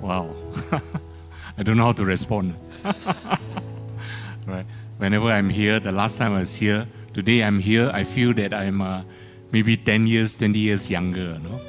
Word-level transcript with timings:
Wow. 0.00 0.34
I 1.58 1.62
don't 1.62 1.76
know 1.76 1.84
how 1.84 1.92
to 1.92 2.04
respond. 2.04 2.54
right. 4.46 4.66
Whenever 4.98 5.26
I'm 5.26 5.48
here, 5.48 5.80
the 5.80 5.92
last 5.92 6.18
time 6.18 6.32
I 6.32 6.38
was 6.40 6.56
here, 6.56 6.86
today 7.12 7.42
I'm 7.42 7.58
here, 7.58 7.90
I 7.92 8.04
feel 8.04 8.32
that 8.34 8.54
I'm 8.54 8.80
uh, 8.80 9.02
maybe 9.52 9.76
10 9.76 10.06
years, 10.06 10.36
20 10.36 10.58
years 10.58 10.90
younger. 10.90 11.38
No? 11.38 11.60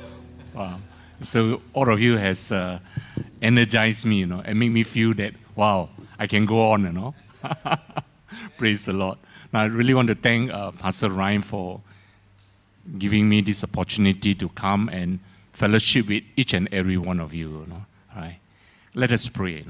Wow. 0.53 0.79
So 1.21 1.61
all 1.73 1.89
of 1.89 1.99
you 1.99 2.17
has 2.17 2.51
uh, 2.51 2.79
energized 3.41 4.05
me, 4.05 4.17
you 4.17 4.25
know, 4.25 4.41
and 4.45 4.59
make 4.59 4.71
me 4.71 4.83
feel 4.83 5.13
that, 5.15 5.33
wow, 5.55 5.89
I 6.17 6.27
can 6.27 6.45
go 6.45 6.71
on, 6.71 6.83
you 6.83 6.91
know. 6.91 7.13
Praise 8.57 8.85
the 8.85 8.93
Lord. 8.93 9.17
Now, 9.51 9.61
I 9.61 9.65
really 9.65 9.93
want 9.93 10.07
to 10.09 10.15
thank 10.15 10.51
uh, 10.51 10.71
Pastor 10.71 11.09
Ryan 11.09 11.41
for 11.41 11.81
giving 12.97 13.27
me 13.27 13.41
this 13.41 13.63
opportunity 13.63 14.33
to 14.35 14.49
come 14.49 14.89
and 14.89 15.19
fellowship 15.53 16.07
with 16.07 16.23
each 16.35 16.53
and 16.53 16.71
every 16.71 16.97
one 16.97 17.19
of 17.19 17.33
you. 17.33 17.49
you 17.49 17.65
know? 17.67 17.85
Right. 18.19 18.37
Let 18.95 19.13
us 19.13 19.29
pray. 19.29 19.63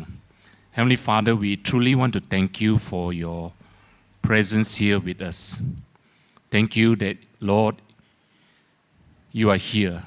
Heavenly 0.71 0.95
Father, 0.95 1.35
we 1.35 1.55
truly 1.55 1.93
want 1.93 2.13
to 2.13 2.19
thank 2.19 2.59
you 2.59 2.79
for 2.79 3.13
your 3.13 3.53
presence 4.23 4.75
here 4.75 4.99
with 4.99 5.21
us. 5.21 5.61
Thank 6.49 6.75
you 6.75 6.95
that, 6.95 7.17
Lord, 7.41 7.75
you 9.31 9.51
are 9.51 9.57
here. 9.57 10.01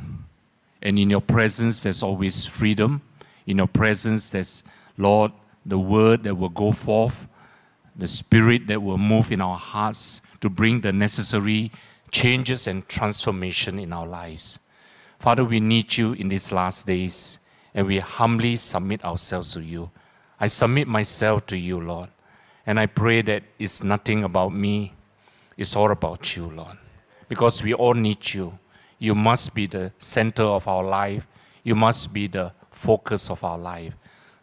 And 0.83 0.99
in 0.99 1.09
your 1.09 1.21
presence, 1.21 1.85
there's 1.85 2.03
always 2.03 2.45
freedom. 2.45 3.01
In 3.47 3.59
your 3.59 3.69
presence, 3.69 4.31
there's, 4.31 4.65
Lord, 4.99 5.31
the 5.65 5.79
word 5.79 6.25
that 6.25 6.35
will 6.35 6.49
go 6.49 6.73
forth, 6.73 7.29
the 7.95 8.09
spirit 8.09 8.67
that 8.67 8.83
will 8.83 8.99
move 8.99 9.31
in 9.31 9.41
our 9.41 9.57
hearts 9.57 10.23
to 10.41 10.51
bring 10.51 10.81
the 10.81 10.91
necessary 10.91 11.71
changes 12.11 12.67
and 12.67 12.89
transformation 12.89 13.79
in 13.79 13.93
our 13.93 14.07
lives. 14.07 14.59
Father, 15.21 15.45
we 15.45 15.61
need 15.61 15.97
you 15.97 16.15
in 16.15 16.29
these 16.29 16.51
last 16.51 16.89
days, 16.89 17.39
and 17.75 17.87
we 17.87 17.99
humbly 17.99 18.57
submit 18.57 19.05
ourselves 19.05 19.53
to 19.55 19.61
you. 19.61 19.91
I 20.41 20.47
submit 20.47 20.89
myself 20.89 21.47
to 21.47 21.57
you, 21.57 21.81
Lord. 21.81 22.09
And 22.67 22.79
I 22.79 22.87
pray 22.87 23.23
that 23.23 23.43
it's 23.59 23.83
nothing 23.83 24.25
about 24.25 24.53
me, 24.53 24.93
it's 25.57 25.75
all 25.77 25.91
about 25.91 26.37
you, 26.37 26.47
Lord. 26.47 26.77
Because 27.29 27.63
we 27.63 27.75
all 27.75 27.95
need 27.95 28.35
you. 28.35 28.59
You 28.99 29.15
must 29.15 29.55
be 29.55 29.67
the 29.67 29.93
center 29.99 30.45
of 30.45 30.69
our 30.69 30.85
life, 30.85 31.27
you 31.65 31.75
must 31.75 32.13
be 32.13 32.27
the 32.27 32.53
focus 32.71 33.31
of 33.31 33.43
our 33.43 33.59
life. 33.59 33.95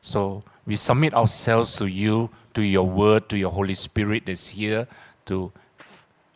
So 0.02 0.44
we 0.66 0.75
submit 0.75 1.13
ourselves 1.13 1.77
to 1.77 1.88
you, 1.88 2.30
to 2.53 2.61
your 2.61 2.88
word, 2.88 3.30
to 3.30 3.38
your 3.38 3.52
Holy 3.52 3.73
Spirit 3.73 4.25
that's 4.25 4.50
here 4.50 4.88
to 5.25 5.52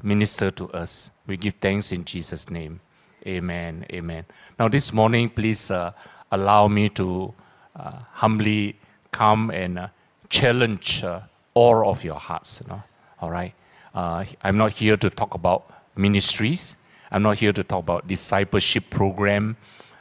minister 0.01 0.51
to 0.51 0.69
us. 0.71 1.11
We 1.27 1.37
give 1.37 1.55
thanks 1.55 1.91
in 1.91 2.05
Jesus' 2.05 2.49
name. 2.49 2.79
Amen. 3.25 3.85
Amen. 3.91 4.25
Now, 4.59 4.67
this 4.67 4.91
morning, 4.91 5.29
please 5.29 5.71
uh, 5.71 5.93
allow 6.33 6.67
me 6.67 6.89
to 6.89 7.33
uh, 7.75 7.99
humbly 8.11 8.75
come 9.11 9.51
and 9.51 9.79
uh, 9.79 9.87
challenge 10.29 11.03
uh, 11.03 11.21
all 11.53 11.89
of 11.89 12.03
your 12.03 12.15
hearts. 12.15 12.61
You 12.61 12.69
know? 12.69 12.83
All 13.21 13.29
right. 13.29 13.53
Uh, 13.93 14.25
I'm 14.41 14.57
not 14.57 14.73
here 14.73 14.97
to 14.97 15.09
talk 15.09 15.35
about 15.35 15.71
ministries. 15.95 16.77
I'm 17.11 17.21
not 17.21 17.37
here 17.37 17.53
to 17.53 17.63
talk 17.63 17.83
about 17.83 18.07
discipleship 18.07 18.89
program, 18.89 19.55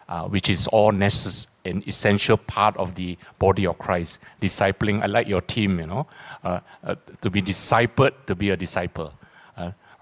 uh, 0.08 0.24
which 0.24 0.48
is 0.48 0.66
all 0.68 0.92
necessary 0.92 1.50
an 1.64 1.80
essential 1.86 2.36
part 2.36 2.76
of 2.76 2.96
the 2.96 3.16
body 3.38 3.68
of 3.68 3.78
Christ. 3.78 4.18
Discipling. 4.40 5.00
I 5.00 5.06
like 5.06 5.28
your 5.28 5.42
team. 5.42 5.78
You 5.78 5.86
know, 5.86 6.06
to 6.42 7.30
be 7.30 7.40
discipled, 7.40 8.12
to 8.26 8.34
be 8.34 8.50
a 8.50 8.56
disciple. 8.56 9.12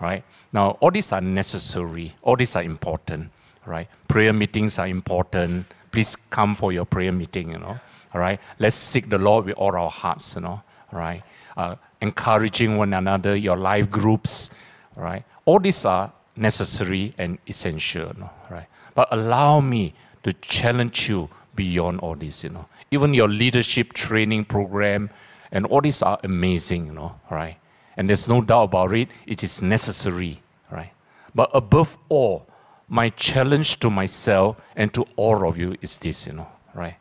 right. 0.01 0.25
Now, 0.55 0.79
all 0.81 0.91
these 0.91 1.13
are 1.13 1.21
necessary. 1.21 2.15
All 2.23 2.37
these 2.37 2.57
are 2.57 2.63
important. 2.63 3.31
Right. 3.67 3.89
Prayer 4.09 4.33
meetings 4.33 4.79
are 4.79 4.89
important. 4.89 5.67
Please 5.93 6.17
come 6.17 6.55
for 6.55 6.73
your 6.73 6.85
prayer 6.85 7.13
meeting. 7.13 7.53
You 7.53 7.59
know. 7.59 7.81
All 8.15 8.21
right. 8.21 8.41
Let's 8.59 8.77
seek 8.77 9.09
the 9.09 9.19
Lord 9.19 9.47
with 9.47 9.57
all 9.57 9.75
our 9.77 9.91
hearts. 9.91 10.35
You 10.35 10.43
know. 10.43 10.63
All 10.93 10.99
right. 10.99 11.23
Uh, 11.57 11.77
encouraging 12.01 12.77
one 12.77 12.95
another, 12.95 13.37
your 13.37 13.57
life 13.57 13.91
groups. 13.91 14.61
All 14.97 15.05
right. 15.05 15.25
All 15.45 15.59
these 15.59 15.85
are 15.85 16.13
necessary 16.37 17.15
and 17.19 17.39
essential. 17.47 18.13
You 18.15 18.21
know, 18.21 18.31
right. 18.51 18.67
But 18.95 19.09
allow 19.11 19.61
me 19.61 19.95
to 20.23 20.33
challenge 20.35 21.09
you 21.09 21.29
beyond 21.55 22.01
all 22.01 22.15
this. 22.15 22.45
You 22.45 22.51
know. 22.51 22.67
Even 22.91 23.15
your 23.15 23.29
leadership 23.29 23.93
training 23.93 24.45
program 24.45 25.11
and 25.53 25.67
all 25.67 25.81
these 25.81 26.03
are 26.03 26.19
amazing. 26.25 26.87
You 26.87 26.93
know. 26.93 27.21
Right. 27.31 27.57
And 27.97 28.09
there's 28.09 28.29
no 28.29 28.41
doubt 28.41 28.65
about 28.65 28.95
it. 28.95 29.09
It 29.27 29.43
is 29.43 29.61
necessary. 29.61 30.41
Right. 30.71 30.93
But 31.35 31.51
above 31.53 31.99
all, 32.09 32.47
my 32.91 33.09
challenge 33.09 33.81
to 33.81 33.89
myself 33.89 34.61
and 34.77 34.93
to 34.93 35.07
all 35.17 35.49
of 35.49 35.57
you 35.57 35.77
is 35.81 35.97
this. 35.97 36.27
You 36.27 36.35
know. 36.35 36.49
Right 36.75 36.97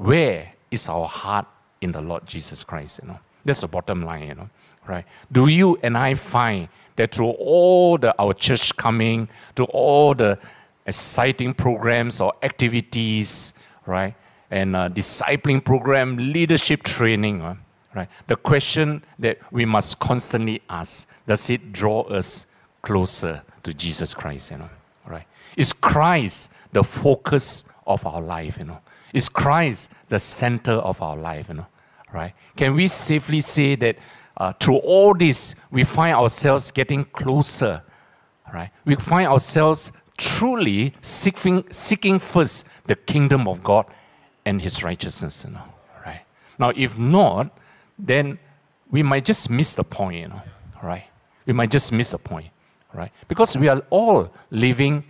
where 0.00 0.52
is 0.70 0.88
our 0.88 1.06
heart 1.06 1.46
in 1.80 1.92
the 1.92 2.00
Lord 2.00 2.26
Jesus 2.26 2.64
Christ? 2.64 3.00
You 3.02 3.08
know, 3.08 3.18
that's 3.44 3.60
the 3.60 3.68
bottom 3.68 4.02
line. 4.02 4.28
You 4.28 4.34
know, 4.34 4.50
right? 4.86 5.04
Do 5.30 5.48
you 5.48 5.78
and 5.82 5.96
I 5.96 6.14
find 6.14 6.68
that 6.96 7.14
through 7.14 7.30
all 7.30 7.98
the 7.98 8.14
our 8.18 8.32
church 8.32 8.74
coming, 8.76 9.28
to 9.56 9.64
all 9.64 10.14
the 10.14 10.38
exciting 10.86 11.54
programs 11.54 12.20
or 12.20 12.32
activities, 12.42 13.62
right, 13.86 14.14
and 14.50 14.74
uh, 14.74 14.88
discipling 14.88 15.62
program, 15.62 16.16
leadership 16.16 16.82
training, 16.82 17.42
uh, 17.42 17.56
right? 17.94 18.08
The 18.26 18.36
question 18.36 19.04
that 19.18 19.38
we 19.52 19.66
must 19.66 19.98
constantly 19.98 20.62
ask: 20.70 21.12
Does 21.26 21.50
it 21.50 21.72
draw 21.72 22.02
us 22.02 22.56
closer 22.80 23.42
to 23.64 23.74
Jesus 23.74 24.14
Christ? 24.14 24.50
You 24.50 24.58
know, 24.58 24.70
right? 25.06 25.26
Is 25.56 25.72
Christ 25.72 26.52
the 26.72 26.84
focus 26.84 27.64
of 27.86 28.06
our 28.06 28.20
life? 28.20 28.58
You 28.58 28.64
know 28.64 28.80
is 29.12 29.28
Christ 29.28 29.90
the 30.08 30.18
center 30.18 30.72
of 30.72 31.00
our 31.02 31.16
life? 31.16 31.48
You 31.48 31.54
know, 31.54 31.66
right? 32.12 32.32
Can 32.56 32.74
we 32.74 32.86
safely 32.86 33.40
say 33.40 33.74
that 33.76 33.96
uh, 34.36 34.52
through 34.52 34.78
all 34.78 35.14
this, 35.14 35.56
we 35.70 35.84
find 35.84 36.16
ourselves 36.16 36.70
getting 36.70 37.04
closer, 37.04 37.82
right? 38.52 38.70
We 38.84 38.94
find 38.96 39.28
ourselves 39.28 39.92
truly 40.16 40.94
seeking, 41.00 41.64
seeking 41.70 42.18
first 42.18 42.68
the 42.86 42.96
kingdom 42.96 43.48
of 43.48 43.62
God 43.62 43.86
and 44.44 44.60
His 44.60 44.82
righteousness, 44.82 45.44
you 45.46 45.54
know, 45.54 45.62
right? 46.04 46.22
Now, 46.58 46.72
if 46.74 46.96
not, 46.96 47.56
then 47.98 48.38
we 48.90 49.02
might 49.02 49.24
just 49.24 49.50
miss 49.50 49.74
the 49.74 49.84
point, 49.84 50.20
you 50.20 50.28
know, 50.28 50.42
right? 50.82 51.04
We 51.46 51.52
might 51.52 51.70
just 51.70 51.92
miss 51.92 52.12
the 52.12 52.18
point, 52.18 52.48
right? 52.94 53.12
Because 53.28 53.56
we 53.56 53.68
are 53.68 53.82
all 53.90 54.32
living 54.50 55.04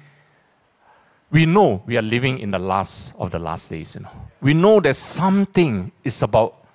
we 1.31 1.47
know 1.47 1.83
we 1.87 1.97
are 1.97 2.03
living 2.03 2.41
in 2.41 2.51
the 2.51 2.59
last 2.59 3.15
of 3.19 3.31
the 3.31 3.39
last 3.39 3.71
days, 3.71 3.95
you 3.95 4.03
know. 4.03 4.11
We 4.41 4.55
know 4.55 4.81
that 4.81 4.95
something 4.95 5.93
is 6.03 6.23
about 6.23 6.67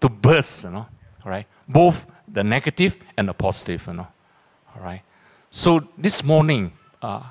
to 0.00 0.08
burst, 0.08 0.64
you 0.64 0.70
know, 0.70 0.86
right? 1.24 1.46
Both 1.68 2.06
the 2.26 2.42
negative 2.42 2.98
and 3.16 3.28
the 3.28 3.32
positive, 3.32 3.86
you 3.86 3.94
know. 3.94 4.08
All 4.74 4.82
right. 4.82 5.02
So 5.50 5.86
this 5.96 6.24
morning, 6.24 6.72
uh, 7.00 7.22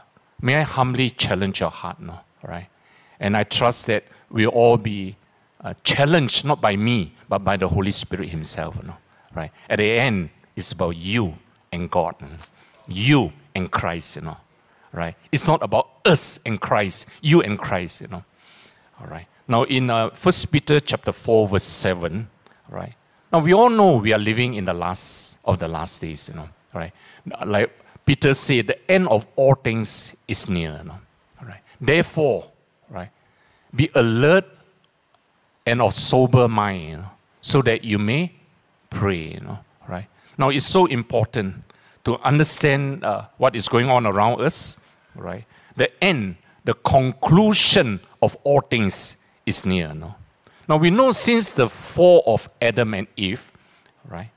may 0.42 0.56
I 0.56 0.62
humbly 0.62 1.10
challenge 1.10 1.60
your 1.60 1.72
heart, 1.72 1.98
you 2.00 2.08
know, 2.08 2.20
right? 2.44 2.68
And 3.20 3.36
I 3.36 3.44
trust 3.44 3.88
that 3.88 4.06
we'll 4.30 4.50
all 4.50 4.78
be 4.78 5.18
uh, 5.64 5.74
challenged 5.84 6.46
not 6.46 6.62
by 6.62 6.76
me, 6.76 7.14
but 7.28 7.40
by 7.40 7.58
the 7.58 7.68
Holy 7.68 7.92
Spirit 7.92 8.30
Himself, 8.30 8.78
you 8.81 8.88
know, 8.88 8.98
right? 9.36 9.52
At 9.70 9.78
the 9.78 9.92
end, 9.92 10.30
it's 10.56 10.72
about 10.72 10.96
you 10.96 11.36
and 11.72 11.92
God, 11.92 12.16
you, 12.22 12.28
know? 12.28 12.34
You 12.88 13.31
and 13.56 13.72
Christ, 13.72 14.16
you 14.16 14.24
know 14.24 14.38
right? 14.94 15.16
It's 15.31 15.47
not 15.47 15.62
about 15.64 15.90
us 16.06 16.40
and 16.46 16.59
Christ, 16.59 17.08
you 17.22 17.42
and 17.42 17.58
Christ, 17.58 18.02
you 18.02 18.08
know. 18.08 18.24
All 19.00 19.08
right. 19.08 19.25
Now, 19.47 19.64
in 19.64 19.90
uh, 19.90 20.09
Peter 20.52 20.80
chapter 20.80 21.12
4, 21.12 21.47
verse 21.47 21.64
7, 21.64 22.28
right? 22.69 22.94
Now, 23.31 23.40
we 23.40 23.53
all 23.53 23.69
know 23.69 23.97
we 23.97 24.14
are 24.14 24.19
living 24.19 24.56
in 24.56 24.66
the 24.66 24.74
last 24.74 25.40
of 25.46 25.59
the 25.59 25.68
last 25.68 26.02
days, 26.02 26.30
you 26.30 26.36
know, 26.36 26.50
right? 26.74 26.92
Like 27.46 27.75
Peter 28.06 28.34
said, 28.34 28.68
the 28.68 28.92
end 28.92 29.08
of 29.08 29.25
all 29.36 29.56
things 29.56 30.16
is 30.28 30.50
near, 30.50 30.78
you 30.78 30.88
know, 30.90 31.00
all 31.42 31.48
right? 31.48 31.62
Therefore, 31.80 32.52
right, 32.90 33.09
be 33.74 33.90
alert 33.96 34.46
and 35.66 35.81
of 35.81 35.94
sober 35.94 36.48
mind, 36.48 36.89
you 36.89 36.98
know, 36.98 37.12
so 37.39 37.62
that 37.62 37.83
you 37.83 37.98
may 37.98 38.31
pray, 38.89 39.33
you 39.33 39.39
know, 39.39 39.60
right? 39.88 40.07
Now, 40.38 40.50
it's 40.50 40.66
so 40.66 40.86
important 40.88 41.63
to 42.03 42.18
understand 42.19 43.03
uh, 43.03 43.25
what 43.38 43.56
is 43.56 43.68
going 43.68 43.89
on 43.89 44.06
around 44.06 44.42
us, 44.42 44.86
right? 45.15 45.45
The 45.75 45.92
end, 46.03 46.38
the 46.63 46.74
conclusion 46.74 48.00
of 48.21 48.36
all 48.44 48.62
things 48.62 49.18
is 49.45 49.65
near. 49.65 49.94
No? 49.94 50.15
Now 50.68 50.77
we 50.77 50.89
know 50.89 51.12
since 51.12 51.51
the 51.51 51.69
fall 51.69 52.24
of 52.25 52.50
Adam 52.62 52.94
and 52.94 53.07
Eve, 53.18 53.51
right? 54.09 54.30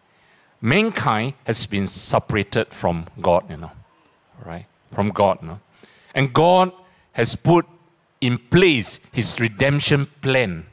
Mankind 0.61 1.35
has 1.45 1.67
been 1.67 1.87
separated 1.87 2.69
from 2.69 3.07
God, 3.21 3.45
you 3.51 3.57
know, 3.57 3.73
right? 4.45 4.67
From 4.95 5.11
God, 5.11 5.43
no? 5.43 5.61
And 6.15 6.33
God 6.33 6.73
has 7.13 7.35
put 7.35 7.67
in 8.21 8.39
place 8.39 9.01
his 9.13 9.39
redemption 9.41 10.07
plan 10.23 10.67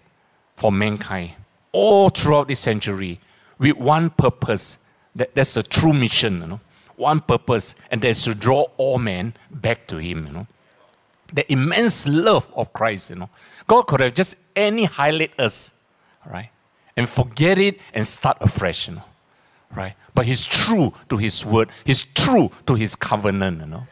for 0.56 0.72
mankind 0.72 1.32
all 1.72 2.10
throughout 2.10 2.48
this 2.48 2.60
century 2.60 3.20
with 3.58 3.76
one 3.78 4.10
purpose. 4.12 4.78
That, 5.16 5.36
that's 5.36 5.58
a 5.58 5.64
true 5.64 5.94
mission, 5.94 6.42
you 6.42 6.48
know 6.48 6.60
one 7.02 7.20
purpose, 7.20 7.76
and 7.90 8.02
that's 8.02 8.24
to 8.24 8.34
draw 8.36 8.68
all 8.78 8.98
men 8.98 9.34
back 9.50 9.88
to 9.88 9.98
Him. 9.98 10.28
You 10.28 10.34
know, 10.34 10.48
the 11.34 11.52
immense 11.52 12.08
love 12.08 12.50
of 12.56 12.72
Christ. 12.74 13.10
You 13.10 13.18
know, 13.18 13.30
God 13.68 13.84
could 13.88 14.00
have 14.00 14.14
just 14.14 14.36
annihilate 14.56 15.38
us, 15.40 15.82
right? 16.26 16.50
And 16.96 17.10
forget 17.10 17.58
it 17.58 17.80
and 17.94 18.06
start 18.06 18.38
afresh, 18.42 18.88
you 18.88 18.96
know, 18.96 19.04
right? 19.76 19.96
But 20.14 20.26
He's 20.26 20.46
true 20.46 20.94
to 21.10 21.18
His 21.18 21.46
word. 21.46 21.70
He's 21.86 22.04
true 22.04 22.52
to 22.68 22.76
His 22.76 22.96
covenant, 22.96 23.62
you 23.62 23.68
know, 23.68 23.88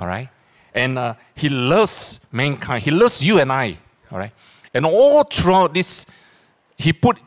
all 0.00 0.06
right? 0.06 0.28
And 0.74 0.98
uh, 0.98 1.14
He 1.34 1.48
loves 1.48 2.20
mankind. 2.32 2.84
He 2.84 2.90
loves 2.90 3.24
you 3.24 3.40
and 3.40 3.52
I, 3.52 3.78
all 4.10 4.18
right? 4.18 4.32
And 4.74 4.86
all 4.86 5.24
throughout 5.24 5.74
this, 5.74 6.06
He 6.76 6.92
put 6.92 7.18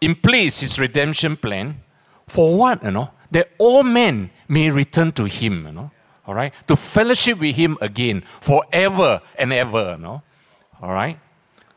in 0.00 0.14
place 0.14 0.60
His 0.60 0.80
redemption 0.80 1.36
plan 1.36 1.80
for 2.26 2.56
what, 2.56 2.82
you 2.82 2.90
know? 2.90 3.10
That 3.32 3.50
all 3.58 3.82
men 3.82 4.30
may 4.50 4.68
return 4.68 5.12
to 5.12 5.24
Him, 5.24 5.64
you 5.66 5.72
know, 5.72 5.90
all 6.26 6.34
right? 6.34 6.52
To 6.66 6.76
fellowship 6.76 7.38
with 7.38 7.54
Him 7.56 7.78
again 7.80 8.24
forever 8.40 9.22
and 9.38 9.52
ever, 9.52 9.92
you 9.96 10.02
know, 10.02 10.22
all 10.82 10.92
right? 10.92 11.18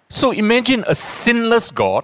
So 0.09 0.31
imagine 0.31 0.83
a 0.87 0.95
sinless 0.95 1.71
God 1.71 2.03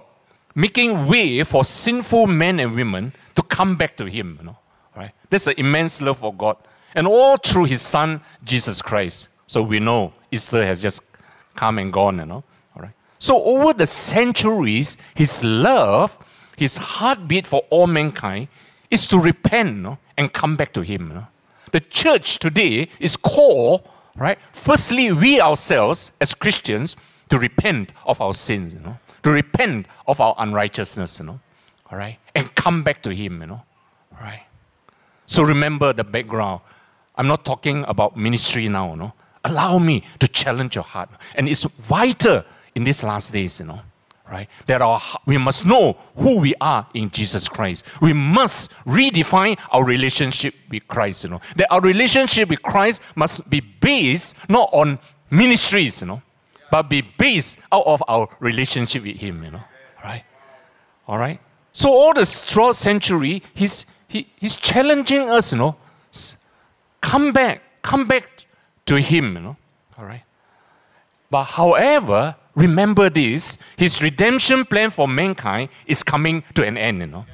making 0.54 1.06
way 1.06 1.42
for 1.42 1.64
sinful 1.64 2.26
men 2.26 2.60
and 2.60 2.74
women 2.74 3.12
to 3.34 3.42
come 3.42 3.76
back 3.76 3.96
to 3.96 4.06
Him. 4.06 4.36
You 4.40 4.46
know, 4.46 4.58
right? 4.96 5.12
That's 5.28 5.46
an 5.46 5.54
immense 5.58 6.00
love 6.00 6.18
for 6.18 6.32
God, 6.32 6.56
and 6.94 7.06
all 7.06 7.36
through 7.36 7.64
His 7.64 7.82
Son 7.82 8.20
Jesus 8.44 8.80
Christ. 8.80 9.28
So 9.46 9.62
we 9.62 9.80
know 9.80 10.12
Easter 10.30 10.64
has 10.64 10.80
just 10.80 11.02
come 11.56 11.78
and 11.78 11.92
gone. 11.92 12.18
You 12.18 12.26
know, 12.26 12.44
all 12.76 12.82
right. 12.82 12.92
So 13.18 13.42
over 13.42 13.72
the 13.72 13.86
centuries, 13.86 14.96
His 15.14 15.42
love, 15.42 16.16
His 16.56 16.76
heartbeat 16.76 17.46
for 17.46 17.62
all 17.70 17.86
mankind, 17.86 18.48
is 18.90 19.06
to 19.08 19.18
repent 19.18 19.76
know, 19.76 19.98
and 20.20 20.30
come 20.34 20.54
back 20.54 20.74
to 20.74 20.82
Him. 20.82 21.26
The 21.72 21.80
church 21.80 22.38
today 22.38 22.88
is 23.00 23.16
called, 23.16 23.88
right? 24.16 24.38
Firstly, 24.52 25.12
we 25.12 25.40
ourselves 25.40 26.12
as 26.20 26.34
Christians 26.34 26.94
to 27.30 27.38
repent 27.38 27.92
of 28.04 28.20
our 28.20 28.34
sins, 28.34 28.74
you 28.74 28.80
know, 28.80 28.98
to 29.22 29.30
repent 29.30 29.86
of 30.06 30.20
our 30.20 30.34
unrighteousness, 30.38 31.20
you 31.20 31.24
know, 31.24 31.40
all 31.90 31.96
right, 31.96 32.18
and 32.34 32.54
come 32.54 32.82
back 32.82 33.02
to 33.04 33.14
Him, 33.14 33.40
you 33.40 33.46
know, 33.46 33.62
all 34.12 34.20
right. 34.20 34.42
So 35.24 35.42
remember 35.42 35.94
the 35.94 36.04
background. 36.04 36.60
I'm 37.16 37.26
not 37.26 37.46
talking 37.46 37.84
about 37.88 38.14
ministry 38.14 38.68
now, 38.68 38.90
you 38.90 38.96
know. 38.96 39.12
Allow 39.44 39.78
me 39.78 40.04
to 40.18 40.28
challenge 40.28 40.74
your 40.74 40.84
heart, 40.84 41.08
and 41.34 41.48
it's 41.48 41.64
vital 41.64 42.44
in 42.74 42.84
these 42.84 43.02
last 43.02 43.32
days, 43.32 43.58
you 43.60 43.66
know, 43.66 43.80
right? 44.30 44.48
That 44.66 44.80
our 44.80 45.00
we 45.26 45.36
must 45.38 45.66
know 45.66 45.96
who 46.16 46.38
we 46.38 46.54
are 46.60 46.86
in 46.94 47.10
Jesus 47.10 47.48
Christ. 47.48 47.84
We 48.00 48.12
must 48.12 48.72
redefine 48.86 49.58
our 49.72 49.84
relationship 49.84 50.54
with 50.70 50.86
Christ, 50.88 51.24
you 51.24 51.30
know. 51.30 51.40
That 51.56 51.66
our 51.72 51.80
relationship 51.80 52.48
with 52.48 52.62
Christ 52.62 53.02
must 53.16 53.48
be 53.50 53.60
based 53.60 54.36
not 54.48 54.70
on 54.72 54.98
ministries, 55.30 56.00
you 56.00 56.06
know, 56.06 56.22
but 56.70 56.88
be 56.88 57.02
based 57.18 57.58
out 57.72 57.86
of 57.86 58.02
our 58.08 58.28
relationship 58.38 59.02
with 59.02 59.16
Him, 59.16 59.44
you 59.44 59.50
know. 59.50 59.62
Right? 60.04 60.24
All 61.08 61.18
right? 61.18 61.40
So 61.72 61.90
all 61.90 62.14
the 62.14 62.24
throughout 62.24 62.74
century, 62.76 63.42
he's, 63.54 63.86
he, 64.08 64.26
he's 64.36 64.56
challenging 64.56 65.28
us, 65.30 65.52
you 65.52 65.58
know. 65.58 65.76
Come 67.00 67.32
back, 67.32 67.62
come 67.82 68.06
back 68.06 68.46
to 68.86 68.96
Him, 68.96 69.34
you 69.34 69.40
know. 69.40 69.56
All 69.98 70.04
right? 70.04 70.22
But 71.30 71.44
however, 71.44 72.36
remember 72.60 73.10
this, 73.10 73.58
His 73.76 74.02
redemption 74.02 74.64
plan 74.64 74.90
for 74.90 75.08
mankind 75.08 75.70
is 75.86 76.02
coming 76.02 76.42
to 76.54 76.64
an 76.64 76.76
end, 76.76 77.00
you 77.00 77.06
know. 77.06 77.26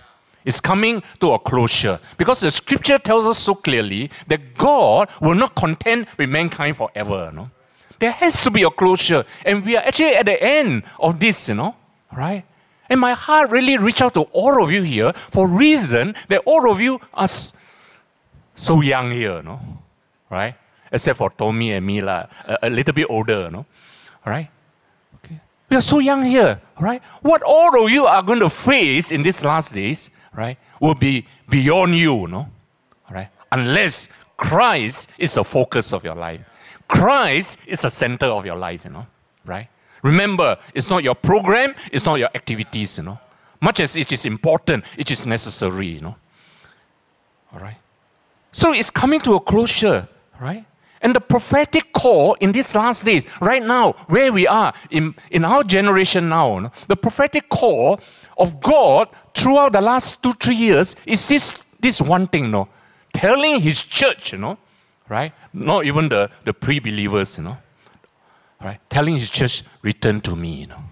It's 0.44 0.60
coming 0.60 1.02
to 1.18 1.32
a 1.32 1.38
closure. 1.38 1.98
Because 2.16 2.40
the 2.40 2.50
scripture 2.50 2.98
tells 2.98 3.26
us 3.26 3.38
so 3.38 3.54
clearly 3.54 4.10
that 4.28 4.56
God 4.56 5.10
will 5.20 5.34
not 5.34 5.56
contend 5.56 6.06
with 6.16 6.30
mankind 6.30 6.76
forever, 6.76 7.28
you 7.30 7.36
know. 7.36 7.50
There 7.98 8.12
has 8.12 8.42
to 8.44 8.50
be 8.50 8.62
a 8.62 8.70
closure. 8.70 9.24
And 9.44 9.64
we 9.64 9.76
are 9.76 9.82
actually 9.82 10.14
at 10.14 10.26
the 10.26 10.40
end 10.40 10.84
of 11.00 11.18
this, 11.18 11.48
you 11.48 11.56
know, 11.56 11.74
right? 12.16 12.44
And 12.88 13.00
my 13.00 13.14
heart 13.14 13.50
really 13.50 13.76
reached 13.78 14.02
out 14.02 14.14
to 14.14 14.22
all 14.32 14.62
of 14.62 14.70
you 14.70 14.82
here 14.82 15.12
for 15.12 15.48
reason 15.48 16.14
that 16.28 16.42
all 16.44 16.70
of 16.70 16.80
you 16.80 17.00
are 17.14 17.28
so 18.54 18.80
young 18.80 19.10
here, 19.10 19.42
no? 19.42 19.58
Right? 20.30 20.54
Except 20.92 21.18
for 21.18 21.30
Tommy 21.30 21.72
and 21.72 21.84
me, 21.84 22.00
a, 22.00 22.28
a 22.62 22.70
little 22.70 22.94
bit 22.94 23.06
older, 23.10 23.50
no? 23.50 23.66
Right? 24.24 24.48
We 25.68 25.76
are 25.76 25.82
so 25.82 25.98
young 25.98 26.24
here, 26.24 26.60
right? 26.80 27.02
What 27.22 27.42
all 27.42 27.84
of 27.84 27.90
you 27.90 28.06
are 28.06 28.22
going 28.22 28.40
to 28.40 28.50
face 28.50 29.10
in 29.10 29.22
these 29.22 29.44
last 29.44 29.74
days, 29.74 30.10
right, 30.34 30.58
will 30.80 30.94
be 30.94 31.26
beyond 31.48 31.94
you, 31.94 32.26
no? 32.28 32.48
Right? 33.10 33.28
Unless 33.52 34.08
Christ 34.36 35.10
is 35.18 35.34
the 35.34 35.44
focus 35.44 35.92
of 35.92 36.04
your 36.04 36.14
life. 36.14 36.40
Christ 36.88 37.58
is 37.66 37.82
the 37.82 37.90
center 37.90 38.26
of 38.26 38.46
your 38.46 38.56
life, 38.56 38.84
you 38.84 38.90
know, 38.90 39.06
right? 39.44 39.68
Remember, 40.02 40.56
it's 40.74 40.88
not 40.90 41.02
your 41.02 41.14
program, 41.14 41.74
it's 41.90 42.06
not 42.06 42.20
your 42.20 42.28
activities, 42.34 42.98
you 42.98 43.04
know. 43.04 43.18
Much 43.60 43.80
as 43.80 43.96
it 43.96 44.12
is 44.12 44.24
important, 44.24 44.84
it 44.96 45.10
is 45.10 45.26
necessary, 45.26 45.86
you 45.86 46.00
know. 46.00 46.14
All 47.52 47.60
right? 47.60 47.76
So 48.52 48.72
it's 48.72 48.90
coming 48.90 49.20
to 49.20 49.34
a 49.34 49.40
closure, 49.40 50.06
right? 50.40 50.64
And 51.06 51.14
the 51.14 51.20
prophetic 51.20 51.92
call 51.92 52.34
in 52.40 52.50
these 52.50 52.74
last 52.74 53.04
days, 53.04 53.28
right 53.40 53.62
now, 53.62 53.92
where 54.08 54.32
we 54.32 54.48
are 54.48 54.74
in, 54.90 55.14
in 55.30 55.44
our 55.44 55.62
generation 55.62 56.28
now, 56.28 56.72
the 56.88 56.96
prophetic 56.96 57.48
call 57.48 58.00
of 58.38 58.60
God 58.60 59.06
throughout 59.32 59.72
the 59.72 59.80
last 59.80 60.20
two, 60.20 60.32
three 60.32 60.56
years 60.56 60.96
is 61.06 61.28
this, 61.28 61.62
this 61.78 62.02
one 62.02 62.26
thing, 62.26 62.46
you 62.46 62.50
know, 62.50 62.68
telling 63.12 63.60
his 63.60 63.84
church, 63.84 64.32
you 64.32 64.38
know, 64.38 64.58
right? 65.08 65.32
Not 65.52 65.84
even 65.84 66.08
the, 66.08 66.28
the 66.44 66.52
pre-believers, 66.52 67.38
you 67.38 67.44
know. 67.44 67.58
Right? 68.60 68.80
Telling 68.90 69.14
his 69.14 69.30
church, 69.30 69.62
return 69.82 70.20
to 70.22 70.34
me, 70.34 70.54
you 70.62 70.66
know. 70.66 70.82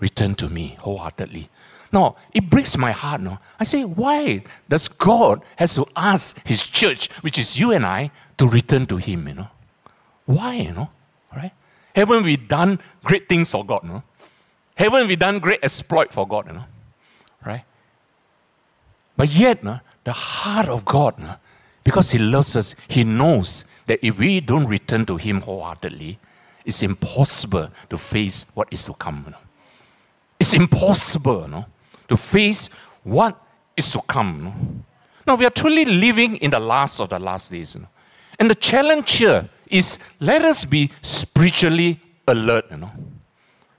Return 0.00 0.34
to 0.34 0.48
me 0.48 0.76
wholeheartedly. 0.80 1.48
No, 1.92 2.16
it 2.32 2.50
breaks 2.50 2.76
my 2.76 2.90
heart, 2.90 3.20
no. 3.20 3.38
I 3.60 3.62
say, 3.62 3.84
why 3.84 4.42
does 4.68 4.88
God 4.88 5.42
has 5.54 5.76
to 5.76 5.86
ask 5.94 6.44
his 6.44 6.64
church, 6.64 7.08
which 7.20 7.38
is 7.38 7.56
you 7.56 7.70
and 7.70 7.86
I, 7.86 8.10
to 8.38 8.48
return 8.48 8.86
to 8.86 8.96
him, 8.96 9.28
you 9.28 9.34
know? 9.34 9.48
Why, 10.26 10.54
you 10.54 10.72
know? 10.72 10.90
Right? 11.34 11.52
Haven't 11.94 12.24
we 12.24 12.36
done 12.36 12.80
great 13.02 13.28
things 13.28 13.50
for 13.50 13.64
God, 13.64 13.84
no? 13.84 14.02
Haven't 14.76 15.06
we 15.06 15.16
done 15.16 15.38
great 15.38 15.60
exploit 15.62 16.10
for 16.10 16.26
God, 16.26 16.46
you 16.48 16.54
know? 16.54 16.64
Right? 17.44 17.64
But 19.16 19.30
yet, 19.30 19.62
no, 19.62 19.80
the 20.02 20.12
heart 20.12 20.68
of 20.68 20.84
God 20.84 21.18
no, 21.18 21.36
because 21.84 22.10
He 22.10 22.18
loves 22.18 22.56
us, 22.56 22.74
He 22.88 23.04
knows 23.04 23.64
that 23.86 24.00
if 24.02 24.18
we 24.18 24.40
don't 24.40 24.66
return 24.66 25.06
to 25.06 25.16
Him 25.16 25.40
wholeheartedly, 25.40 26.18
it's 26.64 26.82
impossible 26.82 27.68
to 27.90 27.96
face 27.96 28.46
what 28.54 28.68
is 28.72 28.84
to 28.86 28.94
come. 28.94 29.22
You 29.26 29.32
know? 29.32 29.38
It's 30.40 30.54
impossible 30.54 31.42
you 31.42 31.48
know, 31.48 31.66
to 32.08 32.16
face 32.16 32.70
what 33.04 33.40
is 33.76 33.92
to 33.92 34.00
come. 34.08 34.36
You 34.36 34.44
know? 34.44 34.54
Now, 35.26 35.34
we 35.36 35.46
are 35.46 35.50
truly 35.50 35.84
living 35.84 36.36
in 36.36 36.50
the 36.50 36.60
last 36.60 37.00
of 37.00 37.10
the 37.10 37.18
last 37.18 37.50
days. 37.50 37.74
You 37.74 37.82
know? 37.82 37.88
And 38.38 38.50
the 38.50 38.54
challenge 38.54 39.12
here 39.12 39.48
is 39.68 39.98
let 40.20 40.42
us 40.44 40.64
be 40.64 40.90
spiritually 41.02 42.00
alert. 42.28 42.66
You 42.70 42.78
know? 42.78 42.90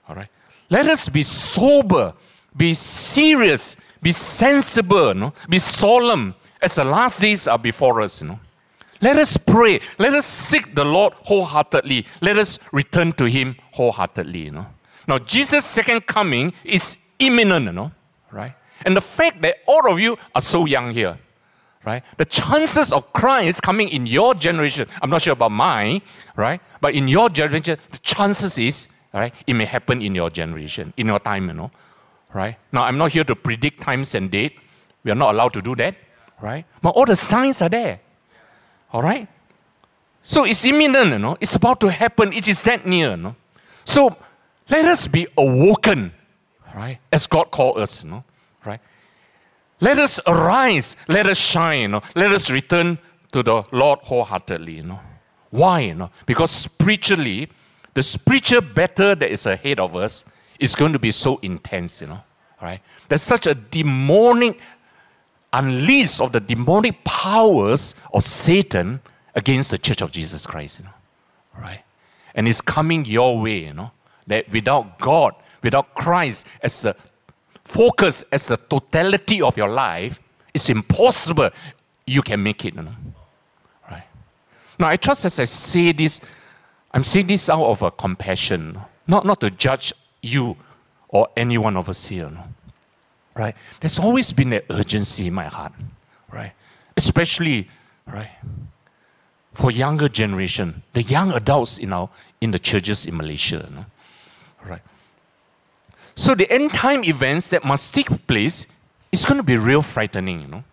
All 0.07 0.15
right? 0.15 0.29
Let 0.69 0.87
us 0.87 1.09
be 1.09 1.23
sober, 1.23 2.13
be 2.55 2.73
serious, 2.73 3.77
be 4.01 4.11
sensible, 4.11 5.09
you 5.09 5.13
know? 5.15 5.33
be 5.49 5.59
solemn 5.59 6.35
as 6.61 6.75
the 6.75 6.83
last 6.83 7.21
days 7.21 7.47
are 7.47 7.59
before 7.59 8.01
us, 8.01 8.21
you 8.21 8.27
know. 8.27 8.39
Let 9.01 9.17
us 9.17 9.37
pray. 9.37 9.81
Let 9.99 10.13
us 10.13 10.25
seek 10.25 10.73
the 10.73 10.85
Lord 10.85 11.13
wholeheartedly. 11.13 12.05
Let 12.21 12.37
us 12.37 12.59
return 12.71 13.11
to 13.13 13.25
Him 13.25 13.55
wholeheartedly, 13.71 14.45
you 14.45 14.51
know. 14.51 14.65
Now, 15.07 15.19
Jesus' 15.19 15.65
second 15.65 16.07
coming 16.07 16.53
is 16.63 16.97
imminent, 17.19 17.65
you 17.65 17.71
know, 17.73 17.91
right? 18.31 18.53
And 18.83 18.95
the 18.95 19.01
fact 19.01 19.41
that 19.41 19.57
all 19.67 19.91
of 19.91 19.99
you 19.99 20.17
are 20.33 20.41
so 20.41 20.65
young 20.65 20.91
here, 20.91 21.17
right? 21.85 22.03
The 22.17 22.25
chances 22.25 22.91
of 22.91 23.11
Christ 23.13 23.61
coming 23.61 23.89
in 23.89 24.05
your 24.05 24.33
generation, 24.33 24.87
I'm 25.01 25.09
not 25.09 25.21
sure 25.21 25.33
about 25.33 25.51
mine, 25.51 26.01
right? 26.35 26.61
But 26.81 26.95
in 26.95 27.07
your 27.07 27.29
generation, 27.29 27.77
the 27.91 27.97
chances 27.99 28.57
is, 28.57 28.87
right, 29.13 29.33
it 29.47 29.53
may 29.53 29.65
happen 29.65 30.01
in 30.01 30.15
your 30.15 30.29
generation, 30.29 30.93
in 30.97 31.07
your 31.07 31.19
time, 31.19 31.47
you 31.47 31.53
know, 31.53 31.71
right? 32.33 32.57
Now, 32.71 32.83
I'm 32.83 32.97
not 32.97 33.11
here 33.11 33.23
to 33.23 33.35
predict 33.35 33.81
times 33.81 34.15
and 34.15 34.31
date. 34.31 34.57
We 35.03 35.11
are 35.11 35.15
not 35.15 35.33
allowed 35.35 35.53
to 35.53 35.61
do 35.61 35.75
that 35.75 35.95
right? 36.41 36.65
But 36.81 36.89
all 36.89 37.05
the 37.05 37.15
signs 37.15 37.61
are 37.61 37.69
there. 37.69 37.99
All 38.91 39.01
right? 39.01 39.27
So 40.23 40.43
it's 40.43 40.65
imminent, 40.65 41.11
you 41.11 41.19
know. 41.19 41.37
It's 41.39 41.55
about 41.55 41.79
to 41.81 41.91
happen. 41.91 42.33
It 42.33 42.47
is 42.47 42.61
that 42.63 42.85
near, 42.85 43.11
you 43.11 43.17
know. 43.17 43.35
So 43.83 44.15
let 44.69 44.85
us 44.85 45.07
be 45.07 45.27
awoken, 45.37 46.11
right? 46.75 46.99
As 47.11 47.27
God 47.27 47.51
called 47.51 47.77
us, 47.77 48.03
you 48.03 48.11
know? 48.11 48.23
Let 49.81 49.99
us 49.99 50.19
arise. 50.27 50.95
Let 51.07 51.27
us 51.27 51.37
shine, 51.37 51.81
you 51.81 51.87
know. 51.89 52.01
Let 52.15 52.31
us 52.31 52.49
return 52.49 52.97
to 53.31 53.43
the 53.43 53.63
Lord 53.71 53.99
wholeheartedly, 53.99 54.73
you 54.73 54.83
know. 54.83 54.99
Why, 55.51 55.81
you 55.81 55.95
know? 55.95 56.09
Because 56.25 56.51
spiritually, 56.51 57.49
the 57.93 58.01
spiritual 58.01 58.61
battle 58.61 59.15
that 59.15 59.31
is 59.31 59.45
ahead 59.45 59.79
of 59.79 59.95
us 59.95 60.25
is 60.59 60.75
going 60.75 60.93
to 60.93 60.99
be 60.99 61.11
so 61.11 61.37
intense, 61.41 62.01
you 62.01 62.07
know. 62.07 62.19
Right? 62.61 62.79
There's 63.09 63.21
such 63.21 63.47
a 63.47 63.55
demonic 63.55 64.59
unleash 65.53 66.19
of 66.19 66.31
the 66.31 66.39
demonic 66.39 67.03
powers 67.03 67.95
of 68.13 68.23
Satan 68.23 68.99
against 69.35 69.71
the 69.71 69.77
church 69.77 70.01
of 70.01 70.11
Jesus 70.11 70.45
Christ, 70.45 70.79
you 70.79 70.85
know. 70.85 70.91
Right? 71.61 71.81
And 72.35 72.47
it's 72.47 72.61
coming 72.61 73.05
your 73.05 73.39
way, 73.39 73.65
you 73.65 73.73
know, 73.73 73.91
that 74.27 74.49
without 74.51 74.99
God, 74.99 75.35
without 75.63 75.95
Christ 75.95 76.47
as 76.61 76.81
the 76.81 76.95
focus, 77.65 78.23
as 78.31 78.47
the 78.47 78.57
totality 78.57 79.41
of 79.41 79.57
your 79.57 79.67
life, 79.67 80.19
it's 80.53 80.69
impossible 80.69 81.49
you 82.07 82.21
can 82.21 82.41
make 82.41 82.63
it. 82.63 82.75
You 82.75 82.83
know? 82.83 82.95
Right. 83.89 84.07
Now, 84.79 84.87
I 84.87 84.95
trust 84.95 85.25
as 85.25 85.39
I 85.39 85.43
say 85.43 85.91
this, 85.91 86.21
I'm 86.93 87.03
saying 87.03 87.27
this 87.27 87.49
out 87.49 87.65
of 87.65 87.81
a 87.81 87.91
compassion, 87.91 88.79
not, 89.07 89.25
not 89.25 89.41
to 89.41 89.49
judge 89.49 89.91
you 90.21 90.55
or 91.09 91.27
any 91.35 91.57
one 91.57 91.75
of 91.75 91.89
us 91.89 92.07
here. 92.07 92.29
No? 92.29 92.43
Right? 93.35 93.55
There's 93.81 93.99
always 93.99 94.31
been 94.31 94.53
an 94.53 94.61
urgency 94.69 95.27
in 95.27 95.33
my 95.33 95.45
heart, 95.45 95.73
right? 96.31 96.53
Especially, 96.95 97.69
right, 98.07 98.29
for 99.53 99.71
younger 99.71 100.07
generation, 100.07 100.83
the 100.93 101.03
young 101.03 101.33
adults 101.33 101.77
in 101.77 101.91
our 101.91 102.09
in 102.41 102.51
the 102.51 102.59
churches 102.59 103.05
in 103.05 103.17
Malaysia. 103.17 103.67
No? 103.73 103.85
Right. 104.65 104.81
So 106.15 106.33
the 106.33 106.49
end 106.51 106.73
time 106.73 107.03
events 107.03 107.49
that 107.49 107.63
must 107.65 107.93
take 107.93 108.27
place 108.27 108.67
is 109.11 109.25
going 109.25 109.37
to 109.37 109.43
be 109.43 109.57
real 109.57 109.81
frightening, 109.81 110.41
you 110.41 110.47
know. 110.47 110.63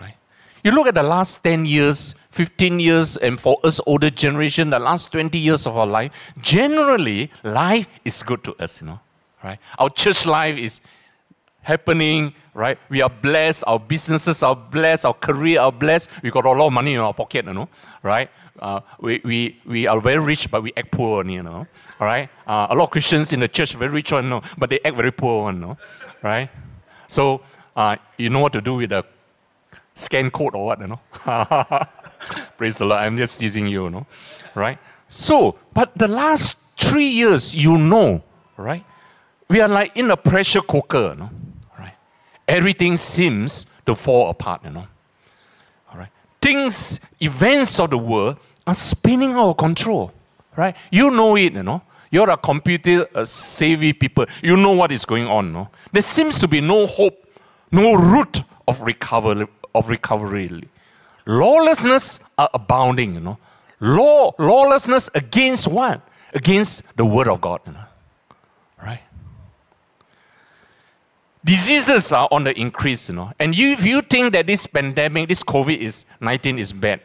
Right? 0.00 0.14
You 0.62 0.70
look 0.70 0.86
at 0.86 0.94
the 0.94 1.02
last 1.02 1.42
10 1.42 1.66
years, 1.66 2.14
15 2.30 2.80
years, 2.80 3.16
and 3.16 3.38
for 3.38 3.58
us 3.64 3.80
older 3.86 4.10
generation, 4.10 4.70
the 4.70 4.78
last 4.78 5.10
20 5.12 5.38
years 5.38 5.66
of 5.66 5.76
our 5.76 5.86
life, 5.86 6.32
generally 6.40 7.30
life 7.42 7.88
is 8.04 8.22
good 8.22 8.42
to 8.44 8.54
us, 8.62 8.80
you 8.80 8.86
know. 8.86 9.00
Right? 9.42 9.58
Our 9.78 9.90
church 9.90 10.26
life 10.26 10.56
is 10.56 10.80
happening, 11.62 12.32
right? 12.54 12.78
We 12.88 13.02
are 13.02 13.10
blessed, 13.10 13.64
our 13.66 13.80
businesses 13.80 14.42
are 14.42 14.54
blessed, 14.54 15.06
our 15.06 15.14
career 15.14 15.60
are 15.60 15.72
blessed, 15.72 16.08
we 16.22 16.30
got 16.30 16.44
a 16.44 16.50
lot 16.50 16.66
of 16.68 16.72
money 16.72 16.94
in 16.94 17.00
our 17.00 17.12
pocket, 17.12 17.46
you 17.46 17.54
know, 17.54 17.68
right? 18.02 18.30
Uh, 18.58 18.80
we, 19.00 19.20
we, 19.24 19.60
we 19.66 19.86
are 19.86 20.00
very 20.00 20.18
rich, 20.18 20.50
but 20.50 20.62
we 20.62 20.72
act 20.76 20.90
poor, 20.90 21.24
you 21.26 21.42
know. 21.42 21.66
All 22.00 22.06
right? 22.06 22.28
Uh, 22.46 22.68
a 22.70 22.74
lot 22.74 22.84
of 22.84 22.90
Christians 22.90 23.32
in 23.32 23.40
the 23.40 23.48
church 23.48 23.74
very 23.74 23.90
rich 23.90 24.12
one, 24.12 24.28
no, 24.28 24.42
but 24.58 24.70
they 24.70 24.78
act 24.84 24.96
very 24.96 25.10
poor 25.10 25.44
one, 25.44 25.60
no. 25.60 25.76
Right? 26.22 26.48
So 27.06 27.42
uh, 27.76 27.96
you 28.16 28.30
know 28.30 28.40
what 28.40 28.52
to 28.52 28.60
do 28.60 28.74
with 28.74 28.90
the 28.90 29.04
scan 29.94 30.30
code 30.30 30.54
or 30.54 30.66
what, 30.66 30.80
you 30.80 30.86
know. 30.86 31.00
Praise 32.56 32.78
the 32.78 32.86
Lord. 32.86 33.00
I'm 33.00 33.16
just 33.16 33.40
teasing 33.40 33.66
you, 33.66 33.84
you 33.84 33.90
know. 33.90 34.06
Right? 34.54 34.78
So, 35.08 35.58
but 35.72 35.96
the 35.96 36.08
last 36.08 36.56
three 36.76 37.08
years, 37.08 37.54
you 37.54 37.76
know, 37.76 38.22
right? 38.56 38.84
We 39.48 39.60
are 39.60 39.68
like 39.68 39.96
in 39.96 40.10
a 40.10 40.16
pressure 40.16 40.62
cooker, 40.62 41.10
you 41.10 41.20
know? 41.20 41.30
right? 41.78 41.94
Everything 42.48 42.96
seems 42.96 43.66
to 43.86 43.94
fall 43.94 44.30
apart, 44.30 44.62
you 44.64 44.70
know 44.70 44.86
things, 46.44 47.00
events 47.20 47.80
of 47.80 47.88
the 47.88 47.96
world 47.96 48.36
are 48.66 48.74
spinning 48.74 49.32
out 49.32 49.48
of 49.50 49.56
control, 49.56 50.12
right? 50.56 50.76
You 50.92 51.10
know 51.10 51.36
it, 51.36 51.54
you 51.54 51.62
know. 51.62 51.80
You're 52.10 52.30
a 52.30 52.36
computer 52.36 53.08
uh, 53.14 53.24
savvy 53.24 53.92
people. 53.92 54.26
You 54.42 54.56
know 54.56 54.72
what 54.72 54.92
is 54.92 55.04
going 55.04 55.26
on, 55.26 55.52
no? 55.52 55.68
There 55.90 56.02
seems 56.02 56.38
to 56.40 56.46
be 56.46 56.60
no 56.60 56.86
hope, 56.86 57.26
no 57.72 57.94
route 57.94 58.42
of 58.68 58.80
recovery. 58.82 59.48
Of 59.74 59.88
recovery. 59.88 60.68
Lawlessness 61.26 62.20
are 62.38 62.50
abounding, 62.54 63.14
you 63.14 63.20
know. 63.20 63.38
Law, 63.80 64.32
lawlessness 64.38 65.10
against 65.14 65.66
what? 65.66 66.00
Against 66.34 66.96
the 66.96 67.04
word 67.04 67.26
of 67.26 67.40
God, 67.40 67.60
you 67.66 67.72
know. 67.72 67.84
Right? 68.80 69.00
Diseases 71.44 72.10
are 72.12 72.26
on 72.30 72.44
the 72.44 72.58
increase, 72.58 73.08
you 73.08 73.14
know. 73.14 73.32
And 73.38 73.56
you, 73.56 73.72
if 73.72 73.84
you 73.84 74.00
think 74.00 74.32
that 74.32 74.46
this 74.46 74.66
pandemic, 74.66 75.28
this 75.28 75.44
COVID 75.44 75.78
is 75.78 76.06
19 76.20 76.58
is 76.58 76.72
bad, 76.72 77.00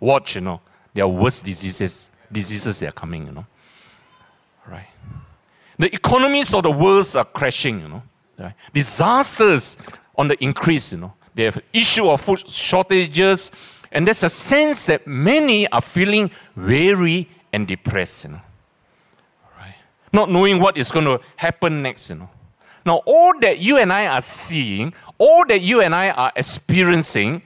watch, 0.00 0.34
you 0.34 0.40
know. 0.40 0.60
There 0.94 1.04
are 1.04 1.08
worse 1.08 1.42
diseases, 1.42 2.08
diseases 2.32 2.78
that 2.80 2.88
are 2.88 2.92
coming, 2.92 3.26
you 3.26 3.32
know. 3.32 3.46
Right. 4.66 4.86
The 5.78 5.92
economies 5.92 6.54
of 6.54 6.62
the 6.62 6.70
world 6.70 7.06
are 7.16 7.24
crashing, 7.24 7.80
you 7.80 7.88
know. 7.88 8.02
Right? 8.38 8.54
Disasters 8.72 9.76
on 10.16 10.28
the 10.28 10.42
increase, 10.42 10.92
you 10.92 10.98
know. 10.98 11.12
They 11.34 11.44
have 11.44 11.60
issue 11.72 12.08
of 12.08 12.20
food 12.20 12.48
shortages, 12.48 13.50
and 13.92 14.06
there's 14.06 14.22
a 14.22 14.28
sense 14.28 14.86
that 14.86 15.06
many 15.06 15.68
are 15.68 15.80
feeling 15.80 16.30
weary 16.56 17.28
and 17.52 17.66
depressed, 17.66 18.24
you 18.24 18.30
know. 18.30 18.40
Right? 19.58 19.74
Not 20.12 20.30
knowing 20.30 20.60
what 20.60 20.76
is 20.76 20.90
going 20.90 21.06
to 21.06 21.20
happen 21.36 21.82
next, 21.82 22.08
you 22.08 22.16
know. 22.16 22.30
Now, 22.86 23.02
all 23.06 23.32
that 23.40 23.58
you 23.58 23.78
and 23.78 23.92
I 23.92 24.06
are 24.06 24.20
seeing, 24.20 24.92
all 25.18 25.44
that 25.46 25.60
you 25.62 25.80
and 25.80 25.94
I 25.94 26.10
are 26.10 26.32
experiencing, 26.36 27.42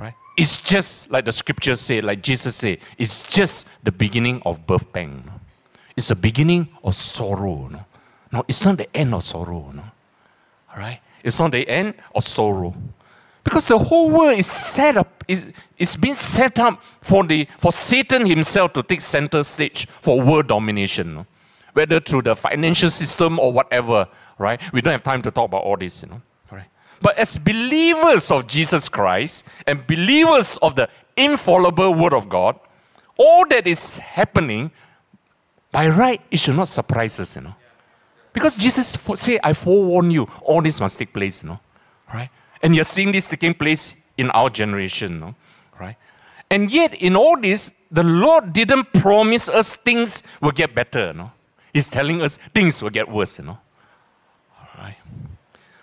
right, 0.00 0.14
is 0.36 0.56
just 0.56 1.10
like 1.10 1.24
the 1.24 1.32
scriptures 1.32 1.80
say, 1.80 2.00
like 2.00 2.22
Jesus 2.22 2.56
said, 2.56 2.78
it's 2.98 3.22
just 3.24 3.68
the 3.84 3.92
beginning 3.92 4.42
of 4.44 4.66
birth 4.66 4.92
pain. 4.92 5.22
No? 5.24 5.32
It's 5.96 6.08
the 6.08 6.16
beginning 6.16 6.68
of 6.82 6.94
sorrow. 6.94 7.68
No? 7.68 7.84
no, 8.32 8.44
it's 8.48 8.64
not 8.64 8.76
the 8.76 8.94
end 8.96 9.14
of 9.14 9.22
sorrow. 9.22 9.70
No? 9.72 9.82
All 10.72 10.78
right? 10.78 11.00
It's 11.22 11.38
not 11.38 11.52
the 11.52 11.68
end 11.68 11.94
of 12.14 12.24
sorrow. 12.24 12.74
Because 13.44 13.68
the 13.68 13.78
whole 13.78 14.10
world 14.10 14.36
is 14.36 14.50
set 14.50 14.96
up, 14.96 15.22
is, 15.28 15.52
is 15.78 15.96
being 15.96 16.14
set 16.14 16.58
up 16.58 16.82
for, 17.00 17.22
the, 17.22 17.46
for 17.58 17.70
Satan 17.70 18.26
himself 18.26 18.72
to 18.72 18.82
take 18.82 19.00
center 19.00 19.44
stage 19.44 19.86
for 20.00 20.20
world 20.20 20.48
domination. 20.48 21.14
No? 21.14 21.26
Whether 21.72 22.00
through 22.00 22.22
the 22.22 22.34
financial 22.34 22.90
system 22.90 23.38
or 23.38 23.52
whatever 23.52 24.08
right? 24.38 24.60
We 24.72 24.80
don't 24.80 24.92
have 24.92 25.02
time 25.02 25.22
to 25.22 25.30
talk 25.30 25.46
about 25.46 25.62
all 25.62 25.76
this, 25.76 26.02
you 26.02 26.08
know. 26.08 26.22
Right? 26.50 26.66
But 27.00 27.16
as 27.18 27.38
believers 27.38 28.30
of 28.30 28.46
Jesus 28.46 28.88
Christ 28.88 29.44
and 29.66 29.86
believers 29.86 30.56
of 30.58 30.76
the 30.76 30.88
infallible 31.16 31.94
Word 31.94 32.12
of 32.12 32.28
God, 32.28 32.58
all 33.16 33.46
that 33.48 33.66
is 33.66 33.98
happening, 33.98 34.70
by 35.72 35.88
right, 35.88 36.20
it 36.30 36.38
should 36.38 36.56
not 36.56 36.68
surprise 36.68 37.18
us, 37.20 37.36
you 37.36 37.42
know. 37.42 37.54
Because 38.32 38.54
Jesus 38.54 38.98
say, 39.14 39.38
I 39.42 39.54
forewarn 39.54 40.10
you, 40.10 40.28
all 40.42 40.60
this 40.60 40.80
must 40.80 40.98
take 40.98 41.12
place, 41.12 41.42
you 41.42 41.50
know. 41.50 41.60
Right? 42.12 42.28
And 42.62 42.74
you're 42.74 42.84
seeing 42.84 43.12
this 43.12 43.28
taking 43.28 43.54
place 43.54 43.94
in 44.18 44.30
our 44.30 44.50
generation, 44.50 45.14
you 45.14 45.18
know? 45.20 45.34
right? 45.80 45.96
And 46.50 46.70
yet, 46.70 46.94
in 46.94 47.16
all 47.16 47.38
this, 47.38 47.72
the 47.90 48.02
Lord 48.02 48.52
didn't 48.52 48.92
promise 48.92 49.48
us 49.48 49.74
things 49.74 50.22
will 50.40 50.52
get 50.52 50.74
better, 50.74 51.08
you 51.08 51.14
know. 51.14 51.32
He's 51.72 51.90
telling 51.90 52.22
us 52.22 52.38
things 52.54 52.82
will 52.82 52.90
get 52.90 53.08
worse, 53.08 53.38
you 53.38 53.46
know. 53.46 53.58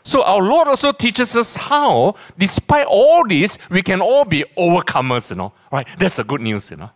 So 0.03 0.21
our 0.23 0.41
Lord 0.41 0.67
also 0.67 0.91
teaches 0.91 1.35
us 1.37 1.55
how, 1.55 2.15
despite 2.37 2.85
all 2.87 3.25
this, 3.25 3.57
we 3.69 3.81
can 3.81 4.01
all 4.01 4.25
be 4.25 4.43
overcomers, 4.57 5.29
you 5.29 5.37
know. 5.37 5.53
Right? 5.71 5.87
That's 5.97 6.17
the 6.17 6.25
good 6.25 6.41
news, 6.41 6.71
you 6.71 6.77
know. 6.77 6.91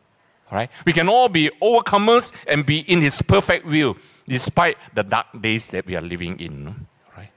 Right? 0.52 0.70
We 0.86 0.94
can 0.94 1.08
all 1.08 1.30
be 1.30 1.50
overcomers 1.62 2.34
and 2.48 2.66
be 2.66 2.80
in 2.80 3.02
His 3.02 3.22
perfect 3.22 3.66
will, 3.66 3.96
despite 4.28 4.78
the 4.94 5.04
dark 5.04 5.28
days 5.42 5.70
that 5.72 5.86
we 5.86 5.96
are 5.96 6.02
living 6.02 6.38
in. 6.40 6.88
Right? 7.16 7.32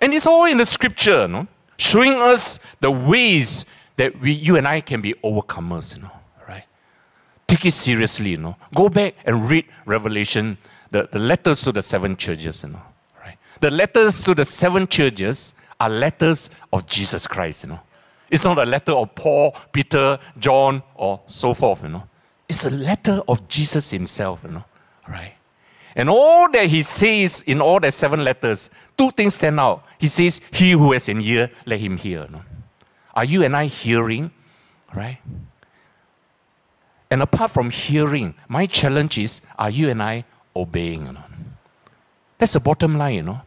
And 0.00 0.12
it's 0.12 0.26
all 0.26 0.44
in 0.44 0.58
the 0.58 0.66
scripture, 0.66 1.22
you 1.22 1.28
know, 1.28 1.46
showing 1.78 2.14
us 2.14 2.58
the 2.80 2.90
ways 2.90 3.64
that 3.96 4.18
we, 4.20 4.32
you 4.32 4.56
and 4.56 4.68
I 4.68 4.82
can 4.82 5.00
be 5.00 5.14
overcomers, 5.24 5.96
you 5.96 6.02
know. 6.02 6.10
Right? 6.46 6.64
Take 7.46 7.64
it 7.64 7.72
seriously, 7.72 8.30
you 8.30 8.38
know. 8.38 8.56
Go 8.74 8.90
back 8.90 9.14
and 9.24 9.48
read 9.48 9.64
Revelation, 9.86 10.58
the, 10.90 11.08
the 11.10 11.18
letters 11.18 11.62
to 11.62 11.72
the 11.72 11.80
seven 11.80 12.14
churches, 12.14 12.62
you 12.62 12.70
know 12.70 12.82
the 13.62 13.70
letters 13.70 14.24
to 14.24 14.34
the 14.34 14.44
seven 14.44 14.88
churches 14.88 15.54
are 15.78 15.88
letters 15.88 16.50
of 16.72 16.84
Jesus 16.86 17.28
Christ, 17.28 17.62
you 17.62 17.70
know. 17.70 17.80
It's 18.28 18.44
not 18.44 18.58
a 18.58 18.64
letter 18.64 18.92
of 18.92 19.14
Paul, 19.14 19.56
Peter, 19.70 20.18
John, 20.38 20.82
or 20.96 21.20
so 21.26 21.54
forth, 21.54 21.84
you 21.84 21.90
know. 21.90 22.02
It's 22.48 22.64
a 22.64 22.70
letter 22.70 23.22
of 23.28 23.46
Jesus 23.46 23.90
himself, 23.90 24.42
you 24.42 24.50
know. 24.50 24.64
Right? 25.08 25.34
And 25.94 26.10
all 26.10 26.50
that 26.50 26.66
he 26.66 26.82
says 26.82 27.42
in 27.42 27.60
all 27.60 27.78
the 27.78 27.92
seven 27.92 28.24
letters, 28.24 28.68
two 28.98 29.12
things 29.12 29.34
stand 29.34 29.60
out. 29.60 29.84
He 29.98 30.08
says, 30.08 30.40
He 30.50 30.72
who 30.72 30.90
has 30.92 31.08
an 31.08 31.20
ear, 31.20 31.48
let 31.64 31.78
him 31.78 31.96
hear. 31.96 32.22
You 32.22 32.32
know? 32.32 32.42
Are 33.14 33.24
you 33.24 33.44
and 33.44 33.54
I 33.54 33.66
hearing? 33.66 34.32
Right? 34.92 35.18
And 37.10 37.22
apart 37.22 37.52
from 37.52 37.70
hearing, 37.70 38.34
my 38.48 38.66
challenge 38.66 39.18
is, 39.18 39.40
are 39.56 39.70
you 39.70 39.88
and 39.88 40.02
I 40.02 40.24
obeying? 40.56 41.06
You 41.06 41.12
know? 41.12 41.24
That's 42.38 42.54
the 42.54 42.60
bottom 42.60 42.98
line, 42.98 43.14
you 43.14 43.22
know. 43.22 43.40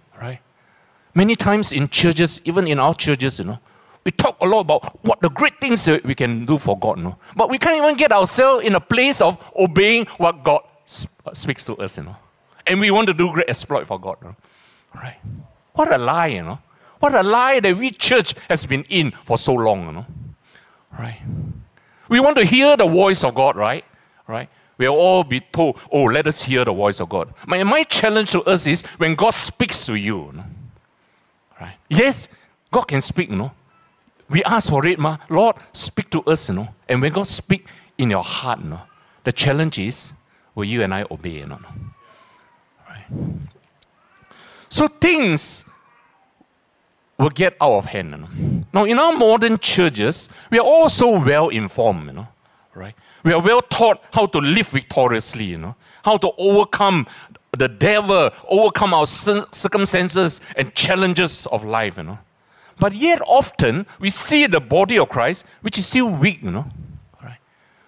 Many 1.16 1.36
times 1.36 1.72
in 1.72 1.88
churches, 1.88 2.42
even 2.44 2.68
in 2.68 2.78
our 2.78 2.94
churches, 2.94 3.40
you 3.40 3.46
know, 3.46 3.60
we 4.04 4.12
talk 4.12 4.38
a 4.42 4.46
lot 4.46 4.60
about 4.60 5.04
what 5.04 5.22
the 5.22 5.30
great 5.30 5.58
things 5.58 5.88
we 6.04 6.14
can 6.14 6.46
do 6.46 6.58
for 6.58 6.78
God, 6.78 6.98
you 6.98 7.06
know. 7.06 7.18
But 7.36 7.50
we 7.50 7.58
can't 7.58 7.78
even 7.78 7.96
get 7.96 8.12
ourselves 8.12 8.66
in 8.66 8.76
a 8.76 8.82
place 8.82 9.22
of 9.22 9.42
obeying 9.56 10.06
what 10.18 10.44
God 10.44 10.62
uh, 11.26 11.34
speaks 11.34 11.64
to 11.66 11.76
us, 11.78 11.98
you 11.98 12.04
know. 12.04 12.16
And 12.68 12.80
we 12.80 12.92
want 12.92 13.08
to 13.08 13.14
do 13.14 13.32
great 13.32 13.50
exploit 13.50 13.88
for 13.88 14.00
God, 14.00 14.18
you 14.22 14.28
know. 14.28 14.36
Right? 14.94 15.18
What 15.74 15.92
a 15.92 15.98
lie, 15.98 16.28
you 16.28 16.44
know. 16.44 16.60
What 17.00 17.16
a 17.16 17.24
lie 17.24 17.62
that 17.62 17.78
we 17.78 17.92
church 17.92 18.36
has 18.50 18.66
been 18.66 18.84
in 18.90 19.12
for 19.24 19.38
so 19.38 19.54
long, 19.54 19.86
you 19.86 19.92
know. 19.94 20.06
Right? 21.00 21.22
We 22.10 22.20
want 22.20 22.38
to 22.38 22.46
hear 22.46 22.76
the 22.78 22.88
voice 22.88 23.24
of 23.24 23.36
God, 23.36 23.56
right? 23.56 23.86
Right? 24.28 24.50
We'll 24.78 24.96
all 24.96 25.24
be 25.24 25.40
told, 25.40 25.80
oh, 25.92 26.04
let 26.04 26.28
us 26.28 26.44
hear 26.44 26.66
the 26.66 26.74
voice 26.74 27.00
of 27.00 27.10
God. 27.10 27.34
My, 27.48 27.64
my 27.64 27.84
challenge 27.84 28.32
to 28.32 28.44
us 28.44 28.68
is 28.68 28.82
when 28.98 29.16
God 29.16 29.34
speaks 29.34 29.86
to 29.86 29.96
you, 29.96 30.26
you 30.26 30.32
know, 30.34 30.44
Right? 31.60 31.76
Yes, 31.90 32.28
God 32.72 32.84
can 32.84 33.02
speak, 33.02 33.30
you 33.30 33.36
know. 33.36 33.52
We 34.30 34.44
ask 34.44 34.70
for 34.70 34.86
it, 34.88 35.00
ma. 35.00 35.18
Lord, 35.30 35.56
speak 35.72 36.10
to 36.12 36.22
us, 36.24 36.50
you 36.50 36.56
know. 36.56 36.68
And 36.90 37.02
when 37.02 37.14
God 37.14 37.28
speak 37.28 37.68
in 37.98 38.10
your 38.10 38.24
heart, 38.24 38.60
you 38.60 38.70
know, 38.70 38.82
the 39.24 39.32
challenge 39.32 39.80
is, 39.80 40.14
will 40.56 40.66
you 40.66 40.84
and 40.84 40.94
I 40.94 41.06
obey, 41.10 41.40
you 41.40 41.46
know? 41.46 41.60
So 44.70 44.88
things 44.88 45.66
will 47.18 47.30
get 47.30 47.56
out 47.62 47.74
of 47.74 47.86
hand. 47.86 48.12
You 48.12 48.18
know? 48.18 48.66
Now, 48.74 48.84
in 48.86 49.00
our 49.00 49.14
modern 49.14 49.58
churches, 49.60 50.28
we 50.52 50.60
are 50.60 50.66
all 50.66 50.90
so 50.90 51.20
well 51.20 51.50
informed, 51.50 52.08
you 52.08 52.14
know, 52.14 52.28
right? 52.74 52.96
We 53.24 53.32
are 53.32 53.42
well 53.42 53.62
taught 53.62 54.04
how 54.12 54.26
to 54.28 54.40
live 54.40 54.68
victoriously, 54.68 55.46
you 55.46 55.58
know, 55.58 55.76
how 56.04 56.18
to 56.18 56.32
overcome 56.38 57.08
the 57.56 57.68
devil, 57.68 58.32
overcome 58.50 58.94
our 58.94 59.06
circumstances 59.06 60.42
and 60.56 60.74
challenges 60.76 61.46
of 61.48 61.64
life, 61.66 61.98
you 61.98 62.04
know. 62.04 62.20
But 62.80 62.94
yet, 62.94 63.22
often 63.26 63.86
we 64.00 64.10
see 64.10 64.48
the 64.48 64.60
body 64.60 65.00
of 65.00 65.10
Christ, 65.10 65.46
which 65.62 65.78
is 65.78 65.88
still 65.88 66.10
weak, 66.10 66.42
you 66.44 66.52
know. 66.52 66.66
Right? 67.24 67.38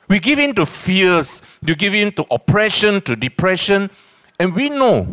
We 0.07 0.19
give 0.19 0.39
in 0.39 0.55
to 0.55 0.65
fears, 0.65 1.41
we 1.61 1.75
give 1.75 1.93
in 1.93 2.13
to 2.13 2.25
oppression, 2.31 3.01
to 3.01 3.15
depression, 3.15 3.89
and 4.39 4.55
we 4.55 4.69
know, 4.69 5.07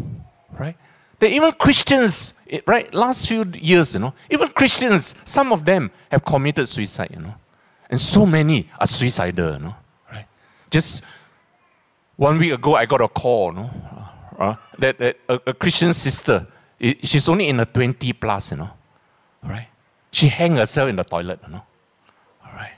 right, 0.58 0.76
that 1.18 1.30
even 1.30 1.52
Christians, 1.52 2.34
eh, 2.50 2.60
right, 2.66 2.92
last 2.92 3.26
few 3.26 3.44
years, 3.54 3.94
you 3.94 4.00
know, 4.00 4.14
even 4.30 4.48
Christians, 4.48 5.14
some 5.24 5.52
of 5.52 5.64
them 5.64 5.90
have 6.10 6.24
committed 6.24 6.68
suicide, 6.68 7.10
you 7.12 7.20
know, 7.20 7.34
and 7.90 7.98
so 7.98 8.26
many 8.26 8.68
are 8.78 8.86
suicidal, 8.86 9.54
you 9.54 9.58
know, 9.60 9.74
right? 10.12 10.26
Just 10.70 11.02
one 12.16 12.38
week 12.38 12.52
ago, 12.52 12.76
I 12.76 12.86
got 12.86 13.00
a 13.00 13.08
call, 13.08 13.48
you 13.48 13.60
know, 13.60 13.70
uh, 14.38 14.56
that, 14.78 14.98
that 14.98 15.16
a, 15.28 15.40
a, 15.46 15.54
Christian 15.54 15.92
sister, 15.92 16.46
she's 17.02 17.28
only 17.28 17.48
in 17.48 17.56
the 17.56 17.66
20 17.66 18.12
plus, 18.14 18.50
you 18.50 18.58
know, 18.58 18.70
right? 19.42 19.68
She 20.10 20.28
hanged 20.28 20.58
herself 20.58 20.88
in 20.88 20.96
the 20.96 21.04
toilet, 21.04 21.40
you 21.46 21.52
know, 21.52 21.62
all 22.44 22.52
right? 22.54 22.72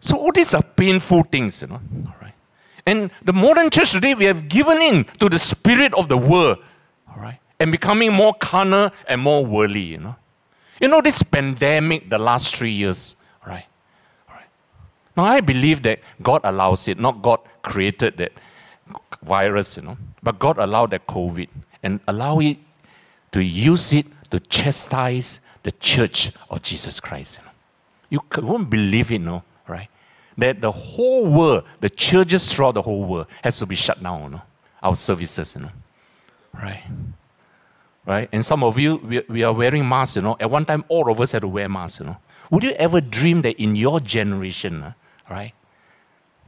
So 0.00 0.16
all 0.18 0.32
these 0.32 0.54
are 0.54 0.62
painful 0.62 1.24
things, 1.24 1.62
you 1.62 1.68
know, 1.68 1.80
all 2.06 2.14
right? 2.20 2.34
And 2.86 3.10
the 3.24 3.32
modern 3.32 3.70
church 3.70 3.92
today, 3.92 4.14
we 4.14 4.24
have 4.24 4.48
given 4.48 4.82
in 4.82 5.04
to 5.20 5.28
the 5.28 5.38
spirit 5.38 5.94
of 5.94 6.08
the 6.08 6.18
world, 6.18 6.58
all 7.08 7.22
right? 7.22 7.38
And 7.60 7.70
becoming 7.70 8.12
more 8.12 8.34
carnal 8.34 8.90
and 9.06 9.20
more 9.20 9.44
worldly, 9.44 9.82
you 9.82 9.98
know? 9.98 10.16
You 10.80 10.88
know, 10.88 11.00
this 11.00 11.22
pandemic, 11.22 12.10
the 12.10 12.18
last 12.18 12.56
three 12.56 12.72
years? 12.72 13.14
Now, 15.16 15.24
I 15.24 15.40
believe 15.40 15.82
that 15.82 16.00
God 16.22 16.40
allows 16.44 16.88
it, 16.88 16.98
not 16.98 17.22
God 17.22 17.40
created 17.62 18.16
that 18.16 18.32
virus, 19.22 19.76
you 19.76 19.82
know, 19.82 19.96
but 20.22 20.38
God 20.38 20.58
allowed 20.58 20.90
that 20.90 21.06
COVID 21.06 21.48
and 21.82 22.00
allow 22.08 22.40
it 22.40 22.58
to 23.32 23.42
use 23.42 23.92
it 23.92 24.06
to 24.30 24.38
chastise 24.40 25.40
the 25.62 25.72
church 25.72 26.32
of 26.50 26.62
Jesus 26.62 27.00
Christ. 27.00 27.38
You, 28.10 28.18
know. 28.18 28.24
you 28.36 28.46
won't 28.46 28.70
believe 28.70 29.10
it, 29.12 29.20
no, 29.20 29.42
right? 29.68 29.88
That 30.38 30.60
the 30.60 30.72
whole 30.72 31.32
world, 31.32 31.64
the 31.80 31.90
churches 31.90 32.52
throughout 32.52 32.74
the 32.74 32.82
whole 32.82 33.04
world, 33.04 33.26
has 33.44 33.58
to 33.58 33.66
be 33.66 33.76
shut 33.76 34.02
down, 34.02 34.22
you 34.22 34.28
know, 34.30 34.42
our 34.82 34.94
services, 34.94 35.54
you 35.54 35.62
know, 35.62 35.70
right? 36.54 36.82
Right? 38.06 38.28
And 38.32 38.44
some 38.44 38.64
of 38.64 38.78
you, 38.78 38.96
we, 38.96 39.22
we 39.28 39.42
are 39.44 39.52
wearing 39.52 39.88
masks, 39.88 40.16
you 40.16 40.22
know. 40.22 40.36
At 40.40 40.50
one 40.50 40.64
time, 40.64 40.84
all 40.88 41.10
of 41.10 41.20
us 41.20 41.32
had 41.32 41.42
to 41.42 41.48
wear 41.48 41.68
masks, 41.68 42.00
you 42.00 42.06
know. 42.06 42.16
Would 42.50 42.64
you 42.64 42.72
ever 42.72 43.00
dream 43.00 43.42
that 43.42 43.62
in 43.62 43.76
your 43.76 44.00
generation, 44.00 44.94
right? 45.32 45.54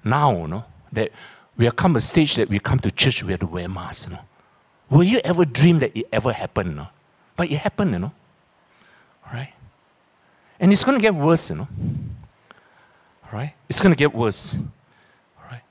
Now, 0.04 0.46
know, 0.46 0.64
that 0.92 1.10
we 1.56 1.64
have 1.64 1.76
come 1.76 1.96
a 1.96 2.00
stage 2.00 2.36
that 2.36 2.48
we 2.48 2.58
come 2.58 2.78
to 2.80 2.90
church, 2.90 3.24
we 3.24 3.32
have 3.32 3.40
to 3.40 3.46
wear 3.46 3.68
masks, 3.68 4.06
you 4.06 4.12
know. 4.12 4.20
Will 4.90 5.04
you 5.04 5.20
ever 5.24 5.44
dream 5.44 5.78
that 5.78 5.96
it 5.96 6.06
ever 6.12 6.32
happened, 6.32 6.76
know? 6.76 6.88
But 7.36 7.50
it 7.50 7.58
happened, 7.58 7.92
you 7.92 7.98
know. 7.98 8.12
Right? 9.32 9.52
And 10.60 10.70
it's 10.72 10.84
going 10.84 10.98
to 10.98 11.02
get 11.02 11.14
worse, 11.14 11.50
you 11.50 11.56
know. 11.56 11.68
Right? 13.32 13.54
It's 13.68 13.80
going 13.80 13.92
to 13.92 13.98
get 13.98 14.14
worse. 14.14 14.54
Right? 15.50 15.62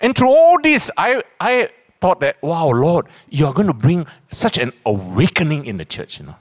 And 0.00 0.16
through 0.16 0.30
all 0.30 0.60
this, 0.60 0.90
I, 0.96 1.22
I 1.40 1.68
thought 2.00 2.20
that, 2.20 2.40
wow, 2.42 2.68
Lord, 2.68 3.06
you 3.28 3.46
are 3.46 3.52
going 3.52 3.66
to 3.66 3.74
bring 3.74 4.06
such 4.30 4.56
an 4.58 4.72
awakening 4.86 5.66
in 5.66 5.76
the 5.76 5.84
church, 5.84 6.20
you 6.20 6.26
know. 6.26 6.36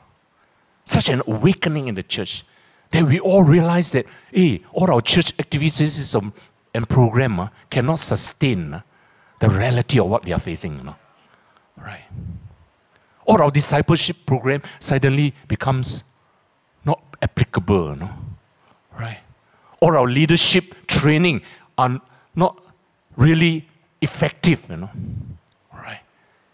Such 0.86 1.10
an 1.10 1.22
awakening 1.26 1.88
in 1.88 1.96
the 1.96 2.04
church 2.04 2.46
that 2.92 3.06
we 3.06 3.20
all 3.20 3.44
realize 3.44 3.92
that, 3.94 4.06
hey, 4.32 4.62
all 4.74 4.92
our 4.92 5.02
church 5.02 5.34
activities 5.40 6.16
and 6.74 6.88
program 6.88 7.40
uh, 7.40 7.50
cannot 7.70 8.00
sustain 8.00 8.74
uh, 8.74 8.82
the 9.40 9.50
reality 9.50 10.00
of 10.00 10.08
what 10.08 10.26
we 10.26 10.34
are 10.34 10.40
facing. 10.40 10.78
You 10.78 10.84
know? 10.84 10.96
Right? 11.78 12.04
All 13.26 13.42
our 13.42 13.50
discipleship 13.50 14.18
program 14.26 14.62
suddenly 14.80 15.34
becomes 15.48 16.04
not 16.86 17.02
applicable. 17.22 17.90
You 17.90 17.96
know? 17.96 18.10
Right? 19.00 19.20
All 19.80 19.96
our 19.98 20.08
leadership 20.08 20.76
training 20.88 21.42
are 21.78 22.00
not 22.36 22.62
really 23.16 23.68
effective. 24.02 24.66
You 24.70 24.78
know? 24.78 24.90
Right? 25.74 26.02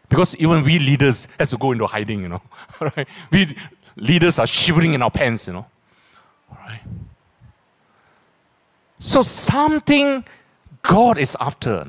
Because 0.08 0.36
even 0.38 0.64
we 0.64 0.80
leaders 0.80 1.28
have 1.40 1.50
to 1.50 1.58
go 1.58 1.72
into 1.72 1.88
hiding. 1.88 2.22
You 2.22 2.30
know? 2.30 2.42
right? 2.80 3.08
We 3.32 3.56
leaders 3.96 4.40
are 4.40 4.48
shivering 4.48 4.94
in 4.94 5.02
our 5.02 5.12
pants. 5.12 5.48
You 5.48 5.54
know? 5.54 5.66
Right. 6.52 6.82
So 9.00 9.22
something 9.22 10.24
God 10.82 11.18
is 11.18 11.36
after, 11.40 11.86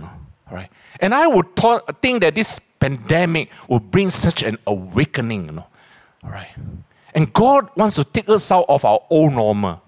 right. 0.50 0.68
And 1.00 1.14
I 1.14 1.26
would 1.26 1.46
think 2.02 2.22
that 2.22 2.34
this 2.34 2.58
pandemic 2.58 3.50
will 3.68 3.80
bring 3.80 4.10
such 4.10 4.42
an 4.42 4.58
awakening, 4.66 5.46
you 5.46 5.52
know. 5.52 5.66
And 7.14 7.32
God 7.32 7.70
wants 7.76 7.94
to 7.96 8.04
take 8.04 8.28
us 8.28 8.50
out 8.52 8.66
of 8.68 8.84
our 8.84 9.00
old 9.10 9.32
normal, 9.32 9.80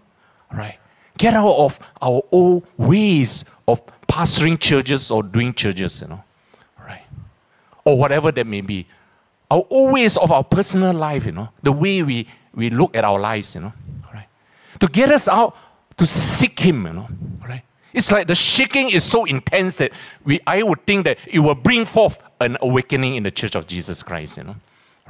right? 0.52 0.78
Get 1.18 1.34
out 1.34 1.56
of 1.56 1.78
our 2.00 2.22
old 2.32 2.66
ways 2.78 3.44
of 3.68 3.82
pastoring 4.06 4.58
churches 4.58 5.10
or 5.10 5.22
doing 5.22 5.52
churches, 5.52 6.00
you 6.00 6.08
know, 6.08 6.24
right? 6.78 7.02
Or 7.84 7.98
whatever 7.98 8.32
that 8.32 8.46
may 8.46 8.62
be. 8.62 8.86
Our 9.50 9.64
old 9.68 9.92
ways 9.92 10.16
of 10.16 10.30
our 10.30 10.44
personal 10.44 10.94
life, 10.94 11.26
you 11.26 11.32
know, 11.32 11.48
the 11.62 11.72
way 11.72 12.02
we, 12.02 12.26
we 12.54 12.70
look 12.70 12.96
at 12.96 13.04
our 13.04 13.18
lives, 13.18 13.54
you 13.54 13.62
know 13.62 13.72
to 14.80 14.88
get 14.88 15.10
us 15.10 15.28
out 15.28 15.56
to 15.96 16.06
seek 16.06 16.58
Him, 16.58 16.86
you 16.86 16.92
know. 16.92 17.08
Right? 17.46 17.62
It's 17.92 18.10
like 18.10 18.26
the 18.26 18.34
shaking 18.34 18.90
is 18.90 19.04
so 19.04 19.24
intense 19.24 19.76
that 19.78 19.92
we, 20.24 20.40
I 20.46 20.62
would 20.62 20.84
think 20.86 21.04
that 21.04 21.18
it 21.26 21.40
will 21.40 21.54
bring 21.54 21.84
forth 21.84 22.18
an 22.40 22.56
awakening 22.60 23.16
in 23.16 23.22
the 23.22 23.30
Church 23.30 23.54
of 23.54 23.66
Jesus 23.66 24.02
Christ, 24.02 24.36
you 24.38 24.44
know. 24.44 24.56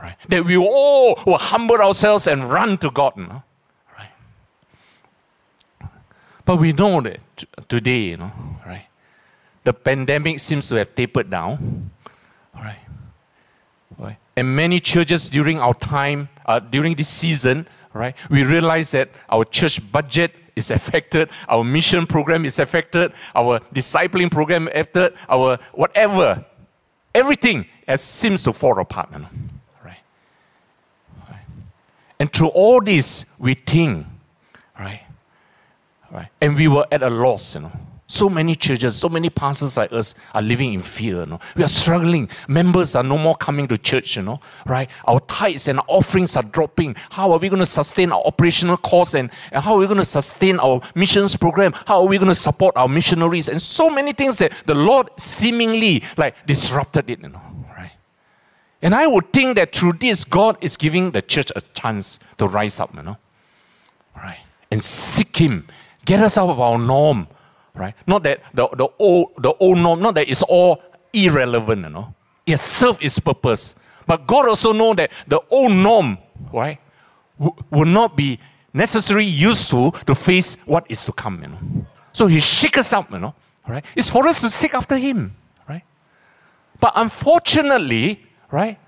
Right? 0.02 0.16
That 0.28 0.44
we 0.44 0.56
all 0.56 1.18
will 1.26 1.38
humble 1.38 1.76
ourselves 1.76 2.26
and 2.26 2.50
run 2.50 2.78
to 2.78 2.90
God, 2.90 3.12
you 3.16 3.26
know. 3.26 3.42
Right? 3.98 5.90
But 6.44 6.56
we 6.56 6.72
know 6.72 7.00
that 7.02 7.20
today, 7.68 8.00
you 8.00 8.16
know, 8.16 8.32
right? 8.66 8.86
The 9.64 9.74
pandemic 9.74 10.40
seems 10.40 10.68
to 10.70 10.76
have 10.76 10.94
tapered 10.94 11.30
down. 11.30 11.90
All 12.56 12.62
right. 12.62 12.78
Right. 13.98 14.16
And 14.36 14.56
many 14.56 14.80
churches 14.80 15.28
during 15.28 15.58
our 15.58 15.74
time, 15.74 16.30
uh, 16.46 16.60
during 16.60 16.94
this 16.94 17.08
season, 17.08 17.68
right? 17.92 18.14
We 18.28 18.44
realize 18.44 18.90
that 18.92 19.10
our 19.28 19.44
church 19.44 19.80
budget 19.90 20.34
is 20.56 20.70
affected, 20.70 21.30
our 21.48 21.64
mission 21.64 22.06
program 22.06 22.44
is 22.44 22.58
affected, 22.58 23.12
our 23.34 23.60
discipling 23.74 24.30
program 24.30 24.68
affected, 24.68 25.14
our 25.28 25.58
whatever, 25.72 26.44
everything 27.14 27.66
has, 27.86 28.02
seems 28.02 28.42
to 28.44 28.52
fall 28.52 28.78
apart. 28.80 29.08
You 29.12 29.20
know? 29.20 29.28
right? 29.84 29.98
right? 31.28 31.40
And 32.18 32.32
through 32.32 32.48
all 32.48 32.80
this, 32.80 33.24
we 33.38 33.54
think, 33.54 34.06
right? 34.78 35.02
Right? 36.10 36.28
And 36.40 36.56
we 36.56 36.68
were 36.68 36.86
at 36.90 37.02
a 37.02 37.10
loss, 37.10 37.54
you 37.54 37.62
know. 37.62 37.72
So 38.10 38.28
many 38.28 38.56
churches, 38.56 38.96
so 38.96 39.08
many 39.08 39.30
pastors 39.30 39.76
like 39.76 39.92
us 39.92 40.16
are 40.34 40.42
living 40.42 40.74
in 40.74 40.82
fear. 40.82 41.20
You 41.20 41.26
know? 41.26 41.40
We 41.54 41.62
are 41.62 41.68
struggling. 41.68 42.28
Members 42.48 42.96
are 42.96 43.04
no 43.04 43.16
more 43.16 43.36
coming 43.36 43.68
to 43.68 43.78
church, 43.78 44.16
you 44.16 44.22
know, 44.22 44.40
right? 44.66 44.90
Our 45.04 45.20
tithes 45.20 45.68
and 45.68 45.80
offerings 45.86 46.34
are 46.34 46.42
dropping. 46.42 46.96
How 47.10 47.30
are 47.30 47.38
we 47.38 47.48
going 47.48 47.60
to 47.60 47.66
sustain 47.66 48.10
our 48.10 48.20
operational 48.26 48.78
costs 48.78 49.14
and, 49.14 49.30
and 49.52 49.62
how 49.62 49.74
are 49.74 49.78
we 49.78 49.86
going 49.86 50.00
to 50.00 50.04
sustain 50.04 50.58
our 50.58 50.80
missions 50.96 51.36
program? 51.36 51.72
How 51.86 52.00
are 52.00 52.08
we 52.08 52.18
going 52.18 52.26
to 52.26 52.34
support 52.34 52.76
our 52.76 52.88
missionaries? 52.88 53.48
And 53.48 53.62
so 53.62 53.88
many 53.88 54.12
things 54.12 54.38
that 54.38 54.54
the 54.66 54.74
Lord 54.74 55.08
seemingly 55.16 56.02
like 56.16 56.34
disrupted 56.46 57.08
it, 57.10 57.20
you 57.20 57.28
know, 57.28 57.40
right? 57.78 57.92
And 58.82 58.92
I 58.92 59.06
would 59.06 59.32
think 59.32 59.54
that 59.54 59.72
through 59.72 59.92
this, 59.92 60.24
God 60.24 60.58
is 60.60 60.76
giving 60.76 61.12
the 61.12 61.22
church 61.22 61.52
a 61.54 61.60
chance 61.60 62.18
to 62.38 62.48
rise 62.48 62.80
up, 62.80 62.92
you 62.92 63.04
know, 63.04 63.18
right? 64.16 64.40
And 64.72 64.82
seek 64.82 65.36
Him. 65.36 65.68
Get 66.06 66.20
us 66.24 66.36
out 66.36 66.48
of 66.48 66.58
our 66.58 66.76
norm 66.76 67.28
right? 67.80 67.94
Not 68.06 68.22
that 68.24 68.42
the, 68.52 68.68
the 68.68 68.88
old 68.98 69.32
the 69.38 69.52
old 69.54 69.78
norm, 69.78 70.00
not 70.00 70.14
that 70.14 70.28
it's 70.28 70.42
all 70.42 70.82
irrelevant, 71.12 71.82
you 71.82 71.90
know. 71.90 72.14
It 72.46 72.58
serves 72.58 72.98
its 73.00 73.18
purpose. 73.18 73.74
But 74.06 74.26
God 74.26 74.48
also 74.48 74.72
know 74.72 74.92
that 74.94 75.10
the 75.26 75.40
old 75.50 75.72
norm, 75.72 76.18
right, 76.52 76.78
w- 77.38 77.56
will 77.70 77.86
not 77.86 78.16
be 78.16 78.38
necessarily 78.74 79.26
useful 79.26 79.92
to 79.92 80.14
face 80.14 80.56
what 80.66 80.84
is 80.88 81.04
to 81.06 81.12
come, 81.12 81.42
you 81.42 81.48
know. 81.48 81.86
So 82.12 82.26
he 82.26 82.40
shakes 82.40 82.78
us 82.78 82.92
up, 82.92 83.10
you 83.10 83.18
know, 83.18 83.34
right? 83.66 83.84
It's 83.96 84.10
for 84.10 84.26
us 84.26 84.40
to 84.42 84.50
seek 84.50 84.74
after 84.74 84.96
him, 84.96 85.34
right? 85.68 85.82
But 86.80 86.92
unfortunately, 86.96 88.20
right, 88.50 88.78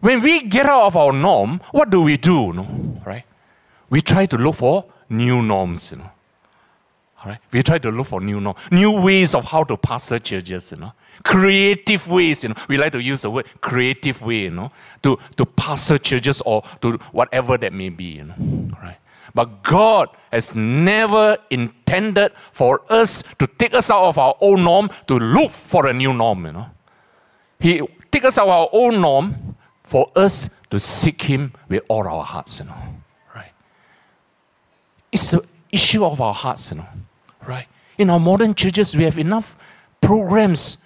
when 0.00 0.22
we 0.22 0.42
get 0.42 0.66
out 0.66 0.86
of 0.86 0.96
our 0.96 1.12
norm, 1.12 1.60
what 1.72 1.90
do 1.90 2.02
we 2.02 2.16
do, 2.16 2.46
you 2.46 2.52
know, 2.54 3.00
right? 3.06 3.24
We 3.90 4.00
try 4.00 4.26
to 4.26 4.38
look 4.38 4.56
for 4.56 4.86
new 5.08 5.42
norms, 5.42 5.90
you 5.92 5.98
know 5.98 6.10
All 7.22 7.30
right? 7.30 7.38
We 7.52 7.62
try 7.62 7.78
to 7.78 7.90
look 7.90 8.06
for 8.06 8.20
new 8.20 8.40
norm, 8.40 8.56
new 8.70 8.90
ways 8.90 9.34
of 9.34 9.44
how 9.44 9.64
to 9.64 9.76
pastor 9.76 10.18
churches, 10.18 10.72
you 10.72 10.78
know. 10.78 10.92
Creative 11.22 12.08
ways, 12.08 12.42
you 12.42 12.48
know. 12.50 12.54
We 12.68 12.78
like 12.78 12.92
to 12.92 13.02
use 13.02 13.22
the 13.22 13.30
word 13.30 13.46
creative 13.60 14.22
way, 14.22 14.42
you 14.44 14.50
know, 14.50 14.72
to, 15.02 15.18
to 15.36 15.44
pastor 15.44 15.98
churches 15.98 16.40
or 16.46 16.62
to 16.80 16.92
whatever 17.12 17.58
that 17.58 17.74
may 17.74 17.90
be, 17.90 18.04
you 18.04 18.24
know. 18.24 18.34
All 18.74 18.82
right? 18.82 18.96
But 19.34 19.62
God 19.62 20.08
has 20.32 20.54
never 20.54 21.36
intended 21.50 22.32
for 22.52 22.80
us 22.88 23.22
to 23.38 23.46
take 23.46 23.74
us 23.74 23.90
out 23.90 24.04
of 24.04 24.18
our 24.18 24.34
own 24.40 24.64
norm 24.64 24.90
to 25.06 25.18
look 25.18 25.50
for 25.50 25.86
a 25.88 25.92
new 25.92 26.14
norm, 26.14 26.46
you 26.46 26.52
know. 26.52 26.70
He 27.58 27.82
take 28.10 28.24
us 28.24 28.38
out 28.38 28.48
of 28.48 28.54
our 28.54 28.68
own 28.72 29.00
norm 29.02 29.56
for 29.84 30.10
us 30.16 30.48
to 30.70 30.78
seek 30.78 31.20
Him 31.20 31.52
with 31.68 31.82
all 31.88 32.08
our 32.08 32.24
hearts, 32.24 32.60
you 32.60 32.64
know. 32.64 32.74
Right? 33.34 33.52
It's 35.12 35.34
an 35.34 35.40
issue 35.70 36.04
of 36.04 36.20
our 36.20 36.32
hearts, 36.32 36.70
you 36.70 36.78
know. 36.78 36.86
Right? 37.46 37.66
In 37.98 38.10
our 38.10 38.20
modern 38.20 38.54
churches, 38.54 38.96
we 38.96 39.04
have 39.04 39.18
enough 39.18 39.56
programs, 40.00 40.78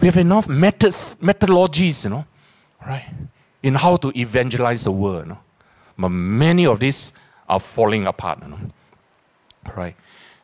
we 0.00 0.06
have 0.06 0.16
enough 0.16 0.48
methods, 0.48 1.16
methodologies, 1.20 2.04
you 2.04 2.10
know, 2.10 2.24
right? 2.86 3.06
In 3.62 3.74
how 3.74 3.96
to 3.96 4.12
evangelize 4.18 4.84
the 4.84 4.92
world. 4.92 5.24
You 5.24 5.32
know? 5.32 5.38
But 5.98 6.08
many 6.10 6.66
of 6.66 6.80
these 6.80 7.12
are 7.48 7.60
falling 7.60 8.06
apart, 8.06 8.40
you 8.42 8.48
know. 8.48 8.58
Right? 9.76 9.96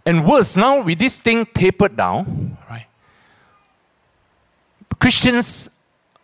And 0.05 0.27
worse, 0.27 0.57
now 0.57 0.83
with 0.83 0.99
this 0.99 1.19
thing 1.19 1.47
tapered 1.47 1.97
down, 1.97 2.57
right? 2.69 2.87
Christians, 4.99 5.71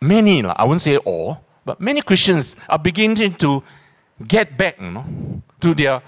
many, 0.01 0.45
I 0.45 0.65
won't 0.65 0.81
say 0.81 0.97
all, 0.99 1.41
but 1.65 1.81
many 1.81 2.01
Christians 2.01 2.57
are 2.69 2.79
beginning 2.79 3.35
to 3.35 3.63
get 4.27 4.57
back 4.57 4.81
you 4.81 4.91
know, 4.91 5.05
to 5.61 5.75
their 5.75 6.03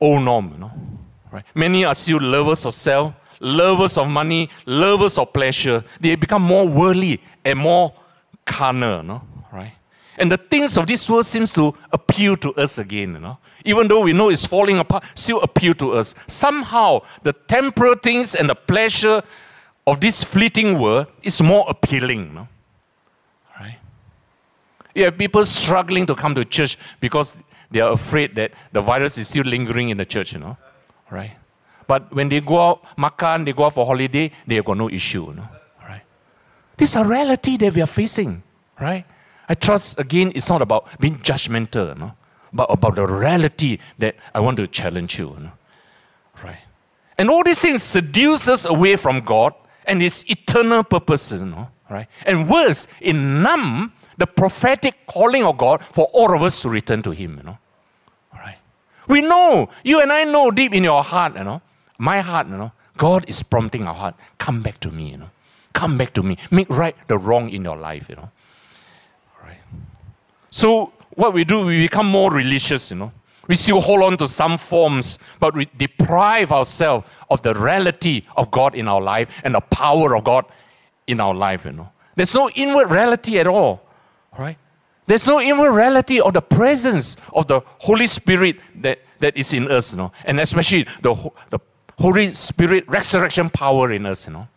old 0.00 0.22
norm. 0.22 0.52
You 0.52 0.58
know, 0.60 0.72
right? 1.32 1.44
Many 1.54 1.84
are 1.84 1.94
still 1.94 2.20
lovers 2.20 2.64
of 2.66 2.74
self, 2.74 3.14
lovers 3.40 3.98
of 3.98 4.08
money, 4.08 4.48
lovers 4.66 5.18
of 5.18 5.32
pleasure. 5.32 5.82
They 6.00 6.14
become 6.14 6.42
more 6.42 6.68
worldly 6.68 7.20
and 7.44 7.58
more 7.58 7.92
carnal. 8.44 9.02
Know, 9.02 9.22
right? 9.52 9.72
And 10.18 10.30
the 10.30 10.36
things 10.36 10.76
of 10.76 10.86
this 10.86 11.08
world 11.08 11.26
seems 11.26 11.52
to 11.54 11.74
appeal 11.92 12.36
to 12.36 12.54
us 12.54 12.78
again. 12.78 13.14
You 13.14 13.20
know, 13.20 13.38
even 13.64 13.88
though 13.88 14.02
we 14.02 14.12
know 14.12 14.28
it's 14.28 14.46
falling 14.46 14.78
apart, 14.78 15.04
still 15.14 15.40
appeal 15.40 15.74
to 15.74 15.92
us. 15.94 16.14
Somehow, 16.26 17.02
the 17.22 17.32
temporal 17.32 17.96
things 17.96 18.34
and 18.34 18.48
the 18.48 18.54
pleasure 18.54 19.22
of 19.86 20.00
this 20.00 20.22
fleeting 20.22 20.78
world 20.78 21.06
is 21.22 21.42
more 21.42 21.64
appealing. 21.68 22.26
You 22.26 22.32
know? 22.32 22.48
Right? 23.58 23.78
You 24.94 25.04
have 25.04 25.18
people 25.18 25.44
struggling 25.44 26.06
to 26.06 26.14
come 26.14 26.34
to 26.34 26.44
church 26.44 26.78
because 27.00 27.36
they 27.70 27.80
are 27.80 27.92
afraid 27.92 28.36
that 28.36 28.52
the 28.72 28.80
virus 28.80 29.16
is 29.16 29.28
still 29.28 29.44
lingering 29.44 29.88
in 29.88 29.96
the 29.96 30.04
church, 30.04 30.34
you 30.34 30.38
know. 30.38 30.56
Right? 31.12 31.32
But 31.86 32.10
when 32.14 32.30
they 32.30 32.40
go 32.40 32.58
out, 32.58 32.84
makan, 32.96 33.44
they 33.44 33.52
go 33.52 33.66
out 33.66 33.74
for 33.74 33.84
holiday, 33.84 34.30
they 34.46 34.54
have 34.54 34.64
got 34.64 34.78
no 34.78 34.88
issue, 34.88 35.32
know. 35.34 35.46
Right? 35.86 36.00
This 36.78 36.90
is 36.90 36.96
a 36.96 37.04
reality 37.04 37.58
that 37.58 37.74
we 37.74 37.82
are 37.82 37.86
facing, 37.86 38.42
right? 38.80 39.04
I 39.48 39.54
trust 39.54 40.00
again 40.00 40.32
it's 40.34 40.48
not 40.48 40.62
about 40.62 40.88
being 41.00 41.18
judgmental, 41.18 41.96
know, 41.98 42.14
but 42.52 42.70
about 42.70 42.94
the 42.94 43.06
reality 43.06 43.78
that 43.98 44.16
I 44.34 44.40
want 44.40 44.56
to 44.56 44.66
challenge 44.66 45.18
you, 45.18 45.36
know. 45.38 45.52
Right? 46.42 46.64
And 47.18 47.28
all 47.28 47.44
these 47.44 47.60
things 47.60 47.82
seduce 47.82 48.48
us 48.48 48.64
away 48.64 48.96
from 48.96 49.20
God 49.20 49.52
and 49.84 50.00
his 50.00 50.24
eternal 50.30 50.82
purposes, 50.82 51.42
know, 51.42 51.68
right? 51.90 52.06
And 52.24 52.48
worse, 52.48 52.88
it 53.00 53.12
numb 53.12 53.92
the 54.16 54.26
prophetic 54.26 55.06
calling 55.06 55.44
of 55.44 55.58
God 55.58 55.82
for 55.92 56.06
all 56.14 56.34
of 56.34 56.42
us 56.42 56.62
to 56.62 56.70
return 56.70 57.02
to 57.02 57.10
him, 57.10 57.36
you 57.36 57.42
know. 57.42 57.58
All. 59.08 59.14
We 59.14 59.20
know, 59.22 59.68
you 59.84 60.00
and 60.00 60.12
I 60.12 60.24
know 60.24 60.50
deep 60.50 60.74
in 60.74 60.84
your 60.84 61.02
heart, 61.02 61.36
you 61.36 61.44
know, 61.44 61.62
my 61.98 62.20
heart, 62.20 62.48
you 62.48 62.56
know, 62.56 62.72
God 62.96 63.24
is 63.28 63.42
prompting 63.42 63.86
our 63.86 63.94
heart, 63.94 64.14
come 64.38 64.62
back 64.62 64.78
to 64.80 64.90
me, 64.90 65.10
you 65.10 65.16
know. 65.18 65.30
Come 65.72 65.96
back 65.96 66.12
to 66.14 66.22
me. 66.22 66.36
Make 66.50 66.68
right 66.68 66.94
the 67.08 67.16
wrong 67.16 67.48
in 67.48 67.64
your 67.64 67.76
life, 67.76 68.06
you 68.08 68.16
know. 68.16 68.30
All 69.40 69.48
right. 69.48 69.58
So 70.50 70.92
what 71.14 71.32
we 71.32 71.44
do, 71.44 71.64
we 71.64 71.80
become 71.80 72.06
more 72.06 72.30
religious, 72.30 72.90
you 72.90 72.98
know. 72.98 73.12
We 73.48 73.54
still 73.54 73.80
hold 73.80 74.02
on 74.02 74.16
to 74.18 74.28
some 74.28 74.56
forms, 74.56 75.18
but 75.40 75.54
we 75.54 75.66
deprive 75.76 76.52
ourselves 76.52 77.06
of 77.30 77.42
the 77.42 77.54
reality 77.54 78.24
of 78.36 78.50
God 78.50 78.74
in 78.74 78.86
our 78.86 79.00
life 79.00 79.28
and 79.44 79.54
the 79.54 79.60
power 79.60 80.16
of 80.16 80.24
God 80.24 80.44
in 81.06 81.20
our 81.20 81.34
life, 81.34 81.64
you 81.64 81.72
know. 81.72 81.90
There's 82.14 82.34
no 82.34 82.50
inward 82.50 82.90
reality 82.90 83.38
at 83.38 83.46
all, 83.46 83.82
right? 84.38 84.58
There's 85.06 85.26
no 85.26 85.40
immorality 85.40 86.20
of 86.20 86.34
the 86.34 86.42
presence 86.42 87.16
of 87.32 87.46
the 87.48 87.60
Holy 87.78 88.06
Spirit 88.06 88.56
that, 88.76 89.00
that 89.18 89.36
is 89.36 89.52
in 89.52 89.70
us, 89.70 89.92
you 89.92 89.98
know, 89.98 90.12
and 90.24 90.40
especially 90.40 90.86
the, 91.02 91.14
the 91.50 91.58
Holy 91.98 92.28
Spirit 92.28 92.84
resurrection 92.88 93.50
power 93.50 93.92
in 93.92 94.06
us, 94.06 94.26
you 94.26 94.32
know, 94.32 94.48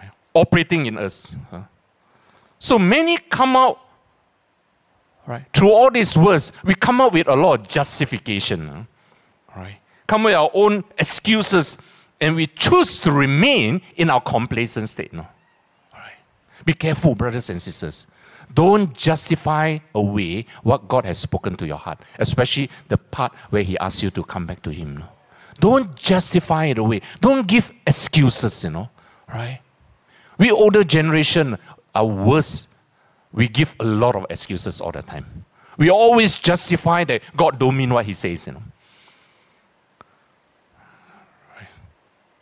right? 0.00 0.10
operating 0.34 0.86
in 0.86 0.98
us. 0.98 1.34
So 2.58 2.78
many 2.78 3.16
come 3.16 3.56
out 3.56 3.80
Right? 5.30 5.44
Through 5.52 5.70
all 5.70 5.92
these 5.92 6.18
words, 6.18 6.52
we 6.64 6.74
come 6.74 7.00
up 7.00 7.12
with 7.12 7.28
a 7.28 7.36
lot 7.36 7.60
of 7.60 7.68
justification. 7.68 8.88
Right? 9.56 9.76
Come 10.08 10.24
with 10.24 10.34
our 10.34 10.50
own 10.54 10.82
excuses, 10.98 11.78
and 12.20 12.34
we 12.34 12.46
choose 12.48 12.98
to 13.00 13.12
remain 13.12 13.80
in 13.94 14.10
our 14.10 14.20
complacent 14.20 14.88
state. 14.88 15.12
No? 15.12 15.24
Right? 15.92 16.14
Be 16.64 16.74
careful, 16.74 17.14
brothers 17.14 17.48
and 17.48 17.62
sisters. 17.62 18.08
Don't 18.54 18.92
justify 18.94 19.78
away 19.94 20.46
what 20.62 20.88
God 20.88 21.04
has 21.04 21.18
spoken 21.18 21.56
to 21.56 21.66
your 21.66 21.76
heart, 21.76 22.00
especially 22.18 22.70
the 22.88 22.96
part 22.96 23.32
where 23.50 23.62
He 23.62 23.78
asks 23.78 24.02
you 24.02 24.10
to 24.10 24.24
come 24.24 24.46
back 24.46 24.62
to 24.62 24.70
Him. 24.70 25.04
Don't 25.60 25.94
justify 25.94 26.66
it 26.66 26.78
away. 26.78 27.02
Don't 27.20 27.46
give 27.46 27.70
excuses, 27.86 28.64
you 28.64 28.70
know. 28.70 28.88
Right? 29.28 29.60
We 30.38 30.50
older 30.50 30.82
generation 30.82 31.58
are 31.94 32.06
worse 32.06 32.66
we 33.32 33.48
give 33.48 33.74
a 33.80 33.84
lot 33.84 34.16
of 34.16 34.26
excuses 34.30 34.80
all 34.80 34.92
the 34.92 35.02
time. 35.02 35.44
We 35.76 35.90
always 35.90 36.36
justify 36.36 37.04
that 37.04 37.22
God 37.36 37.58
don't 37.58 37.76
mean 37.76 37.94
what 37.94 38.04
He 38.04 38.12
says, 38.12 38.46
you 38.46 38.54
know. 38.54 38.62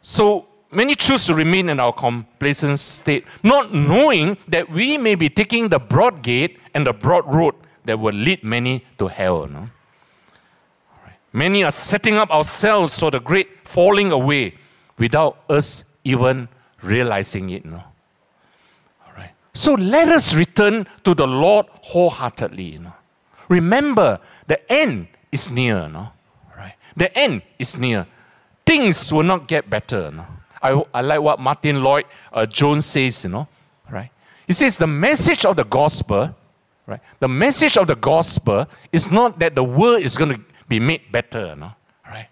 So 0.01 0.48
many 0.71 0.95
choose 0.95 1.27
to 1.27 1.35
remain 1.35 1.69
in 1.69 1.81
our 1.81 1.93
complacent 1.93 2.79
state, 2.79 3.25
not 3.43 3.75
knowing 3.75 4.37
that 4.49 4.69
we 4.71 4.99
may 4.99 5.15
be 5.15 5.29
taking 5.29 5.69
the 5.69 5.79
broad 5.79 6.23
gate 6.23 6.59
and 6.75 6.87
the 6.87 6.93
broad 6.93 7.33
road 7.33 7.55
that 7.85 7.99
will 7.99 8.15
lead 8.15 8.45
many 8.45 8.85
to 8.99 9.09
hell. 9.09 9.47
Know? 9.47 9.71
Many 11.33 11.65
are 11.65 11.71
setting 11.71 12.17
up 12.17 12.31
ourselves 12.31 12.99
for 12.99 13.11
the 13.11 13.21
great 13.21 13.49
falling 13.67 14.13
away 14.13 14.55
without 14.99 15.39
us 15.49 15.85
even 16.05 16.49
realizing 16.83 17.51
it. 17.51 17.65
You 17.65 17.73
know? 17.73 17.85
So 19.59 19.75
let 19.75 20.09
us 20.09 20.37
return 20.37 20.87
to 21.03 21.15
the 21.15 21.27
Lord 21.27 21.67
wholeheartedly. 21.83 22.79
Remember, 23.49 24.21
the 24.47 24.61
end 24.71 25.09
is 25.33 25.51
near. 25.51 25.83
You 25.83 25.89
know. 25.89 26.09
right? 26.57 26.75
The 26.97 27.11
end 27.19 27.43
is 27.59 27.77
near. 27.77 28.07
Things 28.65 29.13
will 29.13 29.25
not 29.25 29.49
get 29.49 29.69
better. 29.69 30.13
Know. 30.13 30.27
I, 30.63 30.83
I 30.93 31.01
like 31.01 31.21
what 31.21 31.41
Martyn 31.41 31.83
Lloyd 31.83 32.05
uh, 32.33 32.47
Jones 32.47 32.87
says, 32.87 33.25
you 33.25 33.31
know, 33.31 33.49
right? 33.91 34.11
He 34.47 34.53
says 34.53 34.77
the 34.77 34.87
message 34.87 35.45
of 35.45 35.57
the 35.57 35.65
gospel, 35.65 36.35
right? 36.87 37.01
The 37.21 37.29
message 37.29 37.77
of 37.77 37.87
the 37.87 37.97
gospel 37.97 38.67
is 38.93 39.11
not 39.11 39.39
that 39.39 39.55
the 39.55 39.65
world 39.65 40.03
is 40.03 40.17
going 40.17 40.33
to 40.33 40.41
be 40.69 40.81
made 40.81 41.13
better, 41.13 41.49
you 41.49 41.57
know, 41.57 41.73
right? 42.07 42.29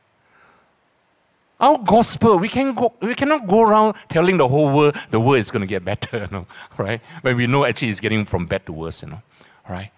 our 1.59 1.79
gospel, 1.79 2.39
we, 2.39 2.49
can 2.49 2.75
go, 2.75 2.93
we 3.01 3.15
cannot 3.15 3.47
go 3.47 3.62
around 3.62 3.95
telling 4.09 4.37
the 4.37 4.47
whole 4.47 4.75
world 4.75 4.97
the 5.11 5.19
world 5.19 5.39
is 5.39 5.51
going 5.51 5.61
to 5.61 5.67
get 5.67 5.85
better, 5.85 6.19
you 6.21 6.29
know, 6.31 6.47
right? 6.77 7.01
When 7.23 7.37
we 7.37 7.47
know 7.47 7.65
actually 7.65 7.89
it's 7.89 8.01
getting 8.01 8.25
from 8.25 8.47
bad 8.47 8.67
to 8.67 8.73
worse, 8.73 9.03
you 9.03 9.11
know, 9.11 9.23
right? 9.69 9.91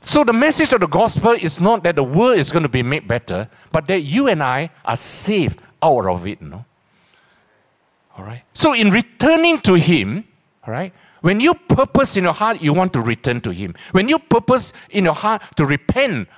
So 0.00 0.24
the 0.24 0.32
message 0.32 0.72
of 0.72 0.80
the 0.80 0.88
gospel 0.88 1.30
is 1.30 1.60
not 1.60 1.84
that 1.84 1.94
the 1.94 2.02
world 2.02 2.38
is 2.38 2.50
going 2.50 2.64
to 2.64 2.68
be 2.68 2.82
made 2.82 3.06
better, 3.06 3.48
but 3.70 3.86
that 3.86 4.00
you 4.00 4.26
and 4.26 4.42
I 4.42 4.70
are 4.84 4.96
saved 4.96 5.60
out 5.80 6.06
of 6.06 6.26
it, 6.26 6.42
you 6.42 6.48
know. 6.48 6.64
All 8.16 8.24
right. 8.24 8.42
So 8.52 8.74
in 8.74 8.90
returning 8.90 9.60
to 9.62 9.74
Him, 9.74 10.24
all 10.66 10.72
right, 10.72 10.92
when 11.22 11.40
you 11.40 11.54
purpose 11.54 12.16
in 12.16 12.24
your 12.24 12.32
heart, 12.32 12.60
you 12.60 12.72
want 12.72 12.92
to 12.92 13.00
return 13.00 13.40
to 13.42 13.50
Him. 13.50 13.74
When 13.92 14.08
you 14.08 14.18
purpose 14.18 14.72
in 14.90 15.04
your 15.04 15.14
heart 15.14 15.42
to 15.56 15.64
repent 15.64 16.28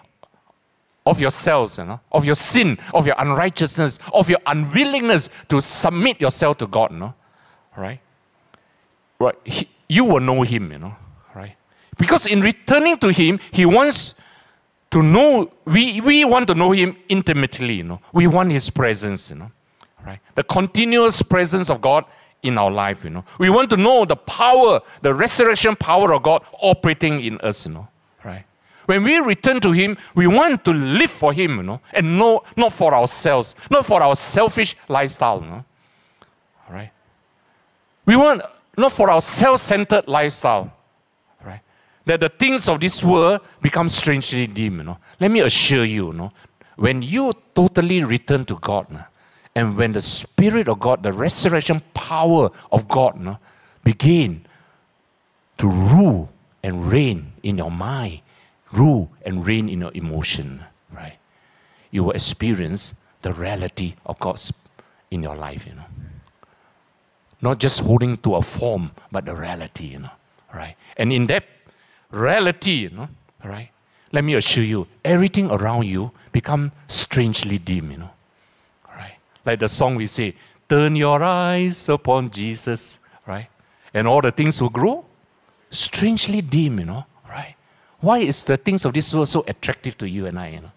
of 1.07 1.21
yourselves, 1.21 1.79
you 1.79 1.85
know, 1.85 2.01
of 2.13 2.25
your 2.25 2.35
sin, 2.35 2.79
of 2.93 3.07
your 3.07 3.17
unrighteousness, 3.19 3.99
of 4.13 4.29
your 4.29 4.39
unwillingness 4.47 5.29
to 5.49 5.61
submit 5.61 6.21
yourself 6.21 6.59
to 6.59 6.67
God, 6.67 6.93
you 6.93 6.99
know, 6.99 7.15
right? 7.77 8.01
Right, 9.19 9.35
he, 9.45 9.69
you 9.89 10.05
will 10.05 10.21
know 10.21 10.43
Him, 10.43 10.73
you 10.73 10.79
know, 10.79 10.95
right? 11.35 11.57
Because 11.99 12.27
in 12.27 12.41
returning 12.41 12.99
to 12.99 13.09
Him, 13.09 13.39
He 13.53 13.67
wants 13.67 14.15
to 14.91 15.03
know. 15.03 15.53
We 15.65 16.01
we 16.01 16.25
want 16.25 16.47
to 16.49 16.55
know 16.55 16.73
Him 16.73 16.97
intimately, 17.09 17.75
you 17.75 17.85
know. 17.85 18.01
We 18.13 18.27
want 18.27 18.53
His 18.53 18.71
presence, 18.71 19.31
you 19.31 19.37
know, 19.37 19.51
right? 20.05 20.21
The 20.35 20.43
continuous 20.43 21.23
presence 21.23 21.71
of 21.71 21.81
God 21.81 22.05
in 22.43 22.59
our 22.59 22.71
life, 22.71 23.05
you 23.05 23.11
know. 23.11 23.25
We 23.39 23.51
want 23.51 23.71
to 23.71 23.77
know 23.77 24.05
the 24.05 24.17
power, 24.17 24.81
the 25.03 25.15
resurrection 25.15 25.77
power 25.77 26.13
of 26.13 26.23
God 26.23 26.43
operating 26.61 27.23
in 27.23 27.41
us, 27.41 27.67
you 27.67 27.73
know, 27.73 27.89
right? 28.25 28.45
When 28.87 29.03
we 29.03 29.17
return 29.17 29.61
to 29.61 29.73
Him, 29.73 29.97
we 30.15 30.27
want 30.27 30.65
to 30.67 30.73
live 30.73 31.11
for 31.11 31.33
Him, 31.33 31.57
you 31.57 31.63
know, 31.63 31.81
and 31.93 32.19
no, 32.19 32.45
not 32.57 32.73
for 32.73 32.95
ourselves, 32.95 33.57
not 33.71 33.87
for 33.87 34.03
our 34.03 34.15
selfish 34.15 34.77
lifestyle. 34.89 35.41
You 35.41 35.47
know? 35.47 35.65
All 36.69 36.75
right. 36.75 36.91
We 38.05 38.17
want 38.17 38.43
not 38.77 38.93
for 38.93 39.09
our 39.09 39.23
self-centered 39.23 40.07
lifestyle. 40.07 40.71
Right? 41.43 41.61
That 42.05 42.21
the 42.21 42.29
things 42.29 42.69
of 42.69 42.81
this 42.81 43.03
world 43.03 43.41
become 43.63 43.89
strangely 43.89 44.47
dim. 44.47 44.79
You 44.79 44.85
know? 44.85 44.99
Let 45.19 45.31
me 45.31 45.41
assure 45.41 45.87
you, 45.87 46.09
you 46.09 46.13
know, 46.13 46.31
when 46.77 47.01
you 47.01 47.33
totally 47.55 48.05
return 48.05 48.45
to 48.47 48.57
God, 48.57 48.87
you 48.91 48.97
know, 48.97 49.05
and 49.55 49.77
when 49.77 49.93
the 49.93 50.01
Spirit 50.01 50.69
of 50.69 50.81
God, 50.81 51.03
the 51.03 51.13
resurrection 51.13 51.83
power 51.95 52.51
of 52.73 52.89
God, 52.89 53.21
know, 53.21 53.39
begin 53.85 54.45
to 55.59 55.69
rule 55.69 56.29
and 56.63 56.91
reign 56.91 57.33
in 57.43 57.59
your 57.59 57.71
mind, 57.71 58.21
rule 58.73 59.11
and 59.25 59.47
reign 59.47 59.69
in 59.69 59.81
your 59.81 59.93
emotion, 59.95 60.65
right? 60.93 61.17
You 61.93 62.05
will 62.05 62.13
experience 62.13 62.95
the 63.23 63.33
reality 63.33 63.95
of 64.07 64.19
God's 64.19 64.53
in 65.11 65.23
your 65.23 65.37
life, 65.37 65.67
you 65.67 65.75
know. 65.75 65.85
Not 67.41 67.61
just 67.61 67.81
holding 67.81 68.17
to 68.19 68.37
a 68.37 68.43
form, 68.43 68.91
but 69.13 69.27
the 69.27 69.35
reality, 69.35 69.87
you 69.87 70.01
know, 70.01 70.11
right? 70.53 70.75
And 70.97 71.13
in 71.13 71.27
that 71.29 71.45
reality, 72.11 72.73
you 72.73 72.91
know, 72.91 73.09
right? 73.45 73.71
Let 74.11 74.25
me 74.25 74.35
assure 74.35 74.65
you, 74.65 74.87
everything 75.05 75.51
around 75.51 75.87
you 75.87 76.11
become 76.33 76.73
strangely 76.89 77.59
dim, 77.59 77.93
you 77.93 77.99
know? 77.99 78.11
Like 79.45 79.61
the 79.61 79.69
song 79.69 79.97
we 79.97 80.07
say, 80.07 80.35
turn 80.69 80.97
your 80.97 81.23
eyes 81.23 81.89
upon 81.89 82.31
Jesus, 82.31 83.01
right? 83.27 83.49
And 83.93 84.09
all 84.09 84.21
the 84.21 84.31
things 84.31 84.61
will 84.61 84.71
grow 84.71 85.05
strangely 85.75 86.41
dim, 86.41 86.79
you 86.79 86.87
know, 86.87 87.05
right? 87.29 87.55
Why 88.01 88.19
is 88.19 88.45
the 88.45 88.57
things 88.57 88.85
of 88.85 88.93
this 88.93 89.13
world 89.13 89.29
so 89.29 89.45
attractive 89.49 89.99
to 89.99 90.09
you 90.09 90.27
and 90.27 90.39
I, 90.39 90.51
you 90.51 90.61
know? 90.61 90.71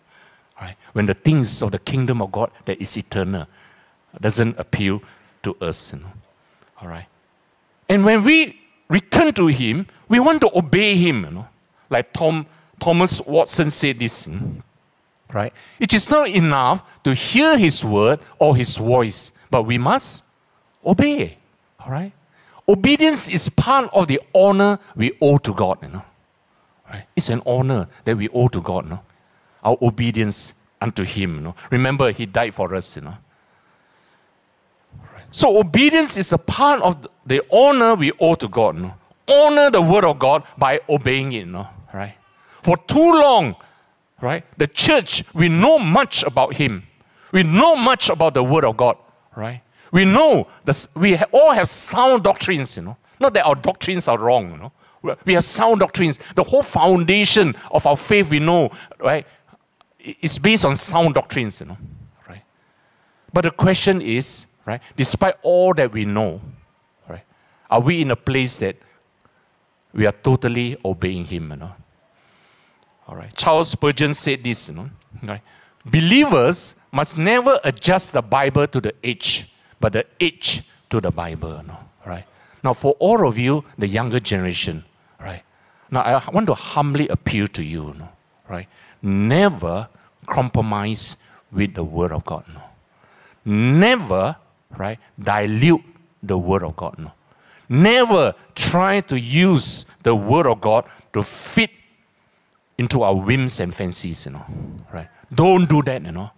Right? 0.59 0.75
When 0.93 1.05
the 1.05 1.13
things 1.13 1.61
of 1.61 1.71
the 1.71 1.79
kingdom 1.79 2.21
of 2.21 2.31
God 2.31 2.51
that 2.65 2.81
is 2.81 2.97
eternal 2.97 3.45
doesn't 4.19 4.57
appeal 4.57 5.01
to 5.43 5.55
us, 5.61 5.93
you 5.93 5.99
know. 5.99 6.11
All 6.81 6.87
right. 6.87 7.05
And 7.89 8.03
when 8.03 8.23
we 8.23 8.59
return 8.89 9.33
to 9.33 9.47
Him, 9.47 9.85
we 10.09 10.19
want 10.19 10.41
to 10.41 10.57
obey 10.57 10.95
Him, 10.95 11.25
you 11.25 11.31
know. 11.31 11.47
Like 11.89 12.11
Tom 12.13 12.45
Thomas 12.79 13.21
Watson 13.21 13.69
said 13.69 13.99
this, 13.99 14.27
you 14.27 14.33
know? 14.33 14.63
Right? 15.33 15.53
It 15.79 15.93
is 15.93 16.09
not 16.09 16.29
enough 16.29 16.83
to 17.03 17.13
hear 17.13 17.57
His 17.57 17.83
word 17.83 18.19
or 18.39 18.55
His 18.55 18.77
voice, 18.77 19.31
but 19.49 19.63
we 19.63 19.77
must 19.77 20.23
obey. 20.85 21.37
All 21.79 21.91
right. 21.91 22.11
Obedience 22.67 23.29
is 23.29 23.47
part 23.49 23.89
of 23.93 24.07
the 24.07 24.19
honor 24.35 24.79
we 24.95 25.17
owe 25.21 25.37
to 25.37 25.53
God, 25.53 25.79
you 25.81 25.89
know. 25.89 26.03
Right? 26.89 27.05
It's 27.15 27.29
an 27.29 27.41
honor 27.45 27.87
that 28.05 28.17
we 28.17 28.29
owe 28.29 28.47
to 28.49 28.61
God, 28.61 28.85
you 28.85 28.91
know. 28.91 28.99
Our 29.63 29.77
obedience 29.81 30.53
unto 30.81 31.03
Him, 31.03 31.35
you 31.35 31.41
know. 31.41 31.55
Remember, 31.71 32.11
He 32.11 32.25
died 32.25 32.53
for 32.53 32.73
us, 32.75 32.95
you 32.95 33.03
know. 33.03 33.17
So 35.31 35.59
obedience 35.59 36.17
is 36.17 36.31
a 36.31 36.37
part 36.37 36.81
of 36.81 37.07
the 37.25 37.43
honor 37.51 37.95
we 37.95 38.11
owe 38.19 38.35
to 38.35 38.47
God. 38.47 38.93
Honor 39.27 39.69
the 39.69 39.81
word 39.81 40.05
of 40.05 40.19
God 40.19 40.43
by 40.57 40.79
obeying 40.89 41.33
it, 41.33 41.39
you 41.39 41.45
know. 41.45 41.67
Right? 41.93 42.15
For 42.63 42.77
too 42.77 43.11
long, 43.13 43.55
right? 44.21 44.43
The 44.57 44.67
church, 44.67 45.23
we 45.33 45.49
know 45.49 45.79
much 45.79 46.23
about 46.23 46.53
Him. 46.55 46.83
We 47.31 47.43
know 47.43 47.75
much 47.75 48.09
about 48.09 48.33
the 48.33 48.43
word 48.43 48.63
of 48.63 48.77
God, 48.77 48.97
right? 49.35 49.61
We 49.91 50.05
know 50.05 50.47
this, 50.65 50.87
we 50.95 51.17
all 51.31 51.51
have 51.51 51.67
sound 51.67 52.23
doctrines, 52.23 52.77
you 52.77 52.83
know. 52.83 52.97
Not 53.19 53.33
that 53.33 53.45
our 53.45 53.55
doctrines 53.55 54.07
are 54.07 54.17
wrong, 54.17 54.51
you 54.51 54.57
know. 54.57 54.71
We 55.25 55.33
have 55.33 55.43
sound 55.43 55.79
doctrines. 55.79 56.19
The 56.35 56.43
whole 56.43 56.63
foundation 56.63 57.55
of 57.71 57.85
our 57.85 57.95
faith, 57.95 58.29
we 58.29 58.39
know, 58.39 58.71
right, 58.99 59.25
is 59.99 60.37
based 60.37 60.65
on 60.65 60.75
sound 60.75 61.13
doctrines, 61.13 61.59
you 61.59 61.67
know. 61.67 61.77
Right? 62.27 62.43
But 63.31 63.41
the 63.41 63.51
question 63.51 64.01
is, 64.01 64.47
right, 64.65 64.81
despite 64.95 65.35
all 65.43 65.73
that 65.75 65.91
we 65.91 66.05
know, 66.05 66.41
right, 67.07 67.23
are 67.69 67.79
we 67.79 68.01
in 68.01 68.11
a 68.11 68.15
place 68.15 68.59
that 68.59 68.75
we 69.93 70.05
are 70.05 70.11
totally 70.11 70.75
obeying 70.83 71.25
Him, 71.25 71.51
you 71.51 71.57
know? 71.57 71.71
All 73.07 73.15
right. 73.15 73.33
Charles 73.35 73.69
Spurgeon 73.69 74.13
said 74.13 74.43
this, 74.43 74.69
you 74.69 74.75
know. 74.75 74.89
Right? 75.23 75.41
Believers 75.85 76.75
must 76.91 77.17
never 77.17 77.59
adjust 77.63 78.13
the 78.13 78.21
Bible 78.21 78.67
to 78.67 78.81
the 78.81 78.93
age 79.03 79.47
but 79.79 79.93
the 79.93 80.05
age 80.19 80.63
to 80.89 80.99
the 80.99 81.11
Bible. 81.11 81.63
No? 81.65 81.77
Right? 82.05 82.25
Now, 82.63 82.73
for 82.73 82.93
all 82.99 83.27
of 83.27 83.37
you, 83.37 83.63
the 83.77 83.87
younger 83.87 84.19
generation, 84.19 84.83
right? 85.19 85.43
Now, 85.91 86.01
I 86.01 86.29
want 86.31 86.47
to 86.47 86.53
humbly 86.53 87.07
appeal 87.07 87.47
to 87.49 87.63
you, 87.63 87.93
no? 87.97 88.09
right? 88.49 88.67
Never 89.01 89.87
compromise 90.25 91.17
with 91.51 91.73
the 91.75 91.83
Word 91.83 92.11
of 92.11 92.25
God. 92.25 92.43
No? 92.53 92.61
Never, 93.45 94.35
right, 94.77 94.99
dilute 95.19 95.83
the 96.23 96.37
Word 96.37 96.63
of 96.63 96.75
God. 96.75 96.97
No? 96.97 97.11
Never 97.69 98.33
try 98.55 99.01
to 99.01 99.19
use 99.19 99.85
the 100.03 100.15
Word 100.15 100.47
of 100.47 100.61
God 100.61 100.85
to 101.13 101.23
fit 101.23 101.71
into 102.77 103.03
our 103.03 103.15
whims 103.15 103.59
and 103.59 103.73
fancies, 103.73 104.25
you 104.25 104.33
know, 104.33 104.45
right? 104.93 105.07
Don't 105.33 105.67
do 105.67 105.81
that, 105.83 106.03
you 106.05 106.11
know, 106.11 106.31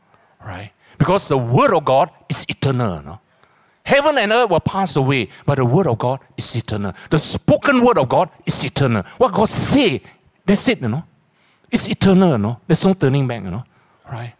right? 0.45 0.71
Because 0.97 1.27
the 1.27 1.37
Word 1.37 1.73
of 1.73 1.85
God 1.85 2.09
is 2.29 2.45
eternal, 2.49 2.97
you 2.97 3.03
know. 3.03 3.19
Heaven 3.89 4.19
and 4.19 4.31
earth 4.31 4.51
will 4.51 4.59
pass 4.59 4.95
away, 4.97 5.29
but 5.47 5.55
the 5.55 5.65
word 5.65 5.87
of 5.87 5.97
God 5.97 6.19
is 6.37 6.55
eternal. 6.55 6.93
The 7.09 7.17
spoken 7.17 7.83
word 7.83 7.97
of 7.97 8.07
God 8.07 8.29
is 8.45 8.63
eternal. 8.63 9.01
What 9.17 9.33
God 9.33 9.49
say, 9.49 10.03
that's 10.45 10.67
it, 10.69 10.79
you 10.79 10.89
know. 10.89 11.03
It's 11.71 11.87
eternal, 11.89 12.33
you 12.33 12.37
know. 12.37 12.59
There's 12.67 12.85
no 12.85 12.93
turning 12.93 13.27
back, 13.27 13.43
you 13.43 13.49
know. 13.49 13.63
Right? 14.11 14.35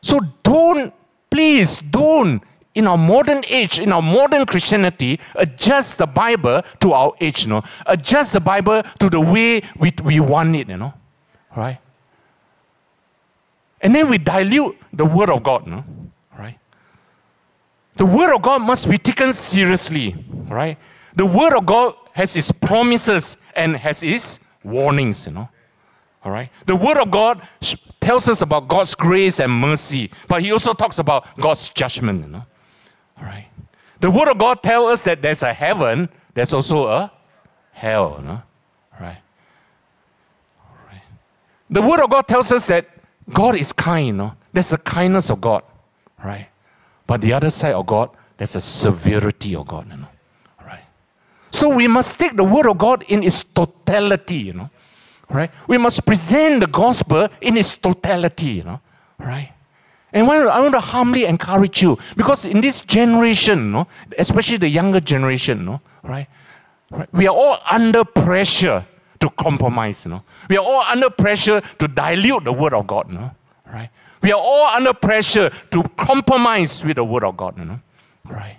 So 0.00 0.20
don't, 0.42 0.94
please 1.28 1.80
don't, 1.80 2.42
in 2.74 2.86
our 2.86 2.96
modern 2.96 3.44
age, 3.46 3.78
in 3.78 3.92
our 3.92 4.00
modern 4.00 4.46
Christianity, 4.46 5.20
adjust 5.34 5.98
the 5.98 6.06
Bible 6.06 6.62
to 6.80 6.92
our 6.94 7.12
age, 7.20 7.44
you 7.44 7.50
know. 7.50 7.62
Adjust 7.84 8.32
the 8.32 8.40
Bible 8.40 8.82
to 9.00 9.10
the 9.10 9.20
way 9.20 9.60
we, 9.76 9.92
we 10.02 10.18
want 10.18 10.56
it, 10.56 10.70
you 10.70 10.78
know. 10.78 10.94
Right? 11.56 11.78
And 13.80 13.94
then 13.94 14.08
we 14.08 14.18
dilute 14.18 14.76
the 14.92 15.04
word 15.04 15.30
of 15.30 15.42
God, 15.42 15.66
you 15.66 15.72
know. 15.72 15.84
The 17.96 18.06
Word 18.06 18.34
of 18.34 18.42
God 18.42 18.60
must 18.62 18.90
be 18.90 18.98
taken 18.98 19.32
seriously, 19.32 20.16
right? 20.48 20.76
The 21.14 21.26
Word 21.26 21.56
of 21.56 21.64
God 21.64 21.94
has 22.12 22.36
its 22.36 22.50
promises 22.50 23.36
and 23.54 23.76
has 23.76 24.02
its 24.02 24.40
warnings, 24.64 25.26
you 25.26 25.32
know. 25.32 25.48
All 26.24 26.32
right? 26.32 26.50
The 26.66 26.74
Word 26.74 26.96
of 26.96 27.10
God 27.10 27.46
tells 28.00 28.28
us 28.28 28.42
about 28.42 28.66
God's 28.66 28.94
grace 28.94 29.38
and 29.38 29.52
mercy, 29.52 30.10
but 30.26 30.42
He 30.42 30.50
also 30.50 30.72
talks 30.72 30.98
about 30.98 31.38
God's 31.38 31.68
judgment, 31.68 32.22
you 32.22 32.30
know. 32.30 32.44
All 33.18 33.24
right? 33.24 33.46
The 34.00 34.10
Word 34.10 34.28
of 34.28 34.38
God 34.38 34.62
tells 34.62 34.90
us 34.90 35.04
that 35.04 35.22
there's 35.22 35.44
a 35.44 35.52
heaven, 35.52 36.08
there's 36.34 36.52
also 36.52 36.88
a 36.88 37.12
hell, 37.72 38.16
you 38.18 38.26
know. 38.26 38.42
All 38.92 39.00
right? 39.00 39.18
All 40.58 40.76
right? 40.90 41.02
The 41.74 41.82
Word 41.82 41.98
of 41.98 42.08
God 42.08 42.28
tells 42.28 42.52
us 42.52 42.68
that 42.68 42.86
God 43.32 43.56
is 43.56 43.72
kind, 43.72 44.16
know. 44.18 44.34
There's 44.52 44.72
a 44.72 44.78
kindness 44.78 45.28
of 45.28 45.40
God, 45.40 45.64
right? 46.24 46.46
But 47.08 47.20
the 47.20 47.32
other 47.32 47.50
side 47.50 47.74
of 47.74 47.84
God, 47.84 48.10
there's 48.36 48.54
a 48.54 48.60
severity 48.60 49.56
of 49.56 49.66
God, 49.66 49.90
you 49.90 49.96
know. 49.96 50.06
Right? 50.64 50.84
So 51.50 51.68
we 51.68 51.88
must 51.88 52.16
take 52.16 52.36
the 52.36 52.44
word 52.44 52.66
of 52.68 52.78
God 52.78 53.02
in 53.08 53.24
its 53.24 53.42
totality, 53.42 54.36
you 54.36 54.52
know. 54.52 54.70
Right? 55.28 55.50
We 55.66 55.76
must 55.78 56.06
present 56.06 56.60
the 56.60 56.68
gospel 56.68 57.26
in 57.40 57.56
its 57.56 57.76
totality, 57.76 58.52
you 58.52 58.62
know. 58.62 58.80
Right? 59.18 59.50
And 60.12 60.30
I 60.30 60.60
want 60.60 60.74
to 60.74 60.80
humbly 60.80 61.24
encourage 61.24 61.82
you 61.82 61.98
because 62.16 62.44
in 62.44 62.60
this 62.60 62.82
generation, 62.82 63.58
you 63.58 63.70
know, 63.72 63.88
especially 64.16 64.58
the 64.58 64.68
younger 64.68 65.00
generation, 65.00 65.58
you 65.58 65.64
know, 65.64 65.80
right? 66.04 66.28
right? 66.92 67.12
We 67.12 67.26
are 67.26 67.34
all 67.34 67.58
under 67.68 68.04
pressure 68.04 68.86
to 69.18 69.30
compromise, 69.30 70.04
you 70.04 70.12
know. 70.12 70.22
We 70.48 70.56
are 70.56 70.64
all 70.64 70.82
under 70.82 71.10
pressure 71.10 71.62
to 71.78 71.88
dilute 71.88 72.44
the 72.44 72.52
word 72.52 72.74
of 72.74 72.86
God, 72.86 73.10
know, 73.10 73.30
right? 73.72 73.90
We 74.24 74.32
are 74.32 74.40
all 74.40 74.68
under 74.68 74.94
pressure 74.94 75.50
to 75.70 75.82
compromise 75.98 76.82
with 76.82 76.96
the 76.96 77.04
Word 77.04 77.24
of 77.24 77.36
God, 77.36 77.58
know? 77.58 77.78
Right? 78.24 78.56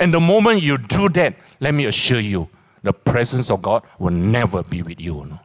And 0.00 0.12
the 0.12 0.18
moment 0.18 0.62
you 0.62 0.78
do 0.78 1.08
that, 1.10 1.36
let 1.60 1.74
me 1.74 1.84
assure 1.84 2.18
you, 2.18 2.48
the 2.82 2.92
presence 2.92 3.48
of 3.48 3.62
God 3.62 3.84
will 4.00 4.10
never 4.10 4.64
be 4.64 4.82
with 4.82 5.00
you, 5.00 5.24
know? 5.26 5.38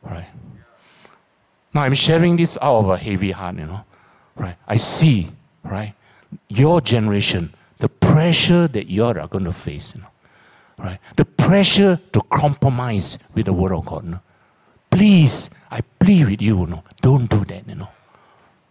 Right? 0.00 0.24
Now 1.74 1.82
I'm 1.82 1.92
sharing 1.92 2.36
this 2.36 2.56
out 2.62 2.78
of 2.78 2.88
a 2.88 2.96
heavy 2.96 3.30
heart, 3.30 3.56
you 3.56 3.66
know? 3.66 3.84
Right? 4.36 4.56
I 4.66 4.76
see, 4.76 5.28
right? 5.64 5.92
Your 6.48 6.80
generation, 6.80 7.52
the 7.80 7.90
pressure 7.90 8.68
that 8.68 8.86
you 8.86 9.04
are 9.04 9.28
going 9.28 9.44
to 9.44 9.52
face, 9.52 9.94
you 9.94 10.00
know? 10.00 10.08
Right? 10.78 10.98
The 11.16 11.26
pressure 11.26 12.00
to 12.14 12.22
compromise 12.30 13.18
with 13.34 13.44
the 13.44 13.52
Word 13.52 13.72
of 13.72 13.84
God, 13.84 14.04
you 14.04 14.10
know? 14.12 14.20
Please, 14.90 15.50
I 15.70 15.80
plead 15.80 16.28
with 16.28 16.42
you, 16.42 16.60
you 16.60 16.66
know? 16.66 16.82
Don't 17.00 17.28
do 17.28 17.44
that, 17.46 17.68
you 17.68 17.74
know? 17.74 17.88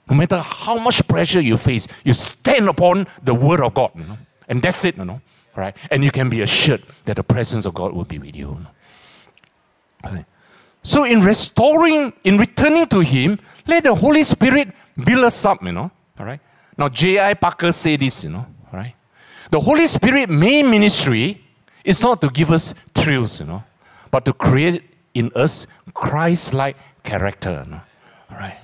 No 0.10 0.16
matter 0.16 0.40
how 0.40 0.78
much 0.78 1.06
pressure 1.08 1.42
you 1.42 1.58
face, 1.58 1.88
you 2.04 2.14
stand 2.14 2.70
upon 2.70 3.08
the 3.24 3.34
word 3.34 3.62
of 3.62 3.74
God. 3.74 3.92
You 3.96 4.06
know? 4.06 4.18
And 4.48 4.62
that's 4.62 4.84
it, 4.86 4.98
you 4.98 5.06
know. 5.06 5.22
Right? 5.56 5.76
And 5.90 6.04
you 6.04 6.12
can 6.12 6.30
be 6.30 6.42
assured 6.42 6.84
that 7.06 7.16
the 7.16 7.24
presence 7.24 7.66
of 7.66 7.74
God 7.74 7.94
will 7.94 8.06
be 8.06 8.20
with 8.20 8.36
you. 8.36 8.58
right? 10.04 10.26
So 10.84 11.04
in 11.04 11.20
restoring, 11.20 12.14
in 12.24 12.38
returning 12.38 12.88
to 12.88 13.00
Him, 13.00 13.40
let 13.66 13.84
the 13.84 13.94
Holy 13.94 14.24
Spirit 14.24 14.70
build 15.04 15.26
us 15.26 15.46
up, 15.46 15.64
you 15.64 15.72
know. 15.72 15.92
All 16.20 16.26
right. 16.26 16.40
Now 16.78 16.90
J.I. 16.90 17.34
Packer 17.34 17.72
said 17.72 18.00
this, 18.00 18.24
you 18.24 18.30
know. 18.30 18.46
All 18.72 18.80
right. 18.80 18.94
The 19.52 19.60
Holy 19.60 19.88
Spirit 19.88 20.30
main 20.30 20.70
ministry 20.70 21.42
is 21.84 22.02
not 22.02 22.22
to 22.22 22.30
give 22.30 22.52
us 22.52 22.74
thrills, 22.94 23.40
you 23.40 23.48
know, 23.48 23.64
but 24.12 24.26
to 24.26 24.34
create 24.34 24.84
in 25.18 25.32
us 25.36 25.66
Christ-like 25.94 26.78
character. 27.04 27.64
You 27.66 27.72
know? 27.72 27.82
All 28.32 28.38
right. 28.38 28.58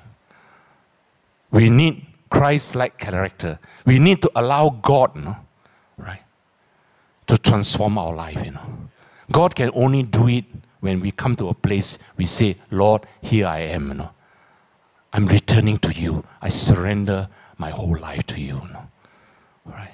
We 1.52 1.70
need 1.70 2.06
Christ-like 2.30 2.98
character. 2.98 3.60
We 3.86 4.00
need 4.00 4.22
to 4.22 4.32
allow 4.36 4.70
God, 4.70 5.16
know, 5.16 5.36
right, 5.98 6.22
to 7.28 7.38
transform 7.38 7.98
our 7.98 8.14
life. 8.14 8.44
You 8.44 8.52
know, 8.52 8.90
God 9.32 9.56
can 9.56 9.72
only 9.74 10.04
do 10.04 10.28
it 10.28 10.46
when 10.82 11.00
we 11.00 11.12
come 11.12 11.36
to 11.38 11.50
a 11.50 11.54
place 11.54 11.98
we 12.18 12.26
say, 12.26 12.56
Lord, 12.72 13.06
here 13.22 13.48
I 13.48 13.60
am. 13.60 13.88
You 13.90 13.94
know, 13.96 14.10
I'm 15.12 15.28
returning 15.28 15.78
to 15.80 15.94
you. 15.94 16.24
I 16.42 16.50
surrender 16.50 17.30
my 17.58 17.70
whole 17.70 17.98
life 17.98 18.24
to 18.28 18.40
you. 18.40 18.56
you 18.56 18.74
know? 18.74 18.88
All 19.66 19.74
right. 19.74 19.94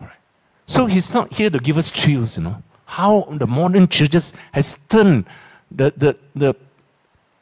All 0.00 0.06
right. 0.06 0.20
So 0.66 0.86
he's 0.86 1.12
not 1.12 1.32
here 1.32 1.50
to 1.50 1.58
give 1.58 1.76
us 1.76 1.90
thrills, 1.90 2.36
you 2.36 2.44
know. 2.44 2.62
How 2.92 3.22
the 3.30 3.46
modern 3.46 3.88
churches 3.88 4.34
has 4.52 4.76
turned 4.90 5.24
the, 5.70 5.94
the, 5.96 6.14
the 6.36 6.54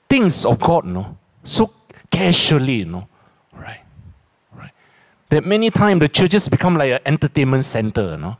things 0.08 0.44
of 0.44 0.60
God, 0.60 0.86
you 0.86 0.92
know, 0.92 1.18
so 1.42 1.72
casually, 2.08 2.74
you 2.74 2.84
know. 2.84 3.08
Right. 3.52 3.80
Right. 4.54 4.70
That 5.30 5.44
many 5.44 5.70
times 5.70 5.98
the 5.98 6.08
churches 6.08 6.48
become 6.48 6.76
like 6.76 6.92
an 6.92 7.00
entertainment 7.04 7.64
center, 7.64 8.12
you 8.12 8.18
know. 8.18 8.36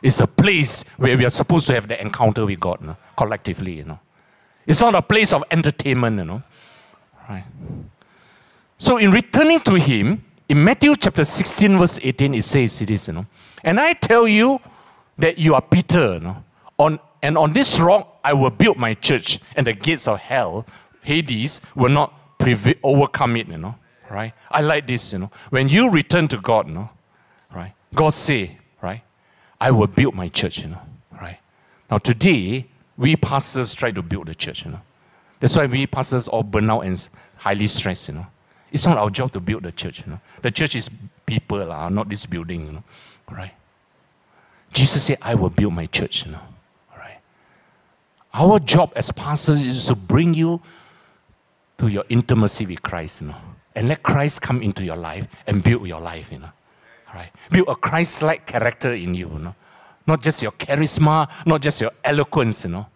It's 0.00 0.20
a 0.20 0.28
place 0.28 0.84
where 0.96 1.18
we 1.18 1.24
are 1.24 1.30
supposed 1.30 1.66
to 1.66 1.74
have 1.74 1.88
the 1.88 2.00
encounter 2.00 2.46
with 2.46 2.60
God, 2.60 2.80
you 2.82 2.86
know, 2.86 2.96
collectively, 3.16 3.72
you 3.72 3.84
know. 3.84 3.98
It's 4.64 4.80
not 4.80 4.94
a 4.94 5.02
place 5.02 5.32
of 5.32 5.42
entertainment, 5.50 6.18
you 6.18 6.24
know. 6.24 6.42
Right. 7.28 7.44
So 8.78 8.98
in 8.98 9.10
returning 9.10 9.58
to 9.62 9.74
him, 9.74 10.24
in 10.48 10.62
Matthew 10.62 10.94
chapter 10.94 11.24
16, 11.24 11.78
verse 11.78 11.98
18, 12.00 12.34
it 12.34 12.44
says 12.44 12.80
it 12.80 12.92
is, 12.92 13.08
you 13.08 13.14
know. 13.14 13.26
And 13.64 13.80
I 13.80 13.94
tell 13.94 14.28
you 14.28 14.60
that 15.16 15.38
you 15.38 15.54
are 15.54 15.62
Peter, 15.62 16.14
you 16.14 16.20
know, 16.20 16.43
on, 16.78 16.98
and 17.22 17.38
on 17.38 17.52
this 17.52 17.78
rock 17.80 18.18
I 18.24 18.32
will 18.32 18.50
build 18.50 18.76
my 18.76 18.94
church, 18.94 19.40
and 19.56 19.66
the 19.66 19.72
gates 19.72 20.08
of 20.08 20.18
hell, 20.18 20.66
Hades, 21.02 21.60
will 21.74 21.90
not 21.90 22.12
overcome 22.82 23.36
it, 23.36 23.48
you 23.48 23.58
know. 23.58 23.74
Right? 24.10 24.32
I 24.50 24.60
like 24.60 24.86
this, 24.86 25.12
you 25.12 25.18
know. 25.20 25.30
When 25.50 25.68
you 25.68 25.90
return 25.90 26.28
to 26.28 26.38
God, 26.38 26.68
you 26.68 26.74
know, 26.74 26.90
right? 27.54 27.72
God 27.94 28.10
say, 28.10 28.58
right? 28.82 29.02
I 29.60 29.70
will 29.70 29.86
build 29.86 30.14
my 30.14 30.28
church, 30.28 30.58
you 30.58 30.68
know. 30.68 30.80
Right? 31.20 31.38
Now 31.90 31.98
today, 31.98 32.66
we 32.96 33.16
pastors 33.16 33.74
try 33.74 33.90
to 33.90 34.02
build 34.02 34.26
the 34.26 34.34
church, 34.34 34.64
you 34.64 34.72
know. 34.72 34.80
That's 35.40 35.56
why 35.56 35.66
we 35.66 35.86
pastors 35.86 36.28
all 36.28 36.42
burn 36.42 36.70
out 36.70 36.80
and 36.80 37.08
highly 37.36 37.66
stressed, 37.66 38.08
you 38.08 38.14
know. 38.14 38.26
It's 38.74 38.86
not 38.86 38.98
our 38.98 39.08
job 39.08 39.30
to 39.32 39.40
build 39.40 39.62
the 39.62 39.70
church. 39.70 40.00
You 40.04 40.12
know? 40.12 40.20
The 40.42 40.50
church 40.50 40.74
is 40.74 40.90
people, 41.26 41.64
not 41.90 42.08
this 42.08 42.26
building. 42.26 42.66
You 42.66 42.72
know? 42.72 42.84
Right? 43.30 43.52
Jesus 44.72 45.04
said, 45.04 45.18
I 45.22 45.36
will 45.36 45.50
build 45.50 45.72
my 45.72 45.86
church. 45.86 46.26
You 46.26 46.32
know? 46.32 46.40
Our 48.34 48.58
job 48.58 48.92
as 48.96 49.10
pastors 49.12 49.62
is 49.62 49.86
to 49.86 49.94
bring 49.94 50.34
you 50.34 50.60
to 51.78 51.88
your 51.88 52.04
intimacy 52.08 52.66
with 52.66 52.82
Christ. 52.82 53.22
You 53.22 53.28
know? 53.28 53.36
And 53.74 53.88
let 53.88 54.02
Christ 54.02 54.42
come 54.42 54.60
into 54.62 54.84
your 54.84 54.96
life 54.96 55.26
and 55.46 55.62
build 55.62 55.86
your 55.86 56.00
life. 56.00 56.30
You 56.30 56.40
know? 56.40 56.50
Right? 57.14 57.30
Build 57.50 57.68
a 57.68 57.76
Christ 57.76 58.22
like 58.22 58.46
character 58.46 58.92
in 58.92 59.14
you. 59.14 59.28
you 59.28 59.38
know? 59.38 59.54
Not 60.06 60.22
just 60.22 60.42
your 60.42 60.52
charisma, 60.52 61.30
not 61.46 61.62
just 61.62 61.80
your 61.80 61.92
eloquence. 62.04 62.64
You 62.64 62.70
know? 62.70 62.86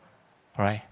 Right? 0.58 0.82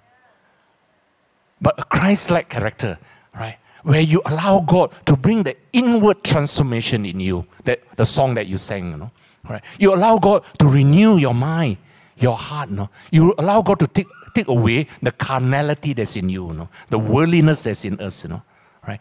But 1.60 1.78
a 1.78 1.84
Christ 1.84 2.30
like 2.30 2.48
character. 2.48 2.98
Right? 3.34 3.58
where 3.86 4.00
you 4.00 4.20
allow 4.26 4.58
God 4.58 4.92
to 5.06 5.16
bring 5.16 5.44
the 5.44 5.56
inward 5.72 6.24
transformation 6.24 7.06
in 7.06 7.20
you. 7.20 7.46
That 7.64 7.80
the 7.96 8.04
song 8.04 8.34
that 8.34 8.48
you 8.48 8.58
sang, 8.58 8.90
you 8.90 8.96
know. 8.96 9.10
Right? 9.48 9.62
You 9.78 9.94
allow 9.94 10.18
God 10.18 10.44
to 10.58 10.66
renew 10.66 11.18
your 11.18 11.34
mind, 11.34 11.76
your 12.16 12.36
heart. 12.36 12.68
You, 12.70 12.76
know? 12.76 12.90
you 13.12 13.34
allow 13.38 13.62
God 13.62 13.78
to 13.78 13.86
take, 13.86 14.08
take 14.36 14.48
away 14.48 14.86
the 15.02 15.12
carnality 15.12 15.92
that's 15.92 16.16
in 16.16 16.28
you, 16.28 16.48
you 16.48 16.54
know? 16.54 16.68
the 16.90 16.98
worldliness 16.98 17.64
that's 17.64 17.84
in 17.84 18.00
us. 18.00 18.24
You 18.24 18.30
know? 18.30 18.42
Right? 18.86 19.00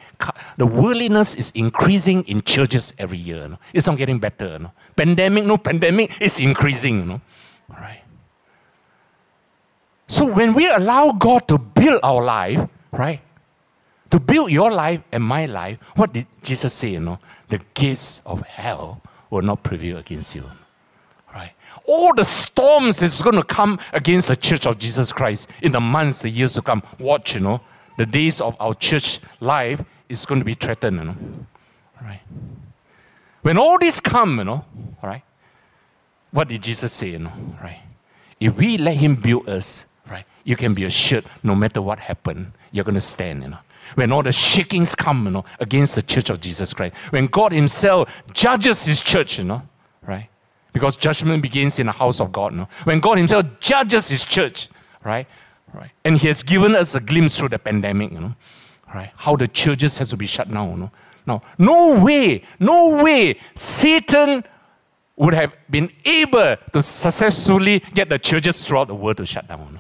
The 0.58 0.65
worldliness 0.65 1.36
is 1.36 1.52
increasing 1.56 2.24
in 2.24 2.41
churches 2.41 2.93
every 2.98 3.17
year. 3.17 3.43
You 3.43 3.50
know? 3.50 3.60
It's 3.74 3.88
not 3.88 3.98
getting 3.98 4.19
better. 4.19 4.48
You 4.48 4.60
know? 4.60 4.71
Pandemic, 4.95 5.45
no 5.45 5.58
pandemic, 5.58 6.12
it's 6.19 6.39
increasing. 6.39 7.00
You 7.00 7.06
know? 7.06 7.21
Right? 7.69 8.02
So 10.08 10.26
when 10.26 10.54
we 10.54 10.69
allow 10.69 11.12
God 11.12 11.48
to 11.50 11.58
build 11.58 12.00
our 12.04 12.24
life, 12.24 12.62
right? 12.91 13.21
to 14.12 14.19
build 14.19 14.52
your 14.52 14.71
life 14.71 15.02
and 15.12 15.24
my 15.24 15.45
life, 15.45 15.78
what 15.95 16.13
did 16.13 16.26
Jesus 16.41 16.74
say? 16.74 16.89
You 16.89 17.02
know, 17.02 17.19
the 17.50 17.60
gates 17.74 18.21
of 18.26 18.41
hell 18.41 19.02
will 19.30 19.41
not 19.41 19.63
prevail 19.63 19.98
against 19.98 20.36
you. 20.36 20.43
All 21.88 22.13
the 22.13 22.26
storms 22.26 23.00
that's 23.00 23.21
going 23.21 23.36
to 23.36 23.43
come 23.43 23.80
against 23.93 24.28
the 24.28 24.36
church 24.36 24.65
of 24.65 24.80
Jesus 24.80 25.12
Christ 25.12 25.50
in 25.62 25.71
the 25.71 25.80
months, 25.80 26.21
the 26.21 26.30
years 26.30 26.54
to 26.54 26.62
come. 26.62 26.82
Watch, 27.00 27.36
you 27.36 27.41
know, 27.41 27.62
the 27.98 28.06
days 28.06 28.41
of 28.41 28.56
our 28.60 28.74
church 28.74 29.19
life 29.39 29.84
is 30.10 30.26
going 30.26 30.39
to 30.39 30.45
be 30.45 30.54
threatened, 30.54 30.98
you 30.98 31.04
know. 31.06 31.15
Right? 32.02 32.21
When 33.41 33.58
all 33.58 33.78
this 33.78 34.00
come, 34.00 34.39
you 34.39 34.45
know, 34.45 34.65
all 35.02 35.10
right, 35.10 35.24
what 36.32 36.48
did 36.48 36.63
Jesus 36.63 36.91
say, 36.91 37.10
you 37.10 37.19
know, 37.19 37.34
right? 37.62 37.80
If 38.39 38.56
we 38.56 38.78
let 38.78 38.98
him 38.98 39.15
build 39.15 39.48
us, 39.48 39.86
right, 40.10 40.26
you 40.43 40.56
can 40.56 40.74
be 40.74 40.86
assured 40.86 41.26
no 41.43 41.56
matter 41.56 41.82
what 41.82 42.00
happened, 42.00 42.52
you're 42.71 42.84
going 42.84 42.95
to 42.95 43.02
stand, 43.02 43.43
you 43.43 43.50
know 43.50 43.58
when 43.93 44.12
all 44.12 44.24
the 44.24 44.32
shakings 44.32 44.95
come, 44.95 45.26
you 45.26 45.32
know, 45.32 45.45
against 45.60 45.93
the 45.95 46.02
church 46.02 46.32
of 46.32 46.41
Jesus 46.41 46.74
Christ. 46.74 46.95
When 47.12 47.28
God 47.28 47.52
Himself 47.52 48.24
judges 48.34 48.84
His 48.84 49.00
church, 49.00 49.38
you 49.38 49.45
know, 49.45 49.62
right? 50.02 50.28
Because 50.76 50.98
judgment 50.98 51.42
begins 51.42 51.80
in 51.80 51.86
the 51.86 51.94
house 51.94 52.20
of 52.20 52.34
God, 52.34 52.54
know. 52.54 52.68
When 52.84 53.00
God 53.00 53.18
Himself 53.18 53.46
judges 53.62 54.10
His 54.10 54.26
church, 54.26 54.68
right? 55.06 55.26
Right. 55.74 55.90
And 56.04 56.18
He 56.18 56.28
has 56.28 56.44
given 56.44 56.76
us 56.76 56.96
a 56.96 57.00
glimpse 57.00 57.40
through 57.40 57.48
the 57.48 57.60
pandemic, 57.60 58.12
you 58.12 58.20
know, 58.20 58.36
right? 58.94 59.10
How 59.16 59.38
the 59.38 59.48
churches 59.48 59.98
has 60.00 60.10
to 60.10 60.18
be 60.18 60.26
shut 60.26 60.52
down. 60.52 60.92
Now, 61.26 61.42
no 61.58 62.04
way, 62.04 62.44
no 62.60 63.02
way 63.02 63.40
Satan 63.56 64.44
would 65.16 65.34
have 65.34 65.54
been 65.70 65.90
able 66.04 66.58
to 66.74 66.82
successfully 66.82 67.80
get 67.94 68.10
the 68.10 68.20
churches 68.20 68.68
throughout 68.68 68.90
the 68.90 68.96
world 68.96 69.16
to 69.16 69.26
shut 69.26 69.48
down. 69.48 69.80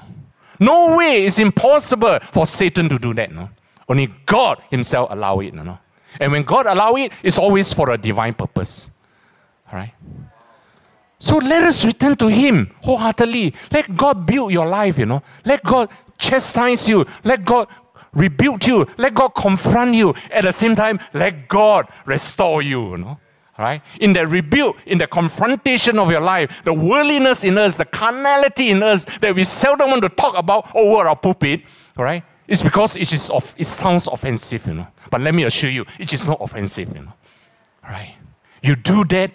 No, 0.61 0.87
no 0.87 0.95
way, 0.95 1.25
it's 1.25 1.39
impossible 1.39 2.19
for 2.31 2.45
Satan 2.45 2.87
to 2.87 2.97
do 2.97 3.13
that. 3.15 3.33
No? 3.33 3.49
Only 3.89 4.07
God 4.25 4.63
Himself 4.71 5.09
allow 5.11 5.41
it, 5.41 5.53
know. 5.53 5.77
And 6.21 6.31
when 6.31 6.43
God 6.43 6.67
allow 6.67 6.93
it, 6.93 7.11
it's 7.21 7.37
always 7.37 7.73
for 7.73 7.91
a 7.91 7.97
divine 7.97 8.33
purpose. 8.33 8.89
All 9.69 9.77
right. 9.77 9.91
So 11.17 11.37
let 11.37 11.63
us 11.63 11.85
return 11.85 12.15
to 12.17 12.27
Him 12.27 12.71
wholeheartedly. 12.83 13.53
Let 13.71 13.95
God 13.95 14.25
build 14.25 14.51
your 14.51 14.65
life, 14.65 14.97
you 14.97 15.05
know. 15.05 15.23
Let 15.45 15.63
God 15.63 15.89
chastise 16.17 16.89
you. 16.89 17.05
Let 17.23 17.45
God 17.45 17.67
rebuke 18.13 18.67
you. 18.67 18.87
Let 18.97 19.13
God 19.13 19.29
confront 19.29 19.95
you. 19.95 20.13
At 20.31 20.43
the 20.43 20.51
same 20.51 20.75
time, 20.75 20.99
let 21.13 21.47
God 21.47 21.87
restore 22.05 22.61
you, 22.61 22.91
you 22.91 22.97
know. 22.97 23.19
Right? 23.57 23.81
In 24.01 24.11
the 24.11 24.27
rebuke, 24.27 24.75
in 24.85 24.97
the 24.97 25.07
confrontation 25.07 25.97
of 25.97 26.11
your 26.11 26.19
life, 26.19 26.51
the 26.65 26.73
worldliness 26.73 27.45
in 27.45 27.57
us, 27.57 27.77
the 27.77 27.85
carnality 27.85 28.69
in 28.69 28.83
us 28.83 29.05
that 29.21 29.33
we 29.33 29.45
seldom 29.45 29.91
want 29.91 30.01
to 30.01 30.09
talk 30.09 30.37
about 30.37 30.71
oh, 30.75 30.97
over 30.97 31.07
our 31.07 31.15
pulpit, 31.15 31.61
right? 31.95 32.21
It's 32.49 32.61
because 32.61 32.97
it, 32.97 33.13
is 33.13 33.29
of, 33.29 33.55
it 33.57 33.65
sounds 33.65 34.07
offensive, 34.07 34.67
you 34.67 34.73
know. 34.73 34.87
But 35.09 35.21
let 35.21 35.33
me 35.33 35.43
assure 35.43 35.69
you, 35.69 35.85
it 35.99 36.11
is 36.11 36.27
not 36.27 36.41
offensive, 36.41 36.93
you 36.93 37.03
know. 37.03 37.13
Right? 37.81 38.15
You 38.61 38.75
do 38.75 39.05
that, 39.05 39.31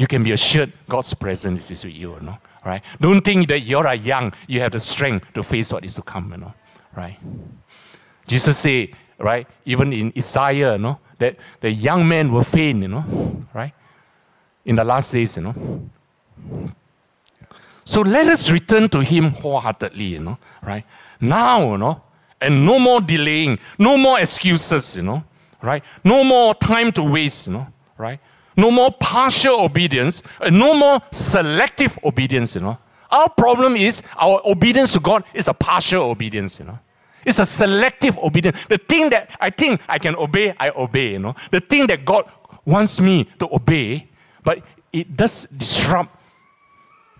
you 0.00 0.06
can 0.06 0.22
be 0.22 0.32
assured 0.32 0.72
God's 0.88 1.12
presence 1.12 1.70
is 1.70 1.84
with 1.84 1.92
you, 1.92 2.14
you 2.14 2.20
know. 2.20 2.38
Right? 2.64 2.82
Don't 3.02 3.20
think 3.20 3.48
that 3.48 3.60
you're 3.60 3.92
young, 3.92 4.32
you 4.48 4.58
have 4.60 4.72
the 4.72 4.78
strength 4.78 5.30
to 5.34 5.42
face 5.42 5.74
what 5.74 5.84
is 5.84 5.94
to 5.96 6.02
come, 6.02 6.32
you 6.32 6.38
know. 6.38 6.54
Right? 6.96 7.18
Jesus 8.26 8.56
said, 8.56 8.96
right, 9.18 9.46
even 9.66 9.92
in 9.92 10.10
Isaiah, 10.16 10.72
you 10.72 10.78
know, 10.78 10.98
that 11.18 11.36
the 11.60 11.70
young 11.70 12.08
men 12.08 12.32
will 12.32 12.44
faint, 12.44 12.80
you 12.80 12.88
know, 12.88 13.44
right? 13.52 13.74
In 14.64 14.76
the 14.76 14.84
last 14.84 15.12
days, 15.12 15.36
you 15.36 15.42
know. 15.42 15.54
So 17.84 18.00
let 18.00 18.26
us 18.28 18.50
return 18.50 18.88
to 18.88 19.00
Him 19.00 19.32
wholeheartedly, 19.32 20.04
you 20.04 20.20
know, 20.20 20.38
right? 20.62 20.84
Now, 21.20 21.72
you 21.72 21.78
know, 21.78 22.02
and 22.40 22.64
no 22.64 22.78
more 22.78 23.02
delaying, 23.02 23.58
no 23.78 23.98
more 23.98 24.18
excuses, 24.18 24.96
you 24.96 25.02
know, 25.02 25.22
right? 25.60 25.84
No 26.04 26.24
more 26.24 26.54
time 26.54 26.90
to 26.92 27.02
waste, 27.02 27.48
you 27.48 27.52
know, 27.52 27.66
right? 27.98 28.18
No 28.56 28.70
more 28.70 28.92
partial 28.92 29.60
obedience, 29.60 30.22
no 30.50 30.74
more 30.74 31.00
selective 31.12 31.98
obedience, 32.04 32.54
you 32.54 32.60
know. 32.60 32.78
Our 33.10 33.28
problem 33.28 33.76
is 33.76 34.02
our 34.16 34.40
obedience 34.44 34.92
to 34.92 35.00
God 35.00 35.24
is 35.34 35.48
a 35.48 35.54
partial 35.54 36.10
obedience, 36.10 36.58
you 36.58 36.66
know. 36.66 36.78
It's 37.24 37.38
a 37.38 37.46
selective 37.46 38.16
obedience. 38.18 38.56
The 38.68 38.78
thing 38.78 39.10
that 39.10 39.30
I 39.40 39.50
think 39.50 39.80
I 39.88 39.98
can 39.98 40.16
obey, 40.16 40.54
I 40.58 40.70
obey, 40.70 41.12
you 41.12 41.18
know. 41.18 41.34
The 41.50 41.60
thing 41.60 41.86
that 41.88 42.04
God 42.04 42.30
wants 42.64 43.00
me 43.00 43.24
to 43.38 43.54
obey, 43.54 44.08
but 44.42 44.62
it 44.92 45.16
does 45.16 45.44
disrupt 45.44 46.16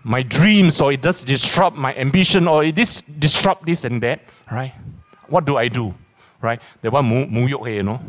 my 0.03 0.23
dreams 0.23 0.81
or 0.81 0.91
it 0.91 1.01
does 1.01 1.23
disrupt 1.23 1.75
my 1.75 1.93
ambition 1.95 2.47
or 2.47 2.63
it 2.63 2.75
dis- 2.75 3.01
disrupt 3.19 3.65
this 3.65 3.83
and 3.83 4.01
that, 4.01 4.21
right? 4.51 4.73
What 5.27 5.45
do 5.45 5.57
I 5.57 5.67
do? 5.67 5.93
Right? 6.41 6.59
Want 6.83 7.07
mu, 7.07 7.27
mu 7.27 7.47
you 7.47 7.83
know. 7.83 8.01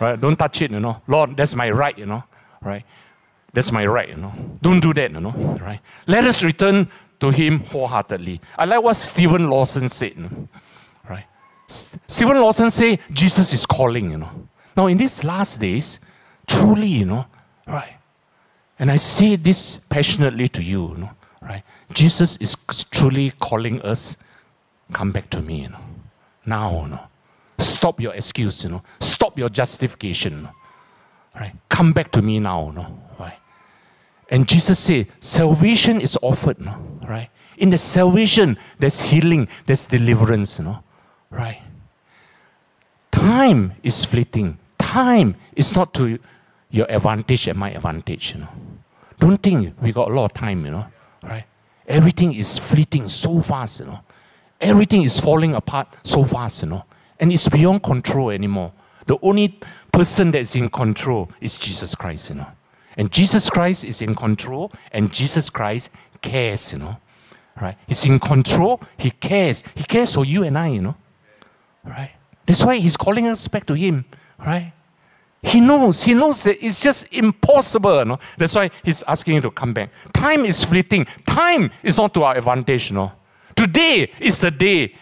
Right? 0.00 0.20
Don't 0.20 0.36
touch 0.36 0.62
it, 0.62 0.70
you 0.70 0.80
know. 0.80 1.02
Lord, 1.08 1.36
that's 1.36 1.56
my 1.56 1.70
right, 1.70 1.96
you 1.98 2.06
know. 2.06 2.22
Right? 2.62 2.84
That's 3.52 3.72
my 3.72 3.86
right, 3.86 4.08
you 4.08 4.16
know. 4.16 4.32
Don't 4.60 4.80
do 4.80 4.92
that, 4.94 5.12
you 5.12 5.20
know. 5.20 5.32
Right? 5.60 5.80
Let 6.06 6.24
us 6.24 6.42
return 6.42 6.88
to 7.20 7.30
him 7.30 7.60
wholeheartedly. 7.60 8.40
I 8.58 8.64
like 8.64 8.82
what 8.82 8.94
Steven 8.94 9.48
Lawson 9.48 9.88
said. 9.88 10.14
You 10.16 10.22
know? 10.22 10.48
Right? 11.08 11.24
Steven 11.68 12.40
Lawson 12.40 12.70
say 12.70 12.98
Jesus 13.12 13.52
is 13.52 13.66
calling, 13.66 14.10
you 14.10 14.18
know. 14.18 14.48
Now 14.76 14.86
in 14.88 14.98
these 14.98 15.24
last 15.24 15.60
days, 15.60 16.00
truly, 16.46 16.86
you 16.86 17.06
know, 17.06 17.24
right? 17.66 17.94
And 18.78 18.90
I 18.90 18.96
say 18.96 19.36
this 19.36 19.78
passionately 19.88 20.48
to 20.48 20.62
you, 20.62 20.90
you 20.90 20.96
know, 20.98 21.10
right? 21.40 21.62
Jesus 21.92 22.36
is 22.36 22.56
truly 22.90 23.30
calling 23.40 23.80
us, 23.82 24.16
come 24.92 25.12
back 25.12 25.30
to 25.30 25.40
me, 25.40 25.62
you 25.62 25.70
know. 25.70 25.80
Now, 26.44 26.82
you 26.82 26.88
know. 26.88 27.00
Stop 27.58 28.00
your 28.00 28.12
excuse, 28.12 28.64
you 28.64 28.70
know. 28.70 28.82
Stop 29.00 29.38
your 29.38 29.48
justification. 29.48 30.36
You 30.36 30.42
know? 30.42 30.50
Right? 31.36 31.52
Come 31.68 31.92
back 31.92 32.10
to 32.12 32.22
me 32.22 32.40
now, 32.40 32.70
know. 32.70 32.98
Right? 33.20 33.38
And 34.30 34.48
Jesus 34.48 34.78
said, 34.78 35.06
salvation 35.20 36.00
is 36.00 36.18
offered, 36.22 36.60
know? 36.60 36.76
right? 37.08 37.28
In 37.58 37.70
the 37.70 37.78
salvation, 37.78 38.58
there's 38.78 39.00
healing, 39.00 39.48
there's 39.66 39.86
deliverance, 39.86 40.58
know. 40.58 40.82
Right? 41.30 41.62
Time 43.12 43.72
is 43.82 44.04
fleeting. 44.04 44.58
Time 44.78 45.36
is 45.54 45.74
not 45.74 45.94
to 45.94 46.18
your 46.70 46.86
advantage 46.90 47.48
and 47.48 47.58
my 47.58 47.70
advantage, 47.70 48.34
you 48.34 48.40
know. 48.40 48.48
Don't 49.18 49.42
think 49.42 49.74
we 49.80 49.92
got 49.92 50.10
a 50.10 50.12
lot 50.12 50.26
of 50.26 50.34
time, 50.34 50.64
you 50.64 50.72
know, 50.72 50.86
right? 51.22 51.44
Everything 51.88 52.34
is 52.34 52.58
fleeting 52.58 53.08
so 53.08 53.40
fast, 53.40 53.80
you 53.80 53.86
know. 53.86 54.00
Everything 54.60 55.02
is 55.02 55.18
falling 55.20 55.54
apart 55.54 55.88
so 56.02 56.24
fast, 56.24 56.62
you 56.62 56.68
know. 56.68 56.84
And 57.18 57.32
it's 57.32 57.48
beyond 57.48 57.82
control 57.82 58.30
anymore. 58.30 58.72
The 59.06 59.16
only 59.22 59.58
person 59.96 60.30
that's 60.30 60.54
in 60.54 60.68
control 60.68 61.26
is 61.40 61.56
Jesus 61.56 61.94
Christ, 61.94 62.28
you 62.28 62.36
know. 62.36 62.46
And 62.98 63.10
Jesus 63.10 63.48
Christ 63.48 63.82
is 63.82 64.02
in 64.02 64.14
control, 64.14 64.70
and 64.92 65.10
Jesus 65.10 65.48
Christ 65.48 65.88
cares, 66.20 66.70
you 66.70 66.78
know. 66.78 66.98
Right? 67.58 67.76
He's 67.86 68.04
in 68.04 68.18
control, 68.18 68.82
he 68.98 69.10
cares. 69.10 69.64
He 69.74 69.84
cares 69.84 70.14
for 70.14 70.26
you 70.26 70.42
and 70.44 70.58
I, 70.58 70.68
you 70.68 70.82
know. 70.82 70.96
Right? 71.82 72.10
That's 72.44 72.62
why 72.62 72.76
he's 72.76 72.98
calling 72.98 73.26
us 73.26 73.48
back 73.48 73.64
to 73.66 73.74
him, 73.74 74.04
right? 74.38 74.70
He 75.42 75.60
knows, 75.60 76.02
he 76.02 76.12
knows 76.12 76.42
that 76.44 76.62
it's 76.62 76.82
just 76.82 77.10
impossible. 77.14 77.98
You 77.98 78.04
know? 78.04 78.18
That's 78.36 78.54
why 78.54 78.70
he's 78.84 79.02
asking 79.04 79.36
you 79.36 79.40
to 79.42 79.50
come 79.50 79.72
back. 79.72 79.90
Time 80.12 80.44
is 80.44 80.62
fleeting. 80.62 81.06
Time 81.24 81.70
is 81.82 81.96
not 81.96 82.12
to 82.14 82.24
our 82.24 82.36
advantage. 82.36 82.92
No? 82.92 83.12
Today 83.54 84.10
is 84.20 84.40
the 84.42 84.50
day 84.50 84.94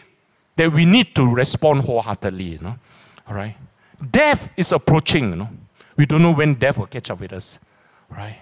that 0.54 0.72
we 0.72 0.84
need 0.84 1.16
to 1.16 1.26
respond 1.26 1.80
wholeheartedly. 1.80 2.44
You 2.44 2.58
know? 2.58 2.76
All 3.26 3.34
right? 3.34 3.56
Death 4.10 4.50
is 4.56 4.72
approaching. 4.72 5.30
You 5.30 5.36
know? 5.36 5.48
We 5.96 6.06
don't 6.06 6.22
know 6.22 6.32
when 6.32 6.54
death 6.54 6.78
will 6.78 6.86
catch 6.86 7.10
up 7.10 7.20
with 7.20 7.32
us. 7.32 7.58
Right? 8.10 8.38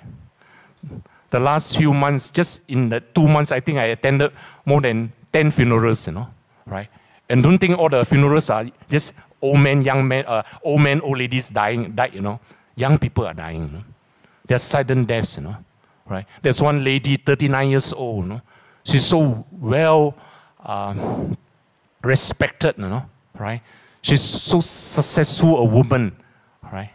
The 1.31 1.39
last 1.39 1.77
few 1.77 1.95
months, 1.95 2.31
just 2.31 2.63
in 2.69 2.89
the 2.89 3.01
two 3.01 3.27
months, 3.27 3.53
I 3.53 3.61
think 3.61 3.79
I 3.79 3.85
attended 3.85 4.33
more 4.67 4.81
than 4.81 5.13
10 5.33 5.51
funerals, 5.51 6.07
you 6.07 6.13
know, 6.13 6.29
right? 6.67 6.89
And 7.31 7.43
don't 7.43 7.57
think 7.57 7.79
all 7.79 7.89
the 7.89 8.05
funerals 8.05 8.51
are 8.51 8.67
just 8.91 9.15
old 9.41 9.59
men, 9.59 9.83
young 9.83 10.07
men, 10.07 10.27
uh, 10.27 10.43
old 10.63 10.83
men, 10.83 11.01
old 11.01 11.19
ladies 11.19 11.49
dying, 11.49 11.93
died, 11.93 12.13
you 12.15 12.21
know. 12.21 12.39
Young 12.77 12.99
people 12.99 13.27
are 13.27 13.33
dying. 13.33 13.63
You 13.63 13.79
know? 13.79 13.85
They're 14.47 14.59
sudden 14.59 15.05
deaths, 15.05 15.37
you 15.37 15.45
know. 15.45 15.57
Right? 16.07 16.27
There's 16.43 16.61
one 16.61 16.85
lady, 16.85 17.17
39 17.17 17.71
years 17.71 17.93
old, 17.93 18.25
you 18.25 18.29
know. 18.35 18.43
She's 18.85 19.07
so 19.07 19.47
well 19.53 20.15
um, 20.65 21.37
respected, 22.03 22.75
you 22.77 22.89
know, 22.89 23.05
right? 23.39 23.63
She's 24.03 24.21
so 24.21 24.61
successful 24.61 25.59
a 25.59 25.65
woman, 25.65 26.15
right? 26.73 26.91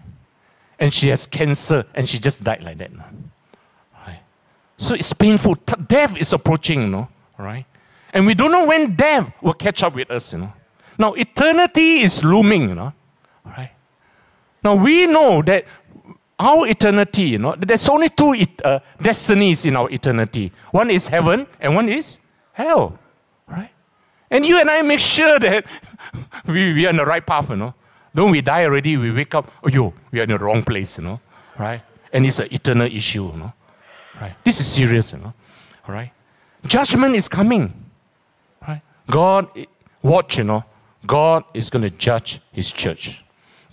And 0.79 0.93
she 0.93 1.07
has 1.09 1.25
cancer 1.25 1.85
and 1.95 2.07
she 2.07 2.19
just 2.19 2.43
died 2.43 2.63
like 2.63 2.77
that. 2.79 2.91
Right? 4.05 4.19
So 4.77 4.93
it's 4.93 5.13
painful. 5.13 5.55
Death 5.87 6.17
is 6.17 6.33
approaching, 6.33 6.81
you 6.81 6.87
know, 6.87 7.07
right? 7.37 7.65
And 8.13 8.25
we 8.25 8.33
don't 8.33 8.51
know 8.51 8.65
when 8.65 8.95
death 8.95 9.31
will 9.41 9.53
catch 9.53 9.83
up 9.83 9.95
with 9.95 10.11
us, 10.11 10.33
you 10.33 10.39
know. 10.39 10.53
Now, 10.99 11.13
eternity 11.13 11.99
is 11.99 12.23
looming, 12.23 12.69
you 12.69 12.75
know. 12.75 12.93
Right? 13.45 13.71
Now, 14.63 14.75
we 14.75 15.05
know 15.05 15.41
that 15.43 15.65
our 16.39 16.67
eternity, 16.67 17.23
you 17.23 17.37
know, 17.37 17.55
there's 17.57 17.87
only 17.89 18.09
two 18.09 18.35
uh, 18.63 18.79
destinies 19.01 19.65
in 19.65 19.75
our 19.75 19.89
eternity. 19.89 20.51
One 20.71 20.89
is 20.89 21.07
heaven 21.07 21.47
and 21.59 21.73
one 21.73 21.89
is 21.89 22.19
hell. 22.51 22.99
Right? 23.47 23.71
And 24.29 24.45
you 24.45 24.59
and 24.59 24.69
I 24.69 24.81
make 24.81 24.99
sure 24.99 25.39
that 25.39 25.65
we, 26.47 26.73
we 26.73 26.85
are 26.85 26.89
on 26.89 26.97
the 26.97 27.05
right 27.05 27.25
path, 27.25 27.49
you 27.49 27.55
know. 27.55 27.73
Don't 28.15 28.31
we 28.31 28.41
die 28.41 28.63
already, 28.63 28.97
we 28.97 29.11
wake 29.11 29.35
up, 29.35 29.51
oh, 29.63 29.69
yo, 29.69 29.93
we 30.11 30.19
are 30.19 30.23
in 30.23 30.29
the 30.29 30.39
wrong 30.39 30.63
place, 30.63 30.97
you 30.97 31.03
know. 31.03 31.19
Right? 31.59 31.81
And 32.13 32.25
it's 32.25 32.39
an 32.39 32.47
eternal 32.51 32.87
issue, 32.87 33.25
you 33.31 33.37
know. 33.37 33.53
Right? 34.19 34.35
This 34.43 34.59
is 34.59 34.71
serious, 34.71 35.13
you 35.13 35.19
know. 35.19 35.33
All 35.87 35.93
right? 35.93 36.11
Judgment 36.65 37.15
is 37.15 37.27
coming. 37.27 37.73
Right? 38.67 38.81
God, 39.09 39.49
eh, 39.55 39.65
watch, 40.01 40.37
you 40.37 40.43
know. 40.43 40.63
God 41.05 41.43
is 41.53 41.69
going 41.69 41.83
to 41.83 41.89
judge 41.89 42.41
his 42.51 42.71
church. 42.71 43.23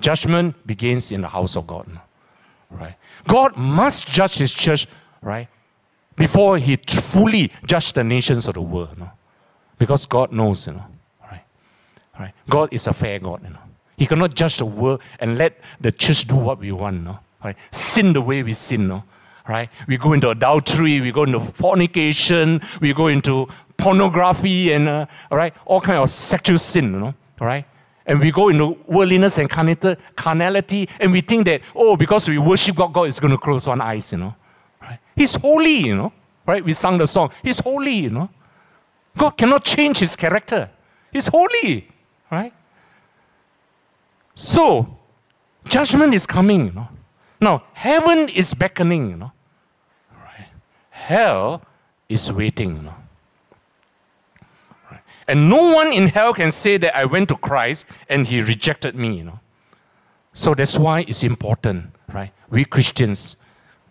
Judgment 0.01 0.67
begins 0.67 1.13
in 1.13 1.23
the 1.23 1.29
house 1.29 1.57
of 1.57 1.67
God. 1.67 1.89
Right? 2.71 2.97
God 3.27 3.57
must 3.57 4.07
judge 4.09 4.37
his 4.37 4.53
church, 4.53 4.87
right? 5.23 5.49
Before 6.17 6.59
he 6.59 6.77
fully 6.77 7.51
judge 7.67 7.93
the 7.93 8.05
nations 8.05 8.47
of 8.47 8.55
the 8.55 8.63
world. 8.63 8.99
No? 8.99 9.11
Because 9.79 10.07
God 10.07 10.33
knows, 10.33 10.67
you 10.67 10.75
know. 10.75 10.85
Right? 12.19 12.33
God 12.49 12.69
is 12.73 12.87
a 12.87 12.93
fair 12.93 13.19
God, 13.19 13.43
you 13.43 13.51
know. 13.51 13.59
He 13.97 14.07
cannot 14.07 14.35
judge 14.35 14.59
the 14.59 14.67
world 14.67 15.01
and 15.21 15.39
let 15.39 15.61
the 15.81 15.93
church 15.93 16.27
do 16.27 16.37
what 16.37 16.59
we 16.59 16.73
want, 16.73 17.03
no? 17.03 17.19
Right? 17.45 17.57
Sin 17.71 18.13
the 18.13 18.21
way 18.21 18.43
we 18.43 18.55
sin, 18.55 18.89
no? 18.89 19.05
Right? 19.49 19.69
We 19.87 19.99
go 19.99 20.13
into 20.13 20.31
adultery, 20.31 21.01
we 21.01 21.13
go 21.13 21.25
into 21.25 21.41
fornication, 21.41 22.61
we 22.81 22.95
go 22.95 23.09
into 23.09 23.47
pornography 23.77 24.73
and 24.73 24.89
uh, 24.89 25.07
all 25.31 25.39
right, 25.39 25.55
all 25.67 25.81
kind 25.81 25.99
of 25.99 26.09
sexual 26.09 26.59
sin, 26.59 26.93
you 26.93 27.01
know 27.01 27.15
all 27.41 27.47
right? 27.47 27.67
And 28.07 28.21
we 28.21 28.31
go 28.31 28.49
into 28.51 28.77
worldliness 28.87 29.39
and 29.39 29.49
carnality, 29.49 30.89
and 31.01 31.11
we 31.13 31.21
think 31.21 31.47
that, 31.47 31.63
oh, 31.75 31.97
because 31.97 32.29
we 32.29 32.39
worship 32.39 32.77
God, 32.77 32.93
God 32.93 33.05
is 33.05 33.19
going 33.19 33.31
to 33.31 33.39
close 33.39 33.67
one 33.67 33.81
eyes, 33.81 34.13
you 34.13 34.19
know. 34.19 34.35
Right? 34.81 34.99
He's 35.17 35.35
holy, 35.37 35.77
you 35.77 35.97
know. 35.97 36.13
Right? 36.47 36.63
We 36.63 36.75
sung 36.75 36.99
the 36.99 37.07
song. 37.07 37.31
He's 37.43 37.61
holy, 37.61 37.95
you 37.95 38.11
know. 38.11 38.29
God 39.17 39.31
cannot 39.31 39.65
change 39.65 39.99
his 40.01 40.17
character. 40.17 40.69
He's 41.13 41.29
holy, 41.29 41.89
right? 42.31 42.53
So, 44.35 44.97
judgment 45.69 46.15
is 46.15 46.27
coming, 46.27 46.67
you 46.67 46.73
know. 46.73 46.89
Now, 47.41 47.65
heaven 47.73 48.29
is 48.29 48.55
beckoning, 48.55 49.11
you 49.11 49.17
know. 49.17 49.33
Right? 50.13 50.47
Hell 50.91 51.63
is 52.09 52.33
waiting, 52.33 52.77
you 52.77 52.83
know. 52.83 52.95
And 55.27 55.49
no 55.49 55.73
one 55.73 55.93
in 55.93 56.09
hell 56.09 56.35
can 56.35 56.51
say 56.51 56.77
that 56.77 56.97
I 56.97 57.05
went 57.07 57.29
to 57.31 57.37
Christ 57.37 57.87
and 58.09 58.27
he 58.27 58.43
rejected 58.43 58.95
me, 58.95 59.17
you 59.17 59.25
know. 59.25 59.41
So 60.35 60.55
that's 60.55 60.79
why 60.79 61.01
it's 61.09 61.23
important, 61.23 61.87
right? 62.13 62.31
We 62.51 62.65
Christians 62.65 63.37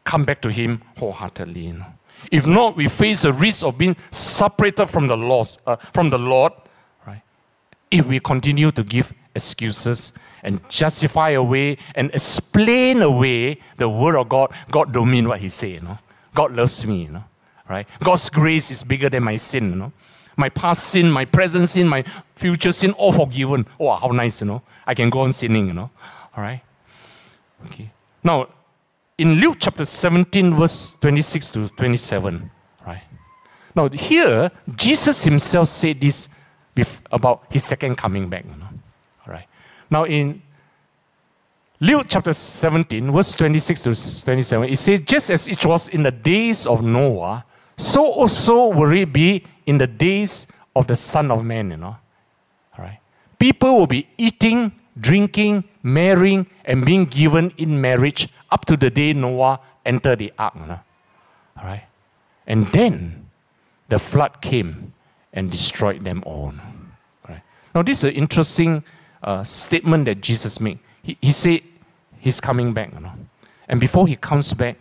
come 0.03 0.25
back 0.25 0.41
to 0.41 0.51
him 0.51 0.81
wholeheartedly, 0.97 1.61
you 1.61 1.73
know. 1.73 1.85
If 2.31 2.45
not, 2.45 2.75
we 2.75 2.87
face 2.87 3.23
the 3.23 3.33
risk 3.33 3.65
of 3.65 3.77
being 3.77 3.95
separated 4.11 4.87
from 4.87 5.07
the 5.07 5.17
lost, 5.17 5.59
uh, 5.65 5.77
from 5.93 6.09
the 6.09 6.19
Lord, 6.19 6.53
right? 6.53 6.63
If 7.93 8.07
we 8.07 8.19
continue 8.19 8.71
to 8.71 8.83
give 8.83 9.13
excuses 9.35 10.13
and 10.41 10.59
justify 10.67 11.31
away 11.31 11.77
and 11.93 12.09
explain 12.13 13.03
away 13.03 13.59
the 13.77 13.87
word 13.87 14.15
of 14.15 14.29
God, 14.29 14.51
God 14.71 14.91
don't 14.91 15.11
mean 15.11 15.27
what 15.27 15.39
he 15.39 15.49
say, 15.49 15.73
you 15.73 15.81
know. 15.81 15.99
God 16.33 16.53
loves 16.53 16.85
me, 16.87 17.03
you 17.03 17.09
know. 17.09 17.23
Right? 17.69 17.87
God's 18.03 18.29
grace 18.29 18.71
is 18.71 18.83
bigger 18.83 19.09
than 19.09 19.23
my 19.23 19.35
sin, 19.35 19.69
you 19.69 19.75
know. 19.75 19.93
My 20.37 20.49
past 20.49 20.85
sin, 20.89 21.11
my 21.11 21.25
present 21.25 21.69
sin, 21.69 21.87
my 21.87 22.03
future 22.35 22.71
sin, 22.71 22.93
all 22.93 23.13
forgiven. 23.13 23.67
Oh, 23.79 23.93
how 23.93 24.07
nice, 24.07 24.41
you 24.41 24.47
know. 24.47 24.63
I 24.87 24.95
can 24.95 25.11
go 25.11 25.19
on 25.19 25.31
sinning, 25.31 25.67
you 25.67 25.73
know. 25.73 25.91
All 26.35 26.43
right? 26.43 26.61
Okay. 27.67 27.91
Now, 28.23 28.47
in 29.19 29.35
Luke 29.35 29.57
chapter 29.59 29.85
17, 29.85 30.53
verse 30.55 30.97
26 30.99 31.49
to 31.49 31.69
27, 31.69 32.49
right? 32.87 33.03
Now, 33.75 33.87
here, 33.89 34.49
Jesus 34.75 35.23
himself 35.23 35.67
said 35.67 36.01
this 36.01 36.29
about 37.11 37.45
his 37.49 37.63
second 37.63 37.97
coming 37.97 38.29
back, 38.29 38.45
you 38.45 38.55
know. 38.57 38.69
All 39.27 39.33
right. 39.33 39.45
Now, 39.89 40.05
in 40.05 40.41
Luke 41.79 42.07
chapter 42.09 42.33
17, 42.33 43.11
verse 43.11 43.33
26 43.33 43.81
to 43.81 44.23
27, 44.25 44.69
it 44.69 44.77
says, 44.77 44.99
Just 45.01 45.29
as 45.29 45.47
it 45.47 45.65
was 45.65 45.89
in 45.89 46.03
the 46.03 46.11
days 46.11 46.65
of 46.65 46.81
Noah, 46.81 47.45
so 47.77 48.05
also 48.05 48.67
will 48.67 48.91
it 48.93 49.11
be 49.11 49.43
in 49.65 49.77
the 49.77 49.87
days 49.87 50.47
of 50.75 50.87
the 50.87 50.95
Son 50.95 51.31
of 51.31 51.43
Man, 51.43 51.71
you 51.71 51.77
know. 51.77 51.95
All 52.77 52.85
right. 52.85 52.99
People 53.39 53.77
will 53.77 53.87
be 53.87 54.07
eating, 54.17 54.71
drinking, 54.99 55.63
marrying, 55.83 56.47
and 56.65 56.85
being 56.85 57.05
given 57.05 57.51
in 57.57 57.79
marriage 57.79 58.29
up 58.51 58.65
to 58.65 58.77
the 58.77 58.89
day 58.89 59.13
Noah 59.13 59.59
entered 59.85 60.19
the 60.19 60.33
ark. 60.39 60.53
You 60.55 60.67
know? 60.67 60.79
All 61.57 61.65
right. 61.65 61.83
And 62.47 62.67
then 62.67 63.29
the 63.89 63.99
flood 63.99 64.41
came 64.41 64.93
and 65.33 65.51
destroyed 65.51 66.03
them 66.03 66.23
all. 66.25 66.53
Right? 67.27 67.41
Now, 67.75 67.81
this 67.81 67.99
is 67.99 68.03
an 68.05 68.15
interesting 68.15 68.83
uh, 69.23 69.43
statement 69.43 70.05
that 70.05 70.21
Jesus 70.21 70.59
made. 70.59 70.79
He, 71.01 71.17
he 71.21 71.31
said 71.31 71.61
he's 72.19 72.39
coming 72.39 72.73
back. 72.73 72.93
You 72.93 73.01
know? 73.01 73.11
And 73.67 73.79
before 73.79 74.07
he 74.07 74.15
comes 74.15 74.53
back, 74.53 74.77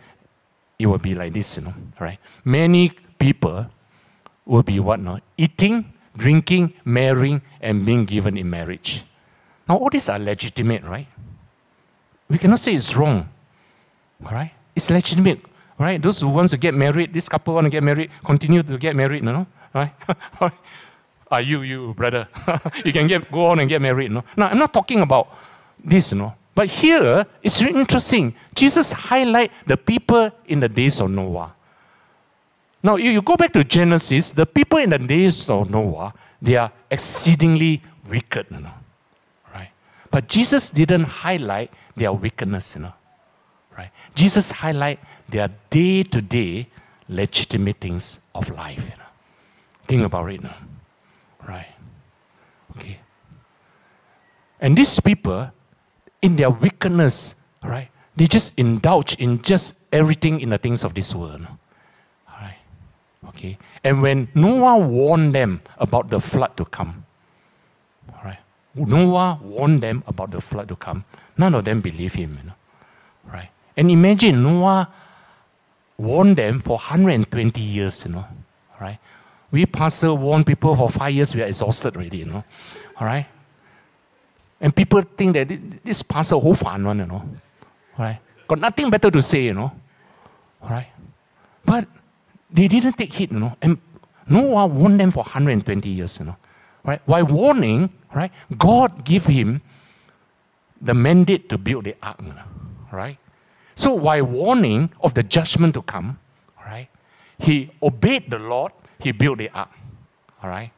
it 0.79 0.85
will 0.85 0.97
be 0.97 1.15
like 1.15 1.33
this, 1.33 1.57
you 1.57 1.63
know, 1.63 1.73
right? 1.99 2.19
Many 2.43 2.89
people 3.19 3.65
will 4.45 4.63
be 4.63 4.79
what 4.79 4.99
now? 4.99 5.19
Eating, 5.37 5.93
drinking, 6.17 6.73
marrying, 6.83 7.41
and 7.61 7.85
being 7.85 8.05
given 8.05 8.37
in 8.37 8.49
marriage. 8.49 9.03
Now, 9.67 9.77
all 9.77 9.89
these 9.89 10.09
are 10.09 10.19
legitimate, 10.19 10.83
right? 10.83 11.07
We 12.29 12.37
cannot 12.37 12.59
say 12.59 12.73
it's 12.73 12.95
wrong, 12.95 13.29
right? 14.19 14.51
It's 14.75 14.89
legitimate, 14.89 15.39
right? 15.79 16.01
Those 16.01 16.19
who 16.19 16.29
want 16.29 16.49
to 16.49 16.57
get 16.57 16.73
married, 16.73 17.13
this 17.13 17.29
couple 17.29 17.53
want 17.53 17.65
to 17.65 17.71
get 17.71 17.83
married, 17.83 18.09
continue 18.25 18.63
to 18.63 18.77
get 18.77 18.95
married, 18.95 19.23
you 19.23 19.31
know, 19.31 19.47
right? 19.73 19.93
Are 21.33 21.37
ah, 21.37 21.37
you, 21.39 21.63
you, 21.63 21.93
brother? 21.95 22.27
you 22.85 22.93
can 22.93 23.07
get, 23.07 23.31
go 23.31 23.47
on 23.47 23.59
and 23.59 23.67
get 23.67 23.81
married, 23.81 24.11
no? 24.11 24.23
Now, 24.37 24.49
I'm 24.49 24.59
not 24.59 24.71
talking 24.71 25.01
about 25.01 25.29
this, 25.83 26.13
know. 26.13 26.35
But 26.53 26.67
here, 26.67 27.25
it's 27.41 27.59
really 27.61 27.79
interesting. 27.79 28.35
Jesus 28.53 28.91
highlight 28.91 29.51
the 29.65 29.75
people 29.75 30.29
in 30.45 30.59
the 30.59 30.69
days 30.69 30.99
of 30.99 31.09
Noah. 31.09 31.55
Now, 32.83 32.97
you, 32.97 33.09
you 33.09 33.21
go 33.21 33.35
back 33.35 33.51
to 33.53 33.63
Genesis, 33.63 34.31
the 34.31 34.45
people 34.45 34.77
in 34.77 34.91
the 34.91 34.99
days 34.99 35.49
of 35.49 35.71
Noah, 35.71 36.13
they 36.41 36.55
are 36.55 36.71
exceedingly 36.91 37.81
wicked, 38.07 38.45
you 38.51 38.59
know, 38.59 38.73
right? 39.55 39.71
But 40.11 40.27
Jesus 40.27 40.69
didn't 40.69 41.05
highlight 41.05 41.71
their 41.95 42.13
wickedness, 42.13 42.75
you 42.75 42.81
know, 42.81 42.93
right? 43.75 43.89
Jesus 44.13 44.51
highlight 44.51 44.99
their 45.29 45.49
day-to-day 45.69 46.67
legitimate 47.09 47.77
things 47.77 48.19
of 48.35 48.49
life, 48.49 48.83
you 48.83 48.97
know. 48.97 49.02
Think 49.87 50.03
about 50.03 50.31
it 50.31 50.41
now, 50.41 50.55
right? 51.47 51.67
Okay. 52.77 52.99
And 54.59 54.77
these 54.77 54.99
people, 54.99 55.51
in 56.21 56.35
their 56.35 56.49
wickedness, 56.49 57.35
right, 57.63 57.89
they 58.15 58.25
just 58.25 58.53
indulge 58.57 59.15
in 59.15 59.41
just 59.41 59.75
everything 59.91 60.39
in 60.39 60.49
the 60.49 60.57
things 60.57 60.83
of 60.83 60.93
this 60.93 61.13
world. 61.13 61.45
Alright? 62.31 62.57
Okay? 63.29 63.57
And 63.83 64.01
when 64.01 64.27
Noah 64.35 64.77
warned 64.77 65.35
them 65.35 65.61
about 65.77 66.09
the 66.09 66.19
flood 66.19 66.55
to 66.57 66.65
come, 66.65 67.05
right? 68.23 68.39
Noah 68.75 69.39
warned 69.41 69.81
them 69.81 70.03
about 70.07 70.31
the 70.31 70.41
flood 70.41 70.67
to 70.69 70.75
come. 70.75 71.03
None 71.37 71.55
of 71.55 71.65
them 71.65 71.81
believed 71.81 72.15
him, 72.15 72.37
you 72.39 72.47
know, 72.47 72.53
right? 73.31 73.49
And 73.75 73.91
imagine 73.91 74.41
Noah 74.43 74.91
warned 75.97 76.37
them 76.37 76.61
for 76.61 76.77
120 76.77 77.61
years, 77.61 78.05
you 78.05 78.11
know, 78.13 78.25
right? 78.79 78.99
We 79.53 79.67
pastor 79.67 80.15
warn 80.15 80.43
people 80.43 80.75
for 80.75 80.89
five 80.89 81.13
years, 81.13 81.35
we 81.35 81.43
are 81.43 81.45
exhausted 81.45 81.95
already, 81.95 82.17
you 82.17 82.25
know, 82.25 82.43
all 82.99 83.05
right? 83.05 83.27
And 84.59 84.75
people 84.75 85.03
think 85.03 85.35
that 85.35 85.47
this 85.83 86.01
pastor 86.01 86.37
whole 86.37 86.55
fun 86.55 86.83
one, 86.83 86.97
you 86.97 87.05
know, 87.05 87.23
right? 87.99 88.19
Got 88.47 88.59
nothing 88.59 88.89
better 88.89 89.11
to 89.11 89.21
say, 89.21 89.43
you 89.43 89.53
know, 89.53 89.71
all 90.59 90.69
right? 90.69 90.87
But 91.63 91.87
they 92.49 92.67
didn't 92.67 92.93
take 92.93 93.13
heed, 93.13 93.31
you 93.31 93.39
know. 93.39 93.55
And 93.61 93.77
Noah 94.27 94.65
warned 94.65 94.99
them 94.99 95.11
for 95.11 95.19
120 95.19 95.87
years, 95.87 96.17
you 96.17 96.25
know. 96.25 96.37
Right? 96.83 97.01
While 97.05 97.25
warning, 97.25 97.93
right, 98.15 98.31
God 98.57 99.05
gave 99.05 99.25
him 99.27 99.61
the 100.81 100.95
mandate 100.95 101.47
to 101.49 101.59
build 101.59 101.83
the 101.83 101.95
ark, 102.01 102.19
right? 102.91 103.17
So 103.75 103.93
while 103.93 104.23
warning 104.23 104.89
of 105.01 105.13
the 105.13 105.21
judgment 105.21 105.75
to 105.75 105.83
come, 105.83 106.17
right, 106.65 106.87
he 107.37 107.69
obeyed 107.83 108.31
the 108.31 108.39
Lord, 108.39 108.71
he 109.03 109.11
built 109.11 109.37
the 109.37 109.49
ark. 109.49 109.69
All 110.41 110.49
right? 110.49 110.71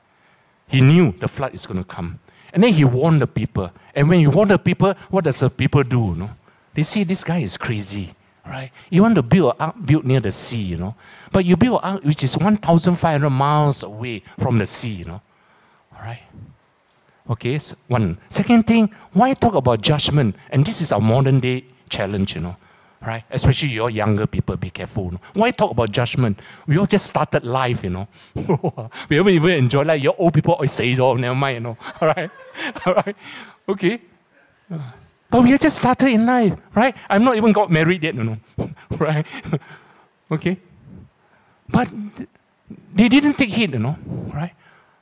He 0.68 0.82
knew 0.82 1.14
the 1.20 1.28
flood 1.28 1.54
is 1.54 1.66
going 1.66 1.80
to 1.80 1.84
come. 1.84 2.20
And 2.54 2.64
then 2.64 2.74
he 2.74 2.86
warned 2.86 3.22
the 3.22 3.28
people. 3.28 3.72
And 3.94 4.10
when 4.10 4.20
he 4.20 4.28
warned 4.28 4.52
the 4.52 4.60
people, 4.60 4.94
what 5.10 5.24
does 5.24 5.40
the 5.40 5.50
people 5.50 5.84
do? 5.84 6.00
You 6.00 6.16
know? 6.16 6.30
They 6.74 6.84
say 6.84 7.04
this 7.04 7.24
guy 7.24 7.40
is 7.40 7.58
crazy 7.58 8.16
right? 8.46 8.72
You 8.90 9.02
want 9.02 9.16
to 9.16 9.24
build 9.24 9.56
an 9.56 9.62
ark 9.62 9.76
built 9.86 10.06
near 10.06 10.20
the 10.20 10.32
sea, 10.32 10.62
you 10.62 10.78
know, 10.78 10.96
but 11.32 11.46
you 11.46 11.58
build 11.58 11.80
an 11.84 11.96
ark 11.96 12.04
which 12.04 12.24
is 12.24 12.38
1,500 12.38 13.30
miles 13.30 13.84
away 13.84 14.24
from 14.40 14.58
the 14.58 14.66
sea, 14.66 14.90
you 14.90 15.06
know, 15.06 15.22
all 15.94 16.02
right? 16.02 16.22
Okay, 17.28 17.58
so 17.58 17.76
one. 17.88 18.18
Second 18.30 18.68
thing, 18.68 18.94
why 19.14 19.34
talk 19.34 19.56
about 19.56 19.82
judgment? 19.82 20.36
And 20.52 20.64
this 20.64 20.80
is 20.80 20.92
our 20.92 21.02
modern 21.02 21.40
day 21.40 21.66
challenge, 21.90 22.36
you 22.36 22.42
know, 22.42 22.56
right? 23.02 23.24
Especially 23.30 23.70
your 23.70 23.90
younger 23.90 24.28
people, 24.28 24.56
be 24.58 24.70
careful. 24.70 25.12
You? 25.12 25.20
Why 25.34 25.52
talk 25.52 25.72
about 25.72 25.92
judgment? 25.92 26.40
We 26.68 26.78
all 26.78 26.86
just 26.86 27.08
started 27.08 27.44
life, 27.44 27.84
you 27.84 27.90
know. 27.90 28.08
we 29.10 29.16
haven't 29.16 29.34
even 29.34 29.52
enjoyed 29.52 29.88
life. 29.88 30.02
Your 30.02 30.16
old 30.18 30.34
people 30.34 30.54
always 30.54 30.72
say, 30.72 30.96
oh, 31.00 31.16
never 31.16 31.36
mind, 31.36 31.56
you 31.56 31.62
know, 31.62 31.78
all 32.02 32.08
right? 32.08 32.30
all 32.86 32.94
right? 32.94 33.16
Okay. 33.70 34.02
But 35.30 35.44
we 35.44 35.58
just 35.58 35.78
started 35.78 36.10
in 36.10 36.26
life, 36.26 36.54
right? 36.76 36.96
I'm 37.10 37.24
not 37.24 37.36
even 37.36 37.52
got 37.52 37.72
married 37.72 38.04
yet, 38.04 38.16
you 38.16 38.24
know, 38.24 38.38
right? 38.98 39.26
okay. 40.32 40.58
But 41.70 41.92
they 42.94 43.10
didn't 43.10 43.34
take 43.38 43.50
heed, 43.50 43.74
you 43.74 43.80
know, 43.80 43.98
right? 44.34 44.54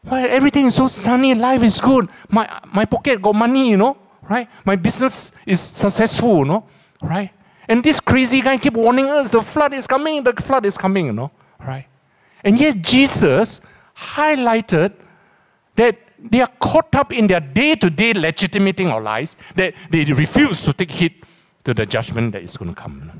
Well, 0.03 0.25
everything 0.29 0.65
is 0.65 0.75
so 0.75 0.87
sunny, 0.87 1.33
life 1.33 1.63
is 1.63 1.79
good. 1.79 2.09
My, 2.29 2.61
my 2.73 2.85
pocket 2.85 3.21
got 3.21 3.35
money, 3.35 3.69
you 3.69 3.77
know, 3.77 3.97
right? 4.29 4.49
My 4.65 4.75
business 4.75 5.31
is 5.45 5.61
successful, 5.61 6.39
you 6.39 6.45
know, 6.45 6.65
right? 7.01 7.31
And 7.67 7.83
this 7.83 7.99
crazy 7.99 8.41
guy 8.41 8.57
keep 8.57 8.73
warning 8.73 9.09
us, 9.09 9.29
the 9.29 9.41
flood 9.41 9.73
is 9.73 9.87
coming, 9.87 10.23
the 10.23 10.33
flood 10.33 10.65
is 10.65 10.77
coming, 10.77 11.05
you 11.07 11.13
know, 11.13 11.31
right? 11.59 11.85
And 12.43 12.59
yet 12.59 12.81
Jesus 12.81 13.61
highlighted 13.95 14.93
that 15.75 15.97
they 16.19 16.41
are 16.41 16.51
caught 16.59 16.93
up 16.95 17.11
in 17.11 17.27
their 17.27 17.39
day 17.39 17.75
to 17.75 17.89
day 17.89 18.13
legitimating 18.13 18.87
our 18.87 19.01
lives 19.01 19.37
that 19.55 19.73
they 19.89 20.03
refuse 20.05 20.63
to 20.63 20.73
take 20.73 20.91
heed 20.91 21.25
to 21.63 21.73
the 21.73 21.85
judgment 21.85 22.31
that 22.33 22.43
is 22.43 22.57
going 22.57 22.73
to 22.73 22.79
come. 22.79 23.11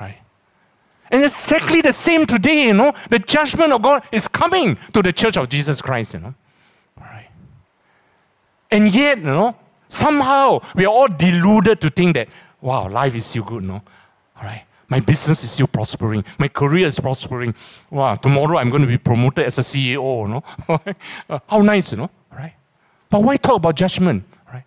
Right? 0.00 0.18
And 1.10 1.22
exactly 1.22 1.80
the 1.80 1.92
same 1.92 2.26
today, 2.26 2.66
you 2.66 2.74
know, 2.74 2.92
the 3.10 3.18
judgment 3.18 3.72
of 3.72 3.82
God 3.82 4.02
is 4.12 4.28
coming 4.28 4.78
to 4.92 5.02
the 5.02 5.12
church 5.12 5.36
of 5.36 5.48
Jesus 5.48 5.82
Christ, 5.82 6.14
you 6.14 6.20
know. 6.20 6.34
Right? 7.00 7.28
And 8.70 8.92
yet, 8.94 9.18
you 9.18 9.24
know, 9.24 9.56
somehow 9.88 10.60
we 10.74 10.84
are 10.84 10.92
all 10.92 11.08
deluded 11.08 11.80
to 11.80 11.90
think 11.90 12.14
that, 12.14 12.28
wow, 12.60 12.88
life 12.88 13.14
is 13.14 13.26
still 13.26 13.44
good, 13.44 13.64
no? 13.64 13.74
All 13.74 14.44
right. 14.44 14.64
My 14.88 14.98
business 14.98 15.44
is 15.44 15.52
still 15.52 15.68
prospering. 15.68 16.24
My 16.38 16.48
career 16.48 16.86
is 16.86 16.98
prospering. 16.98 17.54
Wow, 17.90 18.16
tomorrow 18.16 18.58
I'm 18.58 18.70
going 18.70 18.82
to 18.82 18.88
be 18.88 18.98
promoted 18.98 19.46
as 19.46 19.58
a 19.58 19.62
CEO, 19.62 20.28
know? 20.28 21.40
How 21.48 21.60
nice, 21.60 21.92
you 21.92 21.98
know? 21.98 22.10
Right? 22.32 22.54
But 23.08 23.22
why 23.22 23.36
talk 23.36 23.56
about 23.56 23.76
judgment, 23.76 24.24
right? 24.52 24.64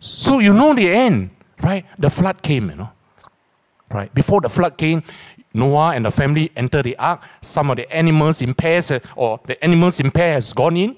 So 0.00 0.38
you 0.38 0.54
know 0.54 0.74
the 0.74 0.90
end, 0.90 1.30
right? 1.62 1.84
The 1.98 2.08
flood 2.08 2.42
came, 2.42 2.70
you 2.70 2.76
know. 2.76 2.90
Right? 3.90 4.12
Before 4.14 4.40
the 4.40 4.48
flood 4.48 4.78
came, 4.78 5.02
Noah 5.52 5.94
and 5.94 6.06
the 6.06 6.10
family 6.10 6.50
entered 6.56 6.84
the 6.84 6.96
ark. 6.96 7.22
Some 7.42 7.70
of 7.70 7.76
the 7.76 7.90
animals 7.94 8.42
in 8.42 8.54
pairs, 8.54 8.90
uh, 8.90 8.98
or 9.14 9.40
the 9.46 9.62
animals 9.62 10.00
in 10.00 10.10
pairs, 10.10 10.52
gone 10.52 10.76
in, 10.76 10.96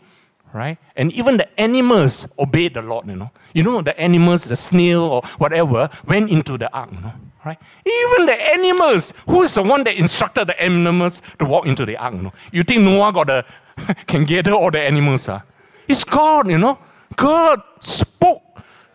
right? 0.56 0.78
And 0.96 1.12
even 1.12 1.36
the 1.36 1.60
animals 1.60 2.26
obeyed 2.38 2.74
the 2.74 2.82
Lord, 2.82 3.06
you 3.06 3.16
know. 3.16 3.30
You 3.52 3.62
know, 3.62 3.82
the 3.82 3.98
animals, 4.00 4.44
the 4.44 4.56
snail 4.56 5.02
or 5.02 5.22
whatever, 5.38 5.88
went 6.06 6.30
into 6.30 6.56
the 6.56 6.72
ark, 6.72 6.90
you 6.92 7.00
know, 7.00 7.12
right? 7.44 7.58
Even 7.84 8.26
the 8.26 8.34
animals, 8.34 9.12
who's 9.28 9.54
the 9.54 9.62
one 9.62 9.84
that 9.84 9.94
instructed 9.96 10.46
the 10.48 10.60
animals 10.60 11.20
to 11.38 11.44
walk 11.44 11.66
into 11.66 11.84
the 11.84 11.96
ark, 11.96 12.14
you 12.14 12.22
know? 12.22 12.32
You 12.52 12.62
think 12.62 12.80
Noah 12.82 13.12
got 13.12 13.26
the, 13.26 13.44
can 14.06 14.24
gather 14.24 14.52
all 14.52 14.70
the 14.70 14.80
animals, 14.80 15.26
huh? 15.26 15.40
It's 15.86 16.04
God, 16.04 16.48
you 16.48 16.58
know. 16.58 16.78
God 17.16 17.62
spoke 17.80 18.42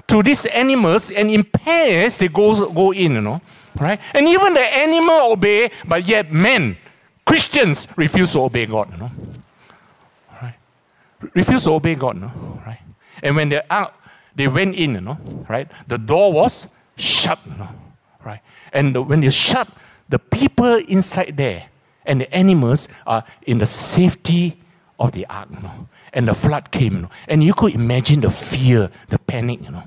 to 0.07 0.23
these 0.23 0.45
animals, 0.47 1.11
and 1.11 1.29
in 1.29 1.43
pairs 1.43 2.17
they 2.17 2.27
go, 2.27 2.67
go 2.73 2.91
in, 2.91 3.13
you 3.13 3.21
know. 3.21 3.41
Right? 3.79 3.99
And 4.13 4.27
even 4.27 4.53
the 4.53 4.65
animal 4.65 5.31
obey, 5.31 5.71
but 5.87 6.05
yet 6.05 6.31
men, 6.31 6.75
Christians, 7.25 7.87
refuse 7.95 8.33
to 8.33 8.41
obey 8.41 8.65
God, 8.65 8.91
you 8.91 8.97
know. 8.97 9.11
Right? 11.21 11.35
Refuse 11.35 11.65
to 11.65 11.71
obey 11.71 11.95
God, 11.95 12.17
know. 12.17 12.61
Right? 12.65 12.79
And 13.23 13.35
when 13.35 13.49
they 13.49 13.61
out, 13.69 13.95
they 14.35 14.47
went 14.47 14.75
in, 14.75 14.95
you 14.95 15.01
know. 15.01 15.17
Right? 15.49 15.69
The 15.87 15.97
door 15.97 16.31
was 16.33 16.67
shut, 16.97 17.39
know. 17.57 17.69
Right? 18.23 18.41
And 18.73 18.95
the, 18.95 19.01
when 19.01 19.21
they 19.21 19.29
shut, 19.29 19.67
the 20.09 20.19
people 20.19 20.75
inside 20.75 21.37
there 21.37 21.67
and 22.05 22.21
the 22.21 22.35
animals 22.35 22.87
are 23.07 23.23
in 23.43 23.57
the 23.57 23.65
safety 23.65 24.57
of 24.99 25.11
the 25.13 25.25
ark, 25.27 25.49
know 25.49 25.87
and 26.13 26.27
the 26.27 26.33
flood 26.33 26.71
came. 26.71 26.95
You 26.95 27.01
know, 27.03 27.09
and 27.27 27.43
you 27.43 27.53
could 27.53 27.73
imagine 27.73 28.21
the 28.21 28.31
fear, 28.31 28.89
the 29.09 29.19
panic, 29.19 29.63
you 29.63 29.71
know, 29.71 29.83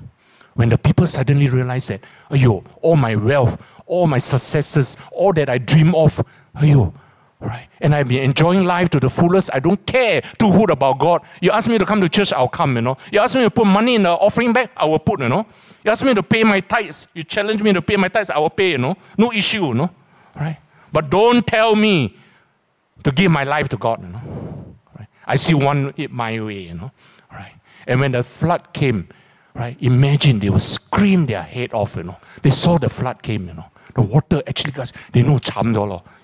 when 0.53 0.69
the 0.69 0.77
people 0.77 1.05
suddenly 1.05 1.49
realized 1.49 1.89
that, 1.89 2.01
ayo, 2.31 2.63
all 2.81 2.95
my 2.95 3.15
wealth, 3.15 3.61
all 3.85 4.07
my 4.07 4.17
successes, 4.17 4.97
all 5.11 5.33
that 5.33 5.49
I 5.49 5.57
dream 5.57 5.93
of, 5.95 6.23
ayo, 6.55 6.93
right? 7.39 7.67
And 7.81 7.93
I've 7.93 8.07
been 8.07 8.23
enjoying 8.23 8.63
life 8.63 8.89
to 8.89 8.99
the 8.99 9.09
fullest. 9.09 9.49
I 9.53 9.59
don't 9.59 9.83
care 9.85 10.21
too 10.39 10.51
hoot 10.51 10.69
about 10.69 10.99
God. 10.99 11.21
You 11.41 11.51
ask 11.51 11.69
me 11.69 11.77
to 11.77 11.85
come 11.85 12.01
to 12.01 12.09
church, 12.09 12.33
I'll 12.33 12.47
come, 12.47 12.75
you 12.75 12.81
know. 12.81 12.97
You 13.11 13.19
ask 13.19 13.35
me 13.35 13.43
to 13.43 13.51
put 13.51 13.67
money 13.67 13.95
in 13.95 14.03
the 14.03 14.11
offering 14.11 14.53
bag, 14.53 14.69
I 14.75 14.85
will 14.85 14.99
put, 14.99 15.19
you 15.19 15.29
know. 15.29 15.45
You 15.83 15.91
ask 15.91 16.03
me 16.03 16.13
to 16.13 16.23
pay 16.23 16.43
my 16.43 16.59
tithes, 16.61 17.07
you 17.13 17.23
challenge 17.23 17.61
me 17.61 17.73
to 17.73 17.81
pay 17.81 17.95
my 17.97 18.07
tithes, 18.07 18.29
I 18.29 18.39
will 18.39 18.49
pay, 18.49 18.71
you 18.71 18.77
know. 18.77 18.95
No 19.17 19.31
issue, 19.31 19.65
you 19.67 19.73
know. 19.73 19.89
Right? 20.35 20.57
But 20.91 21.09
don't 21.09 21.45
tell 21.45 21.75
me 21.75 22.17
to 23.03 23.11
give 23.11 23.31
my 23.31 23.43
life 23.43 23.69
to 23.69 23.77
God, 23.77 24.01
you 24.01 24.09
know. 24.09 24.75
Right? 24.97 25.07
I 25.25 25.35
see 25.35 25.53
one 25.53 25.93
it 25.97 26.11
my 26.11 26.39
way, 26.39 26.59
you 26.59 26.73
know. 26.73 26.91
Right? 27.31 27.53
And 27.85 27.99
when 27.99 28.11
the 28.11 28.23
flood 28.23 28.73
came, 28.73 29.07
right, 29.53 29.77
imagine 29.79 30.39
they 30.39 30.49
will 30.49 30.59
scream 30.59 31.25
their 31.25 31.43
head 31.43 31.73
off, 31.73 31.95
you 31.95 32.03
know. 32.03 32.17
They 32.41 32.49
saw 32.49 32.77
the 32.77 32.89
flood 32.89 33.21
came, 33.21 33.47
you 33.47 33.53
know. 33.53 33.65
The 33.95 34.01
water 34.01 34.43
actually 34.45 34.71
got, 34.71 34.91
they 35.13 35.23
know 35.23 35.39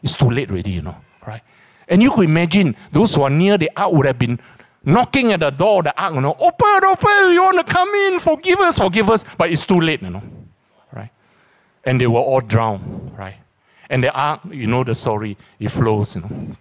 It's 0.04 0.16
too 0.16 0.30
late 0.30 0.52
already, 0.52 0.72
you 0.72 0.82
know. 0.82 0.96
Right? 1.26 1.42
And 1.88 2.02
you 2.02 2.12
could 2.12 2.26
imagine 2.26 2.76
those 2.92 3.16
who 3.16 3.24
are 3.24 3.30
near 3.30 3.58
the 3.58 3.72
ark 3.76 3.94
would 3.94 4.06
have 4.06 4.20
been 4.20 4.40
knocking 4.84 5.32
at 5.32 5.40
the 5.40 5.50
door 5.52 5.80
of 5.80 5.86
the 5.86 6.02
ark, 6.02 6.14
you 6.14 6.22
know, 6.22 6.36
open, 6.40 6.86
open, 6.86 7.34
you 7.34 7.42
want 7.42 7.66
to 7.66 7.74
come 7.74 7.90
in, 7.90 8.20
forgive 8.20 8.60
us, 8.60 8.78
forgive 8.78 9.10
us. 9.10 9.24
But 9.38 9.52
it's 9.52 9.66
too 9.66 9.80
late, 9.80 10.02
you 10.02 10.10
know. 10.10 10.24
Right? 10.92 11.10
And 11.86 12.00
they 12.00 12.08
were 12.08 12.20
all 12.20 12.42
drowned, 12.42 13.18
right? 13.18 13.36
And 13.90 14.04
the 14.04 14.12
ark, 14.12 14.42
you 14.50 14.68
know 14.68 14.84
the 14.84 14.96
story, 14.96 15.38
it 15.60 15.70
flows, 15.70 16.16
you 16.16 16.22
know. 16.22 16.56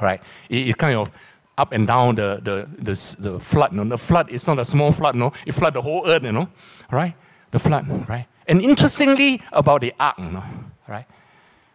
Right? 0.00 0.20
It, 0.48 0.68
it 0.68 0.78
kind 0.78 0.96
of 0.96 1.10
up 1.56 1.72
and 1.72 1.86
down 1.86 2.16
the, 2.16 2.40
the, 2.42 2.68
the, 2.78 3.16
the 3.20 3.40
flood. 3.40 3.72
You 3.72 3.84
know? 3.84 3.90
The 3.90 3.98
flood 3.98 4.28
is 4.30 4.46
not 4.46 4.58
a 4.58 4.64
small 4.64 4.92
flood, 4.92 5.14
no. 5.14 5.32
It 5.46 5.52
flooded 5.52 5.74
the 5.74 5.82
whole 5.82 6.06
earth, 6.06 6.22
you 6.22 6.32
know. 6.32 6.48
Right? 6.90 7.14
The 7.50 7.58
flood, 7.58 8.08
right? 8.08 8.26
And 8.46 8.60
interestingly 8.60 9.40
about 9.52 9.80
the 9.80 9.94
ark, 9.98 10.18
you 10.18 10.30
know, 10.30 10.44
right? 10.88 11.06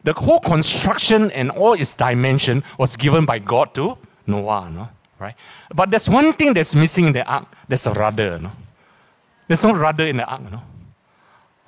The 0.04 0.14
whole 0.14 0.40
construction 0.40 1.32
and 1.32 1.52
all 1.52 1.74
its 1.74 1.96
dimension 1.96 2.64
was 2.78 2.96
given 2.96 3.26
by 3.26 3.40
God 3.40 3.74
to 3.76 3.98
Noah, 4.28 4.70
no? 4.70 4.90
right? 5.20 5.36
But 5.74 5.92
there's 5.92 6.10
one 6.10 6.34
thing 6.34 6.54
that's 6.54 6.74
missing 6.74 7.08
in 7.08 7.14
the 7.14 7.26
ark. 7.26 7.46
There's 7.68 7.86
a 7.86 7.94
rudder, 7.94 8.40
no? 8.40 8.52
There's 9.48 9.64
no 9.64 9.74
rudder 9.74 10.06
in 10.06 10.18
the 10.18 10.26
ark, 10.26 10.42
no? 10.52 10.62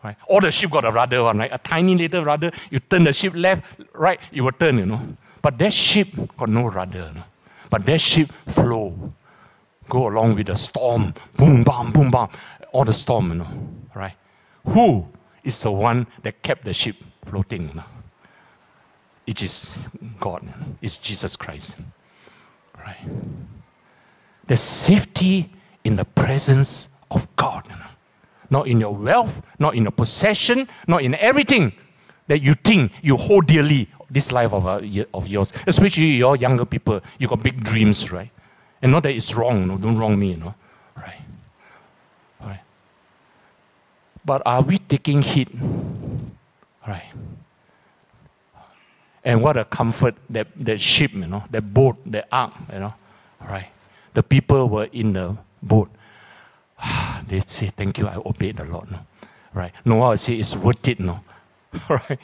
Right? 0.03 0.15
All 0.27 0.41
the 0.41 0.49
ship 0.49 0.71
got 0.71 0.85
a 0.85 0.91
rudder 0.91 1.21
on, 1.21 1.37
right? 1.37 1.51
A 1.53 1.57
tiny 1.59 1.95
little 1.95 2.23
rudder. 2.23 2.51
You 2.71 2.79
turn 2.79 3.03
the 3.03 3.13
ship 3.13 3.33
left, 3.35 3.63
right, 3.93 4.19
it 4.31 4.41
will 4.41 4.51
turn, 4.51 4.77
you 4.77 4.85
know. 4.85 5.01
But 5.41 5.57
that 5.59 5.73
ship 5.73 6.07
got 6.37 6.49
no 6.49 6.67
rudder, 6.67 7.11
no? 7.13 7.23
But 7.69 7.85
that 7.85 8.01
ship 8.01 8.31
flow, 8.47 9.13
go 9.89 10.07
along 10.07 10.35
with 10.35 10.47
the 10.47 10.55
storm, 10.55 11.13
boom, 11.35 11.63
bam, 11.63 11.91
boom, 11.91 12.09
bam, 12.09 12.29
all 12.71 12.85
the 12.85 12.93
storm, 12.93 13.29
you 13.29 13.35
know? 13.35 13.47
Who 14.65 15.07
is 15.43 15.61
the 15.61 15.71
one 15.71 16.07
that 16.23 16.41
kept 16.41 16.65
the 16.65 16.73
ship 16.73 16.95
floating? 17.25 17.81
It 19.27 19.41
is 19.41 19.75
God. 20.19 20.47
It's 20.81 20.97
Jesus 20.97 21.35
Christ. 21.35 21.77
Right? 22.77 22.97
There's 24.47 24.61
safety 24.61 25.49
in 25.83 25.95
the 25.95 26.05
presence 26.05 26.89
of 27.11 27.27
God. 27.35 27.63
Not 28.49 28.67
in 28.67 28.79
your 28.79 28.93
wealth, 28.93 29.41
not 29.59 29.75
in 29.75 29.83
your 29.83 29.91
possession, 29.91 30.67
not 30.87 31.03
in 31.03 31.15
everything 31.15 31.71
that 32.27 32.39
you 32.39 32.53
think 32.53 32.91
you 33.01 33.17
hold 33.17 33.47
dearly 33.47 33.87
this 34.09 34.31
life 34.31 34.53
of, 34.53 34.67
uh, 34.67 34.81
of 35.13 35.27
yours. 35.27 35.53
Especially 35.67 36.17
your 36.17 36.35
younger 36.35 36.65
people, 36.65 37.01
you 37.17 37.27
got 37.27 37.43
big 37.43 37.63
dreams, 37.63 38.11
right? 38.11 38.29
And 38.81 38.91
not 38.91 39.03
that 39.03 39.11
it's 39.15 39.33
wrong, 39.35 39.67
no, 39.67 39.77
don't 39.77 39.97
wrong 39.97 40.19
me, 40.19 40.31
you 40.31 40.37
know. 40.37 40.53
Right? 40.97 41.21
Right. 42.41 42.59
But 44.23 44.41
are 44.45 44.61
we 44.61 44.77
taking 44.77 45.21
heed? 45.21 45.49
Right. 46.87 47.11
And 49.23 49.41
what 49.41 49.57
a 49.57 49.65
comfort 49.65 50.15
that, 50.29 50.47
that 50.57 50.81
ship, 50.81 51.13
you 51.13 51.27
know, 51.27 51.43
that 51.51 51.73
boat, 51.73 51.97
that 52.07 52.27
ark, 52.31 52.53
you 52.73 52.79
know, 52.79 52.93
right? 53.39 53.69
The 54.13 54.23
people 54.23 54.67
were 54.67 54.89
in 54.91 55.13
the 55.13 55.37
boat. 55.61 55.89
they 57.27 57.39
say, 57.41 57.67
Thank 57.67 57.99
you, 57.99 58.07
I 58.07 58.15
obeyed 58.15 58.57
the 58.57 58.65
Lord. 58.65 58.91
No? 58.91 58.99
Right? 59.53 59.73
Noah 59.85 60.09
would 60.09 60.19
say, 60.19 60.35
It's 60.35 60.55
worth 60.55 60.87
it, 60.87 60.99
no? 60.99 61.19
right? 61.89 62.19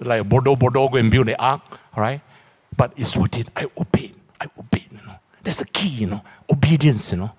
like 0.00 0.28
Bodo 0.28 0.56
Bodo 0.56 0.88
go 0.88 0.96
and 0.96 1.10
build 1.10 1.26
the 1.26 1.40
ark, 1.40 1.62
right? 1.96 2.20
But 2.76 2.92
it's 2.96 3.16
worth 3.16 3.38
it. 3.38 3.48
I 3.56 3.66
obeyed. 3.76 4.14
I 4.40 4.48
obeyed, 4.58 4.86
you 4.90 5.06
know. 5.06 5.16
That's 5.42 5.60
a 5.60 5.66
key, 5.66 5.88
you 5.88 6.06
know. 6.06 6.22
Obedience, 6.50 7.12
you 7.12 7.18
know. 7.18 7.32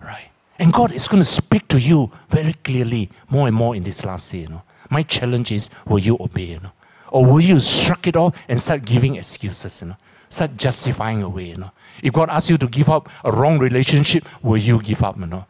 Right? 0.00 0.28
And 0.58 0.72
God 0.72 0.92
is 0.92 1.08
going 1.08 1.22
to 1.22 1.28
speak 1.28 1.66
to 1.68 1.80
you 1.80 2.10
very 2.28 2.52
clearly 2.52 3.10
more 3.28 3.48
and 3.48 3.56
more 3.56 3.74
in 3.74 3.82
this 3.82 4.04
last 4.04 4.30
day, 4.30 4.38
you 4.38 4.48
know. 4.48 4.62
My 4.90 5.02
challenge 5.02 5.50
is, 5.50 5.70
will 5.86 5.98
you 5.98 6.16
obey, 6.20 6.44
you 6.44 6.60
know? 6.60 6.70
Or 7.10 7.24
will 7.24 7.40
you 7.40 7.58
shrug 7.58 8.06
it 8.06 8.16
off 8.16 8.36
and 8.48 8.60
start 8.60 8.84
giving 8.84 9.16
excuses, 9.16 9.80
you 9.80 9.88
know? 9.88 9.96
Start 10.28 10.56
justifying 10.56 11.22
away, 11.22 11.46
you 11.46 11.56
know? 11.56 11.70
If 12.02 12.12
God 12.12 12.28
asks 12.28 12.50
you 12.50 12.56
to 12.58 12.68
give 12.68 12.88
up 12.88 13.08
a 13.24 13.32
wrong 13.32 13.58
relationship, 13.58 14.28
will 14.42 14.56
you 14.56 14.80
give 14.80 15.02
up, 15.02 15.18
you 15.18 15.26
know? 15.26 15.44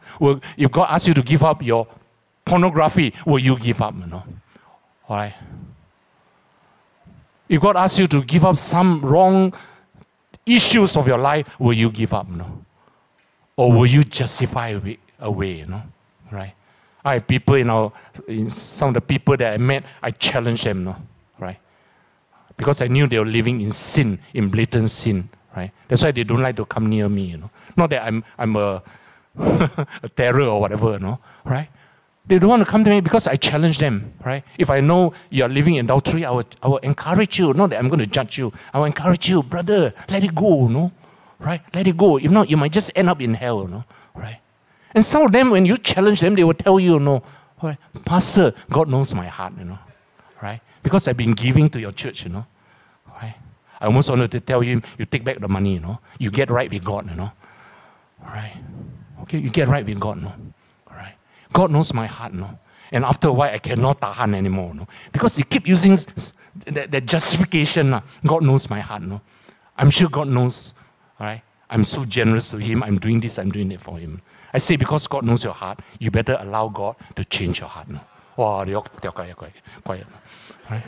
If 0.57 0.71
God 0.71 0.87
asks 0.89 1.07
you 1.07 1.13
to 1.13 1.21
give 1.21 1.43
up 1.43 1.61
your 1.63 1.87
pornography, 2.43 3.13
will 3.25 3.39
you 3.39 3.57
give 3.59 3.81
up, 3.81 3.93
you 3.95 4.07
know? 4.07 4.23
Why? 5.05 5.35
If 7.47 7.61
God 7.61 7.77
asks 7.77 7.99
you 7.99 8.07
to 8.07 8.23
give 8.23 8.43
up 8.43 8.57
some 8.57 9.01
wrong 9.01 9.53
issues 10.47 10.97
of 10.97 11.07
your 11.07 11.19
life, 11.19 11.47
will 11.59 11.73
you 11.73 11.91
give 11.91 12.13
up, 12.13 12.27
you 12.29 12.37
know? 12.37 12.64
Or 13.57 13.69
hmm. 13.69 13.77
will 13.77 13.87
you 13.87 14.03
justify 14.03 14.69
away, 14.69 14.99
away 15.19 15.53
you 15.53 15.65
know? 15.65 15.83
Right? 16.31 16.53
I 17.03 17.13
have 17.13 17.27
people, 17.27 17.57
you 17.57 17.65
know, 17.65 17.93
in 18.27 18.49
some 18.49 18.89
of 18.89 18.93
the 18.95 19.01
people 19.01 19.37
that 19.37 19.53
I 19.53 19.57
met, 19.57 19.83
I 20.01 20.11
challenge 20.11 20.63
them, 20.63 20.79
you 20.79 20.85
know? 20.85 20.95
Right? 21.37 21.59
because 22.57 22.81
I 22.81 22.87
knew 22.87 23.07
they 23.07 23.19
were 23.19 23.25
living 23.25 23.61
in 23.61 23.71
sin, 23.71 24.19
in 24.33 24.49
blatant 24.49 24.89
sin, 24.89 25.29
right? 25.55 25.71
That's 25.87 26.03
why 26.03 26.11
they 26.11 26.23
don't 26.23 26.41
like 26.41 26.55
to 26.57 26.65
come 26.65 26.87
near 26.87 27.09
me, 27.09 27.23
you 27.23 27.37
know. 27.37 27.49
Not 27.75 27.89
that 27.89 28.03
I'm, 28.03 28.23
I'm 28.37 28.55
a, 28.55 28.81
a 29.37 30.09
terror 30.15 30.43
or 30.43 30.61
whatever, 30.61 30.93
you 30.93 30.99
know, 30.99 31.19
right? 31.43 31.69
They 32.27 32.39
don't 32.39 32.49
want 32.49 32.63
to 32.63 32.69
come 32.69 32.83
to 32.83 32.89
me 32.89 33.01
because 33.01 33.27
I 33.27 33.35
challenge 33.35 33.77
them, 33.77 34.13
right? 34.25 34.43
If 34.57 34.69
I 34.69 34.79
know 34.79 35.13
you're 35.29 35.49
living 35.49 35.75
in 35.75 35.85
adultery, 35.85 36.25
I 36.25 36.31
will, 36.31 36.45
I 36.63 36.67
will 36.67 36.77
encourage 36.77 37.37
you. 37.37 37.53
Not 37.53 37.69
that 37.69 37.77
I'm 37.77 37.87
going 37.87 37.99
to 37.99 38.07
judge 38.07 38.37
you. 38.37 38.51
I 38.73 38.79
will 38.79 38.85
encourage 38.85 39.29
you, 39.29 39.43
brother, 39.43 39.93
let 40.09 40.23
it 40.23 40.33
go, 40.33 40.63
you 40.63 40.69
know? 40.69 40.91
Right? 41.45 41.61
Let 41.75 41.87
it 41.87 41.95
go. 41.95 42.17
If 42.17 42.31
not, 42.31 42.49
you 42.49 42.57
might 42.57 42.71
just 42.71 42.91
end 42.95 43.07
up 43.07 43.21
in 43.21 43.35
hell, 43.35 43.61
you 43.61 43.67
know? 43.67 43.85
Right? 44.15 44.39
And 44.95 45.05
some 45.05 45.21
of 45.21 45.31
them, 45.31 45.51
when 45.51 45.63
you 45.65 45.77
challenge 45.77 46.19
them, 46.21 46.33
they 46.33 46.43
will 46.43 46.55
tell 46.55 46.79
you, 46.79 46.93
you 46.93 46.99
know, 46.99 47.21
right? 47.61 47.77
Pastor, 48.03 48.51
God 48.71 48.89
knows 48.89 49.13
my 49.13 49.27
heart, 49.27 49.53
you 49.59 49.65
know? 49.65 49.77
Right? 50.41 50.59
Because 50.81 51.07
I've 51.07 51.17
been 51.17 51.33
giving 51.33 51.69
to 51.69 51.79
your 51.79 51.91
church, 51.91 52.23
you 52.23 52.31
know. 52.31 52.45
Right? 53.21 53.35
I 53.79 53.85
almost 53.85 54.09
wanted 54.09 54.31
to 54.31 54.39
tell 54.39 54.61
him, 54.61 54.81
you 54.97 55.05
take 55.05 55.23
back 55.23 55.39
the 55.39 55.47
money, 55.47 55.75
you 55.75 55.81
know. 55.81 55.99
You 56.17 56.31
get 56.31 56.49
right 56.49 56.71
with 56.71 56.83
God, 56.83 57.07
you 57.09 57.15
know. 57.15 57.31
Right? 58.23 58.55
Okay, 59.21 59.37
you 59.37 59.51
get 59.51 59.67
right 59.67 59.85
with 59.85 59.99
God, 59.99 60.17
you 60.17 60.23
no. 60.23 60.33
Right? 60.89 61.13
God 61.53 61.69
knows 61.69 61.93
my 61.93 62.07
heart, 62.07 62.33
you 62.33 62.39
no. 62.39 62.57
And 62.91 63.05
after 63.05 63.27
a 63.27 63.33
while, 63.33 63.53
I 63.53 63.59
cannot 63.59 64.01
tahan 64.01 64.33
anymore, 64.33 64.69
you 64.69 64.79
no. 64.79 64.87
Because 65.11 65.37
he 65.37 65.43
keep 65.43 65.67
using 65.67 65.95
that, 66.65 66.89
that 66.89 67.05
justification. 67.05 68.01
God 68.25 68.41
knows 68.41 68.67
my 68.67 68.79
heart, 68.79 69.03
you 69.03 69.09
no. 69.09 69.21
I'm 69.77 69.91
sure 69.91 70.09
God 70.09 70.29
knows, 70.29 70.73
right? 71.19 71.41
I'm 71.69 71.83
so 71.83 72.05
generous 72.05 72.51
to 72.51 72.57
him. 72.57 72.83
I'm 72.83 72.99
doing 72.99 73.19
this, 73.19 73.39
I'm 73.39 73.51
doing 73.51 73.71
it 73.71 73.81
for 73.81 73.97
him. 73.97 74.21
I 74.53 74.57
say 74.59 74.75
because 74.75 75.07
God 75.07 75.25
knows 75.25 75.43
your 75.43 75.53
heart, 75.53 75.79
you 75.99 76.11
better 76.11 76.37
allow 76.39 76.69
God 76.69 76.95
to 77.15 77.25
change 77.25 77.59
your 77.59 77.69
heart. 77.69 77.89
No? 77.89 77.99
Wow, 78.37 78.63
they're 78.65 79.11
quiet, 79.11 79.35
quiet, 79.35 79.53
quiet. 79.83 80.07
Right? 80.69 80.83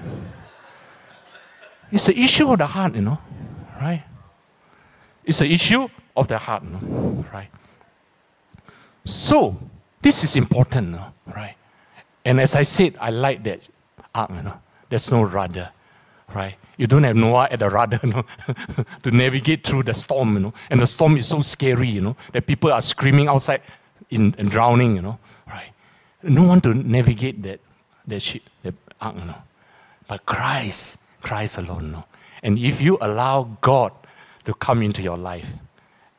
It's 1.91 2.07
an 2.07 2.15
issue 2.17 2.51
of 2.51 2.57
the 2.59 2.65
heart, 2.65 2.95
you 2.95 3.01
know, 3.01 3.17
right? 3.81 4.03
It's 5.23 5.41
an 5.41 5.51
issue 5.51 5.87
of 6.15 6.27
the 6.27 6.37
heart, 6.37 6.63
you 6.63 6.69
know, 6.69 7.25
right? 7.33 7.49
So, 9.05 9.57
this 10.01 10.23
is 10.23 10.35
important, 10.35 10.87
you 10.87 10.93
know, 10.93 11.13
right? 11.35 11.55
And 12.25 12.41
as 12.41 12.55
I 12.55 12.63
said, 12.63 12.97
I 12.99 13.09
like 13.09 13.43
that 13.45 13.67
ark, 14.13 14.31
you 14.31 14.43
know. 14.43 14.59
There's 14.89 15.11
no 15.11 15.23
rudder, 15.23 15.69
right? 16.33 16.55
You 16.77 16.87
don't 16.87 17.03
have 17.03 17.15
Noah 17.15 17.47
at 17.49 17.59
the 17.59 17.69
rudder, 17.69 17.99
you 18.03 18.09
know, 18.09 18.23
to 19.03 19.11
navigate 19.11 19.65
through 19.65 19.83
the 19.83 19.93
storm, 19.93 20.33
you 20.33 20.39
know. 20.39 20.53
And 20.69 20.81
the 20.81 20.87
storm 20.87 21.17
is 21.17 21.27
so 21.27 21.41
scary, 21.41 21.87
you 21.89 22.01
know, 22.01 22.15
that 22.33 22.45
people 22.45 22.71
are 22.71 22.81
screaming 22.81 23.27
outside 23.27 23.61
in, 24.09 24.35
and 24.37 24.49
drowning, 24.49 24.95
you 24.95 25.01
know, 25.01 25.19
right? 25.47 25.71
No 26.23 26.43
one 26.43 26.61
to 26.61 26.73
navigate 26.73 27.41
that, 27.43 27.59
that 28.07 28.21
ship, 28.21 28.43
that 28.63 28.73
ark, 29.01 29.15
you 29.17 29.25
know. 29.25 29.35
But 30.07 30.25
Christ, 30.25 30.97
Christ 31.21 31.57
alone. 31.57 31.91
No? 31.91 32.05
And 32.43 32.57
if 32.57 32.79
you 32.79 32.97
allow 33.01 33.57
God 33.61 33.91
to 34.45 34.53
come 34.53 34.81
into 34.81 35.01
your 35.01 35.17
life 35.17 35.47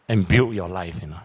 and 0.09 0.27
build 0.27 0.55
your 0.55 0.69
life, 0.69 0.97
you 1.01 1.09
know, 1.09 1.21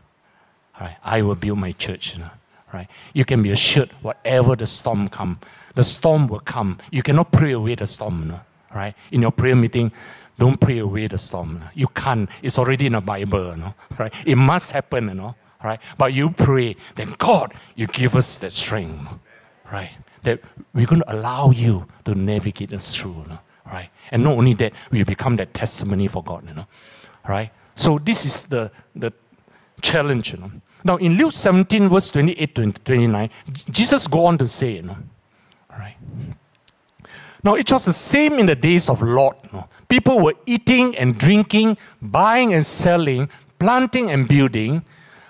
right, 0.80 0.96
I 1.04 1.22
will 1.22 1.36
build 1.36 1.58
my 1.58 1.72
church, 1.74 2.14
you 2.14 2.20
know, 2.20 2.30
right? 2.74 2.88
You 3.14 3.26
can 3.26 3.44
be 3.44 3.52
assured 3.52 3.92
whatever 4.02 4.56
the 4.56 4.66
storm 4.66 5.10
come, 5.10 5.40
the 5.76 5.84
storm 5.84 6.28
will 6.28 6.40
come. 6.40 6.78
You 6.92 7.02
cannot 7.04 7.32
pray 7.32 7.52
away 7.52 7.76
the 7.76 7.88
storm, 7.88 8.22
you 8.22 8.26
know, 8.30 8.40
right? 8.74 8.96
In 9.12 9.22
your 9.22 9.32
prayer 9.32 9.56
meeting, 9.56 9.92
don't 10.38 10.60
pray 10.60 10.80
away 10.80 11.08
the 11.08 11.18
storm. 11.18 11.64
You 11.76 11.88
can't. 11.88 12.30
It's 12.42 12.58
already 12.58 12.88
in 12.88 12.94
the 12.94 13.02
Bible, 13.02 13.56
know, 13.56 13.74
right? 14.00 14.14
It 14.26 14.36
must 14.36 14.72
happen, 14.72 15.10
you 15.10 15.14
know, 15.14 15.36
right? 15.64 15.80
But 15.98 16.14
you 16.14 16.30
pray, 16.30 16.76
then 16.96 17.16
God, 17.18 17.54
you 17.76 17.88
give 17.88 18.16
us 18.16 18.38
that 18.40 18.52
strength, 18.52 19.10
right? 19.72 19.92
that 20.24 20.40
we're 20.74 20.86
going 20.86 21.02
to 21.02 21.14
allow 21.14 21.52
you 21.52 21.86
to 22.06 22.16
navigate 22.16 22.74
us 22.74 22.96
through, 22.96 23.26
right? 23.66 23.90
And 24.12 24.24
not 24.24 24.38
only 24.38 24.54
that, 24.56 24.74
we 24.92 25.04
become 25.04 25.36
that 25.38 25.54
testimony 25.54 26.08
for 26.08 26.24
God, 26.24 26.48
you 26.48 26.54
know, 26.54 26.66
right? 27.28 27.52
So 27.76 28.00
this 28.00 28.26
is 28.26 28.46
the, 28.46 28.72
the 28.96 29.14
challenge, 29.82 30.34
you 30.34 30.40
know. 30.40 30.52
Now 30.86 30.98
in 30.98 31.14
Luke 31.16 31.32
17, 31.32 31.88
verse 31.88 32.10
28 32.10 32.56
to 32.56 32.72
29, 32.72 33.30
Jesus 33.70 34.08
go 34.08 34.26
on 34.26 34.38
to 34.38 34.48
say, 34.48 34.74
you 34.74 34.82
know, 34.84 34.98
right? 35.70 35.96
Now 37.44 37.56
it 37.56 37.72
was 37.72 37.86
the 37.86 37.94
same 37.94 38.40
in 38.40 38.46
the 38.46 38.56
days 38.56 38.90
of 38.90 39.02
Lot. 39.02 39.38
People 39.90 40.20
were 40.20 40.36
eating 40.46 40.96
and 40.98 41.18
drinking, 41.18 41.78
buying 42.02 42.54
and 42.54 42.66
selling, 42.66 43.30
planting 43.60 44.12
and 44.12 44.28
building. 44.28 44.84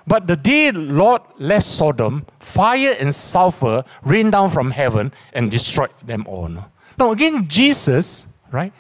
But 0.06 0.28
the 0.28 0.36
day 0.36 0.72
Lot 0.72 1.40
left 1.42 1.66
Sodom, 1.66 2.26
fire 2.40 2.96
and 3.00 3.14
sulfur 3.14 3.84
rained 4.04 4.34
down 4.34 4.50
from 4.50 4.70
heaven 4.70 5.14
and 5.34 5.50
destroyed 5.50 5.92
them 6.06 6.26
all. 6.28 6.50
Now, 6.50 7.12
again, 7.12 7.48
Jesus, 7.48 8.28
right, 8.52 8.74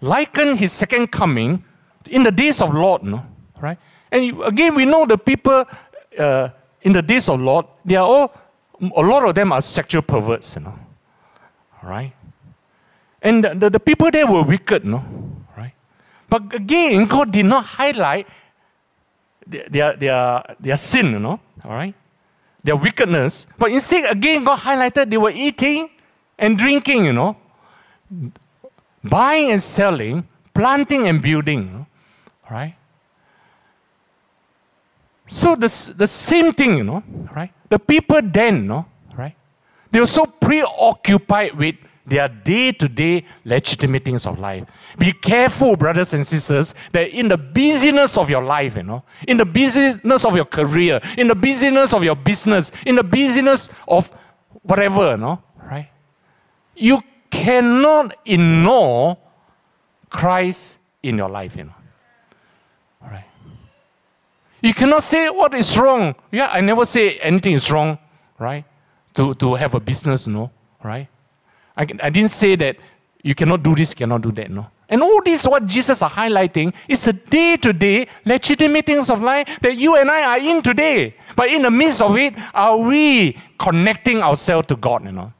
likened 0.00 0.58
his 0.58 0.72
second 0.72 1.08
coming 1.10 1.64
in 2.10 2.22
the 2.22 2.30
days 2.30 2.60
of 2.60 2.74
Lot, 2.74 3.02
no? 3.02 3.24
right? 3.60 3.78
And 4.12 4.40
again, 4.42 4.74
we 4.74 4.84
know 4.84 5.04
the 5.04 5.18
people 5.18 5.64
uh, 6.18 6.48
in 6.82 6.92
the 6.92 7.02
days 7.02 7.28
of 7.28 7.40
Lot, 7.40 7.68
they 7.84 7.96
are 7.96 8.06
all, 8.06 8.34
a 8.80 9.02
lot 9.02 9.28
of 9.28 9.34
them 9.34 9.52
are 9.52 9.60
sexual 9.60 10.02
perverts, 10.02 10.56
you 10.56 10.62
know, 10.62 10.78
right? 11.82 12.12
And 13.22 13.44
the, 13.44 13.54
the, 13.54 13.70
the 13.70 13.80
people 13.80 14.10
there 14.10 14.26
were 14.26 14.42
wicked, 14.42 14.84
no, 14.84 15.04
right? 15.56 15.72
But 16.28 16.54
again, 16.54 17.06
God 17.06 17.32
did 17.32 17.46
not 17.46 17.64
highlight 17.64 18.26
their, 19.46 19.96
their, 19.96 20.56
their 20.60 20.76
sin, 20.76 21.10
you 21.12 21.18
know, 21.18 21.40
all 21.64 21.72
right? 21.72 21.94
Their 22.62 22.76
wickedness. 22.76 23.46
But 23.58 23.72
instead, 23.72 24.10
again, 24.10 24.44
God 24.44 24.58
highlighted 24.58 25.10
they 25.10 25.16
were 25.16 25.30
eating 25.30 25.90
and 26.38 26.56
drinking, 26.56 27.06
you 27.06 27.12
know, 27.12 27.36
buying 29.02 29.50
and 29.50 29.62
selling, 29.62 30.26
planting 30.54 31.08
and 31.08 31.20
building, 31.20 31.66
you 31.66 31.72
know, 31.72 31.86
right? 32.50 32.74
So 35.26 35.54
the, 35.54 35.94
the 35.96 36.06
same 36.06 36.52
thing, 36.52 36.78
you 36.78 36.84
know, 36.84 37.02
right? 37.34 37.52
The 37.68 37.78
people 37.78 38.20
then, 38.22 38.56
you 38.56 38.62
know, 38.62 38.86
right? 39.16 39.36
They 39.90 40.00
were 40.00 40.06
so 40.06 40.26
preoccupied 40.26 41.54
with 41.56 41.76
their 42.08 42.28
day-to-day 42.28 43.24
legitimate 43.44 44.04
things 44.04 44.26
of 44.26 44.38
life. 44.38 44.64
Be 44.98 45.12
careful, 45.12 45.76
brothers 45.76 46.14
and 46.14 46.26
sisters, 46.26 46.74
that 46.92 47.10
in 47.10 47.28
the 47.28 47.36
busyness 47.36 48.16
of 48.16 48.30
your 48.30 48.42
life, 48.42 48.76
you 48.76 48.82
know, 48.82 49.02
in 49.26 49.36
the 49.36 49.44
busyness 49.44 50.24
of 50.24 50.34
your 50.34 50.44
career, 50.44 51.00
in 51.16 51.28
the 51.28 51.34
busyness 51.34 51.92
of 51.92 52.02
your 52.02 52.16
business, 52.16 52.72
in 52.86 52.96
the 52.96 53.04
busyness 53.04 53.68
of 53.86 54.10
whatever, 54.62 55.12
you 55.12 55.16
know, 55.18 55.42
right? 55.62 55.90
You 56.74 57.00
cannot 57.30 58.16
ignore 58.24 59.18
Christ 60.10 60.78
in 61.02 61.16
your 61.16 61.28
life, 61.28 61.56
you 61.56 61.64
know. 61.64 61.74
Right? 63.02 63.24
You 64.62 64.74
cannot 64.74 65.02
say 65.02 65.28
what 65.28 65.54
is 65.54 65.78
wrong. 65.78 66.14
Yeah, 66.32 66.48
I 66.48 66.60
never 66.60 66.84
say 66.84 67.18
anything 67.18 67.52
is 67.52 67.70
wrong, 67.70 67.98
right? 68.38 68.64
To, 69.14 69.34
to 69.34 69.54
have 69.54 69.74
a 69.74 69.80
business, 69.80 70.26
you 70.26 70.32
no, 70.32 70.50
right? 70.82 71.08
I, 71.78 71.86
I 72.02 72.10
didn't 72.10 72.30
say 72.30 72.56
that 72.56 72.76
you 73.22 73.34
cannot 73.34 73.62
do 73.62 73.74
this, 73.74 73.94
cannot 73.94 74.22
do 74.22 74.32
that, 74.32 74.50
no. 74.50 74.66
And 74.88 75.02
all 75.02 75.22
this, 75.22 75.46
what 75.46 75.66
Jesus 75.66 76.02
are 76.02 76.10
highlighting, 76.10 76.74
is 76.88 77.04
the 77.04 77.12
day 77.12 77.56
to 77.58 77.72
day 77.72 78.06
legitimate 78.24 78.86
things 78.86 79.10
of 79.10 79.22
life 79.22 79.46
that 79.60 79.76
you 79.76 79.96
and 79.96 80.10
I 80.10 80.22
are 80.22 80.38
in 80.38 80.62
today. 80.62 81.14
But 81.36 81.50
in 81.50 81.62
the 81.62 81.70
midst 81.70 82.02
of 82.02 82.16
it, 82.16 82.34
are 82.54 82.76
we 82.76 83.38
connecting 83.58 84.22
ourselves 84.22 84.66
to 84.68 84.76
God, 84.76 85.04
you 85.04 85.12
know? 85.12 85.32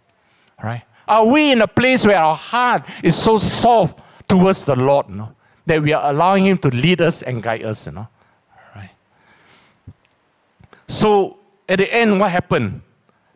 Right? 0.62 0.82
Are 1.09 1.24
we 1.24 1.51
in 1.53 1.62
a 1.62 1.66
place 1.66 2.07
where 2.07 2.18
our 2.18 2.36
heart 2.36 2.84
is 3.03 3.16
so 3.16 3.39
soft 3.39 3.99
towards 4.28 4.64
the 4.64 4.76
Lord, 4.76 5.09
you 5.09 5.16
know, 5.16 5.34
that 5.66 5.82
we 5.82 5.93
are 5.93 6.11
allowing 6.11 6.45
Him 6.45 6.59
to 6.59 6.68
lead 6.68 7.01
us 7.01 7.22
and 7.22 7.43
guide 7.43 7.64
us, 7.64 7.86
you 7.86 7.93
know? 7.93 8.07
Right? 8.76 8.91
So 10.86 11.39
at 11.68 11.78
the 11.78 11.93
end, 11.93 12.20
what 12.20 12.30
happened? 12.30 12.82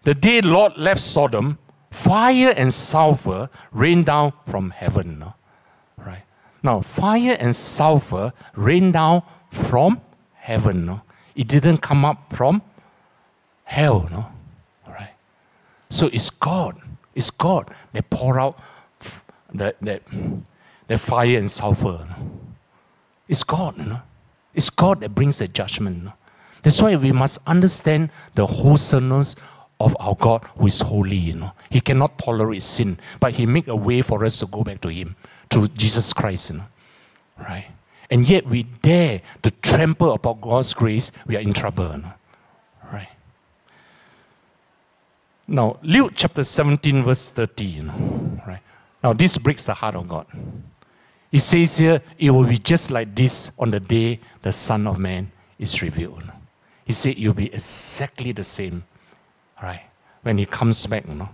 The 0.04 0.14
day 0.14 0.42
Lot 0.42 0.78
left 0.78 1.00
Sodom, 1.00 1.58
fire 1.92 2.54
and 2.56 2.72
sulfur 2.72 3.48
rain 3.70 4.02
down 4.02 4.32
from 4.46 4.70
heaven. 4.70 5.18
No? 5.18 5.34
Right? 5.96 6.22
Now, 6.62 6.80
fire 6.80 7.36
and 7.38 7.54
sulfur 7.54 8.32
rain 8.56 8.92
down 8.92 9.22
from 9.50 10.00
heaven. 10.34 10.86
No? 10.86 11.02
It 11.36 11.48
didn't 11.48 11.78
come 11.78 12.04
up 12.04 12.34
from 12.34 12.62
hell. 13.64 14.08
No? 14.10 14.26
Right? 14.88 15.12
So 15.90 16.06
it's 16.08 16.30
God. 16.30 16.80
It's 17.14 17.30
God 17.30 17.72
that 17.92 18.08
pour 18.08 18.40
out 18.40 18.58
that, 19.54 19.76
that, 19.82 20.02
that 20.88 20.98
fire 20.98 21.38
and 21.38 21.50
sulfur. 21.50 22.06
No? 22.08 22.30
It's 23.28 23.44
God. 23.44 23.76
No? 23.76 24.00
It's 24.54 24.70
God 24.70 25.00
that 25.00 25.14
brings 25.14 25.38
the 25.38 25.48
judgment. 25.48 26.04
No? 26.04 26.12
That's 26.62 26.80
why 26.80 26.96
we 26.96 27.12
must 27.12 27.38
understand 27.46 28.10
the 28.34 28.46
wholesomeness 28.46 29.36
of 29.84 29.96
our 30.00 30.14
God 30.14 30.44
who 30.58 30.66
is 30.66 30.80
holy, 30.80 31.16
you 31.16 31.34
know. 31.34 31.52
He 31.70 31.80
cannot 31.80 32.18
tolerate 32.18 32.62
sin, 32.62 32.98
but 33.20 33.32
he 33.32 33.46
make 33.46 33.68
a 33.68 33.76
way 33.76 34.02
for 34.02 34.24
us 34.24 34.38
to 34.38 34.46
go 34.46 34.62
back 34.62 34.80
to 34.82 34.88
him 34.88 35.16
through 35.50 35.68
Jesus 35.68 36.12
Christ, 36.12 36.50
you 36.50 36.56
know. 36.58 36.64
Right? 37.38 37.66
And 38.10 38.28
yet 38.28 38.46
we 38.46 38.62
dare 38.62 39.22
to 39.42 39.50
trample 39.62 40.12
upon 40.12 40.40
God's 40.40 40.74
grace, 40.74 41.12
we 41.26 41.36
are 41.36 41.40
in 41.40 41.52
trouble. 41.52 41.90
You 41.90 41.98
know? 41.98 42.12
Right? 42.92 43.08
Now, 45.48 45.78
Luke 45.82 46.12
chapter 46.14 46.44
17, 46.44 47.02
verse 47.02 47.30
30, 47.30 47.64
you 47.64 47.82
know. 47.82 48.38
Right? 48.46 48.60
Now, 49.02 49.12
this 49.12 49.38
breaks 49.38 49.66
the 49.66 49.74
heart 49.74 49.94
of 49.94 50.08
God. 50.08 50.26
It 51.32 51.40
says 51.40 51.78
here, 51.78 52.02
it 52.18 52.30
will 52.30 52.44
be 52.44 52.58
just 52.58 52.90
like 52.90 53.14
this 53.14 53.50
on 53.58 53.70
the 53.70 53.80
day 53.80 54.20
the 54.42 54.52
Son 54.52 54.86
of 54.86 54.98
Man 54.98 55.32
is 55.58 55.80
revealed. 55.80 56.24
He 56.84 56.92
said 56.92 57.16
will 57.18 57.32
be 57.32 57.52
exactly 57.52 58.32
the 58.32 58.44
same 58.44 58.84
right? 59.62 59.82
When 60.22 60.38
he 60.38 60.46
comes 60.46 60.86
back, 60.86 61.06
you 61.06 61.14
know, 61.14 61.28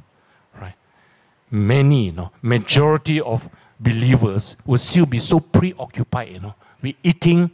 right? 0.60 0.74
Many, 1.50 2.06
you 2.06 2.12
know, 2.12 2.30
majority 2.42 3.20
of 3.20 3.48
believers 3.80 4.56
will 4.66 4.78
still 4.78 5.06
be 5.06 5.18
so 5.18 5.40
preoccupied, 5.40 6.32
you 6.32 6.40
know, 6.40 6.54
with 6.82 6.96
eating, 7.02 7.50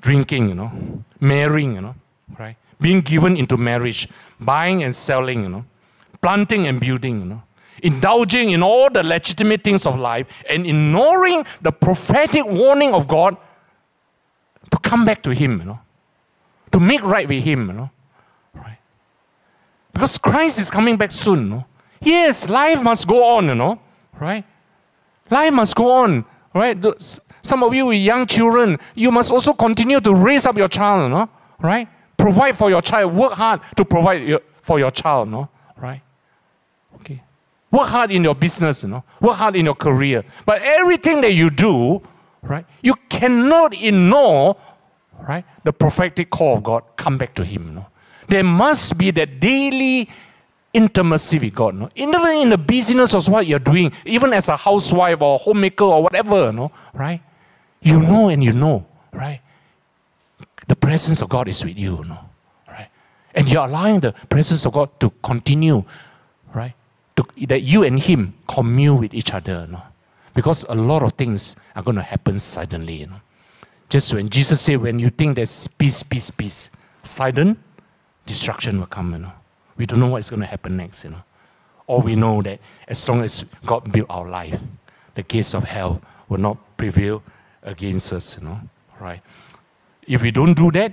drinking, 0.00 0.48
you 0.48 0.54
know, 0.54 0.72
marrying, 1.20 1.74
you 1.74 1.80
know, 1.80 1.94
right? 2.38 2.56
Being 2.80 3.00
given 3.00 3.36
into 3.36 3.56
marriage, 3.56 4.08
buying 4.40 4.82
and 4.82 4.94
selling, 4.94 5.42
you 5.42 5.48
know, 5.48 5.64
planting 6.20 6.66
and 6.66 6.80
building, 6.80 7.20
you 7.20 7.26
know, 7.26 7.42
indulging 7.82 8.50
in 8.50 8.62
all 8.62 8.90
the 8.90 9.02
legitimate 9.02 9.62
things 9.62 9.86
of 9.86 9.98
life 9.98 10.26
and 10.48 10.66
ignoring 10.66 11.44
the 11.60 11.72
prophetic 11.72 12.44
warning 12.46 12.94
of 12.94 13.08
God 13.08 13.36
to 14.70 14.78
come 14.78 15.04
back 15.04 15.22
to 15.24 15.30
Him, 15.30 15.58
you 15.60 15.64
know, 15.66 15.80
to 16.70 16.80
make 16.80 17.02
right 17.02 17.28
with 17.28 17.42
Him, 17.42 17.68
you 17.68 17.72
know. 17.74 17.90
Because 19.92 20.18
Christ 20.18 20.58
is 20.58 20.70
coming 20.70 20.96
back 20.96 21.10
soon. 21.10 21.50
No? 21.50 21.66
Yes, 22.00 22.48
life 22.48 22.82
must 22.82 23.06
go 23.06 23.36
on, 23.36 23.46
you 23.46 23.54
know, 23.54 23.78
right? 24.18 24.44
Life 25.30 25.52
must 25.52 25.76
go 25.76 25.92
on, 25.92 26.24
right? 26.54 26.76
Some 27.42 27.62
of 27.62 27.74
you 27.74 27.86
with 27.86 27.98
young 27.98 28.26
children, 28.26 28.78
you 28.94 29.10
must 29.10 29.30
also 29.30 29.52
continue 29.52 30.00
to 30.00 30.14
raise 30.14 30.46
up 30.46 30.56
your 30.56 30.68
child, 30.68 31.10
no? 31.10 31.28
right? 31.60 31.88
Provide 32.16 32.56
for 32.56 32.70
your 32.70 32.80
child. 32.82 33.14
Work 33.14 33.32
hard 33.32 33.60
to 33.76 33.84
provide 33.84 34.40
for 34.60 34.78
your 34.78 34.90
child, 34.90 35.28
no? 35.28 35.48
right? 35.76 36.00
Okay. 36.96 37.22
Work 37.70 37.88
hard 37.88 38.10
in 38.10 38.22
your 38.22 38.34
business, 38.34 38.82
you 38.82 38.90
know. 38.90 39.04
Work 39.20 39.36
hard 39.36 39.56
in 39.56 39.64
your 39.64 39.74
career. 39.74 40.24
But 40.44 40.62
everything 40.62 41.20
that 41.22 41.32
you 41.32 41.50
do, 41.50 42.02
right, 42.42 42.66
you 42.82 42.94
cannot 43.08 43.74
ignore, 43.74 44.56
right, 45.28 45.44
the 45.64 45.72
prophetic 45.72 46.30
call 46.30 46.56
of 46.56 46.62
God. 46.62 46.82
Come 46.96 47.16
back 47.16 47.34
to 47.34 47.44
Him, 47.44 47.68
you 47.68 47.74
know. 47.74 47.86
There 48.28 48.44
must 48.44 48.96
be 48.96 49.10
that 49.12 49.40
daily 49.40 50.08
intimacy 50.72 51.38
with 51.38 51.54
God. 51.54 51.74
No? 51.74 51.90
Even 51.94 52.20
in 52.38 52.50
the 52.50 52.58
busyness 52.58 53.14
of 53.14 53.28
what 53.28 53.46
you're 53.46 53.58
doing, 53.58 53.92
even 54.04 54.32
as 54.32 54.48
a 54.48 54.56
housewife 54.56 55.20
or 55.20 55.38
homemaker 55.38 55.84
or 55.84 56.02
whatever, 56.02 56.52
no? 56.52 56.72
right? 56.94 57.20
You 57.82 58.00
know 58.00 58.28
and 58.28 58.42
you 58.42 58.52
know, 58.52 58.86
right? 59.12 59.40
The 60.68 60.76
presence 60.76 61.20
of 61.20 61.28
God 61.28 61.48
is 61.48 61.64
with 61.64 61.78
you, 61.78 62.04
no? 62.04 62.18
right? 62.68 62.88
And 63.34 63.48
you're 63.48 63.64
allowing 63.64 64.00
the 64.00 64.12
presence 64.12 64.64
of 64.64 64.72
God 64.72 64.88
to 65.00 65.10
continue, 65.22 65.84
right? 66.54 66.74
To, 67.16 67.24
that 67.46 67.60
you 67.62 67.82
and 67.82 68.00
Him 68.00 68.34
commune 68.48 68.98
with 68.98 69.14
each 69.14 69.32
other, 69.32 69.66
no? 69.70 69.82
Because 70.34 70.64
a 70.70 70.74
lot 70.74 71.02
of 71.02 71.12
things 71.12 71.56
are 71.76 71.82
going 71.82 71.96
to 71.96 72.02
happen 72.02 72.38
suddenly, 72.38 72.94
you 72.94 73.06
know. 73.06 73.20
Just 73.90 74.14
when 74.14 74.30
Jesus 74.30 74.62
said, 74.62 74.80
when 74.80 74.98
you 74.98 75.10
think 75.10 75.36
there's 75.36 75.68
peace, 75.68 76.02
peace, 76.02 76.30
peace, 76.30 76.70
sudden 77.02 77.62
destruction 78.26 78.78
will 78.78 78.86
come, 78.86 79.12
you 79.12 79.18
know. 79.18 79.32
We 79.76 79.86
don't 79.86 80.00
know 80.00 80.08
what's 80.08 80.30
going 80.30 80.40
to 80.40 80.46
happen 80.46 80.76
next, 80.76 81.04
you 81.04 81.10
know. 81.10 81.22
All 81.86 82.00
we 82.00 82.14
know 82.14 82.42
that 82.42 82.60
as 82.88 83.08
long 83.08 83.22
as 83.22 83.44
God 83.66 83.90
built 83.90 84.06
our 84.10 84.28
life, 84.28 84.58
the 85.14 85.22
gates 85.22 85.54
of 85.54 85.64
hell 85.64 86.00
will 86.28 86.38
not 86.38 86.56
prevail 86.76 87.22
against 87.62 88.12
us, 88.12 88.38
you 88.38 88.44
know. 88.44 88.60
Right? 89.00 89.20
If 90.06 90.22
we 90.22 90.30
don't 90.30 90.54
do 90.54 90.70
that, 90.72 90.92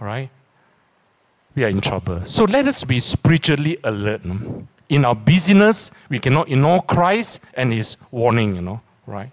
all 0.00 0.06
right, 0.06 0.30
we 1.54 1.64
are 1.64 1.68
in 1.68 1.80
trouble. 1.80 2.24
So 2.24 2.44
let 2.44 2.66
us 2.66 2.84
be 2.84 2.98
spiritually 2.98 3.78
alert. 3.84 4.24
Know? 4.24 4.66
In 4.88 5.04
our 5.04 5.14
busyness, 5.14 5.90
we 6.08 6.18
cannot 6.18 6.48
ignore 6.50 6.82
Christ 6.82 7.40
and 7.54 7.72
His 7.72 7.96
warning, 8.10 8.56
you 8.56 8.62
know, 8.62 8.80
right? 9.06 9.30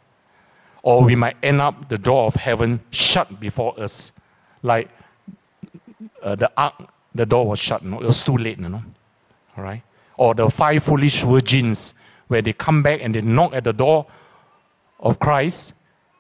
Or 0.83 1.03
we 1.03 1.15
might 1.15 1.35
end 1.43 1.59
up 1.59 1.89
the 1.89 1.97
door 1.97 2.25
of 2.25 2.35
heaven 2.35 2.79
shut 2.91 3.39
before 3.39 3.77
us, 3.79 4.11
like 4.63 4.89
uh, 6.23 6.35
the 6.35 6.51
ark 6.55 6.73
the 7.15 7.25
door 7.25 7.47
was 7.47 7.59
shut. 7.59 7.83
No? 7.83 7.99
It 7.99 8.05
was 8.05 8.23
too 8.23 8.37
late. 8.37 8.59
You 8.59 8.69
know? 8.69 8.83
All 9.57 9.63
right? 9.63 9.81
Or 10.17 10.33
the 10.33 10.49
five 10.49 10.83
foolish 10.83 11.23
virgins, 11.23 11.93
where 12.27 12.41
they 12.41 12.53
come 12.53 12.83
back 12.83 12.99
and 13.01 13.15
they 13.15 13.21
knock 13.21 13.53
at 13.53 13.63
the 13.63 13.73
door 13.73 14.05
of 14.99 15.19
Christ, 15.19 15.73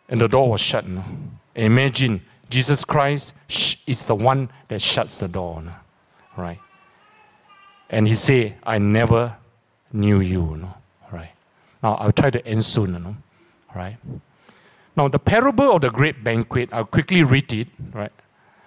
and 0.07 0.19
the 0.19 0.27
door 0.27 0.49
was 0.49 0.61
shut. 0.61 0.87
No? 0.87 1.03
Imagine 1.55 2.21
Jesus 2.49 2.83
Christ 2.85 3.33
is 3.85 4.07
the 4.07 4.15
one 4.15 4.49
that 4.69 4.81
shuts 4.81 5.19
the 5.19 5.27
door. 5.27 5.61
No? 5.61 5.73
Right? 6.37 6.59
And 7.89 8.07
he 8.07 8.15
said, 8.15 8.55
I 8.63 8.77
never 8.77 9.35
knew 9.91 10.21
you. 10.21 10.57
No? 10.57 10.73
Right? 11.11 11.31
Now 11.83 11.95
I'll 11.95 12.11
try 12.11 12.29
to 12.29 12.45
end 12.45 12.63
soon. 12.63 12.93
No? 12.93 13.15
Right? 13.75 13.97
Now 14.95 15.07
the 15.07 15.19
parable 15.19 15.75
of 15.75 15.81
the 15.81 15.89
great 15.89 16.23
banquet, 16.23 16.69
I'll 16.71 16.85
quickly 16.85 17.23
read 17.23 17.53
it, 17.53 17.67
right? 17.93 18.11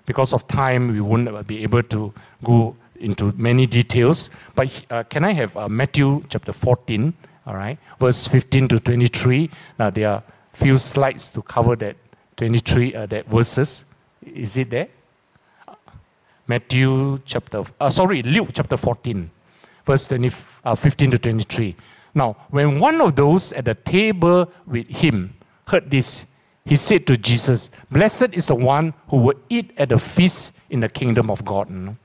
Because 0.06 0.32
of 0.32 0.46
time, 0.48 0.88
we 0.88 1.00
won't 1.00 1.46
be 1.46 1.62
able 1.62 1.82
to 1.84 2.12
go 2.44 2.76
into 2.96 3.32
many 3.36 3.66
details. 3.66 4.30
But 4.54 4.84
uh, 4.90 5.02
can 5.04 5.24
I 5.24 5.32
have 5.32 5.56
uh, 5.56 5.68
Matthew 5.68 6.24
chapter 6.28 6.52
14, 6.52 7.12
all 7.46 7.54
right, 7.54 7.78
verse 8.00 8.26
15 8.26 8.68
to 8.68 8.80
23? 8.80 9.50
Now 9.78 9.90
there 9.90 10.08
are 10.08 10.22
few 10.52 10.78
slides 10.78 11.30
to 11.32 11.42
cover 11.42 11.76
that 11.76 11.96
23 12.36 12.94
uh, 12.94 13.06
that 13.06 13.26
verses. 13.26 13.84
Is 14.24 14.56
it 14.56 14.70
there? 14.70 14.88
Matthew 16.46 17.18
chapter, 17.24 17.64
uh, 17.80 17.90
sorry, 17.90 18.22
Luke 18.22 18.50
chapter 18.52 18.76
14, 18.76 19.30
verse 19.86 20.06
20, 20.06 20.30
uh, 20.64 20.74
15 20.74 21.12
to 21.12 21.18
23. 21.18 21.76
Now, 22.14 22.36
when 22.50 22.78
one 22.78 23.00
of 23.00 23.16
those 23.16 23.52
at 23.52 23.64
the 23.64 23.74
table 23.74 24.50
with 24.66 24.86
him 24.88 25.34
heard 25.66 25.90
this, 25.90 26.26
he 26.64 26.76
said 26.76 27.06
to 27.08 27.16
Jesus, 27.16 27.70
Blessed 27.90 28.34
is 28.34 28.46
the 28.46 28.54
one 28.54 28.94
who 29.08 29.16
will 29.16 29.40
eat 29.48 29.72
at 29.78 29.88
the 29.88 29.98
feast 29.98 30.54
in 30.70 30.80
the 30.80 30.88
kingdom 30.88 31.30
of 31.30 31.44
God. 31.44 31.68
Mm. 31.68 31.96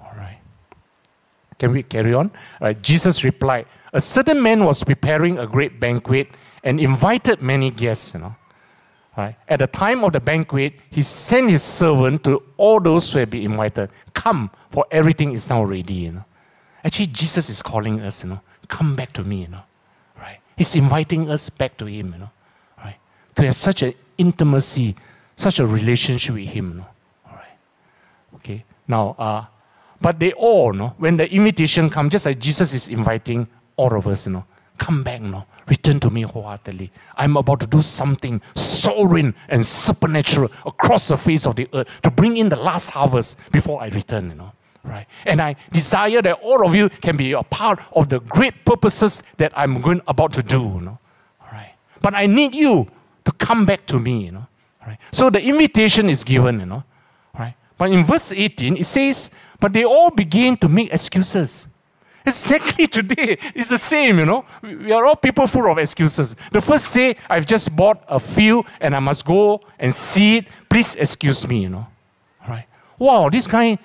All 0.00 0.12
right. 0.16 0.38
Can 1.58 1.72
we 1.72 1.82
carry 1.82 2.12
on? 2.12 2.30
Right. 2.60 2.80
Jesus 2.82 3.22
replied, 3.22 3.66
A 3.92 4.00
certain 4.00 4.42
man 4.42 4.64
was 4.64 4.82
preparing 4.82 5.38
a 5.38 5.46
great 5.46 5.78
banquet 5.78 6.28
and 6.64 6.80
invited 6.80 7.40
many 7.42 7.70
guests. 7.70 8.14
You 8.14 8.20
know. 8.20 8.36
Right. 9.16 9.36
At 9.48 9.60
the 9.60 9.68
time 9.68 10.02
of 10.04 10.14
the 10.14 10.20
banquet, 10.20 10.74
he 10.90 11.02
sent 11.02 11.50
his 11.50 11.62
servant 11.62 12.24
to 12.24 12.42
all 12.56 12.80
those 12.80 13.12
who 13.12 13.20
had 13.20 13.30
been 13.30 13.42
invited. 13.52 13.90
Come, 14.14 14.50
for 14.70 14.84
everything 14.90 15.32
is 15.32 15.48
now 15.48 15.62
ready. 15.62 15.94
You 15.94 16.12
know. 16.12 16.24
Actually, 16.84 17.06
Jesus 17.06 17.48
is 17.48 17.62
calling 17.62 18.00
us, 18.00 18.24
you 18.24 18.30
know, 18.30 18.40
come 18.66 18.96
back 18.96 19.12
to 19.12 19.22
me, 19.22 19.42
you 19.42 19.48
know. 19.48 19.62
Right? 20.18 20.38
He's 20.56 20.74
inviting 20.74 21.30
us 21.30 21.48
back 21.48 21.76
to 21.76 21.86
him, 21.86 22.12
you 22.12 22.18
know. 22.18 22.30
To 23.36 23.44
have 23.44 23.56
such 23.56 23.82
an 23.82 23.94
intimacy, 24.18 24.94
such 25.36 25.58
a 25.58 25.66
relationship 25.66 26.34
with 26.34 26.48
him, 26.48 26.78
know. 26.78 26.86
All 27.26 27.36
right. 27.36 27.58
Okay. 28.36 28.64
Now, 28.88 29.16
uh, 29.18 29.44
but 30.00 30.18
they 30.18 30.32
all, 30.32 30.72
know, 30.72 30.94
when 30.98 31.16
the 31.16 31.32
invitation 31.32 31.88
comes, 31.88 32.12
just 32.12 32.26
like 32.26 32.38
Jesus 32.38 32.74
is 32.74 32.88
inviting 32.88 33.46
all 33.76 33.96
of 33.96 34.06
us, 34.08 34.26
you 34.26 34.32
know, 34.32 34.44
come 34.76 35.04
back, 35.04 35.20
no, 35.20 35.46
return 35.68 36.00
to 36.00 36.10
me 36.10 36.22
wholeheartedly. 36.22 36.90
I'm 37.16 37.36
about 37.36 37.60
to 37.60 37.66
do 37.66 37.80
something 37.82 38.42
soaring 38.54 39.32
and 39.48 39.64
supernatural 39.64 40.50
across 40.66 41.08
the 41.08 41.16
face 41.16 41.46
of 41.46 41.54
the 41.54 41.68
earth 41.72 41.88
to 42.02 42.10
bring 42.10 42.36
in 42.36 42.48
the 42.48 42.56
last 42.56 42.90
harvest 42.90 43.38
before 43.52 43.80
I 43.80 43.88
return, 43.88 44.30
you 44.30 44.34
know. 44.34 44.52
Right? 44.84 45.06
And 45.26 45.40
I 45.40 45.54
desire 45.70 46.20
that 46.22 46.40
all 46.42 46.66
of 46.66 46.74
you 46.74 46.88
can 46.88 47.16
be 47.16 47.32
a 47.32 47.44
part 47.44 47.78
of 47.92 48.08
the 48.08 48.18
great 48.18 48.64
purposes 48.64 49.22
that 49.36 49.52
I'm 49.54 49.80
going 49.80 50.00
about 50.08 50.32
to 50.32 50.42
do, 50.42 50.60
you 50.60 50.80
know. 50.80 50.98
Right? 51.52 51.74
But 52.00 52.14
I 52.14 52.26
need 52.26 52.56
you 52.56 52.90
to 53.24 53.32
come 53.32 53.64
back 53.64 53.86
to 53.86 53.98
me, 53.98 54.26
you 54.26 54.32
know. 54.32 54.46
Right? 54.86 54.98
So 55.12 55.30
the 55.30 55.42
invitation 55.42 56.08
is 56.08 56.24
given, 56.24 56.60
you 56.60 56.66
know. 56.66 56.84
Right? 57.38 57.54
But 57.78 57.92
in 57.92 58.04
verse 58.04 58.32
18, 58.32 58.76
it 58.76 58.86
says, 58.86 59.30
But 59.60 59.72
they 59.72 59.84
all 59.84 60.10
begin 60.10 60.56
to 60.58 60.68
make 60.68 60.92
excuses. 60.92 61.68
Exactly 62.24 62.86
today, 62.98 63.38
it's 63.54 63.68
the 63.68 63.78
same, 63.78 64.18
you 64.18 64.26
know. 64.26 64.44
We 64.62 64.92
are 64.92 65.04
all 65.04 65.16
people 65.16 65.46
full 65.46 65.70
of 65.70 65.78
excuses. 65.78 66.36
The 66.52 66.60
first 66.60 66.86
say, 66.86 67.16
I've 67.28 67.46
just 67.46 67.74
bought 67.74 68.04
a 68.08 68.20
few 68.20 68.64
and 68.80 68.94
I 68.94 69.00
must 69.00 69.24
go 69.24 69.60
and 69.78 69.94
see 69.94 70.38
it. 70.38 70.46
Please 70.68 70.94
excuse 70.96 71.46
me, 71.46 71.62
you 71.62 71.68
know. 71.68 71.86
Right? 72.48 72.66
Wow, 72.98 73.28
this 73.28 73.46
guy 73.46 73.78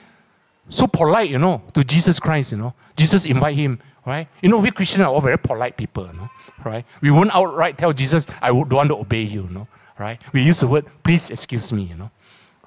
so 0.69 0.87
polite, 0.87 1.29
you 1.29 1.37
know, 1.37 1.61
to 1.73 1.83
Jesus 1.83 2.19
Christ, 2.19 2.51
you 2.51 2.57
know. 2.57 2.73
Jesus 2.95 3.25
invite 3.25 3.55
him, 3.55 3.79
right? 4.05 4.27
You 4.41 4.49
know, 4.49 4.57
we 4.57 4.71
Christians 4.71 5.01
are 5.01 5.09
all 5.09 5.21
very 5.21 5.37
polite 5.37 5.77
people, 5.77 6.05
you 6.07 6.13
know, 6.13 6.29
right? 6.63 6.85
We 7.01 7.11
won't 7.11 7.33
outright 7.33 7.77
tell 7.77 7.93
Jesus, 7.93 8.27
I 8.41 8.49
don't 8.49 8.71
want 8.71 8.89
to 8.89 8.97
obey 8.97 9.21
you, 9.21 9.43
you 9.43 9.49
know, 9.49 9.67
right? 9.99 10.21
We 10.33 10.41
use 10.43 10.59
the 10.59 10.67
word, 10.67 10.85
please 11.03 11.29
excuse 11.29 11.71
me, 11.71 11.83
you 11.83 11.95
know, 11.95 12.11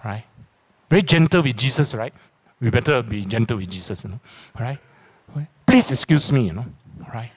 right? 0.05 0.25
Very 0.89 1.03
gentle 1.03 1.43
with 1.43 1.57
Jesus, 1.57 1.95
right? 1.95 2.13
We 2.61 2.71
better 2.71 3.03
be 3.03 3.25
gentle 3.25 3.57
with 3.57 3.71
Jesus, 3.71 4.05
you 4.05 4.11
know, 4.11 4.21
right? 4.59 4.79
Please 5.67 5.91
excuse 5.93 6.33
me, 6.33 6.47
you 6.47 6.53
know, 6.53 6.67
right? 7.15 7.31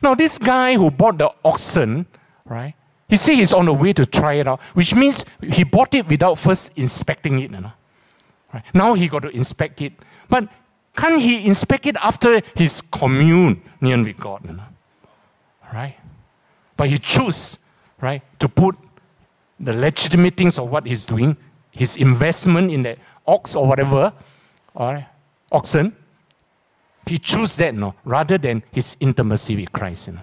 Now, 0.00 0.14
this 0.14 0.38
guy 0.38 0.74
who 0.76 0.92
bought 0.92 1.18
the 1.18 1.30
oxen, 1.44 2.06
right? 2.46 2.74
He 3.08 3.16
said 3.16 3.34
he's 3.34 3.52
on 3.52 3.66
the 3.66 3.72
way 3.72 3.92
to 3.92 4.06
try 4.06 4.34
it 4.34 4.46
out, 4.46 4.60
which 4.74 4.94
means 4.94 5.24
he 5.42 5.64
bought 5.64 5.92
it 5.94 6.06
without 6.08 6.38
first 6.38 6.72
inspecting 6.76 7.40
it, 7.40 7.50
you 7.50 7.60
know. 7.60 7.72
Right? 8.52 8.62
Now 8.74 8.94
he 8.94 9.08
got 9.08 9.22
to 9.22 9.30
inspect 9.30 9.82
it. 9.82 9.92
But 10.28 10.48
can't 10.96 11.20
he 11.20 11.44
inspect 11.46 11.86
it 11.86 11.96
after 11.96 12.40
his 12.54 12.80
communion 12.80 13.60
with 13.80 14.18
God? 14.18 14.44
You 14.44 14.52
know? 14.52 14.62
Right? 15.74 15.96
But 16.76 16.88
he 16.88 16.98
chose, 16.98 17.58
right, 18.00 18.22
to 18.38 18.48
put 18.48 18.76
the 19.58 19.72
legitimate 19.72 20.36
things 20.36 20.58
of 20.58 20.70
what 20.70 20.86
he's 20.86 21.04
doing, 21.04 21.36
his 21.72 21.96
investment 21.96 22.70
in 22.70 22.82
the 22.82 22.96
ox 23.26 23.56
or 23.56 23.66
whatever, 23.66 24.12
or 24.74 25.04
oxen, 25.50 25.96
he 27.06 27.18
chose 27.18 27.56
that, 27.56 27.74
no, 27.74 27.94
rather 28.04 28.38
than 28.38 28.62
his 28.70 28.96
intimacy 29.00 29.56
with 29.56 29.72
Christ. 29.72 30.06
You 30.06 30.14
know. 30.14 30.20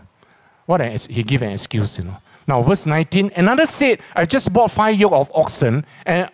What 0.65 0.81
an, 0.81 0.97
he 1.09 1.21
gave 1.23 1.41
an 1.41 1.51
excuse, 1.51 1.97
you 1.97 2.05
know. 2.05 2.17
Now, 2.47 2.61
verse 2.61 2.85
19, 2.85 3.31
another 3.35 3.65
said, 3.65 3.99
I 4.15 4.25
just 4.25 4.51
bought 4.51 4.71
five 4.71 4.95
yoke 4.95 5.13
of 5.13 5.31
oxen, 5.33 5.85
and 6.05 6.29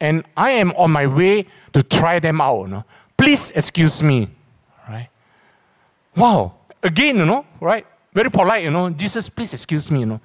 and 0.00 0.24
I 0.36 0.50
am 0.50 0.72
on 0.72 0.90
my 0.90 1.06
way 1.06 1.46
to 1.72 1.82
try 1.82 2.18
them 2.18 2.40
out. 2.40 2.62
You 2.62 2.68
know? 2.68 2.84
Please 3.16 3.52
excuse 3.52 4.02
me. 4.02 4.28
Right? 4.88 5.08
Wow. 6.16 6.54
Again, 6.82 7.16
you 7.16 7.24
know, 7.24 7.46
right? 7.60 7.86
Very 8.14 8.30
polite, 8.30 8.64
you 8.64 8.70
know. 8.70 8.90
Jesus, 8.90 9.28
please 9.28 9.52
excuse 9.52 9.90
me, 9.90 10.00
you 10.00 10.06
know. 10.06 10.20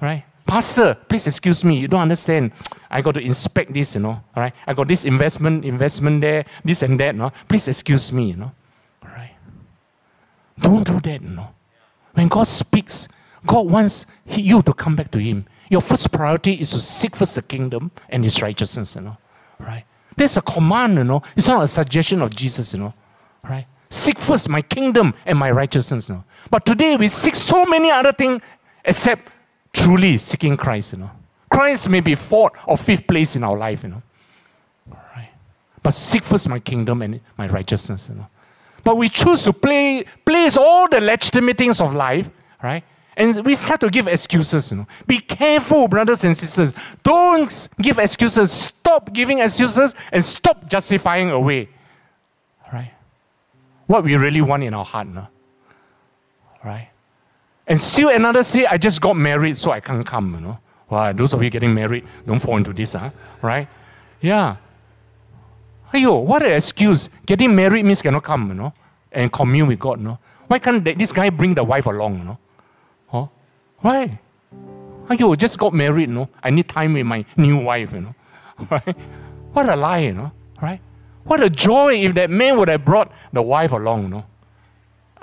Right? 0.00 0.24
Pastor, 0.46 0.94
please 1.08 1.26
excuse 1.26 1.64
me. 1.64 1.78
You 1.78 1.88
don't 1.88 2.00
understand. 2.00 2.52
I 2.90 3.00
got 3.00 3.14
to 3.14 3.20
inspect 3.20 3.74
this, 3.74 3.94
you 3.94 4.00
know. 4.00 4.10
All 4.34 4.42
right. 4.42 4.54
I 4.66 4.74
got 4.74 4.88
this 4.88 5.04
investment, 5.04 5.64
investment 5.64 6.20
there, 6.20 6.44
this 6.64 6.82
and 6.82 6.98
that, 7.00 7.14
you 7.14 7.20
know. 7.20 7.32
Please 7.48 7.68
excuse 7.68 8.12
me, 8.12 8.30
you 8.30 8.36
know. 8.36 8.52
All 9.02 9.10
right. 9.10 9.32
Don't 10.58 10.86
do 10.86 11.00
that, 11.00 11.22
you 11.22 11.28
know. 11.28 11.48
When 12.14 12.28
God 12.28 12.46
speaks, 12.46 13.08
God 13.46 13.68
wants 13.68 14.06
you 14.26 14.62
to 14.62 14.72
come 14.72 14.94
back 14.94 15.10
to 15.12 15.18
Him. 15.18 15.46
Your 15.70 15.80
first 15.80 16.12
priority 16.12 16.52
is 16.52 16.70
to 16.70 16.80
seek 16.80 17.16
first 17.16 17.34
the 17.34 17.42
kingdom 17.42 17.90
and 18.10 18.22
his 18.22 18.42
righteousness, 18.42 18.94
you 18.94 19.00
know. 19.00 19.16
Right? 19.58 19.84
That's 20.16 20.36
a 20.36 20.42
command, 20.42 20.98
you 20.98 21.04
know. 21.04 21.22
It's 21.34 21.48
not 21.48 21.64
a 21.64 21.68
suggestion 21.68 22.20
of 22.20 22.28
Jesus, 22.28 22.74
you 22.74 22.80
know. 22.80 22.94
Right? 23.42 23.66
Seek 23.92 24.18
first 24.18 24.48
my 24.48 24.62
kingdom 24.62 25.12
and 25.26 25.38
my 25.38 25.50
righteousness, 25.50 26.08
know. 26.08 26.24
But 26.50 26.64
today 26.64 26.96
we 26.96 27.08
seek 27.08 27.34
so 27.34 27.66
many 27.66 27.90
other 27.90 28.10
things 28.10 28.40
except 28.86 29.30
truly 29.74 30.16
seeking 30.16 30.56
Christ, 30.56 30.94
you 30.94 31.00
know. 31.00 31.10
Christ 31.50 31.90
may 31.90 32.00
be 32.00 32.14
fourth 32.14 32.54
or 32.66 32.78
fifth 32.78 33.06
place 33.06 33.36
in 33.36 33.44
our 33.44 33.54
life, 33.54 33.82
you 33.82 33.90
know. 33.90 34.02
Right? 35.14 35.28
But 35.82 35.92
seek 35.92 36.22
first 36.22 36.48
my 36.48 36.58
kingdom 36.58 37.02
and 37.02 37.20
my 37.36 37.46
righteousness, 37.48 38.08
you 38.08 38.14
know. 38.14 38.26
But 38.82 38.96
we 38.96 39.10
choose 39.10 39.44
to 39.44 39.52
play, 39.52 40.06
place 40.24 40.56
all 40.56 40.88
the 40.88 41.02
legitimate 41.02 41.58
things 41.58 41.82
of 41.82 41.94
life, 41.94 42.30
right? 42.62 42.82
And 43.18 43.44
we 43.44 43.54
start 43.54 43.80
to 43.80 43.90
give 43.90 44.08
excuses, 44.08 44.70
you 44.70 44.78
know. 44.78 44.86
Be 45.06 45.20
careful, 45.20 45.86
brothers 45.86 46.24
and 46.24 46.34
sisters. 46.34 46.72
Don't 47.02 47.68
give 47.78 47.98
excuses. 47.98 48.52
Stop 48.52 49.12
giving 49.12 49.40
excuses 49.40 49.94
and 50.12 50.24
stop 50.24 50.66
justifying 50.66 51.28
away. 51.28 51.68
What 53.92 54.04
we 54.04 54.16
really 54.16 54.40
want 54.40 54.62
in 54.62 54.72
our 54.72 54.86
heart, 54.86 55.06
no? 55.06 55.28
Right? 56.64 56.88
And 57.66 57.78
still 57.78 58.08
another 58.08 58.42
say, 58.42 58.64
I 58.64 58.78
just 58.78 59.02
got 59.02 59.18
married, 59.18 59.58
so 59.58 59.70
I 59.70 59.80
can't 59.80 60.06
come, 60.06 60.32
you 60.32 60.40
know. 60.40 60.58
Wow, 60.88 61.12
those 61.12 61.34
of 61.34 61.42
you 61.42 61.50
getting 61.50 61.74
married, 61.74 62.06
don't 62.26 62.40
fall 62.40 62.56
into 62.56 62.72
this, 62.72 62.94
huh? 62.94 63.10
Right? 63.42 63.68
Yeah. 64.22 64.56
Ayo, 65.92 66.24
what 66.24 66.42
an 66.42 66.54
excuse. 66.54 67.10
Getting 67.26 67.54
married 67.54 67.84
means 67.84 68.00
cannot 68.00 68.22
come, 68.22 68.48
you 68.48 68.54
know, 68.54 68.72
and 69.12 69.30
commune 69.30 69.68
with 69.68 69.78
God, 69.78 70.00
no? 70.00 70.18
Why 70.46 70.58
can't 70.58 70.82
this 70.82 71.12
guy 71.12 71.28
bring 71.28 71.52
the 71.52 71.62
wife 71.62 71.84
along, 71.84 72.16
you 72.16 72.24
know? 72.24 72.38
Huh? 73.08 73.26
Why? 73.80 74.18
You 75.10 75.36
just 75.36 75.58
got 75.58 75.74
married, 75.74 76.08
no? 76.08 76.30
I 76.42 76.48
need 76.48 76.66
time 76.66 76.94
with 76.94 77.04
my 77.04 77.26
new 77.36 77.58
wife, 77.58 77.92
you 77.92 78.00
know. 78.00 78.14
Right? 78.70 78.96
What 79.52 79.68
a 79.68 79.76
lie, 79.76 79.98
you 79.98 80.14
know, 80.14 80.32
right? 80.62 80.80
What 81.24 81.42
a 81.42 81.50
joy 81.50 81.94
if 81.94 82.14
that 82.14 82.30
man 82.30 82.58
would 82.58 82.68
have 82.68 82.84
brought 82.84 83.12
the 83.32 83.42
wife 83.42 83.72
along, 83.72 84.02
you 84.02 84.08
know. 84.08 84.24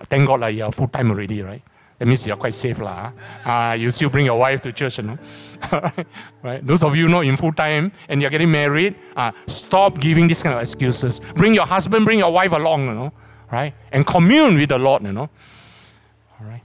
Thank 0.05 0.27
God 0.27 0.39
like, 0.39 0.55
you're 0.55 0.71
full 0.71 0.87
time 0.87 1.11
already, 1.11 1.41
right? 1.41 1.61
That 1.99 2.05
means 2.05 2.25
you're 2.25 2.37
quite 2.37 2.53
safe. 2.53 2.79
Lah. 2.79 3.11
Uh, 3.45 3.73
you 3.73 3.91
still 3.91 4.09
bring 4.09 4.25
your 4.25 4.39
wife 4.39 4.61
to 4.61 4.71
church, 4.71 4.99
you 4.99 5.03
know. 5.03 5.17
right? 6.43 6.65
Those 6.65 6.81
of 6.81 6.95
you 6.95 7.09
not 7.09 7.25
in 7.25 7.35
full 7.35 7.51
time 7.51 7.91
and 8.07 8.21
you're 8.21 8.31
getting 8.31 8.49
married, 8.49 8.95
uh, 9.17 9.31
stop 9.47 9.99
giving 9.99 10.27
this 10.27 10.41
kind 10.41 10.55
of 10.55 10.61
excuses. 10.61 11.19
Bring 11.35 11.53
your 11.53 11.65
husband, 11.65 12.05
bring 12.05 12.19
your 12.19 12.31
wife 12.31 12.53
along, 12.53 12.85
you 12.85 12.93
know, 12.93 13.13
right? 13.51 13.73
And 13.91 14.07
commune 14.07 14.55
with 14.55 14.69
the 14.69 14.79
Lord, 14.79 15.03
you 15.03 15.11
know. 15.11 15.29
All 16.39 16.47
right. 16.47 16.63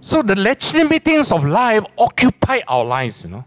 So 0.00 0.22
the 0.22 0.36
legitimate 0.36 1.04
things 1.04 1.32
of 1.32 1.44
life 1.44 1.84
occupy 1.98 2.60
our 2.68 2.84
lives, 2.84 3.24
you 3.24 3.30
know? 3.30 3.44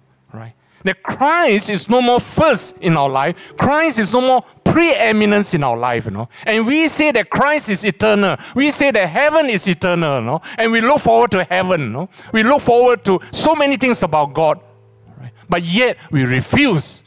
That 0.83 1.03
Christ 1.03 1.69
is 1.69 1.89
no 1.89 2.01
more 2.01 2.19
first 2.19 2.77
in 2.77 2.97
our 2.97 3.09
life. 3.09 3.35
Christ 3.57 3.99
is 3.99 4.13
no 4.13 4.21
more 4.21 4.41
preeminence 4.63 5.53
in 5.53 5.63
our 5.63 5.77
life, 5.77 6.05
you 6.05 6.11
know. 6.11 6.29
And 6.45 6.65
we 6.65 6.87
say 6.87 7.11
that 7.11 7.29
Christ 7.29 7.69
is 7.69 7.85
eternal. 7.85 8.37
We 8.55 8.69
say 8.71 8.91
that 8.91 9.07
heaven 9.07 9.49
is 9.49 9.67
eternal, 9.67 10.19
you 10.19 10.25
know. 10.25 10.41
And 10.57 10.71
we 10.71 10.81
look 10.81 10.99
forward 10.99 11.31
to 11.31 11.43
heaven, 11.43 11.81
you 11.81 11.89
know. 11.89 12.09
We 12.31 12.43
look 12.43 12.61
forward 12.61 13.03
to 13.05 13.19
so 13.31 13.53
many 13.53 13.77
things 13.77 14.01
about 14.03 14.33
God. 14.33 14.59
Right? 15.19 15.31
But 15.49 15.63
yet 15.63 15.97
we 16.09 16.25
refuse 16.25 17.03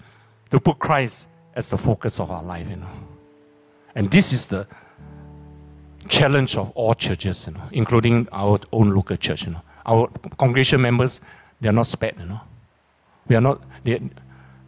to 0.50 0.60
put 0.60 0.78
Christ 0.78 1.28
as 1.54 1.70
the 1.70 1.78
focus 1.78 2.20
of 2.20 2.30
our 2.30 2.42
life, 2.42 2.68
you 2.68 2.76
know. 2.76 2.90
And 3.94 4.10
this 4.10 4.32
is 4.32 4.46
the 4.46 4.66
challenge 6.08 6.56
of 6.56 6.70
all 6.72 6.94
churches, 6.94 7.46
you 7.46 7.54
know, 7.54 7.62
including 7.72 8.28
our 8.30 8.58
own 8.72 8.90
local 8.90 9.16
church. 9.16 9.46
You 9.46 9.52
know, 9.52 9.62
our 9.86 10.08
congregation 10.38 10.80
members, 10.80 11.20
they 11.60 11.68
are 11.68 11.72
not 11.72 11.86
spared. 11.86 12.18
You 12.18 12.26
know, 12.26 12.40
we 13.28 13.36
are 13.36 13.40
not. 13.40 13.62
They, 13.84 14.00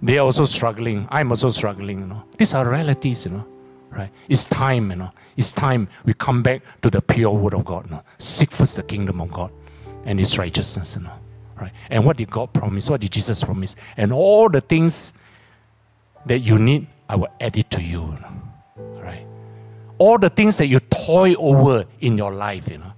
they 0.03 0.19
are 0.19 0.25
also 0.25 0.45
struggling. 0.45 1.07
I'm 1.11 1.31
also 1.31 1.51
struggling. 1.51 2.01
You 2.01 2.07
know, 2.07 2.25
these 2.39 2.55
are 2.55 2.69
realities. 2.69 3.25
You 3.25 3.33
know, 3.33 3.47
right? 3.91 4.11
It's 4.29 4.45
time. 4.47 4.91
You 4.91 4.97
know, 4.97 5.11
it's 5.37 5.53
time 5.53 5.89
we 6.05 6.15
come 6.15 6.43
back 6.43 6.63
to 6.83 6.91
the 6.91 7.01
pure 7.01 7.33
word 7.33 7.55
of 7.55 7.65
God. 7.65 7.87
You 7.87 7.93
know, 7.93 8.03
seek 8.19 8.51
first 8.51 8.77
the 8.77 8.83
kingdom 8.83 9.21
of 9.21 9.33
God 9.33 9.51
and 10.05 10.19
His 10.19 10.39
righteousness. 10.39 10.97
You 10.97 11.03
know, 11.03 11.13
right? 11.61 11.73
And 11.91 12.05
what 12.05 12.17
did 12.17 12.31
God 12.31 12.53
promise? 12.53 12.91
What 12.91 13.01
did 13.01 13.13
Jesus 13.13 13.45
promise? 13.45 13.77
And 13.97 14.13
all 14.13 14.49
the 14.49 14.61
things 14.61 15.13
that 16.27 16.41
you 16.41 16.59
need, 16.59 16.87
I 17.09 17.17
will 17.17 17.33
add 17.41 17.57
it 17.57 17.71
to 17.71 17.83
you. 17.83 18.03
you 18.03 18.19
know? 18.21 18.37
all 19.99 20.19
the 20.19 20.31
things 20.31 20.59
that 20.59 20.67
you 20.67 20.79
toy 20.81 21.35
over 21.35 21.85
in 22.01 22.19
your 22.19 22.33
life, 22.33 22.69
you 22.69 22.79
know, 22.79 22.93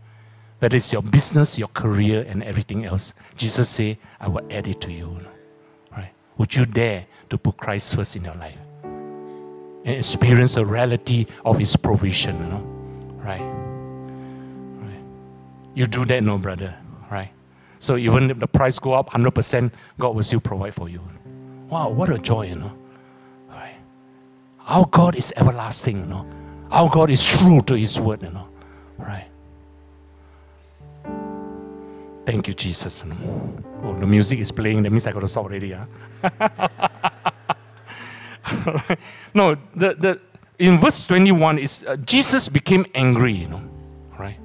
whether 0.59 0.77
it's 0.77 0.93
your 0.93 1.03
business, 1.03 1.59
your 1.59 1.69
career, 1.69 2.27
and 2.29 2.43
everything 2.43 2.85
else. 2.85 3.15
Jesus 3.37 3.69
say, 3.69 3.99
I 4.21 4.29
will 4.29 4.47
add 4.51 4.67
it 4.67 4.81
to 4.83 4.93
you. 4.93 4.99
you 5.11 5.21
know, 5.23 5.31
right? 5.31 5.38
Would 6.39 6.55
you 6.55 6.65
dare 6.65 7.07
to 7.31 7.39
put 7.39 7.57
Christ 7.57 7.95
first 7.97 8.17
in 8.17 8.25
your 8.25 8.35
life? 8.35 8.59
And 8.83 9.97
experience 9.97 10.55
the 10.55 10.65
reality 10.65 11.27
of 11.45 11.59
his 11.59 11.77
provision, 11.77 12.39
you 12.39 12.47
know. 12.47 12.63
Right? 13.23 13.43
Right. 14.81 15.03
You 15.75 15.87
do 15.87 16.05
that, 16.07 16.23
no 16.23 16.39
brother. 16.39 16.75
Right? 17.11 17.31
So 17.81 17.97
even 17.97 18.31
if 18.31 18.39
the 18.39 18.47
price 18.47 18.79
go 18.79 18.93
up 18.93 19.11
100%, 19.11 19.71
God 19.99 20.15
will 20.15 20.23
still 20.23 20.41
provide 20.41 20.75
for 20.75 20.89
you. 20.89 21.01
Wow, 21.69 21.91
what 21.91 22.09
a 22.11 22.19
joy, 22.19 22.47
you 22.47 22.57
know. 22.57 22.73
Right? 23.49 23.77
Our 24.67 24.87
God 24.87 25.17
is 25.17 25.33
everlasting, 25.37 25.99
you 25.99 26.07
know. 26.07 26.27
Our 26.71 26.91
God 26.91 27.11
is 27.11 27.25
true 27.25 27.61
to 27.63 27.75
His 27.75 28.01
word, 28.01 28.23
you 28.23 28.31
know. 28.31 28.49
Right? 28.99 29.28
Thank 32.29 32.47
you, 32.47 32.53
Jesus. 32.53 33.05
Oh, 33.83 33.97
the 33.99 34.07
music 34.07 34.39
is 34.39 34.53
playing. 34.53 34.83
That 34.83 34.91
means 34.91 35.07
I 35.07 35.13
got 35.13 35.21
to 35.21 35.29
stop 35.29 35.47
already. 35.47 35.73
Huh? 35.73 35.87
No, 39.35 39.57
the, 39.75 39.95
the, 39.95 40.21
in 40.59 40.77
verse 40.77 41.07
21, 41.07 41.59
is 41.59 41.87
uh, 41.89 41.97
Jesus 41.97 42.51
became 42.51 42.85
angry, 42.95 43.33
you 43.33 43.49
know. 43.49 43.63
Right? 44.19 44.39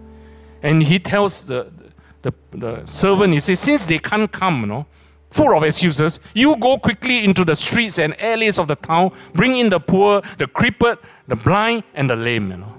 And 0.62 0.82
he 0.82 0.98
tells 0.98 1.44
the, 1.44 1.74
the, 2.22 2.34
the 2.52 2.86
servant, 2.86 3.34
he 3.34 3.42
says, 3.42 3.60
since 3.60 3.86
they 3.86 4.00
can't 4.00 4.32
come, 4.32 4.62
you 4.62 4.68
know, 4.68 4.86
full 5.30 5.54
of 5.54 5.64
excuses. 5.64 6.22
You 6.34 6.56
go 6.56 6.78
quickly 6.78 7.26
into 7.26 7.44
the 7.44 7.56
streets 7.56 8.00
and 8.00 8.18
alleys 8.22 8.60
of 8.60 8.70
the 8.70 8.78
town, 8.78 9.12
bring 9.34 9.58
in 9.58 9.70
the 9.70 9.82
poor, 9.82 10.22
the 10.38 10.48
crippled, 10.48 11.00
the 11.28 11.36
blind, 11.36 11.84
and 11.96 12.10
the 12.10 12.16
lame, 12.16 12.50
you 12.52 12.58
know. 12.58 12.76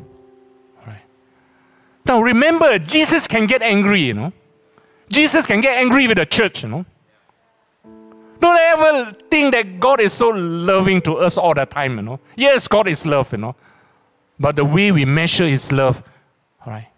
Right. 0.87 1.05
Now 2.07 2.23
remember, 2.23 2.79
Jesus 2.79 3.27
can 3.27 3.47
get 3.47 3.61
angry, 3.61 4.01
you 4.01 4.15
know. 4.15 4.33
Jesus 5.11 5.47
can 5.47 5.61
get 5.61 5.77
angry 5.77 6.07
with 6.07 6.19
the 6.19 6.27
church, 6.27 6.63
you 6.63 6.69
know. 6.69 6.85
Don't 8.41 8.59
ever 8.59 9.17
think 9.31 9.53
that 9.53 9.81
God 9.81 10.01
is 10.01 10.13
so 10.13 10.29
loving 10.29 11.01
to 11.03 11.15
us 11.15 11.39
all 11.39 11.55
the 11.55 11.65
time, 11.65 11.97
you 11.97 12.03
know. 12.03 12.21
Yes, 12.37 12.69
God 12.69 12.89
is 12.89 13.07
love, 13.07 13.33
you 13.33 13.39
know. 13.39 13.57
But 14.39 14.57
the 14.57 14.65
way 14.65 14.93
we 14.93 15.05
measure 15.05 15.47
his 15.47 15.71
love, 15.73 16.03
all 16.67 16.73
right, 16.73 16.89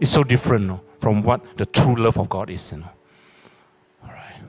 is 0.00 0.10
so 0.10 0.22
different 0.22 0.62
you 0.62 0.68
know, 0.68 0.80
from 1.00 1.22
what 1.22 1.56
the 1.56 1.66
true 1.66 1.94
love 1.96 2.18
of 2.18 2.28
God 2.28 2.50
is, 2.50 2.72
you 2.72 2.78
know. 2.78 2.88
All 4.04 4.10
right. 4.10 4.42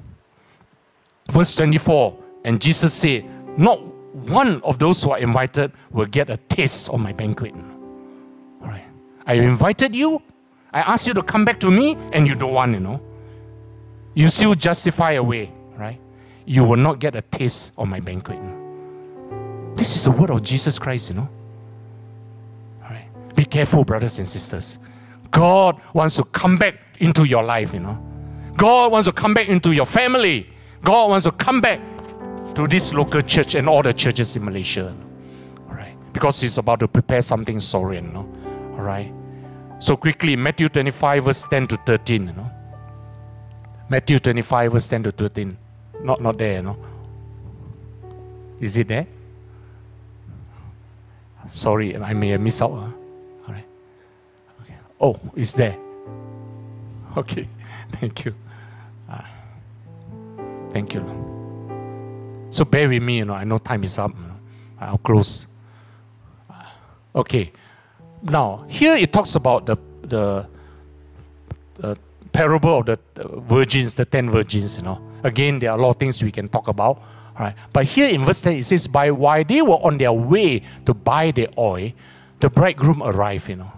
Verse 1.30 1.56
24, 1.56 2.18
and 2.46 2.62
Jesus 2.62 2.94
said, 2.94 3.26
Not 3.58 3.84
one 4.26 4.62
of 4.62 4.80
those 4.80 5.04
who 5.04 5.12
are 5.12 5.20
invited 5.20 5.72
will 5.92 6.06
get 6.06 6.30
a 6.30 6.38
taste 6.38 6.90
of 6.90 7.00
my 7.00 7.12
banquet. 7.12 7.54
All 8.62 8.68
right. 8.68 8.86
I 9.26 9.34
invited 9.34 9.94
you. 9.94 10.22
I 10.74 10.82
asked 10.82 11.08
you 11.08 11.14
to 11.14 11.24
come 11.24 11.46
back 11.46 11.60
to 11.62 11.72
me, 11.72 11.96
and 12.14 12.28
you 12.28 12.36
don't 12.36 12.54
want, 12.54 12.74
you 12.74 12.80
know. 12.80 13.02
You 14.14 14.28
still 14.30 14.56
justify 14.56 15.14
away, 15.14 15.52
right? 15.78 16.00
You 16.46 16.64
will 16.64 16.78
not 16.78 17.00
get 17.00 17.16
a 17.16 17.22
taste 17.22 17.74
of 17.78 17.88
my 17.88 18.00
banquet. 18.00 18.40
This 19.78 19.96
is 19.96 20.06
the 20.06 20.12
word 20.12 20.32
of 20.32 20.44
Jesus 20.44 20.80
Christ, 20.80 21.10
you 21.10 21.16
know. 21.18 21.30
All 22.84 22.90
right. 22.90 23.08
Be 23.36 23.46
careful, 23.46 23.84
brothers 23.84 24.18
and 24.20 24.28
sisters. 24.28 24.80
God 25.30 25.80
wants 25.94 26.16
to 26.16 26.24
come 26.24 26.58
back 26.58 26.76
into 27.00 27.26
your 27.26 27.44
life, 27.44 27.74
you 27.74 27.80
know. 27.80 28.02
God 28.56 28.92
wants 28.92 29.08
to 29.08 29.14
come 29.14 29.34
back 29.36 29.50
into 29.50 29.72
your 29.74 29.86
family. 29.86 30.50
God 30.84 31.12
wants 31.12 31.26
to 31.26 31.32
come 31.32 31.62
back 31.62 31.80
to 32.56 32.68
this 32.68 32.94
local 32.94 33.22
church 33.22 33.54
and 33.54 33.70
all 33.70 33.84
the 33.84 33.94
churches 33.94 34.36
in 34.36 34.44
Malaysia. 34.44 34.96
All 35.70 35.76
right. 35.76 35.96
Because 36.12 36.42
He's 36.42 36.58
about 36.58 36.80
to 36.80 36.88
prepare 36.88 37.22
something 37.22 37.60
sovereign. 37.60 38.06
You 38.06 38.12
know? 38.14 38.74
All 38.78 38.84
right. 38.84 39.14
So 39.80 39.96
quickly, 39.96 40.36
Matthew 40.36 40.70
25, 40.70 41.26
verse 41.26 41.46
10 41.46 41.68
to 41.68 41.78
13. 41.86 42.28
You 42.28 42.34
know? 42.34 42.52
Matthew 43.90 44.20
25, 44.20 44.72
verse 44.72 44.90
10 44.90 45.04
to 45.04 45.12
13. 45.12 45.58
Not, 46.02 46.22
not 46.22 46.38
there, 46.38 46.56
you 46.56 46.62
know. 46.64 46.78
Is 48.60 48.78
it 48.78 48.88
there? 48.88 49.08
Sorry, 51.48 51.96
I 51.96 52.14
may 52.14 52.30
have 52.30 52.42
missed 52.42 52.62
out. 52.62 52.72
Huh? 52.72 52.92
All 53.48 53.54
right. 53.54 53.66
Okay. 54.62 54.76
Oh, 55.00 55.20
it's 55.36 55.54
there. 55.54 55.78
Okay. 57.16 57.48
Thank 57.94 58.26
you. 58.26 58.34
Ah. 59.10 59.30
Thank 60.72 60.94
you. 60.94 61.02
So 62.50 62.66
bear 62.66 62.90
with 62.90 63.02
me, 63.02 63.18
you 63.18 63.26
know. 63.26 63.34
I 63.34 63.44
know 63.44 63.58
time 63.58 63.84
is 63.84 63.98
up. 63.98 64.12
You 64.12 64.28
know. 64.28 64.40
I'll 64.80 64.98
close. 64.98 65.48
Ah. 66.50 66.74
Okay. 67.16 67.52
Now 68.24 68.66
here 68.68 68.96
it 68.96 69.12
talks 69.14 69.36
about 69.36 69.66
the 69.66 69.78
the, 70.02 70.48
the 71.76 71.98
parable 72.32 72.80
of 72.80 72.86
the 72.86 73.00
virgins, 73.48 73.96
the 73.96 74.06
ten 74.06 74.30
virgins. 74.30 74.78
You 74.78 74.84
know. 74.84 75.02
Again, 75.24 75.60
there 75.60 75.72
are 75.72 75.78
a 75.78 75.82
lot 75.82 75.92
of 75.92 75.98
things 75.98 76.24
we 76.24 76.32
can 76.32 76.48
talk 76.50 76.68
about. 76.68 77.02
Right. 77.40 77.54
But 77.72 77.86
here 77.86 78.10
in 78.10 78.26
verse 78.26 78.42
10, 78.42 78.58
it 78.58 78.66
says, 78.66 78.88
By 78.88 79.12
while 79.12 79.44
they 79.44 79.62
were 79.62 79.76
on 79.76 80.00
their 80.00 80.12
way 80.14 80.64
to 80.86 80.94
buy 80.94 81.30
the 81.30 81.48
oil, 81.58 81.92
the 82.40 82.50
bridegroom 82.50 83.04
arrived, 83.04 83.50
you 83.50 83.58
know. 83.58 83.72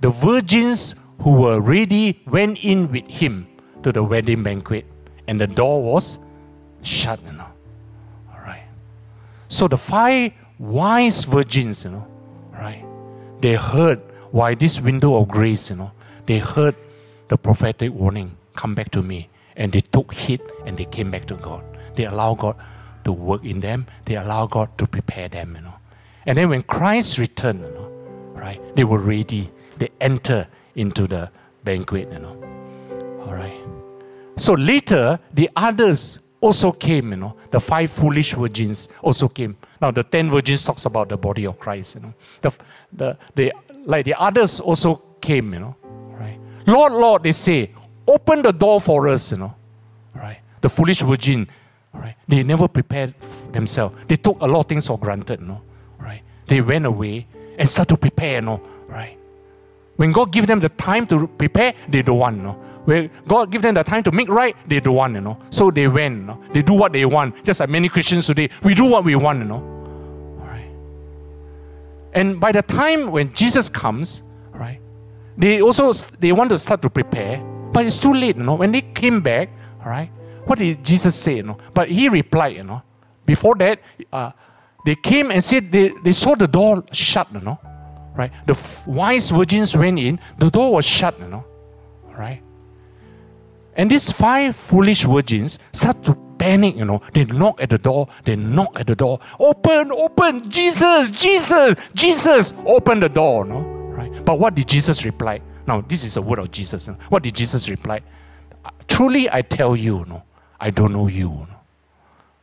The 0.00 0.10
virgins 0.10 0.96
who 1.20 1.42
were 1.42 1.60
ready 1.60 2.20
went 2.26 2.64
in 2.64 2.90
with 2.90 3.06
him 3.06 3.46
to 3.82 3.92
the 3.92 4.02
wedding 4.02 4.42
banquet, 4.42 4.84
and 5.28 5.40
the 5.40 5.46
door 5.46 5.82
was 5.82 6.18
shut, 6.82 7.20
you 7.24 7.32
know. 7.32 7.46
All 8.32 8.40
right. 8.40 8.64
So 9.48 9.68
the 9.68 9.78
five 9.78 10.32
wise 10.58 11.24
virgins, 11.24 11.84
you 11.84 11.92
know? 11.92 12.06
They 13.40 13.54
heard 13.54 14.00
why 14.30 14.54
this 14.54 14.80
window 14.80 15.16
of 15.16 15.28
grace, 15.28 15.70
you 15.70 15.76
know, 15.76 15.92
they 16.26 16.38
heard 16.38 16.74
the 17.28 17.36
prophetic 17.36 17.92
warning, 17.92 18.36
come 18.54 18.74
back 18.74 18.90
to 18.90 19.02
me. 19.02 19.28
And 19.56 19.72
they 19.72 19.80
took 19.80 20.14
heed 20.14 20.40
and 20.66 20.76
they 20.76 20.84
came 20.84 21.10
back 21.10 21.26
to 21.26 21.34
God. 21.34 21.64
They 21.96 22.04
allow 22.04 22.34
God 22.34 22.56
to 23.04 23.12
work 23.12 23.44
in 23.44 23.60
them. 23.60 23.86
They 24.04 24.16
allow 24.16 24.46
God 24.46 24.76
to 24.78 24.86
prepare 24.86 25.28
them, 25.28 25.56
you 25.56 25.62
know. 25.62 25.74
And 26.26 26.38
then 26.38 26.48
when 26.48 26.62
Christ 26.62 27.18
returned, 27.18 27.60
you 27.62 27.70
know, 27.70 27.88
right, 28.34 28.60
they 28.76 28.84
were 28.84 28.98
ready. 28.98 29.50
They 29.78 29.88
enter 30.00 30.46
into 30.74 31.06
the 31.06 31.30
banquet, 31.64 32.12
you 32.12 32.18
know. 32.18 32.36
All 33.26 33.34
right. 33.34 33.64
So 34.36 34.52
later, 34.54 35.18
the 35.34 35.50
others 35.56 36.20
also 36.40 36.72
came, 36.72 37.10
you 37.10 37.16
know. 37.16 37.36
The 37.50 37.60
five 37.60 37.90
foolish 37.90 38.34
virgins 38.34 38.88
also 39.02 39.28
came. 39.28 39.56
Now 39.80 39.90
the 39.90 40.04
ten 40.04 40.30
virgins 40.30 40.64
talks 40.64 40.86
about 40.86 41.08
the 41.08 41.16
body 41.16 41.46
of 41.46 41.58
Christ, 41.58 41.96
you 41.96 42.02
know. 42.02 42.14
The, 42.40 42.52
the, 42.92 43.18
the, 43.34 43.52
like 43.84 44.04
the 44.04 44.14
others 44.14 44.60
also 44.60 45.02
came, 45.20 45.52
you 45.52 45.60
know. 45.60 45.76
Right? 45.84 46.38
Lord, 46.66 46.92
Lord, 46.92 47.22
they 47.22 47.32
say, 47.32 47.70
open 48.06 48.42
the 48.42 48.52
door 48.52 48.80
for 48.80 49.08
us, 49.08 49.32
you 49.32 49.38
know. 49.38 49.54
Right? 50.14 50.38
The 50.60 50.68
foolish 50.68 51.02
virgin, 51.02 51.48
right? 51.92 52.16
They 52.26 52.42
never 52.42 52.68
prepared 52.68 53.14
themselves. 53.52 53.96
They 54.08 54.16
took 54.16 54.40
a 54.40 54.46
lot 54.46 54.60
of 54.60 54.66
things 54.66 54.86
for 54.86 54.98
granted, 54.98 55.40
you 55.40 55.46
know. 55.46 55.62
Right? 55.98 56.22
They 56.46 56.60
went 56.60 56.86
away 56.86 57.26
and 57.58 57.68
started 57.68 57.94
to 57.94 57.96
prepare, 57.96 58.36
you 58.36 58.42
know. 58.42 58.60
Right? 58.88 59.16
When 59.96 60.12
God 60.12 60.32
give 60.32 60.46
them 60.46 60.60
the 60.60 60.68
time 60.68 61.06
to 61.08 61.26
prepare, 61.26 61.74
they 61.88 62.02
don't 62.02 62.18
want, 62.18 62.36
you 62.36 62.42
know. 62.42 62.64
God 63.26 63.50
give 63.50 63.60
them 63.60 63.74
the 63.74 63.84
time 63.84 64.02
to 64.04 64.10
make 64.10 64.28
right, 64.28 64.56
they 64.66 64.80
don't 64.80 64.94
want, 64.94 65.14
you 65.14 65.20
know. 65.20 65.38
So 65.50 65.70
they 65.70 65.88
went, 65.88 66.16
you 66.16 66.24
know. 66.24 66.40
They 66.52 66.62
do 66.62 66.72
what 66.72 66.92
they 66.92 67.04
want. 67.04 67.44
Just 67.44 67.60
like 67.60 67.68
many 67.68 67.88
Christians 67.88 68.26
today, 68.26 68.48
we 68.62 68.74
do 68.74 68.86
what 68.86 69.04
we 69.04 69.14
want, 69.14 69.40
you 69.40 69.44
know. 69.44 69.62
All 70.40 70.46
right. 70.46 70.70
And 72.14 72.40
by 72.40 72.50
the 72.50 72.62
time 72.62 73.10
when 73.10 73.32
Jesus 73.34 73.68
comes, 73.68 74.22
right, 74.52 74.80
they 75.36 75.60
also 75.60 75.92
they 76.18 76.32
want 76.32 76.48
to 76.50 76.58
start 76.58 76.80
to 76.82 76.90
prepare, 76.90 77.42
But 77.72 77.86
it's 77.86 77.98
too 77.98 78.14
late, 78.14 78.36
you 78.36 78.42
know. 78.42 78.54
When 78.54 78.72
they 78.72 78.80
came 78.80 79.20
back, 79.20 79.50
all 79.84 79.90
right, 79.90 80.10
what 80.46 80.58
did 80.58 80.82
Jesus 80.84 81.14
say, 81.14 81.36
you 81.36 81.42
know? 81.42 81.58
But 81.74 81.90
he 81.90 82.08
replied, 82.08 82.56
you 82.56 82.64
know. 82.64 82.82
Before 83.26 83.54
that, 83.56 83.80
uh, 84.12 84.32
they 84.86 84.94
came 84.94 85.30
and 85.30 85.44
said 85.44 85.70
they, 85.70 85.92
they 86.02 86.12
saw 86.12 86.34
the 86.34 86.48
door 86.48 86.82
shut, 86.92 87.28
you 87.32 87.40
know. 87.40 87.58
Right? 88.16 88.32
The 88.46 88.58
wise 88.86 89.30
virgins 89.30 89.76
went 89.76 89.98
in, 89.98 90.18
the 90.38 90.50
door 90.50 90.72
was 90.72 90.86
shut, 90.86 91.18
you 91.20 91.28
know. 91.28 91.44
Right? 92.16 92.42
And 93.78 93.88
these 93.88 94.10
five 94.10 94.56
foolish 94.56 95.04
virgins 95.04 95.60
start 95.72 96.02
to 96.02 96.14
panic, 96.36 96.76
you 96.76 96.84
know. 96.84 97.00
They 97.14 97.24
knock 97.26 97.62
at 97.62 97.70
the 97.70 97.78
door, 97.78 98.08
they 98.24 98.34
knock 98.34 98.78
at 98.78 98.88
the 98.88 98.96
door. 98.96 99.20
Open, 99.38 99.92
open, 99.92 100.50
Jesus, 100.50 101.10
Jesus, 101.10 101.76
Jesus, 101.94 102.52
open 102.66 102.98
the 102.98 103.08
door, 103.08 103.44
no? 103.44 103.60
Right? 103.60 104.24
But 104.24 104.40
what 104.40 104.56
did 104.56 104.66
Jesus 104.66 105.04
reply? 105.04 105.40
Now, 105.68 105.80
this 105.82 106.02
is 106.02 106.16
a 106.16 106.22
word 106.22 106.40
of 106.40 106.50
Jesus. 106.50 106.88
What 107.08 107.22
did 107.22 107.36
Jesus 107.36 107.68
reply? 107.68 108.00
Truly 108.88 109.30
I 109.30 109.42
tell 109.42 109.76
you, 109.76 110.04
no, 110.08 110.24
I 110.58 110.70
don't 110.70 110.92
know 110.92 111.06
you. 111.06 111.46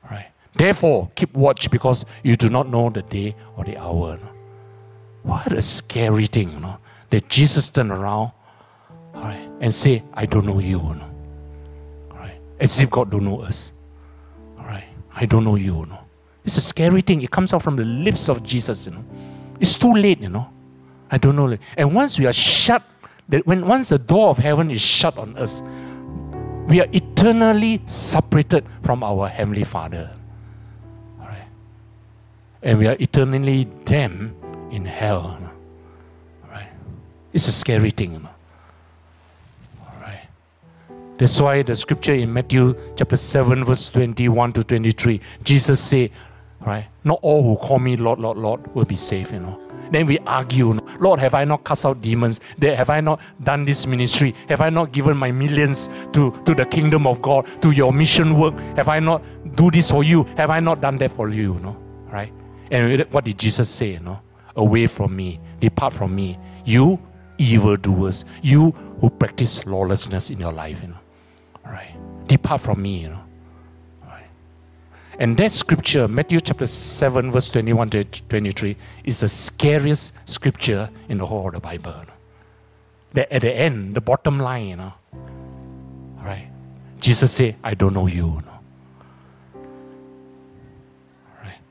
Right? 0.09 0.27
Therefore, 0.55 1.11
keep 1.15 1.33
watch 1.33 1.69
because 1.69 2.05
you 2.23 2.37
do 2.37 2.49
not 2.49 2.69
know 2.69 2.89
the 2.89 3.01
day 3.01 3.35
or 3.57 3.65
the 3.65 3.77
hour. 3.77 4.17
No? 4.17 4.29
What 5.23 5.51
a 5.51 5.61
scary 5.61 6.27
thing, 6.27 6.51
you 6.51 6.59
know, 6.59 6.77
that 7.09 7.27
Jesus 7.27 7.69
turned 7.69 7.91
around 7.91 8.31
right, 9.13 9.49
and 9.59 9.73
say, 9.73 10.01
I 10.13 10.25
don't 10.25 10.45
know 10.45 10.59
you. 10.59 10.95
As 12.59 12.81
if 12.81 12.89
God 12.89 13.11
don't 13.11 13.25
know 13.25 13.41
us. 13.41 13.73
All 14.57 14.65
right, 14.65 14.85
I 15.13 15.25
don't 15.25 15.43
know 15.43 15.55
you. 15.55 15.85
No? 15.85 15.99
It's 16.43 16.57
a 16.57 16.61
scary 16.61 17.01
thing. 17.01 17.21
It 17.21 17.31
comes 17.31 17.53
out 17.53 17.61
from 17.61 17.75
the 17.75 17.83
lips 17.83 18.29
of 18.29 18.43
Jesus. 18.43 18.85
You 18.85 18.93
know? 18.93 19.03
It's 19.59 19.75
too 19.75 19.93
late, 19.93 20.19
you 20.19 20.29
know. 20.29 20.49
I 21.11 21.17
don't 21.17 21.35
know. 21.35 21.57
And 21.77 21.93
once 21.93 22.17
we 22.19 22.25
are 22.25 22.33
shut, 22.33 22.83
that 23.29 23.45
when 23.47 23.67
once 23.67 23.89
the 23.89 23.97
door 23.97 24.29
of 24.29 24.37
heaven 24.37 24.69
is 24.71 24.81
shut 24.81 25.17
on 25.17 25.35
us, 25.37 25.61
we 26.67 26.79
are 26.79 26.87
eternally 26.93 27.81
separated 27.85 28.65
from 28.83 29.03
our 29.03 29.27
Heavenly 29.27 29.63
Father. 29.63 30.11
All 31.19 31.27
right? 31.27 31.47
And 32.63 32.79
we 32.79 32.87
are 32.87 32.97
eternally 32.99 33.65
damned 33.85 34.33
in 34.71 34.85
hell. 34.85 35.37
All 36.43 36.51
right? 36.51 36.69
It's 37.33 37.47
a 37.47 37.51
scary 37.51 37.91
thing. 37.91 38.15
All 38.15 38.21
right? 38.21 38.34
That's 41.17 41.39
why 41.39 41.61
the 41.61 41.75
scripture 41.75 42.13
in 42.13 42.33
Matthew 42.33 42.75
chapter 42.97 43.15
7, 43.15 43.63
verse 43.63 43.89
21 43.89 44.53
to 44.53 44.63
23, 44.63 45.21
Jesus 45.43 45.79
said, 45.79 46.11
right, 46.59 46.87
not 47.05 47.19
all 47.21 47.41
who 47.41 47.55
call 47.55 47.79
me 47.79 47.95
Lord, 47.95 48.19
Lord, 48.19 48.37
Lord 48.37 48.75
will 48.75 48.83
be 48.83 48.97
saved, 48.97 49.31
you 49.31 49.39
know. 49.39 49.61
Then 49.91 50.07
we 50.07 50.19
argue, 50.19 50.73
Lord, 50.99 51.19
have 51.19 51.33
I 51.33 51.45
not 51.45 51.63
cast 51.63 51.85
out 51.85 52.01
demons? 52.01 52.41
Have 52.61 52.89
I 52.89 52.99
not 52.99 53.21
done 53.43 53.63
this 53.65 53.85
ministry? 53.85 54.35
Have 54.49 54.59
I 54.59 54.69
not 54.69 54.91
given 54.91 55.15
my 55.15 55.31
millions 55.31 55.89
to, 56.13 56.31
to 56.43 56.55
the 56.55 56.65
kingdom 56.65 57.07
of 57.07 57.21
God, 57.21 57.47
to 57.61 57.71
your 57.71 57.93
mission 57.93 58.37
work? 58.37 58.55
Have 58.75 58.89
I 58.89 58.99
not 58.99 59.23
do 59.55 59.71
this 59.71 59.91
for 59.91 60.03
you? 60.03 60.23
Have 60.35 60.49
I 60.49 60.59
not 60.59 60.81
done 60.81 60.97
that 60.97 61.11
for 61.11 61.29
you? 61.29 61.53
you 61.53 61.59
know? 61.59 61.77
Right? 62.11 62.33
And 62.71 63.01
what 63.11 63.23
did 63.25 63.37
Jesus 63.37 63.69
say? 63.69 63.93
You 63.93 63.99
know? 63.99 64.19
Away 64.57 64.87
from 64.87 65.15
me, 65.15 65.39
depart 65.59 65.93
from 65.93 66.15
me, 66.15 66.37
you 66.65 66.99
evildoers, 67.37 68.25
you 68.41 68.71
who 68.99 69.09
practice 69.09 69.65
lawlessness 69.65 70.29
in 70.29 70.39
your 70.39 70.51
life. 70.51 70.81
You 70.81 70.89
know? 70.89 70.97
Right? 71.65 71.95
Depart 72.27 72.61
from 72.61 72.81
me, 72.81 72.99
you 72.99 73.09
know. 73.09 73.25
And 75.17 75.37
that 75.37 75.51
scripture, 75.51 76.07
Matthew 76.07 76.39
chapter 76.41 76.65
7, 76.65 77.31
verse 77.31 77.49
21 77.51 77.89
to 77.91 78.03
23, 78.03 78.75
is 79.05 79.21
the 79.21 79.29
scariest 79.29 80.13
scripture 80.29 80.89
in 81.07 81.17
the 81.17 81.25
whole 81.25 81.47
of 81.47 81.53
the 81.53 81.59
Bible. 81.59 81.93
That 83.13 83.31
at 83.31 83.43
the 83.43 83.55
end, 83.55 83.95
the 83.95 84.01
bottom 84.01 84.39
line, 84.39 84.67
you 84.67 84.75
know, 84.75 84.93
right? 86.21 86.49
Jesus 86.99 87.31
said, 87.31 87.55
I 87.63 87.75
don't 87.75 87.93
know 87.93 88.07
you. 88.07 88.27
you 88.27 88.43
know? 88.43 88.59
Right? 91.41 91.61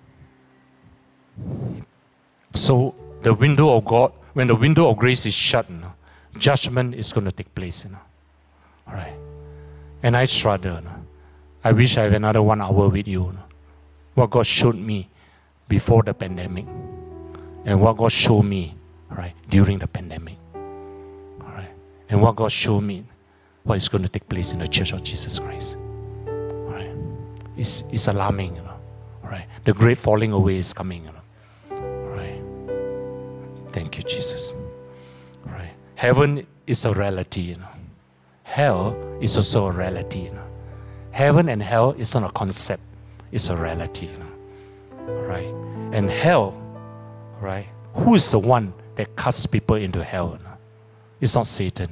So 2.54 2.94
the 3.22 3.34
window 3.34 3.76
of 3.76 3.84
God, 3.84 4.12
when 4.32 4.46
the 4.46 4.54
window 4.54 4.88
of 4.88 4.96
grace 4.96 5.26
is 5.26 5.34
shut, 5.34 5.68
you 5.68 5.76
know, 5.76 5.92
judgment 6.38 6.94
is 6.94 7.12
going 7.12 7.26
to 7.26 7.32
take 7.32 7.54
place. 7.54 7.84
You 7.84 7.90
know? 7.90 7.98
All 8.88 8.94
right. 8.94 9.23
And 10.04 10.16
I 10.16 10.24
struggle. 10.24 10.80
I 11.64 11.72
wish 11.72 11.96
I 11.96 12.02
have 12.02 12.12
another 12.12 12.42
one 12.42 12.60
hour 12.60 12.88
with 12.88 13.08
you. 13.08 13.34
What 14.14 14.30
God 14.30 14.46
showed 14.46 14.76
me 14.76 15.08
before 15.66 16.04
the 16.04 16.14
pandemic 16.14 16.66
and 17.64 17.80
what 17.80 17.96
God 17.96 18.12
showed 18.12 18.42
me 18.42 18.76
right 19.08 19.32
during 19.48 19.78
the 19.78 19.88
pandemic. 19.88 20.36
Right. 21.38 21.70
And 22.10 22.22
what 22.22 22.36
God 22.36 22.52
showed 22.52 22.82
me 22.82 23.04
what 23.64 23.76
is 23.76 23.88
going 23.88 24.04
to 24.04 24.08
take 24.08 24.28
place 24.28 24.52
in 24.52 24.60
the 24.60 24.68
church 24.68 24.92
of 24.92 25.02
Jesus 25.02 25.40
Christ. 25.40 25.78
Right. 26.26 26.94
It's, 27.56 27.82
it's 27.90 28.06
alarming, 28.06 28.54
you 28.56 28.62
know. 28.62 28.70
The 29.64 29.72
great 29.72 29.96
falling 29.96 30.32
away 30.32 30.58
is 30.58 30.74
coming, 30.74 31.06
you 31.06 31.10
know. 31.10 31.22
Thank 33.72 33.96
you, 33.96 34.04
Jesus. 34.04 34.52
Right. 35.46 35.72
Heaven 35.96 36.46
is 36.66 36.84
a 36.84 36.92
reality, 36.92 37.40
you 37.40 37.56
know. 37.56 37.73
Hell 38.54 38.96
is 39.20 39.36
also 39.36 39.66
a 39.66 39.72
reality, 39.72 40.20
you 40.26 40.30
know 40.30 40.44
heaven 41.14 41.48
and 41.48 41.62
hell 41.62 41.92
is 41.92 42.12
not 42.12 42.24
a 42.24 42.32
concept, 42.32 42.82
it's 43.30 43.48
a 43.48 43.56
reality. 43.56 44.06
You 44.06 44.18
know? 44.18 45.14
Right? 45.30 45.46
And 45.94 46.10
hell, 46.10 46.60
right? 47.40 47.68
Who 47.94 48.16
is 48.16 48.30
the 48.32 48.40
one 48.40 48.74
that 48.96 49.14
casts 49.16 49.46
people 49.46 49.76
into 49.76 50.02
hell? 50.02 50.36
You 50.36 50.44
know? 50.44 50.56
It's 51.20 51.36
not 51.36 51.46
Satan, 51.46 51.88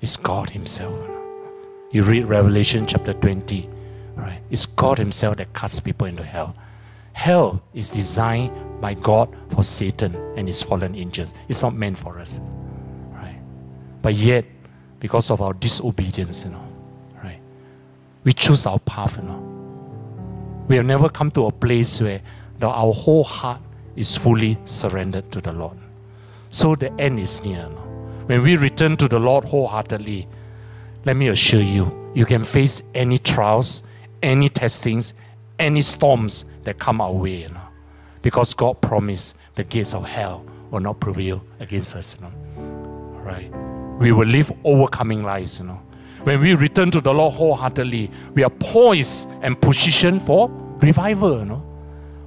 it's 0.00 0.16
God 0.16 0.48
Himself. 0.48 0.98
You, 1.92 2.02
read 2.02 2.24
Revelation 2.24 2.86
chapter 2.86 3.12
20, 3.12 3.68
right? 4.16 4.40
It's 4.50 4.66
God 4.66 4.98
Himself 4.98 5.36
that 5.36 5.52
casts 5.52 5.78
people 5.78 6.06
into 6.06 6.24
hell. 6.24 6.56
Hell 7.12 7.62
is 7.74 7.90
designed 7.90 8.50
by 8.80 8.94
God 8.94 9.28
for 9.50 9.62
Satan 9.62 10.16
and 10.36 10.48
his 10.48 10.62
fallen 10.62 10.96
angels. 10.96 11.32
It's 11.48 11.62
not 11.62 11.74
meant 11.74 11.96
for 11.96 12.18
us. 12.18 12.40
Right? 13.12 13.38
But 14.02 14.14
yet, 14.14 14.44
because 15.04 15.30
of 15.30 15.42
our 15.42 15.52
disobedience, 15.52 16.46
you 16.46 16.50
know, 16.50 16.66
Right? 17.22 17.38
we 18.24 18.32
choose 18.32 18.64
our 18.64 18.78
path, 18.78 19.18
you 19.18 19.22
know. 19.24 19.38
We 20.66 20.76
have 20.76 20.86
never 20.86 21.10
come 21.10 21.30
to 21.32 21.44
a 21.44 21.52
place 21.52 22.00
where 22.00 22.22
the, 22.58 22.68
our 22.68 22.94
whole 22.94 23.22
heart 23.22 23.60
is 23.96 24.16
fully 24.16 24.56
surrendered 24.64 25.30
to 25.32 25.42
the 25.42 25.52
Lord. 25.52 25.76
So 26.48 26.74
the 26.74 26.90
end 26.98 27.20
is 27.20 27.44
near. 27.44 27.64
You 27.64 27.74
know. 27.74 28.22
When 28.28 28.42
we 28.42 28.56
return 28.56 28.96
to 28.96 29.06
the 29.06 29.18
Lord 29.18 29.44
wholeheartedly, 29.44 30.26
let 31.04 31.16
me 31.16 31.28
assure 31.28 31.60
you, 31.60 32.10
you 32.14 32.24
can 32.24 32.42
face 32.42 32.82
any 32.94 33.18
trials, 33.18 33.82
any 34.22 34.48
testings, 34.48 35.12
any 35.58 35.82
storms 35.82 36.46
that 36.62 36.78
come 36.78 37.02
our 37.02 37.12
way, 37.12 37.42
you 37.42 37.50
know. 37.50 37.68
Because 38.22 38.54
God 38.54 38.80
promised 38.80 39.36
the 39.56 39.64
gates 39.64 39.92
of 39.92 40.06
hell 40.06 40.46
will 40.70 40.80
not 40.80 40.98
prevail 40.98 41.44
against 41.60 41.94
us, 41.94 42.16
you 42.16 42.22
know. 42.22 42.32
Right? 43.22 43.52
We 43.98 44.12
will 44.12 44.26
live 44.26 44.52
overcoming 44.64 45.22
lives, 45.22 45.58
you 45.58 45.66
know 45.66 45.80
when 46.24 46.40
we 46.40 46.54
return 46.54 46.90
to 46.90 47.00
the 47.00 47.12
Lord 47.12 47.34
wholeheartedly, 47.34 48.10
we 48.34 48.42
are 48.42 48.50
poised 48.50 49.28
and 49.42 49.60
positioned 49.60 50.22
for 50.22 50.48
revival. 50.80 51.38
You 51.38 51.44
know? 51.44 51.62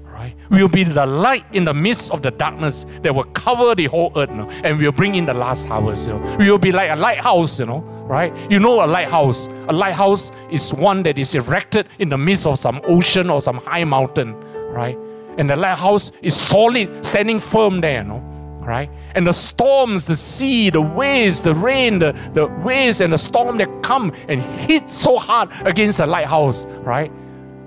Right? 0.04 0.36
We 0.50 0.62
will 0.62 0.70
be 0.70 0.84
the 0.84 1.06
light 1.06 1.46
in 1.54 1.66
the 1.66 1.74
midst 1.74 2.12
of 2.12 2.22
the 2.22 2.32
darkness 2.32 2.86
that 3.02 3.14
will 3.14 3.26
cover 3.26 3.76
the 3.76 3.86
whole 3.86 4.12
earth, 4.16 4.30
you 4.30 4.38
know? 4.38 4.50
and 4.50 4.78
we'll 4.78 4.92
bring 4.92 5.16
in 5.16 5.26
the 5.26 5.34
last 5.34 5.68
harvest. 5.68 6.08
You 6.08 6.14
know? 6.14 6.38
We 6.38 6.50
will 6.50 6.60
be 6.60 6.72
like 6.72 6.92
a 6.92 6.96
lighthouse, 6.96 7.60
you 7.60 7.66
know, 7.66 7.80
right? 8.08 8.34
You 8.52 8.60
know 8.60 8.84
a 8.84 8.88
lighthouse. 8.88 9.48
A 9.68 9.74
lighthouse 9.74 10.32
is 10.52 10.74
one 10.74 11.04
that 11.04 11.18
is 11.18 11.34
erected 11.36 11.88
in 12.00 12.10
the 12.10 12.18
midst 12.18 12.46
of 12.46 12.60
some 12.60 12.82
ocean 12.84 13.30
or 13.30 13.42
some 13.42 13.58
high 13.58 13.84
mountain, 13.84 14.36
right? 14.72 14.98
And 15.38 15.50
the 15.50 15.56
lighthouse 15.56 16.12
is 16.22 16.36
solid, 16.36 17.04
standing 17.04 17.40
firm 17.40 17.82
there, 17.82 18.02
you 18.02 18.08
know 18.08 18.38
right? 18.68 18.92
And 19.18 19.26
the 19.26 19.34
storms, 19.34 20.06
the 20.06 20.16
sea, 20.16 20.70
the 20.70 20.80
waves, 20.80 21.42
the 21.42 21.56
rain, 21.56 21.98
the, 21.98 22.14
the 22.34 22.46
waves 22.64 23.02
and 23.02 23.12
the 23.12 23.18
storm 23.18 23.58
that 23.58 23.82
come 23.82 24.14
and 24.28 24.42
hit 24.42 24.92
so 24.92 25.18
hard 25.18 25.50
against 25.66 25.98
the 25.98 26.06
lighthouse, 26.06 26.66
right? 26.86 27.12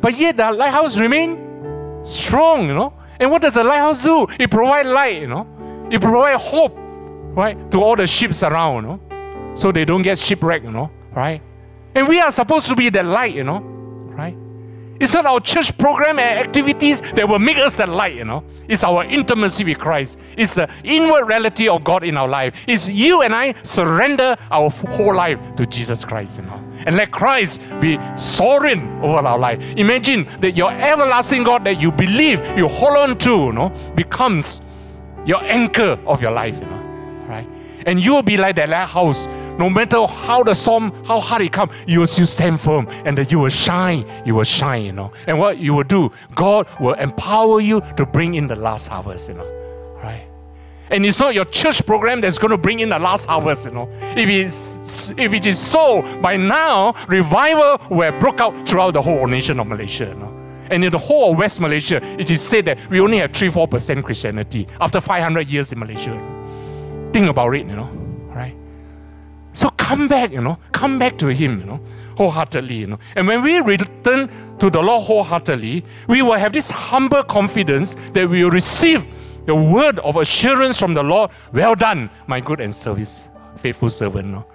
But 0.01 0.17
yet 0.17 0.37
the 0.37 0.53
lighthouse 0.53 0.97
remain 1.01 2.01
strong, 2.05 2.69
you 2.69 2.75
know. 2.75 2.93
And 3.19 3.33
what 3.33 3.43
does 3.43 3.55
the 3.55 3.65
lighthouse 3.65 4.05
do? 4.05 4.29
It 4.39 4.49
provides 4.49 4.89
light, 4.89 5.21
you 5.21 5.27
know. 5.27 5.45
It 5.91 6.01
provides 6.01 6.41
hope, 6.41 6.73
right, 6.77 7.69
to 7.73 7.83
all 7.83 7.97
the 7.97 8.07
ships 8.07 8.45
around, 8.45 8.77
you 8.77 8.83
know, 8.83 9.55
so 9.57 9.73
they 9.73 9.85
don't 9.85 10.03
get 10.03 10.19
shipwrecked, 10.19 10.65
you 10.65 10.71
know, 10.71 10.89
right? 11.17 11.43
And 11.97 12.07
we 12.07 12.21
are 12.21 12.31
supposed 12.31 12.69
to 12.69 12.77
be 12.77 12.91
the 12.91 13.03
light, 13.03 13.35
you 13.35 13.43
know, 13.43 13.59
right? 13.59 14.37
It's 15.01 15.15
not 15.15 15.25
our 15.25 15.41
church 15.41 15.77
program 15.79 16.19
and 16.19 16.39
activities 16.39 17.01
that 17.01 17.27
will 17.27 17.39
make 17.39 17.57
us 17.57 17.77
the 17.77 17.87
light, 17.87 18.15
you 18.15 18.25
know. 18.25 18.45
It's 18.69 18.85
our 18.85 19.03
intimacy 19.05 19.65
with 19.65 19.79
Christ. 19.79 20.19
It's 20.37 20.55
the 20.55 20.69
inward 20.85 21.25
reality 21.25 21.69
of 21.69 21.83
God 21.83 22.05
in 22.05 22.19
our 22.19 22.29
life. 22.29 22.55
It's 22.67 22.89
you 22.89 23.23
and 23.23 23.35
I 23.35 23.55
surrender 23.63 24.37
our 24.51 24.69
whole 24.69 25.15
life 25.15 25.39
to 25.57 25.65
Jesus 25.65 26.05
Christ, 26.05 26.39
you 26.39 26.45
know. 26.45 26.63
And 26.87 26.97
let 26.97 27.11
Christ 27.11 27.61
be 27.81 27.99
sovereign 28.17 29.01
over 29.03 29.27
our 29.27 29.39
life. 29.39 29.61
Imagine 29.77 30.29
that 30.41 30.57
your 30.57 30.71
everlasting 30.71 31.45
God 31.45 31.65
that 31.65 31.81
you 31.81 31.91
believe, 31.91 32.41
you 32.57 32.69
hold 32.69 32.97
on 32.97 33.19
to, 33.19 33.31
you 33.31 33.53
know, 33.53 33.73
becomes 33.95 34.61
your 35.25 35.43
anchor 35.45 35.99
of 36.07 36.21
your 36.21 36.33
life, 36.33 36.57
you 36.59 36.67
know. 36.67 37.25
Right? 37.27 37.49
And 37.87 38.05
you 38.05 38.13
will 38.13 38.23
be 38.23 38.37
like 38.37 38.57
that 38.57 38.69
lighthouse 38.69 39.27
No 39.61 39.69
matter 39.69 40.07
how 40.07 40.43
the 40.43 40.55
storm, 40.55 40.91
how 41.05 41.21
hard 41.21 41.43
it 41.43 41.53
comes, 41.53 41.73
you 41.87 42.01
will 42.01 42.07
still 42.07 42.25
stand 42.25 42.59
firm 42.59 42.89
and 43.05 43.19
that 43.19 43.31
you 43.31 43.39
will 43.39 43.51
shine. 43.51 44.11
You 44.25 44.37
will 44.37 44.45
shine, 44.45 44.85
you 44.85 44.93
know. 44.93 45.13
And 45.27 45.39
what 45.39 45.59
you 45.59 45.75
will 45.75 45.85
do, 45.85 46.11
God 46.35 46.67
will 46.81 46.95
empower 46.95 47.61
you 47.61 47.83
to 47.99 48.07
bring 48.07 48.37
in 48.37 48.47
the 48.47 48.57
last 48.57 48.89
harvest, 48.89 49.29
you 49.29 49.35
know. 49.35 49.45
Right? 50.03 50.27
And 50.89 51.05
it's 51.05 51.21
not 51.21 51.35
your 51.35 51.45
church 51.45 51.85
program 51.85 52.23
that's 52.23 52.39
going 52.39 52.53
to 52.53 52.57
bring 52.57 52.81
in 52.81 52.89
the 52.89 52.99
last 52.99 53.27
harvest, 53.27 53.67
you 53.67 53.73
know. 53.73 53.87
If 54.17 54.31
it's 54.31 55.11
if 55.19 55.35
it 55.35 55.45
is 55.45 55.59
so, 55.59 56.01
by 56.23 56.39
now 56.39 56.95
revival 57.07 57.87
will 57.91 58.11
have 58.11 58.19
broke 58.19 58.41
out 58.41 58.67
throughout 58.67 58.95
the 58.95 59.03
whole 59.03 59.27
nation 59.27 59.61
of 59.61 59.67
Malaysia, 59.67 60.07
you 60.07 60.15
know. 60.15 60.35
And 60.71 60.83
in 60.83 60.91
the 60.91 60.99
whole 60.99 61.33
of 61.33 61.39
West 61.39 61.61
Malaysia, 61.61 62.01
it 62.19 62.31
is 62.31 62.41
said 62.41 62.65
that 62.65 62.79
we 62.89 62.99
only 62.99 63.19
have 63.19 63.33
3 63.33 63.49
4% 63.51 64.05
Christianity 64.05 64.67
after 64.81 65.03
500 65.03 65.51
years 65.51 65.71
in 65.71 65.79
Malaysia. 65.79 66.17
Think 67.13 67.29
about 67.29 67.55
it, 67.55 67.67
you 67.67 67.77
know? 67.77 68.00
So 69.53 69.71
come 69.71 70.09
back, 70.09 70.31
you 70.33 70.41
know, 70.41 70.59
come 70.73 70.99
back 70.99 71.19
to 71.19 71.29
Him, 71.29 71.61
you 71.61 71.67
know, 71.67 71.81
wholeheartedly, 72.17 72.75
you 72.75 72.87
know. 72.87 72.99
And 73.17 73.27
when 73.27 73.43
we 73.43 73.59
return 73.61 74.31
to 74.59 74.71
the 74.71 74.81
Lord 74.81 75.05
wholeheartedly, 75.05 75.85
we 76.07 76.23
will 76.23 76.35
have 76.35 76.53
this 76.53 76.71
humble 76.71 77.23
confidence 77.23 77.97
that 78.13 78.29
we 78.29 78.45
will 78.45 78.51
receive 78.51 79.09
the 79.47 79.55
word 79.55 79.99
of 80.01 80.17
assurance 80.17 80.79
from 80.79 80.95
the 80.95 81.03
Lord. 81.03 81.31
Well 81.53 81.75
done, 81.75 82.11
my 82.27 82.41
good 82.41 82.61
and 82.61 82.75
service, 82.75 83.29
faithful 83.57 83.91
servant. 83.91 84.27
You 84.27 84.33
know? 84.33 84.47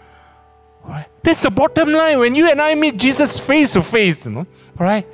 Right? 0.83 1.07
That's 1.23 1.41
the 1.41 1.49
bottom 1.49 1.91
line. 1.91 2.19
When 2.19 2.35
you 2.35 2.49
and 2.49 2.61
I 2.61 2.75
meet 2.75 2.97
Jesus 2.97 3.39
face 3.39 3.73
to 3.73 3.81
face, 3.81 4.25
you 4.25 4.31
know, 4.31 4.47
right? 4.77 5.05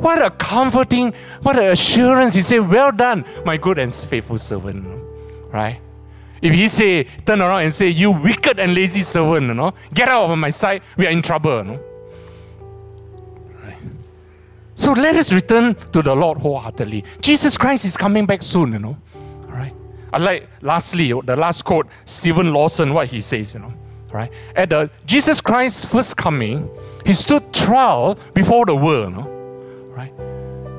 What 0.00 0.22
a 0.22 0.30
comforting, 0.30 1.12
what 1.42 1.58
an 1.58 1.72
assurance. 1.72 2.34
He 2.34 2.42
said, 2.42 2.68
Well 2.68 2.92
done, 2.92 3.24
my 3.44 3.56
good 3.56 3.78
and 3.78 3.92
faithful 3.92 4.38
servant. 4.38 4.84
You 4.84 4.90
know? 4.90 5.48
Right? 5.52 5.80
If 6.42 6.52
he 6.54 6.68
say, 6.68 7.04
turn 7.04 7.42
around 7.42 7.62
and 7.62 7.72
say, 7.72 7.88
You 7.88 8.12
wicked 8.12 8.58
and 8.58 8.74
lazy 8.74 9.00
servant, 9.00 9.46
you 9.46 9.54
know, 9.54 9.74
get 9.92 10.08
out 10.08 10.30
of 10.30 10.38
my 10.38 10.50
sight, 10.50 10.82
we 10.96 11.06
are 11.06 11.10
in 11.10 11.22
trouble. 11.22 11.58
You 11.58 11.64
know? 11.64 11.80
right. 13.62 13.76
So 14.74 14.92
let 14.92 15.16
us 15.16 15.32
return 15.32 15.74
to 15.92 16.02
the 16.02 16.14
Lord 16.14 16.38
wholeheartedly. 16.38 17.04
Jesus 17.20 17.58
Christ 17.58 17.84
is 17.84 17.96
coming 17.96 18.24
back 18.24 18.42
soon, 18.42 18.72
you 18.72 18.78
know. 18.78 18.96
All 19.14 19.52
right. 19.52 19.74
I 20.12 20.18
like 20.18 20.48
lastly, 20.62 21.12
oh, 21.12 21.20
the 21.22 21.36
last 21.36 21.62
quote, 21.62 21.88
Steven 22.06 22.52
Lawson, 22.52 22.94
what 22.94 23.08
he 23.08 23.20
says, 23.20 23.54
you 23.54 23.60
know. 23.60 23.74
Right? 24.10 24.32
At 24.56 24.70
the 24.70 24.90
Jesus 25.04 25.40
Christ's 25.40 25.84
first 25.84 26.16
coming, 26.16 26.68
he 27.06 27.12
stood 27.12 27.52
trial 27.52 28.18
before 28.34 28.66
the 28.66 28.74
world. 28.74 29.12
You 29.12 29.16
know? 29.18 29.28
Right? 29.94 30.12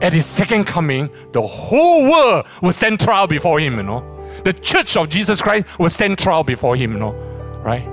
At 0.03 0.11
his 0.11 0.25
second 0.25 0.65
coming, 0.65 1.09
the 1.31 1.41
whole 1.41 2.09
world 2.09 2.47
will 2.61 2.73
stand 2.73 2.99
trial 2.99 3.27
before 3.27 3.59
him, 3.59 3.77
you 3.77 3.83
know 3.83 4.10
the 4.43 4.53
church 4.53 4.97
of 4.97 5.09
Jesus 5.09 5.41
Christ 5.41 5.68
will 5.80 5.89
stand 5.89 6.18
trial 6.18 6.43
before 6.43 6.76
him, 6.76 6.93
you 6.93 6.99
know, 6.99 7.11
right? 7.63 7.85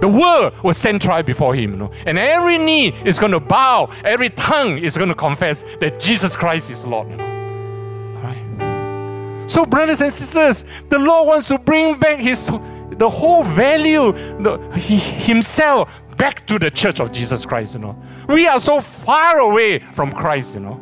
The 0.00 0.08
world 0.08 0.54
will 0.64 0.74
stand 0.74 1.00
trial 1.00 1.22
before 1.22 1.54
him, 1.54 1.70
you 1.70 1.76
know, 1.76 1.92
and 2.06 2.18
every 2.18 2.58
knee 2.58 2.88
is 3.04 3.18
going 3.18 3.32
to 3.32 3.40
bow, 3.40 3.88
every 4.04 4.30
tongue 4.30 4.78
is 4.78 4.96
going 4.96 5.08
to 5.08 5.14
confess 5.14 5.62
that 5.80 6.00
Jesus 6.00 6.34
Christ 6.34 6.70
is 6.70 6.86
Lord, 6.86 7.08
you 7.08 7.16
know, 7.16 8.20
right? 8.22 9.48
So, 9.48 9.64
brothers 9.64 10.00
and 10.00 10.12
sisters, 10.12 10.64
the 10.88 10.98
Lord 10.98 11.28
wants 11.28 11.48
to 11.48 11.58
bring 11.58 11.98
back 11.98 12.18
His 12.18 12.50
the 12.98 13.08
whole 13.08 13.42
value, 13.44 14.12
the, 14.42 14.58
he, 14.76 14.96
Himself 14.98 15.88
back 16.16 16.46
to 16.46 16.58
the 16.58 16.70
church 16.70 17.00
of 17.00 17.12
Jesus 17.12 17.46
Christ, 17.46 17.74
you 17.74 17.80
know. 17.80 18.00
We 18.28 18.46
are 18.46 18.60
so 18.60 18.80
far 18.80 19.38
away 19.38 19.78
from 19.78 20.12
Christ, 20.12 20.54
you 20.56 20.60
know, 20.62 20.80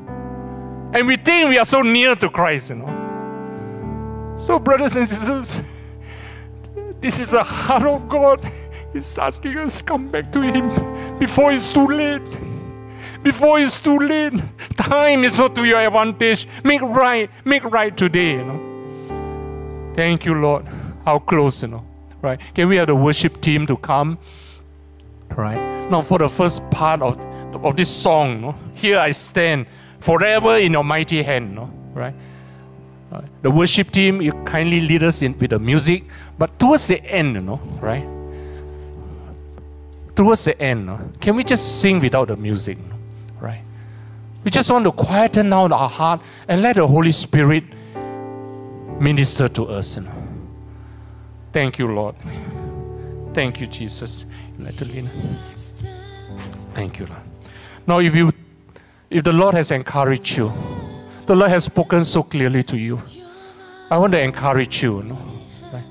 and 0.94 1.06
we 1.06 1.16
think 1.16 1.51
we 1.51 1.59
are 1.59 1.64
so 1.64 1.82
near 1.82 2.14
to 2.16 2.28
Christ, 2.31 2.70
you 2.70 2.77
know. 2.77 3.10
So, 4.41 4.59
brothers 4.59 4.97
and 4.97 5.07
sisters, 5.07 5.62
this 7.01 7.21
is 7.21 7.33
the 7.33 7.43
heart 7.43 7.83
of 7.83 8.09
God. 8.09 8.41
He's 8.93 9.19
asking 9.19 9.59
us 9.59 9.83
come 9.83 10.09
back 10.09 10.33
to 10.33 10.41
Him 10.41 11.19
before 11.19 11.53
it's 11.53 11.71
too 11.71 11.87
late. 11.87 12.23
Before 13.23 13.61
it's 13.61 13.79
too 13.79 13.99
late. 13.99 14.33
Time 14.77 15.25
is 15.25 15.37
not 15.37 15.55
to 15.57 15.65
your 15.67 15.79
advantage. 15.79 16.49
Make 16.65 16.81
right. 16.81 17.31
Make 17.45 17.65
right 17.65 17.95
today. 17.95 18.31
You 18.31 18.45
know. 18.45 19.93
Thank 19.95 20.25
you, 20.25 20.35
Lord. 20.35 20.67
How 21.05 21.19
close, 21.19 21.62
you 21.62 21.69
know. 21.69 21.85
Right? 22.23 22.41
Can 22.55 22.69
we 22.69 22.77
have 22.77 22.87
the 22.87 22.97
worship 22.97 23.43
team 23.43 23.67
to 23.67 23.77
come? 23.77 24.17
Right. 25.37 25.91
Now, 25.91 26.01
for 26.01 26.19
the 26.19 26.31
first 26.31 26.69
part 26.71 27.03
of, 27.03 27.21
of 27.62 27.77
this 27.77 27.95
song, 27.95 28.31
you 28.31 28.41
know, 28.41 28.55
here 28.75 28.99
I 28.99 29.11
stand 29.11 29.67
forever 29.99 30.57
in 30.57 30.73
your 30.73 30.85
mighty 30.85 31.23
hand. 31.23 31.51
You 31.51 31.57
know, 31.57 31.71
right? 31.93 32.15
The 33.43 33.51
worship 33.51 33.91
team, 33.91 34.23
you 34.23 34.32
kindly 34.45 34.81
lead 34.81 35.03
us 35.03 35.23
in 35.23 35.37
with 35.39 35.51
the 35.51 35.59
music, 35.59 36.05
but 36.39 36.59
towards 36.59 36.87
the 36.89 37.03
end, 37.05 37.35
you 37.35 37.41
know, 37.41 37.61
right? 37.81 38.07
Towards 40.15 40.45
the 40.45 40.61
end, 40.61 40.91
can 41.20 41.35
we 41.35 41.43
just 41.43 41.81
sing 41.81 41.99
without 41.99 42.28
the 42.28 42.37
music, 42.37 42.78
right? 43.41 43.62
We 44.45 44.51
just 44.51 44.70
want 44.70 44.85
to 44.85 44.93
quieten 44.93 45.51
down 45.51 45.73
our 45.73 45.89
heart 45.89 46.20
and 46.49 46.62
let 46.62 46.77
the 46.77 46.87
Holy 46.87 47.12
Spirit 47.12 47.65
minister 49.01 49.49
to 49.49 49.65
us. 49.65 49.97
You 49.97 50.03
know? 50.03 50.12
Thank 51.53 51.78
you, 51.78 51.89
Lord. 51.89 52.15
Thank 53.35 53.61
you, 53.61 53.66
Jesus. 53.66 54.27
Thank 56.74 56.99
you, 56.99 57.07
Lord. 57.07 57.20
Now, 57.87 57.99
if 57.99 58.15
you, 58.15 58.32
if 59.11 59.24
the 59.24 59.32
Lord 59.32 59.55
has 59.55 59.70
encouraged 59.70 60.37
you, 60.37 60.53
the 61.31 61.36
Lord 61.36 61.52
has 61.52 61.62
spoken 61.62 62.05
so 62.05 62.24
clearly 62.24 62.65
to 62.65 62.77
you. 62.77 63.01
I 63.89 63.98
want 63.98 64.11
to 64.15 64.20
encourage 64.20 64.82
you. 64.82 65.05
No? 65.05 65.15
Right? 65.73 65.85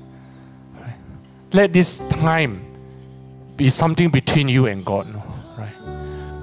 Right? 0.78 0.94
Let 1.54 1.72
this 1.72 2.00
time 2.10 2.60
be 3.56 3.70
something 3.70 4.10
between 4.10 4.48
you 4.48 4.66
and 4.66 4.84
God. 4.84 5.06
No? 5.10 5.22
Right? 5.56 5.72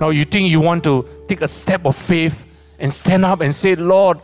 Now 0.01 0.09
you 0.09 0.25
think 0.25 0.49
you 0.49 0.61
want 0.61 0.83
to 0.85 1.07
take 1.27 1.41
a 1.41 1.47
step 1.47 1.85
of 1.85 1.95
faith 1.95 2.43
and 2.79 2.91
stand 2.91 3.23
up 3.23 3.41
and 3.41 3.53
say, 3.53 3.75
Lord, 3.75 4.17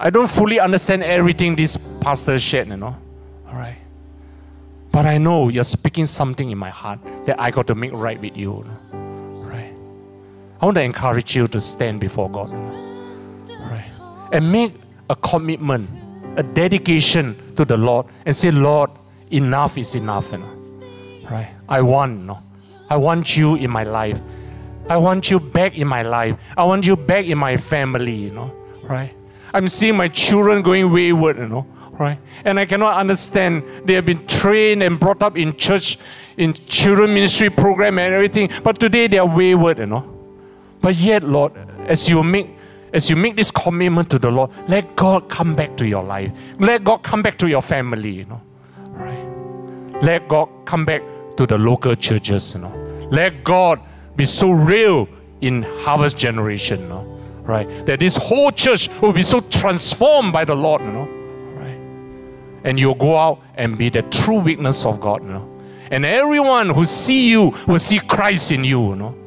I 0.00 0.10
don't 0.10 0.28
fully 0.28 0.58
understand 0.58 1.04
everything 1.04 1.54
this 1.54 1.76
pastor 2.00 2.36
shared, 2.36 2.66
you 2.66 2.76
know. 2.76 2.96
All 3.46 3.54
right. 3.54 3.78
But 4.90 5.06
I 5.06 5.18
know 5.18 5.50
you're 5.50 5.62
speaking 5.62 6.06
something 6.06 6.50
in 6.50 6.58
my 6.58 6.70
heart 6.70 6.98
that 7.26 7.40
I 7.40 7.52
got 7.52 7.68
to 7.68 7.76
make 7.76 7.92
right 7.92 8.20
with 8.20 8.36
you. 8.36 8.66
Right. 8.90 9.72
I 10.60 10.64
want 10.64 10.74
to 10.78 10.82
encourage 10.82 11.36
you 11.36 11.46
to 11.46 11.60
stand 11.60 12.00
before 12.00 12.28
God 12.28 12.50
and 14.34 14.50
make 14.50 14.74
a 15.08 15.14
commitment, 15.16 15.88
a 16.36 16.42
dedication 16.42 17.54
to 17.56 17.64
the 17.64 17.76
Lord 17.76 18.06
and 18.26 18.34
say, 18.34 18.50
Lord, 18.50 18.90
enough 19.30 19.78
is 19.78 19.94
enough. 19.94 20.32
You 20.32 20.38
know? 20.38 20.60
Right? 21.30 21.48
I 21.68 21.80
want, 21.80 22.18
you 22.18 22.26
know? 22.26 22.42
I 22.90 22.96
want 22.96 23.36
you 23.36 23.54
in 23.54 23.70
my 23.70 23.84
life. 23.84 24.20
I 24.88 24.98
want 24.98 25.30
you 25.30 25.40
back 25.40 25.78
in 25.78 25.86
my 25.86 26.02
life. 26.02 26.38
I 26.56 26.64
want 26.64 26.84
you 26.84 26.96
back 26.96 27.26
in 27.26 27.38
my 27.38 27.56
family, 27.56 28.14
you 28.14 28.32
know, 28.32 28.52
right? 28.82 29.14
I'm 29.54 29.66
seeing 29.68 29.96
my 29.96 30.08
children 30.08 30.62
going 30.62 30.92
wayward, 30.92 31.38
you 31.38 31.48
know, 31.48 31.66
right? 31.92 32.18
And 32.44 32.60
I 32.60 32.66
cannot 32.66 32.98
understand. 32.98 33.62
They 33.84 33.94
have 33.94 34.04
been 34.04 34.26
trained 34.26 34.82
and 34.82 35.00
brought 35.00 35.22
up 35.22 35.38
in 35.38 35.56
church, 35.56 35.98
in 36.36 36.52
children 36.52 37.14
ministry 37.14 37.48
program 37.48 37.98
and 37.98 38.12
everything, 38.12 38.50
but 38.62 38.78
today 38.78 39.06
they 39.06 39.18
are 39.18 39.26
wayward, 39.26 39.78
you 39.78 39.86
know. 39.86 40.10
But 40.82 40.96
yet, 40.96 41.22
Lord, 41.22 41.52
as 41.86 42.10
you 42.10 42.22
make 42.22 42.50
as 42.94 43.10
you 43.10 43.16
make 43.16 43.34
this 43.34 43.50
commitment 43.50 44.08
to 44.10 44.20
the 44.20 44.30
Lord, 44.30 44.52
let 44.68 44.94
God 44.94 45.28
come 45.28 45.56
back 45.56 45.76
to 45.78 45.86
your 45.86 46.04
life. 46.04 46.32
Let 46.60 46.84
God 46.84 47.02
come 47.02 47.22
back 47.22 47.36
to 47.38 47.48
your 47.48 47.60
family, 47.60 48.10
you 48.10 48.24
know. 48.24 48.40
Right? 48.90 50.00
Let 50.00 50.28
God 50.28 50.48
come 50.64 50.84
back 50.84 51.02
to 51.36 51.44
the 51.44 51.58
local 51.58 51.96
churches, 51.96 52.54
you 52.54 52.60
know. 52.60 53.08
Let 53.10 53.42
God 53.42 53.80
be 54.14 54.24
so 54.24 54.52
real 54.52 55.08
in 55.40 55.64
harvest 55.82 56.16
generation, 56.16 56.82
you 56.82 56.88
know. 56.88 57.02
Right? 57.40 57.84
That 57.84 57.98
this 57.98 58.16
whole 58.16 58.52
church 58.52 58.88
will 59.02 59.12
be 59.12 59.24
so 59.24 59.40
transformed 59.40 60.32
by 60.32 60.44
the 60.44 60.54
Lord, 60.54 60.82
you 60.82 60.92
know. 60.92 61.08
Right? 61.56 61.80
And 62.62 62.78
you'll 62.78 62.94
go 62.94 63.18
out 63.18 63.42
and 63.56 63.76
be 63.76 63.90
the 63.90 64.02
true 64.02 64.38
witness 64.38 64.86
of 64.86 65.00
God, 65.00 65.24
you 65.24 65.30
know. 65.30 65.50
And 65.90 66.04
everyone 66.04 66.70
who 66.70 66.84
see 66.84 67.28
you 67.28 67.52
will 67.66 67.80
see 67.80 67.98
Christ 67.98 68.52
in 68.52 68.62
you, 68.62 68.90
you 68.90 68.96
know. 68.96 69.23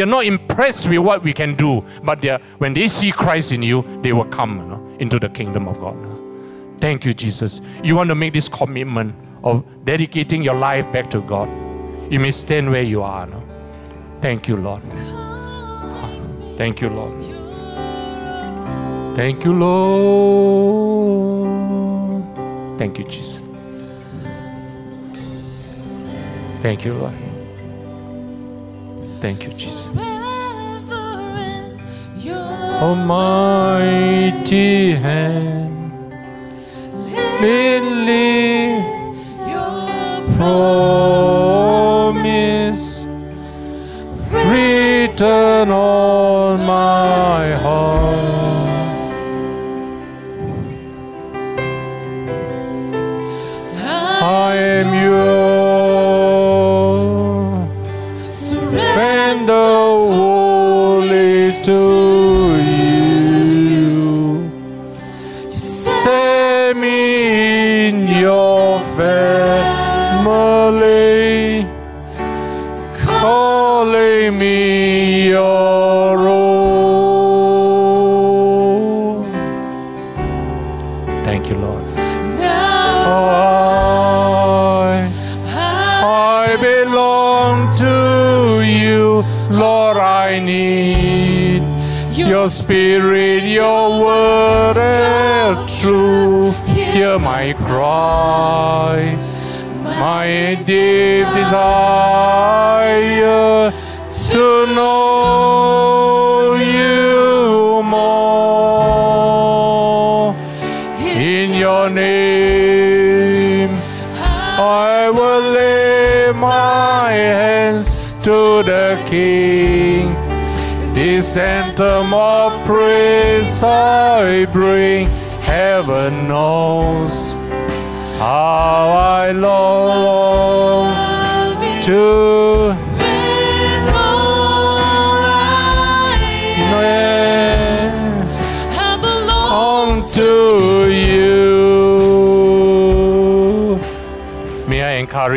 They're 0.00 0.06
not 0.06 0.24
impressed 0.24 0.88
with 0.88 1.00
what 1.00 1.22
we 1.22 1.34
can 1.34 1.54
do, 1.56 1.84
but 2.02 2.22
they 2.22 2.38
when 2.56 2.72
they 2.72 2.88
see 2.88 3.12
Christ 3.12 3.52
in 3.52 3.62
you, 3.62 3.84
they 4.00 4.14
will 4.14 4.24
come 4.24 4.56
you 4.56 4.64
know, 4.64 4.96
into 4.98 5.18
the 5.18 5.28
kingdom 5.28 5.68
of 5.68 5.78
God. 5.78 5.94
Thank 6.80 7.04
you, 7.04 7.12
Jesus. 7.12 7.60
You 7.84 7.96
want 7.96 8.08
to 8.08 8.14
make 8.14 8.32
this 8.32 8.48
commitment 8.48 9.14
of 9.44 9.62
dedicating 9.84 10.42
your 10.42 10.54
life 10.54 10.90
back 10.90 11.10
to 11.10 11.20
God. 11.20 11.50
You 12.10 12.18
may 12.18 12.30
stand 12.30 12.70
where 12.70 12.80
you 12.80 13.02
are. 13.02 13.26
No? 13.26 13.42
Thank 14.22 14.48
you, 14.48 14.56
Lord. 14.56 14.80
Thank 16.56 16.80
you, 16.80 16.88
Lord. 16.88 17.12
Thank 19.16 19.44
you, 19.44 19.52
Lord. 19.52 21.10
Thank 22.78 22.96
you, 22.96 23.04
Jesus. 23.04 23.42
Thank 26.62 26.86
you, 26.86 26.94
Lord. 26.94 27.29
Thank 29.20 29.44
you, 29.44 29.52
Jesus. 29.52 29.92
Almighty 33.60 34.92
hand, 34.92 35.92
lift 37.42 38.86
your 39.46 40.22
promise 40.36 42.04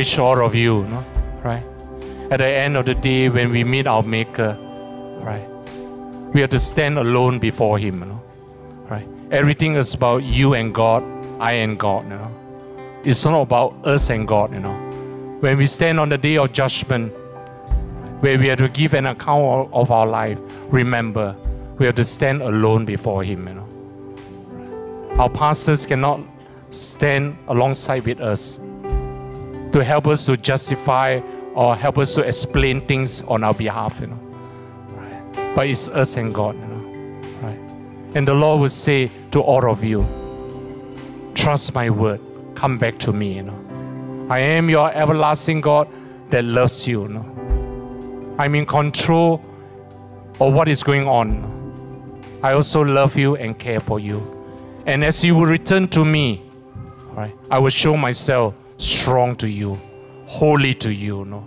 Encourage 0.04 0.20
all 0.20 0.46
of 0.46 0.54
you, 0.54 0.84
no? 0.90 1.06
right? 1.46 1.64
At 2.30 2.40
the 2.40 2.48
end 2.48 2.76
of 2.76 2.86
the 2.86 2.94
day, 2.94 3.30
when 3.30 3.52
we 3.52 3.64
meet 3.64 3.88
our 3.88 4.04
Maker, 4.04 4.58
right? 5.22 5.48
We 6.34 6.42
have 6.42 6.50
to 6.50 6.60
stand 6.60 6.98
alone 6.98 7.40
before 7.40 7.78
Him, 7.78 8.00
you 8.02 8.08
know? 8.08 8.22
right? 8.90 9.08
Everything 9.32 9.76
is 9.76 9.94
about 9.94 10.24
you 10.24 10.56
and 10.56 10.76
God, 10.76 11.04
I 11.40 11.54
and 11.54 11.80
God, 11.80 12.04
you 12.04 12.18
know. 12.18 12.32
It's 13.06 13.24
not 13.24 13.44
about 13.44 13.76
us 13.86 14.10
and 14.10 14.28
God, 14.28 14.52
you 14.52 14.60
know. 14.60 14.76
When 15.40 15.58
we 15.58 15.66
stand 15.68 16.02
on 16.02 16.10
the 16.10 16.18
day 16.18 16.38
of 16.38 16.52
judgment, 16.52 17.14
where 18.22 18.38
we 18.38 18.48
have 18.48 18.58
to 18.58 18.68
give 18.68 18.94
an 18.94 19.06
account 19.06 19.70
of 19.72 19.90
our 19.90 20.06
life, 20.06 20.38
remember, 20.70 21.34
we 21.78 21.86
have 21.86 21.96
to 21.96 22.04
stand 22.04 22.42
alone 22.42 22.84
before 22.84 23.24
Him, 23.24 23.48
you 23.48 23.54
know. 23.54 25.16
Our 25.18 25.30
pastors 25.30 25.86
cannot 25.86 26.20
stand 26.72 27.38
alongside 27.48 28.04
with 28.06 28.20
us 28.20 28.60
to 29.74 29.84
help 29.84 30.08
us 30.08 30.26
to 30.28 30.38
justify 30.38 31.20
or 31.56 31.76
help 31.76 31.98
us 31.98 32.16
to 32.16 32.22
explain 32.22 32.80
things 32.80 33.24
on 33.24 33.44
our 33.44 33.54
behalf, 33.54 34.00
you 34.00 34.08
know. 34.08 34.20
Right? 34.90 35.56
But 35.56 35.68
it's 35.68 35.90
us 35.90 36.16
and 36.16 36.34
God, 36.34 36.56
you 36.56 36.68
know. 36.68 37.22
Right? 37.42 38.16
And 38.16 38.28
the 38.28 38.34
Lord 38.34 38.62
will 38.62 38.70
say 38.70 39.10
to 39.32 39.42
all 39.42 39.70
of 39.70 39.84
you, 39.84 40.06
trust 41.34 41.74
my 41.74 41.90
word, 41.90 42.22
come 42.56 42.78
back 42.78 43.00
to 43.00 43.12
me, 43.12 43.34
you 43.34 43.44
know. 43.44 44.28
I 44.30 44.40
am 44.40 44.70
your 44.70 44.92
everlasting 44.94 45.62
God 45.62 45.88
that 46.30 46.46
loves 46.46 46.88
you, 46.88 47.04
you 47.04 47.10
know. 47.10 48.36
I'm 48.38 48.56
in 48.56 48.66
control 48.66 49.42
of 50.40 50.54
what 50.54 50.68
is 50.68 50.84
going 50.84 51.08
on. 51.08 51.52
I 52.44 52.54
also 52.54 52.82
love 52.82 53.18
you 53.18 53.36
and 53.38 53.58
care 53.58 53.80
for 53.80 54.00
you. 54.00 54.22
And 54.86 55.04
as 55.04 55.24
you 55.24 55.36
will 55.36 55.46
return 55.46 55.88
to 55.90 56.06
me, 56.06 56.44
right, 57.14 57.34
I 57.50 57.58
will 57.58 57.70
show 57.70 57.96
myself 57.98 58.54
strong 58.78 59.36
to 59.38 59.50
you, 59.50 59.80
holy 60.26 60.74
to 60.76 60.94
you. 60.94 61.26
No? 61.26 61.46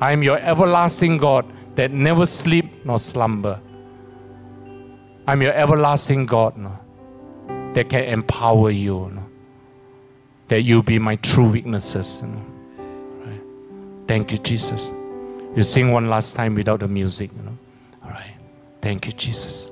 I 0.00 0.12
am 0.12 0.22
your 0.22 0.38
everlasting 0.38 1.18
God 1.18 1.46
that 1.76 1.90
never 1.90 2.26
sleep 2.26 2.84
nor 2.84 2.98
slumber. 2.98 3.60
I'm 5.26 5.42
your 5.42 5.52
everlasting 5.52 6.26
God 6.26 6.56
no? 6.56 6.72
that 7.74 7.88
can 7.88 8.04
empower 8.04 8.70
you. 8.70 9.10
No? 9.14 9.24
That 10.48 10.62
you 10.62 10.82
be 10.82 10.98
my 10.98 11.16
true 11.16 11.50
witnesses. 11.50 12.22
Know? 12.22 12.44
right? 13.24 13.40
Thank 14.06 14.32
you, 14.32 14.38
Jesus. 14.38 14.92
You 15.56 15.62
sing 15.62 15.90
one 15.90 16.08
last 16.08 16.34
time 16.34 16.54
without 16.54 16.80
the 16.80 16.88
music. 16.88 17.30
You 17.36 17.42
know? 17.42 17.58
All 18.04 18.10
right. 18.10 18.34
Thank 18.82 19.06
you, 19.06 19.12
Jesus. 19.12 19.68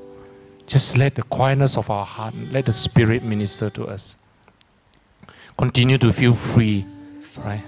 Just 0.66 0.96
let 0.96 1.14
the 1.14 1.22
quietness 1.24 1.76
of 1.76 1.90
our 1.90 2.06
heart, 2.06 2.34
let 2.50 2.66
the 2.66 2.72
Spirit 2.72 3.22
minister 3.22 3.68
to 3.70 3.86
us. 3.86 4.16
Continue 5.56 5.98
to 5.98 6.12
feel 6.12 6.34
free, 6.34 6.84
right? 7.38 7.62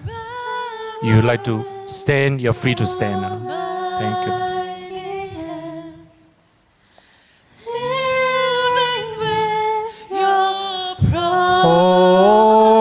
You 1.02 1.22
like 1.22 1.44
to 1.44 1.64
stand, 1.86 2.40
you're 2.40 2.52
free 2.52 2.74
to 2.74 2.86
stand. 2.86 3.22
know. 3.22 3.38
Thank 4.00 4.26
you. 4.26 4.32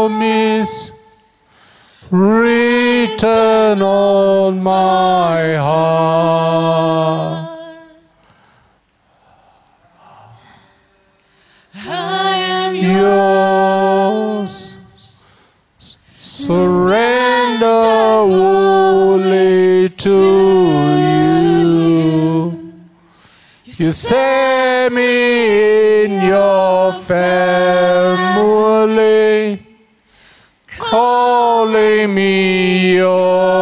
Promise 0.06 0.76
written 2.12 3.82
on 3.82 4.62
my 4.62 5.56
heart. 5.56 7.45
You 23.78 23.92
set 23.92 24.94
me 24.94 26.06
in 26.06 26.22
your 26.22 26.94
family, 26.94 28.48
calling 30.66 32.16
me 32.16 32.96
your 32.96 33.55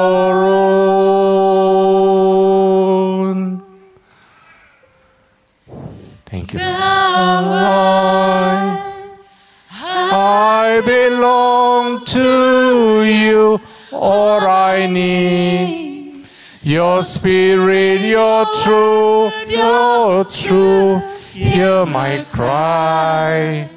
Your 16.66 17.04
spirit, 17.04 18.00
your 18.00 18.46
truth, 18.64 19.34
your 19.52 20.24
truth. 20.24 21.04
Hear 21.34 21.86
my 21.86 22.26
cry. 22.32 23.70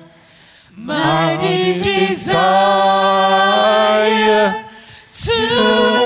My 0.77 1.37
deep 1.41 1.83
desire 1.83 2.37
to 5.13 6.06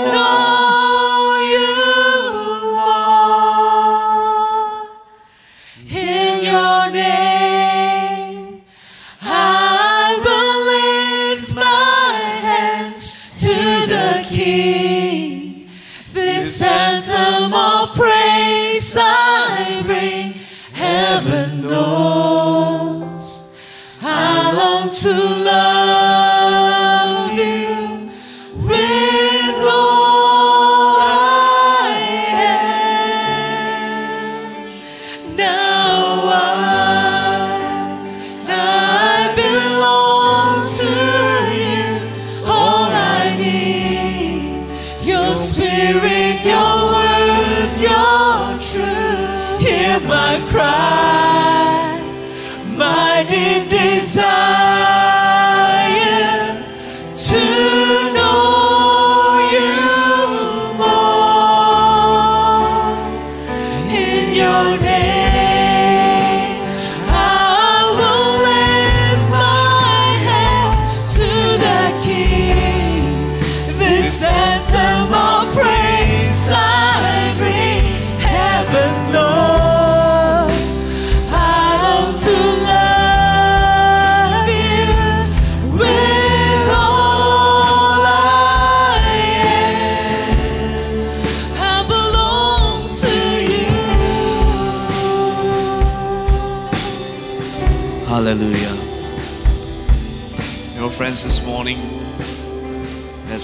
In 64.60 64.89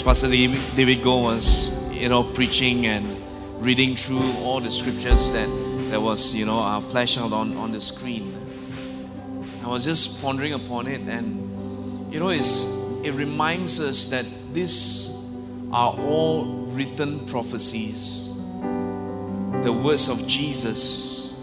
Pastor 0.07 0.29
David 0.31 0.99
Goh 0.99 1.21
was, 1.25 1.73
you 1.91 2.09
know, 2.09 2.23
preaching 2.23 2.87
and 2.87 3.05
reading 3.59 3.97
through 3.97 4.23
all 4.39 4.61
the 4.61 4.71
scriptures 4.71 5.33
that 5.33 5.49
that 5.91 6.01
was, 6.01 6.33
you 6.33 6.45
know, 6.47 6.61
uh, 6.61 6.81
flashed 6.81 7.19
out 7.19 7.33
on, 7.33 7.57
on 7.57 7.73
the 7.73 7.81
screen, 7.81 8.33
I 9.65 9.69
was 9.69 9.85
just 9.85 10.23
pondering 10.23 10.53
upon 10.53 10.87
it, 10.87 11.01
and 11.01 12.15
you 12.15 12.21
know, 12.21 12.29
it's 12.29 12.67
it 13.03 13.15
reminds 13.15 13.81
us 13.81 14.07
that 14.07 14.27
these 14.53 15.11
are 15.73 15.99
all 15.99 16.67
written 16.69 17.27
prophecies, 17.27 18.29
the 19.65 19.73
words 19.73 20.09
of 20.09 20.25
Jesus 20.29 21.35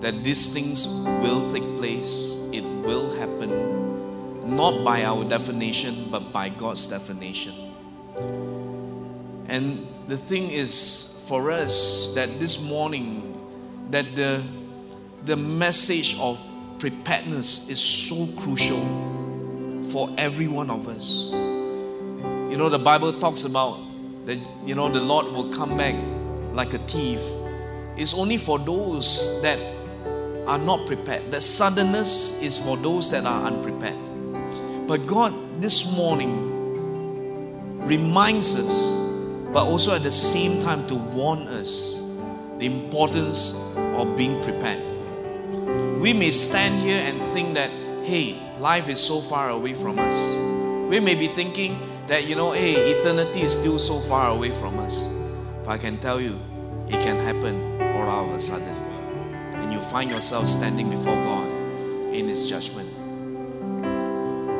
that 0.00 0.24
these 0.24 0.48
things 0.48 0.88
will 0.88 1.52
take 1.52 1.78
place, 1.78 2.36
it 2.50 2.64
will 2.64 3.14
happen, 3.14 4.56
not 4.56 4.82
by 4.82 5.04
our 5.04 5.22
definition, 5.22 6.08
but 6.10 6.32
by 6.32 6.48
God's 6.48 6.88
definition. 6.88 7.71
And 9.48 9.86
the 10.08 10.16
thing 10.16 10.50
is 10.50 11.20
for 11.26 11.50
us 11.50 12.12
that 12.14 12.40
this 12.40 12.60
morning, 12.60 13.38
that 13.90 14.14
the, 14.14 14.42
the 15.24 15.36
message 15.36 16.16
of 16.18 16.38
preparedness 16.78 17.68
is 17.68 17.80
so 17.80 18.26
crucial 18.40 18.80
for 19.90 20.10
every 20.18 20.48
one 20.48 20.70
of 20.70 20.88
us. 20.88 21.30
You 22.50 22.56
know, 22.56 22.68
the 22.68 22.78
Bible 22.78 23.12
talks 23.12 23.44
about 23.44 23.78
that, 24.26 24.38
you 24.66 24.74
know, 24.74 24.90
the 24.90 25.00
Lord 25.00 25.26
will 25.26 25.52
come 25.52 25.76
back 25.76 25.94
like 26.52 26.74
a 26.74 26.78
thief. 26.78 27.20
It's 27.96 28.14
only 28.14 28.38
for 28.38 28.58
those 28.58 29.40
that 29.42 29.58
are 30.46 30.58
not 30.58 30.86
prepared. 30.86 31.30
The 31.30 31.40
suddenness 31.40 32.40
is 32.42 32.58
for 32.58 32.76
those 32.76 33.10
that 33.10 33.26
are 33.26 33.46
unprepared. 33.46 33.96
But 34.86 35.06
God 35.06 35.62
this 35.62 35.90
morning 35.90 36.51
reminds 37.84 38.54
us, 38.54 38.90
but 39.52 39.64
also 39.64 39.94
at 39.94 40.02
the 40.02 40.12
same 40.12 40.62
time 40.62 40.86
to 40.88 40.94
warn 40.94 41.48
us 41.48 42.00
the 42.58 42.66
importance 42.66 43.54
of 43.76 44.16
being 44.16 44.42
prepared. 44.42 44.82
We 46.00 46.12
may 46.12 46.30
stand 46.30 46.80
here 46.80 46.98
and 46.98 47.20
think 47.32 47.54
that, 47.54 47.70
hey, 48.04 48.40
life 48.58 48.88
is 48.88 49.00
so 49.00 49.20
far 49.20 49.50
away 49.50 49.74
from 49.74 49.98
us. 49.98 50.14
We 50.90 51.00
may 51.00 51.14
be 51.14 51.28
thinking 51.28 51.78
that, 52.08 52.24
you 52.24 52.34
know, 52.34 52.52
hey, 52.52 52.74
eternity 52.74 53.42
is 53.42 53.52
still 53.52 53.78
so 53.78 54.00
far 54.00 54.30
away 54.30 54.50
from 54.50 54.78
us. 54.78 55.04
But 55.64 55.70
I 55.70 55.78
can 55.78 55.98
tell 55.98 56.20
you, 56.20 56.40
it 56.88 57.00
can 57.00 57.18
happen 57.18 57.72
all 58.12 58.28
of 58.28 58.34
a 58.34 58.40
sudden 58.40 58.76
and 59.54 59.72
you 59.72 59.80
find 59.80 60.10
yourself 60.10 60.48
standing 60.48 60.90
before 60.90 61.14
God 61.22 61.50
in 62.12 62.28
His 62.28 62.48
judgment. 62.48 62.90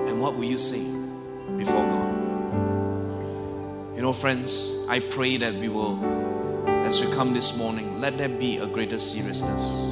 And 0.08 0.20
what 0.20 0.36
will 0.36 0.44
you 0.44 0.58
say 0.58 0.84
before 1.56 1.84
God? 1.84 1.91
You 4.02 4.08
know, 4.08 4.14
friends, 4.14 4.76
I 4.88 4.98
pray 4.98 5.36
that 5.36 5.54
we 5.54 5.68
will, 5.68 5.96
as 6.66 7.00
we 7.00 7.08
come 7.12 7.34
this 7.34 7.56
morning, 7.56 8.00
let 8.00 8.18
there 8.18 8.28
be 8.28 8.56
a 8.58 8.66
greater 8.66 8.98
seriousness 8.98 9.84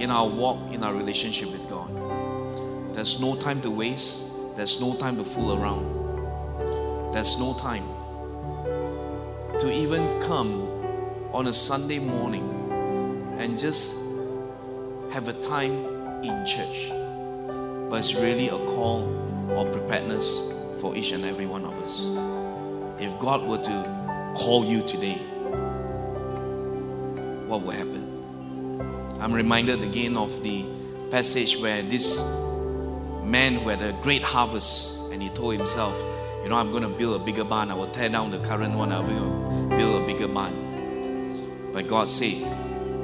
in 0.00 0.10
our 0.10 0.26
walk, 0.26 0.72
in 0.72 0.82
our 0.82 0.94
relationship 0.94 1.52
with 1.52 1.68
God. 1.68 1.90
There's 2.94 3.20
no 3.20 3.36
time 3.36 3.60
to 3.60 3.70
waste, 3.70 4.24
there's 4.56 4.80
no 4.80 4.96
time 4.96 5.18
to 5.18 5.24
fool 5.24 5.52
around, 5.52 7.12
there's 7.12 7.38
no 7.38 7.52
time 7.52 7.86
to 9.58 9.70
even 9.70 10.18
come 10.22 10.62
on 11.34 11.48
a 11.48 11.52
Sunday 11.52 11.98
morning 11.98 13.36
and 13.36 13.58
just 13.58 13.98
have 15.12 15.28
a 15.28 15.34
time 15.42 16.24
in 16.24 16.46
church. 16.46 16.88
But 17.90 17.98
it's 17.98 18.14
really 18.14 18.48
a 18.48 18.56
call 18.72 19.04
of 19.58 19.70
preparedness 19.72 20.40
for 20.80 20.96
each 20.96 21.12
and 21.12 21.26
every 21.26 21.44
one 21.44 21.66
of 21.66 21.74
us. 21.82 22.29
If 23.00 23.18
God 23.18 23.48
were 23.48 23.56
to 23.56 24.34
call 24.36 24.62
you 24.64 24.82
today, 24.82 25.16
what 27.46 27.62
will 27.62 27.70
happen? 27.70 29.16
I'm 29.20 29.32
reminded 29.32 29.82
again 29.82 30.18
of 30.18 30.42
the 30.42 30.66
passage 31.10 31.56
where 31.56 31.82
this 31.82 32.20
man 33.24 33.54
who 33.54 33.70
had 33.70 33.80
a 33.80 33.92
great 34.02 34.22
harvest 34.22 34.98
and 35.12 35.22
he 35.22 35.30
told 35.30 35.54
himself, 35.54 35.94
You 36.42 36.50
know, 36.50 36.56
I'm 36.56 36.70
going 36.70 36.82
to 36.82 36.90
build 36.90 37.20
a 37.20 37.24
bigger 37.24 37.42
barn. 37.42 37.70
I 37.70 37.74
will 37.74 37.86
tear 37.86 38.10
down 38.10 38.32
the 38.32 38.38
current 38.40 38.74
one, 38.74 38.92
I'll 38.92 39.02
build 39.02 39.70
build 39.70 40.02
a 40.02 40.06
bigger 40.06 40.28
barn. 40.28 41.70
But 41.72 41.88
God 41.88 42.06
said, 42.06 42.42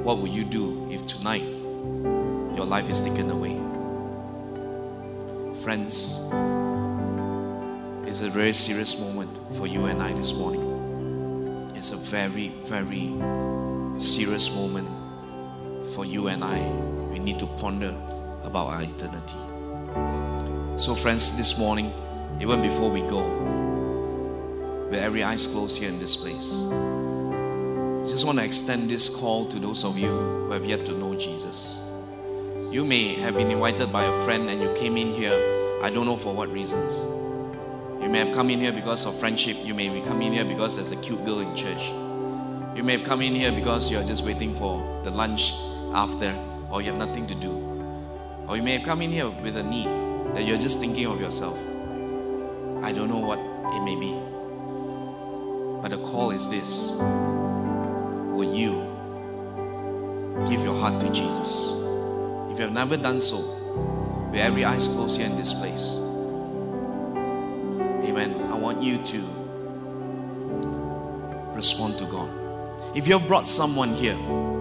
What 0.03 0.19
will 0.19 0.27
you 0.27 0.43
do 0.43 0.87
if 0.91 1.07
tonight 1.07 1.41
your 1.43 2.65
life 2.65 2.87
is 2.87 3.01
taken 3.01 3.31
away? 3.31 3.55
Friends, 5.63 6.19
it's 8.17 8.25
a 8.25 8.29
very 8.31 8.51
serious 8.51 8.97
moment 8.97 9.29
for 9.57 9.67
you 9.67 9.85
and 9.85 10.01
I 10.01 10.11
this 10.11 10.33
morning. 10.33 11.71
It's 11.75 11.91
a 11.91 11.97
very, 11.97 12.47
very 12.63 13.13
serious 13.99 14.49
moment 14.49 14.89
for 15.93 16.03
you 16.03 16.27
and 16.27 16.43
I. 16.43 16.67
We 17.11 17.19
need 17.19 17.37
to 17.37 17.45
ponder 17.45 17.95
about 18.41 18.69
our 18.69 18.81
eternity. 18.81 19.37
So, 20.83 20.95
friends, 20.95 21.37
this 21.37 21.59
morning, 21.59 21.93
even 22.41 22.63
before 22.63 22.89
we 22.89 23.01
go, 23.01 23.21
with 24.89 24.99
every 24.99 25.21
eyes 25.21 25.45
closed 25.45 25.77
here 25.77 25.89
in 25.89 25.99
this 25.99 26.15
place, 26.15 26.55
I 26.55 28.09
just 28.09 28.25
want 28.25 28.39
to 28.39 28.43
extend 28.43 28.89
this 28.89 29.09
call 29.09 29.45
to 29.49 29.59
those 29.59 29.83
of 29.83 29.95
you 29.95 30.09
who 30.09 30.51
have 30.53 30.65
yet 30.65 30.87
to 30.87 30.97
know 30.97 31.13
Jesus. 31.13 31.79
You 32.71 32.83
may 32.83 33.13
have 33.13 33.35
been 33.35 33.51
invited 33.51 33.93
by 33.93 34.05
a 34.05 34.25
friend 34.25 34.49
and 34.49 34.59
you 34.59 34.73
came 34.73 34.97
in 34.97 35.11
here, 35.11 35.79
I 35.83 35.91
don't 35.91 36.07
know 36.07 36.17
for 36.17 36.33
what 36.33 36.51
reasons. 36.51 37.05
You 38.01 38.09
may 38.09 38.19
have 38.19 38.31
come 38.31 38.49
in 38.49 38.59
here 38.59 38.71
because 38.71 39.05
of 39.05 39.19
friendship. 39.19 39.57
You 39.63 39.73
may 39.73 39.89
be 39.89 40.01
coming 40.01 40.31
here 40.31 40.45
because 40.45 40.75
there's 40.75 40.91
a 40.91 40.95
cute 40.97 41.25
girl 41.25 41.39
in 41.39 41.55
church. 41.55 41.89
You 42.77 42.83
may 42.83 42.93
have 42.93 43.03
come 43.03 43.21
in 43.21 43.33
here 43.33 43.51
because 43.51 43.89
you're 43.89 44.03
just 44.03 44.23
waiting 44.23 44.55
for 44.55 45.01
the 45.03 45.09
lunch 45.09 45.53
after, 45.93 46.37
or 46.69 46.81
you 46.81 46.91
have 46.91 46.99
nothing 46.99 47.25
to 47.25 47.33
do. 47.35 47.57
Or 48.47 48.55
you 48.55 48.61
may 48.61 48.73
have 48.77 48.83
come 48.83 49.01
in 49.01 49.11
here 49.11 49.29
with 49.29 49.57
a 49.57 49.63
need 49.63 49.87
that 50.35 50.45
you're 50.45 50.59
just 50.59 50.79
thinking 50.79 51.07
of 51.07 51.19
yourself. 51.19 51.57
I 52.83 52.93
don't 52.93 53.09
know 53.09 53.19
what 53.19 53.39
it 53.73 53.81
may 53.83 53.95
be. 53.95 54.13
But 55.81 55.89
the 55.89 55.97
call 55.97 56.29
is 56.31 56.47
this 56.47 56.91
Will 58.37 58.53
you 58.53 58.85
give 60.47 60.63
your 60.63 60.79
heart 60.79 61.01
to 61.01 61.09
Jesus? 61.11 61.73
If 62.51 62.59
you 62.59 62.65
have 62.65 62.73
never 62.73 62.95
done 62.95 63.21
so, 63.21 63.39
with 64.31 64.39
every 64.39 64.65
eyes 64.65 64.87
closed 64.87 65.17
here 65.17 65.25
in 65.25 65.35
this 65.35 65.53
place, 65.53 65.95
Amen. 68.17 68.51
I 68.51 68.55
want 68.55 68.81
you 68.81 68.97
to 68.97 69.17
respond 71.55 71.99
to 71.99 72.05
God. 72.07 72.27
If 72.97 73.07
you 73.07 73.15
have 73.19 73.27
brought 73.27 73.45
someone 73.45 73.93
here, 73.93 74.17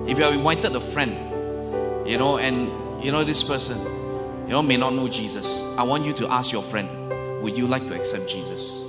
if 0.07 0.19
you 0.19 0.25
have 0.25 0.35
invited 0.35 0.77
a 0.77 0.81
friend, 0.81 1.17
you 2.07 2.19
know, 2.19 2.37
and 2.37 2.69
you 3.03 3.11
know 3.11 3.25
this 3.25 3.43
person, 3.43 3.79
you 4.43 4.51
know, 4.51 4.61
may 4.61 4.77
not 4.77 4.93
know 4.93 5.09
Jesus, 5.09 5.63
I 5.79 5.85
want 5.85 6.05
you 6.05 6.13
to 6.13 6.31
ask 6.31 6.53
your 6.53 6.63
friend, 6.63 6.87
would 7.43 7.57
you 7.57 7.67
like 7.67 7.87
to 7.87 7.95
accept 7.95 8.29
Jesus? 8.29 8.83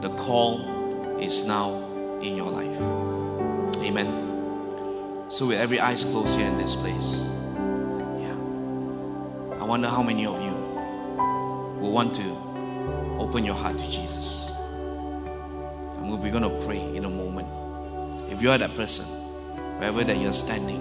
The 0.00 0.14
call 0.16 1.18
is 1.18 1.44
now 1.44 2.20
in 2.22 2.36
your 2.36 2.52
life. 2.52 2.80
Amen. 3.82 5.26
So 5.28 5.46
with 5.46 5.58
every 5.58 5.80
eyes 5.80 6.04
closed 6.04 6.38
here 6.38 6.46
in 6.46 6.56
this 6.56 6.76
place, 6.76 7.24
yeah. 8.20 8.36
I 9.60 9.64
wonder 9.64 9.88
how 9.88 10.04
many 10.04 10.24
of 10.24 10.40
you 10.40 10.52
will 11.80 11.90
want 11.90 12.14
to 12.14 12.35
open 13.28 13.44
your 13.44 13.56
heart 13.56 13.76
to 13.78 13.90
Jesus. 13.90 14.50
And 15.98 16.10
we're 16.10 16.30
going 16.30 16.42
to 16.42 16.66
pray 16.66 16.80
in 16.94 17.04
a 17.04 17.10
moment. 17.10 17.48
If 18.30 18.42
you 18.42 18.50
are 18.50 18.58
that 18.58 18.74
person, 18.74 19.06
wherever 19.78 20.04
that 20.04 20.18
you're 20.18 20.32
standing, 20.32 20.80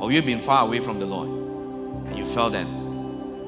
or 0.00 0.10
you've 0.10 0.26
been 0.26 0.40
far 0.40 0.66
away 0.66 0.80
from 0.80 0.98
the 0.98 1.06
Lord, 1.06 1.28
and 2.08 2.18
you 2.18 2.24
felt 2.24 2.52
that 2.52 2.66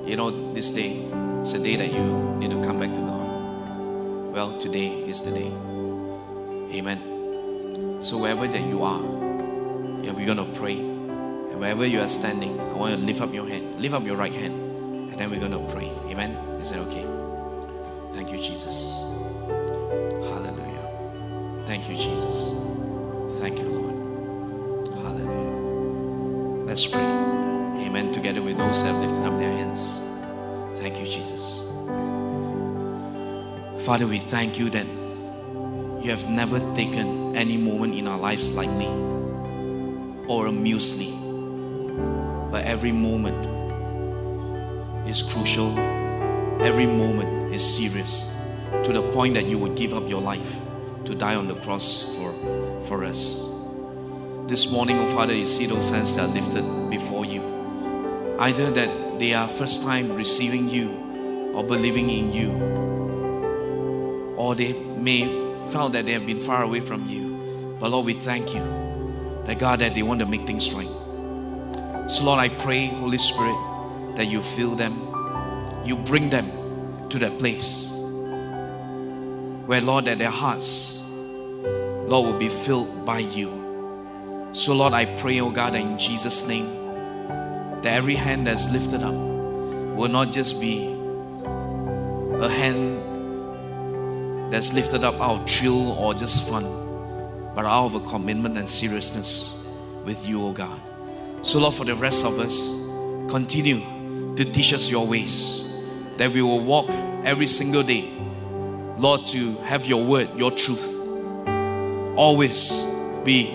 you 0.06 0.16
know, 0.16 0.52
this 0.52 0.70
day 0.70 0.96
is 1.40 1.54
a 1.54 1.58
day 1.58 1.76
that 1.76 1.90
you 1.90 2.36
need 2.36 2.50
to 2.50 2.62
come 2.62 2.78
back 2.78 2.92
to 2.92 3.00
God. 3.00 4.32
Well, 4.34 4.58
today 4.58 4.88
is 4.88 5.22
the 5.22 5.30
day. 5.30 5.50
Amen. 6.76 8.02
So 8.02 8.18
wherever 8.18 8.46
that 8.46 8.60
you 8.60 8.82
are, 8.82 9.00
yeah, 10.04 10.12
we're 10.12 10.26
gonna 10.26 10.44
pray. 10.44 10.76
And 10.76 11.58
wherever 11.58 11.86
you 11.86 12.00
are 12.00 12.08
standing, 12.08 12.60
I 12.60 12.72
want 12.74 12.90
you 12.92 12.98
to 12.98 13.04
lift 13.04 13.22
up 13.22 13.32
your 13.32 13.48
hand. 13.48 13.80
Lift 13.80 13.94
up 13.94 14.04
your 14.04 14.16
right 14.16 14.34
hand. 14.34 14.54
And 15.12 15.18
then 15.18 15.30
we're 15.30 15.40
gonna 15.40 15.66
pray. 15.72 15.90
Amen. 16.10 16.32
Is 16.60 16.70
that 16.70 16.80
okay? 16.80 17.23
Thank 18.14 18.30
you, 18.30 18.38
Jesus. 18.38 19.00
Hallelujah. 20.30 21.64
Thank 21.66 21.88
you, 21.88 21.96
Jesus. 21.96 22.52
Thank 23.40 23.58
you, 23.58 23.68
Lord. 23.68 24.88
Hallelujah. 24.88 26.64
Let's 26.64 26.86
pray. 26.86 27.00
Amen. 27.02 28.12
Together 28.12 28.40
with 28.40 28.56
those 28.56 28.82
that 28.82 28.92
have 28.92 29.02
lifted 29.02 29.24
up 29.26 29.38
their 29.38 29.50
hands. 29.50 30.00
Thank 30.80 31.00
you, 31.00 31.06
Jesus. 31.06 31.64
Father, 33.84 34.06
we 34.06 34.18
thank 34.18 34.58
you 34.58 34.70
that 34.70 34.86
you 36.04 36.10
have 36.10 36.30
never 36.30 36.60
taken 36.74 37.36
any 37.36 37.56
moment 37.56 37.96
in 37.96 38.06
our 38.06 38.18
lives 38.18 38.54
lightly 38.54 38.86
or 40.28 40.46
amusedly. 40.46 41.12
But 42.50 42.64
every 42.64 42.92
moment 42.92 43.46
is 45.08 45.22
crucial, 45.22 45.76
every 46.60 46.86
moment 46.86 47.43
is 47.54 47.76
serious 47.76 48.28
to 48.82 48.92
the 48.92 49.02
point 49.12 49.34
that 49.34 49.46
you 49.46 49.58
would 49.58 49.76
give 49.76 49.94
up 49.94 50.08
your 50.08 50.20
life 50.20 50.56
to 51.04 51.14
die 51.14 51.36
on 51.36 51.46
the 51.46 51.54
cross 51.56 52.02
for, 52.16 52.32
for 52.82 53.04
us. 53.04 53.40
This 54.48 54.70
morning, 54.70 54.98
oh 54.98 55.08
Father, 55.14 55.34
you 55.34 55.46
see 55.46 55.66
those 55.66 55.88
hands 55.90 56.16
that 56.16 56.28
are 56.28 56.34
lifted 56.34 56.90
before 56.90 57.24
you. 57.24 57.42
Either 58.40 58.70
that 58.72 59.18
they 59.20 59.32
are 59.32 59.48
first 59.48 59.82
time 59.82 60.16
receiving 60.16 60.68
you 60.68 60.90
or 61.54 61.62
believing 61.62 62.10
in 62.10 62.32
you, 62.32 62.50
or 64.36 64.54
they 64.56 64.72
may 64.72 65.22
felt 65.70 65.92
that 65.92 66.06
they 66.06 66.12
have 66.12 66.26
been 66.26 66.40
far 66.40 66.64
away 66.64 66.80
from 66.80 67.08
you. 67.08 67.76
But 67.78 67.90
Lord, 67.90 68.06
we 68.06 68.14
thank 68.14 68.52
you 68.52 68.62
that 69.46 69.58
God 69.60 69.78
that 69.78 69.94
they 69.94 70.02
want 70.02 70.20
to 70.20 70.26
make 70.26 70.46
things 70.46 70.72
right. 70.74 72.10
So 72.10 72.24
Lord, 72.24 72.40
I 72.40 72.48
pray, 72.48 72.88
Holy 72.88 73.18
Spirit, 73.18 73.56
that 74.16 74.26
you 74.26 74.42
fill 74.42 74.74
them, 74.74 75.00
you 75.84 75.96
bring 75.96 76.30
them 76.30 76.50
to 77.14 77.20
that 77.20 77.38
place 77.38 77.92
where 79.66 79.80
Lord, 79.80 80.06
that 80.06 80.18
their 80.18 80.30
hearts, 80.30 81.00
Lord, 81.06 82.26
will 82.26 82.38
be 82.38 82.48
filled 82.48 83.06
by 83.06 83.20
you. 83.20 84.50
So 84.52 84.74
Lord, 84.74 84.92
I 84.94 85.04
pray, 85.04 85.38
oh 85.40 85.50
God, 85.50 85.76
in 85.76 85.96
Jesus' 85.96 86.44
name, 86.46 86.66
that 87.82 87.86
every 87.86 88.16
hand 88.16 88.48
that's 88.48 88.68
lifted 88.72 89.04
up 89.04 89.14
will 89.14 90.08
not 90.08 90.32
just 90.32 90.60
be 90.60 90.88
a 92.40 92.48
hand 92.48 93.00
that's 94.52 94.72
lifted 94.72 95.04
up 95.04 95.14
out 95.20 95.42
of 95.42 95.48
thrill 95.48 95.92
or 95.92 96.14
just 96.14 96.48
fun, 96.48 96.64
but 97.54 97.64
out 97.64 97.86
of 97.86 97.94
a 97.94 98.00
commitment 98.00 98.58
and 98.58 98.68
seriousness 98.68 99.54
with 100.04 100.26
you, 100.26 100.42
O 100.42 100.52
God. 100.52 100.80
So, 101.42 101.60
Lord, 101.60 101.74
for 101.74 101.84
the 101.84 101.94
rest 101.94 102.24
of 102.24 102.40
us, 102.40 102.58
continue 103.30 104.34
to 104.34 104.44
teach 104.44 104.72
us 104.72 104.90
your 104.90 105.06
ways, 105.06 105.63
that 106.18 106.32
we 106.32 106.42
will 106.42 106.60
walk 106.60 106.88
every 107.24 107.46
single 107.46 107.82
day, 107.82 108.12
Lord, 108.96 109.26
to 109.26 109.56
have 109.58 109.86
your 109.86 110.04
word, 110.04 110.30
your 110.36 110.50
truth, 110.50 111.08
always 112.16 112.84
be 113.24 113.50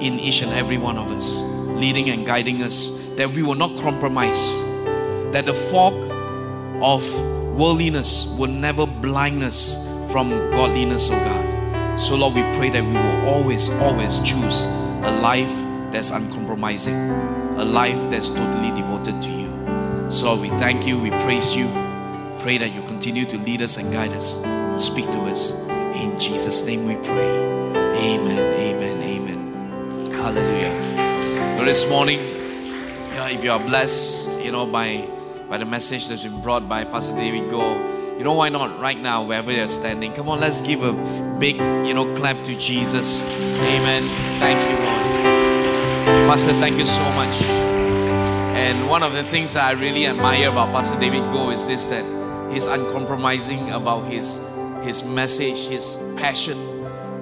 in 0.00 0.18
each 0.18 0.42
and 0.42 0.52
every 0.52 0.78
one 0.78 0.98
of 0.98 1.10
us, 1.10 1.40
leading 1.80 2.10
and 2.10 2.26
guiding 2.26 2.62
us, 2.62 2.90
that 3.16 3.30
we 3.30 3.42
will 3.42 3.54
not 3.54 3.76
compromise, 3.78 4.58
that 5.32 5.44
the 5.46 5.54
fog 5.54 5.94
of 6.82 7.02
worldliness 7.56 8.26
will 8.38 8.50
never 8.50 8.86
blind 8.86 9.42
us 9.42 9.76
from 10.10 10.30
godliness, 10.52 11.10
oh 11.10 11.18
God. 11.18 12.00
So, 12.00 12.14
Lord, 12.14 12.34
we 12.34 12.42
pray 12.56 12.70
that 12.70 12.84
we 12.84 12.92
will 12.92 13.28
always, 13.28 13.68
always 13.70 14.20
choose 14.20 14.64
a 14.64 15.20
life 15.20 15.52
that's 15.92 16.10
uncompromising, 16.10 16.94
a 16.94 17.64
life 17.64 18.08
that's 18.10 18.28
totally 18.28 18.70
devoted 18.70 19.20
to 19.22 19.30
you. 19.30 19.37
So, 20.10 20.34
we 20.36 20.48
thank 20.48 20.86
you, 20.86 20.98
we 20.98 21.10
praise 21.10 21.54
you. 21.54 21.68
Pray 22.40 22.56
that 22.56 22.72
you 22.72 22.82
continue 22.82 23.26
to 23.26 23.36
lead 23.38 23.60
us 23.60 23.76
and 23.76 23.92
guide 23.92 24.14
us, 24.14 24.36
speak 24.82 25.04
to 25.06 25.20
us. 25.22 25.52
In 25.52 26.18
Jesus' 26.18 26.64
name 26.64 26.86
we 26.86 26.96
pray. 26.96 27.36
Amen, 27.76 28.38
amen, 28.38 29.02
amen. 29.02 30.06
Hallelujah. 30.10 31.58
So, 31.58 31.64
this 31.66 31.86
morning, 31.90 32.20
yeah, 33.12 33.28
if 33.28 33.44
you 33.44 33.52
are 33.52 33.60
blessed, 33.60 34.30
you 34.40 34.50
know, 34.50 34.66
by 34.66 35.06
by 35.48 35.58
the 35.58 35.66
message 35.66 36.08
that's 36.08 36.22
been 36.22 36.40
brought 36.40 36.68
by 36.68 36.84
Pastor 36.84 37.14
David 37.14 37.50
Goh, 37.50 38.16
you 38.16 38.24
know 38.24 38.32
why 38.32 38.48
not 38.48 38.80
right 38.80 38.98
now, 38.98 39.22
wherever 39.22 39.52
you're 39.52 39.68
standing? 39.68 40.14
Come 40.14 40.30
on, 40.30 40.40
let's 40.40 40.62
give 40.62 40.82
a 40.82 40.92
big, 41.38 41.56
you 41.56 41.92
know, 41.92 42.14
clap 42.16 42.42
to 42.44 42.58
Jesus. 42.58 43.22
Amen. 43.22 44.08
Thank 44.40 44.58
you, 44.58 44.76
Lord. 44.84 46.28
Pastor, 46.28 46.52
thank 46.60 46.78
you 46.78 46.86
so 46.86 47.04
much. 47.12 47.77
And 48.58 48.88
one 48.90 49.04
of 49.04 49.12
the 49.12 49.22
things 49.22 49.54
that 49.54 49.62
I 49.62 49.80
really 49.80 50.04
admire 50.04 50.50
about 50.50 50.72
Pastor 50.72 50.98
David 50.98 51.22
Goh 51.30 51.54
is 51.54 51.64
this 51.64 51.84
that 51.84 52.04
he's 52.52 52.66
uncompromising 52.66 53.70
about 53.70 54.10
his 54.10 54.40
his 54.82 55.04
message, 55.04 55.68
his 55.68 55.96
passion, 56.16 56.58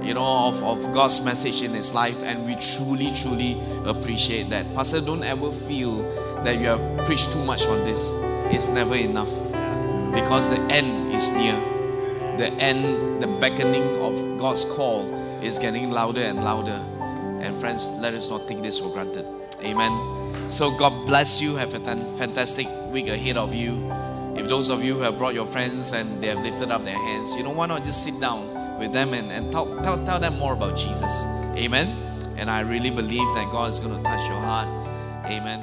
you 0.03 0.15
know, 0.15 0.49
of, 0.49 0.65
of 0.65 0.95
God's 0.95 1.21
message 1.21 1.61
in 1.61 1.75
his 1.75 1.93
life, 1.93 2.23
and 2.23 2.47
we 2.47 2.57
truly, 2.57 3.13
truly 3.13 3.61
appreciate 3.85 4.49
that. 4.49 4.75
Pastor, 4.75 5.03
don't 5.03 5.25
ever 5.25 5.53
feel 5.53 6.03
that 6.43 6.59
you 6.59 6.69
have 6.69 7.07
preached 7.07 7.31
too 7.33 7.45
much 7.45 7.67
on 7.67 7.85
this. 7.85 8.11
It's 8.51 8.71
never 8.71 8.95
enough 8.95 9.33
because 10.15 10.49
the 10.49 10.61
end 10.71 11.13
is 11.13 11.33
near. 11.33 11.57
The 12.39 12.51
end, 12.55 13.23
the 13.23 13.27
beckoning 13.27 14.01
of 14.01 14.39
God's 14.39 14.65
call 14.65 15.05
is 15.43 15.59
getting 15.59 15.91
louder 15.91 16.23
and 16.23 16.43
louder. 16.43 16.83
And 17.43 17.55
friends, 17.59 17.89
let 18.01 18.15
us 18.15 18.31
not 18.31 18.49
take 18.49 18.63
this 18.63 18.79
for 18.79 18.91
granted. 18.91 19.27
Amen. 19.61 20.16
So 20.49 20.71
God 20.71 21.07
bless 21.07 21.41
you. 21.41 21.57
Have 21.57 21.75
a 21.75 21.81
fantastic 22.17 22.69
week 22.91 23.09
ahead 23.09 23.37
of 23.37 23.53
you. 23.55 23.91
If 24.37 24.49
those 24.49 24.69
of 24.69 24.85
you 24.85 24.95
who 24.95 25.01
have 25.01 25.19
brought 25.19 25.35
your 25.35 25.47
friends 25.47 25.93
and 25.93 26.23
they 26.23 26.29
have 26.29 26.43
lifted 26.43 26.71
up 26.71 26.85
their 26.85 26.99
hands, 26.99 27.35
you 27.35 27.43
know, 27.43 27.51
why 27.51 27.67
not 27.67 27.85
just 27.85 28.05
sit 28.05 28.19
down 28.21 28.79
with 28.79 28.93
them 28.93 29.15
and, 29.15 29.33
and 29.33 29.51
talk, 29.51 29.83
tell, 29.83 30.03
tell 30.05 30.21
them 30.21 30.39
more 30.39 30.53
about 30.53 30.77
Jesus. 30.77 31.25
Amen. 31.57 31.89
And 32.37 32.51
I 32.51 32.61
really 32.61 32.91
believe 32.91 33.27
that 33.35 33.51
God 33.51 33.71
is 33.71 33.79
going 33.79 33.97
to 33.97 34.03
touch 34.03 34.29
your 34.29 34.39
heart. 34.39 34.69
Amen. 35.27 35.63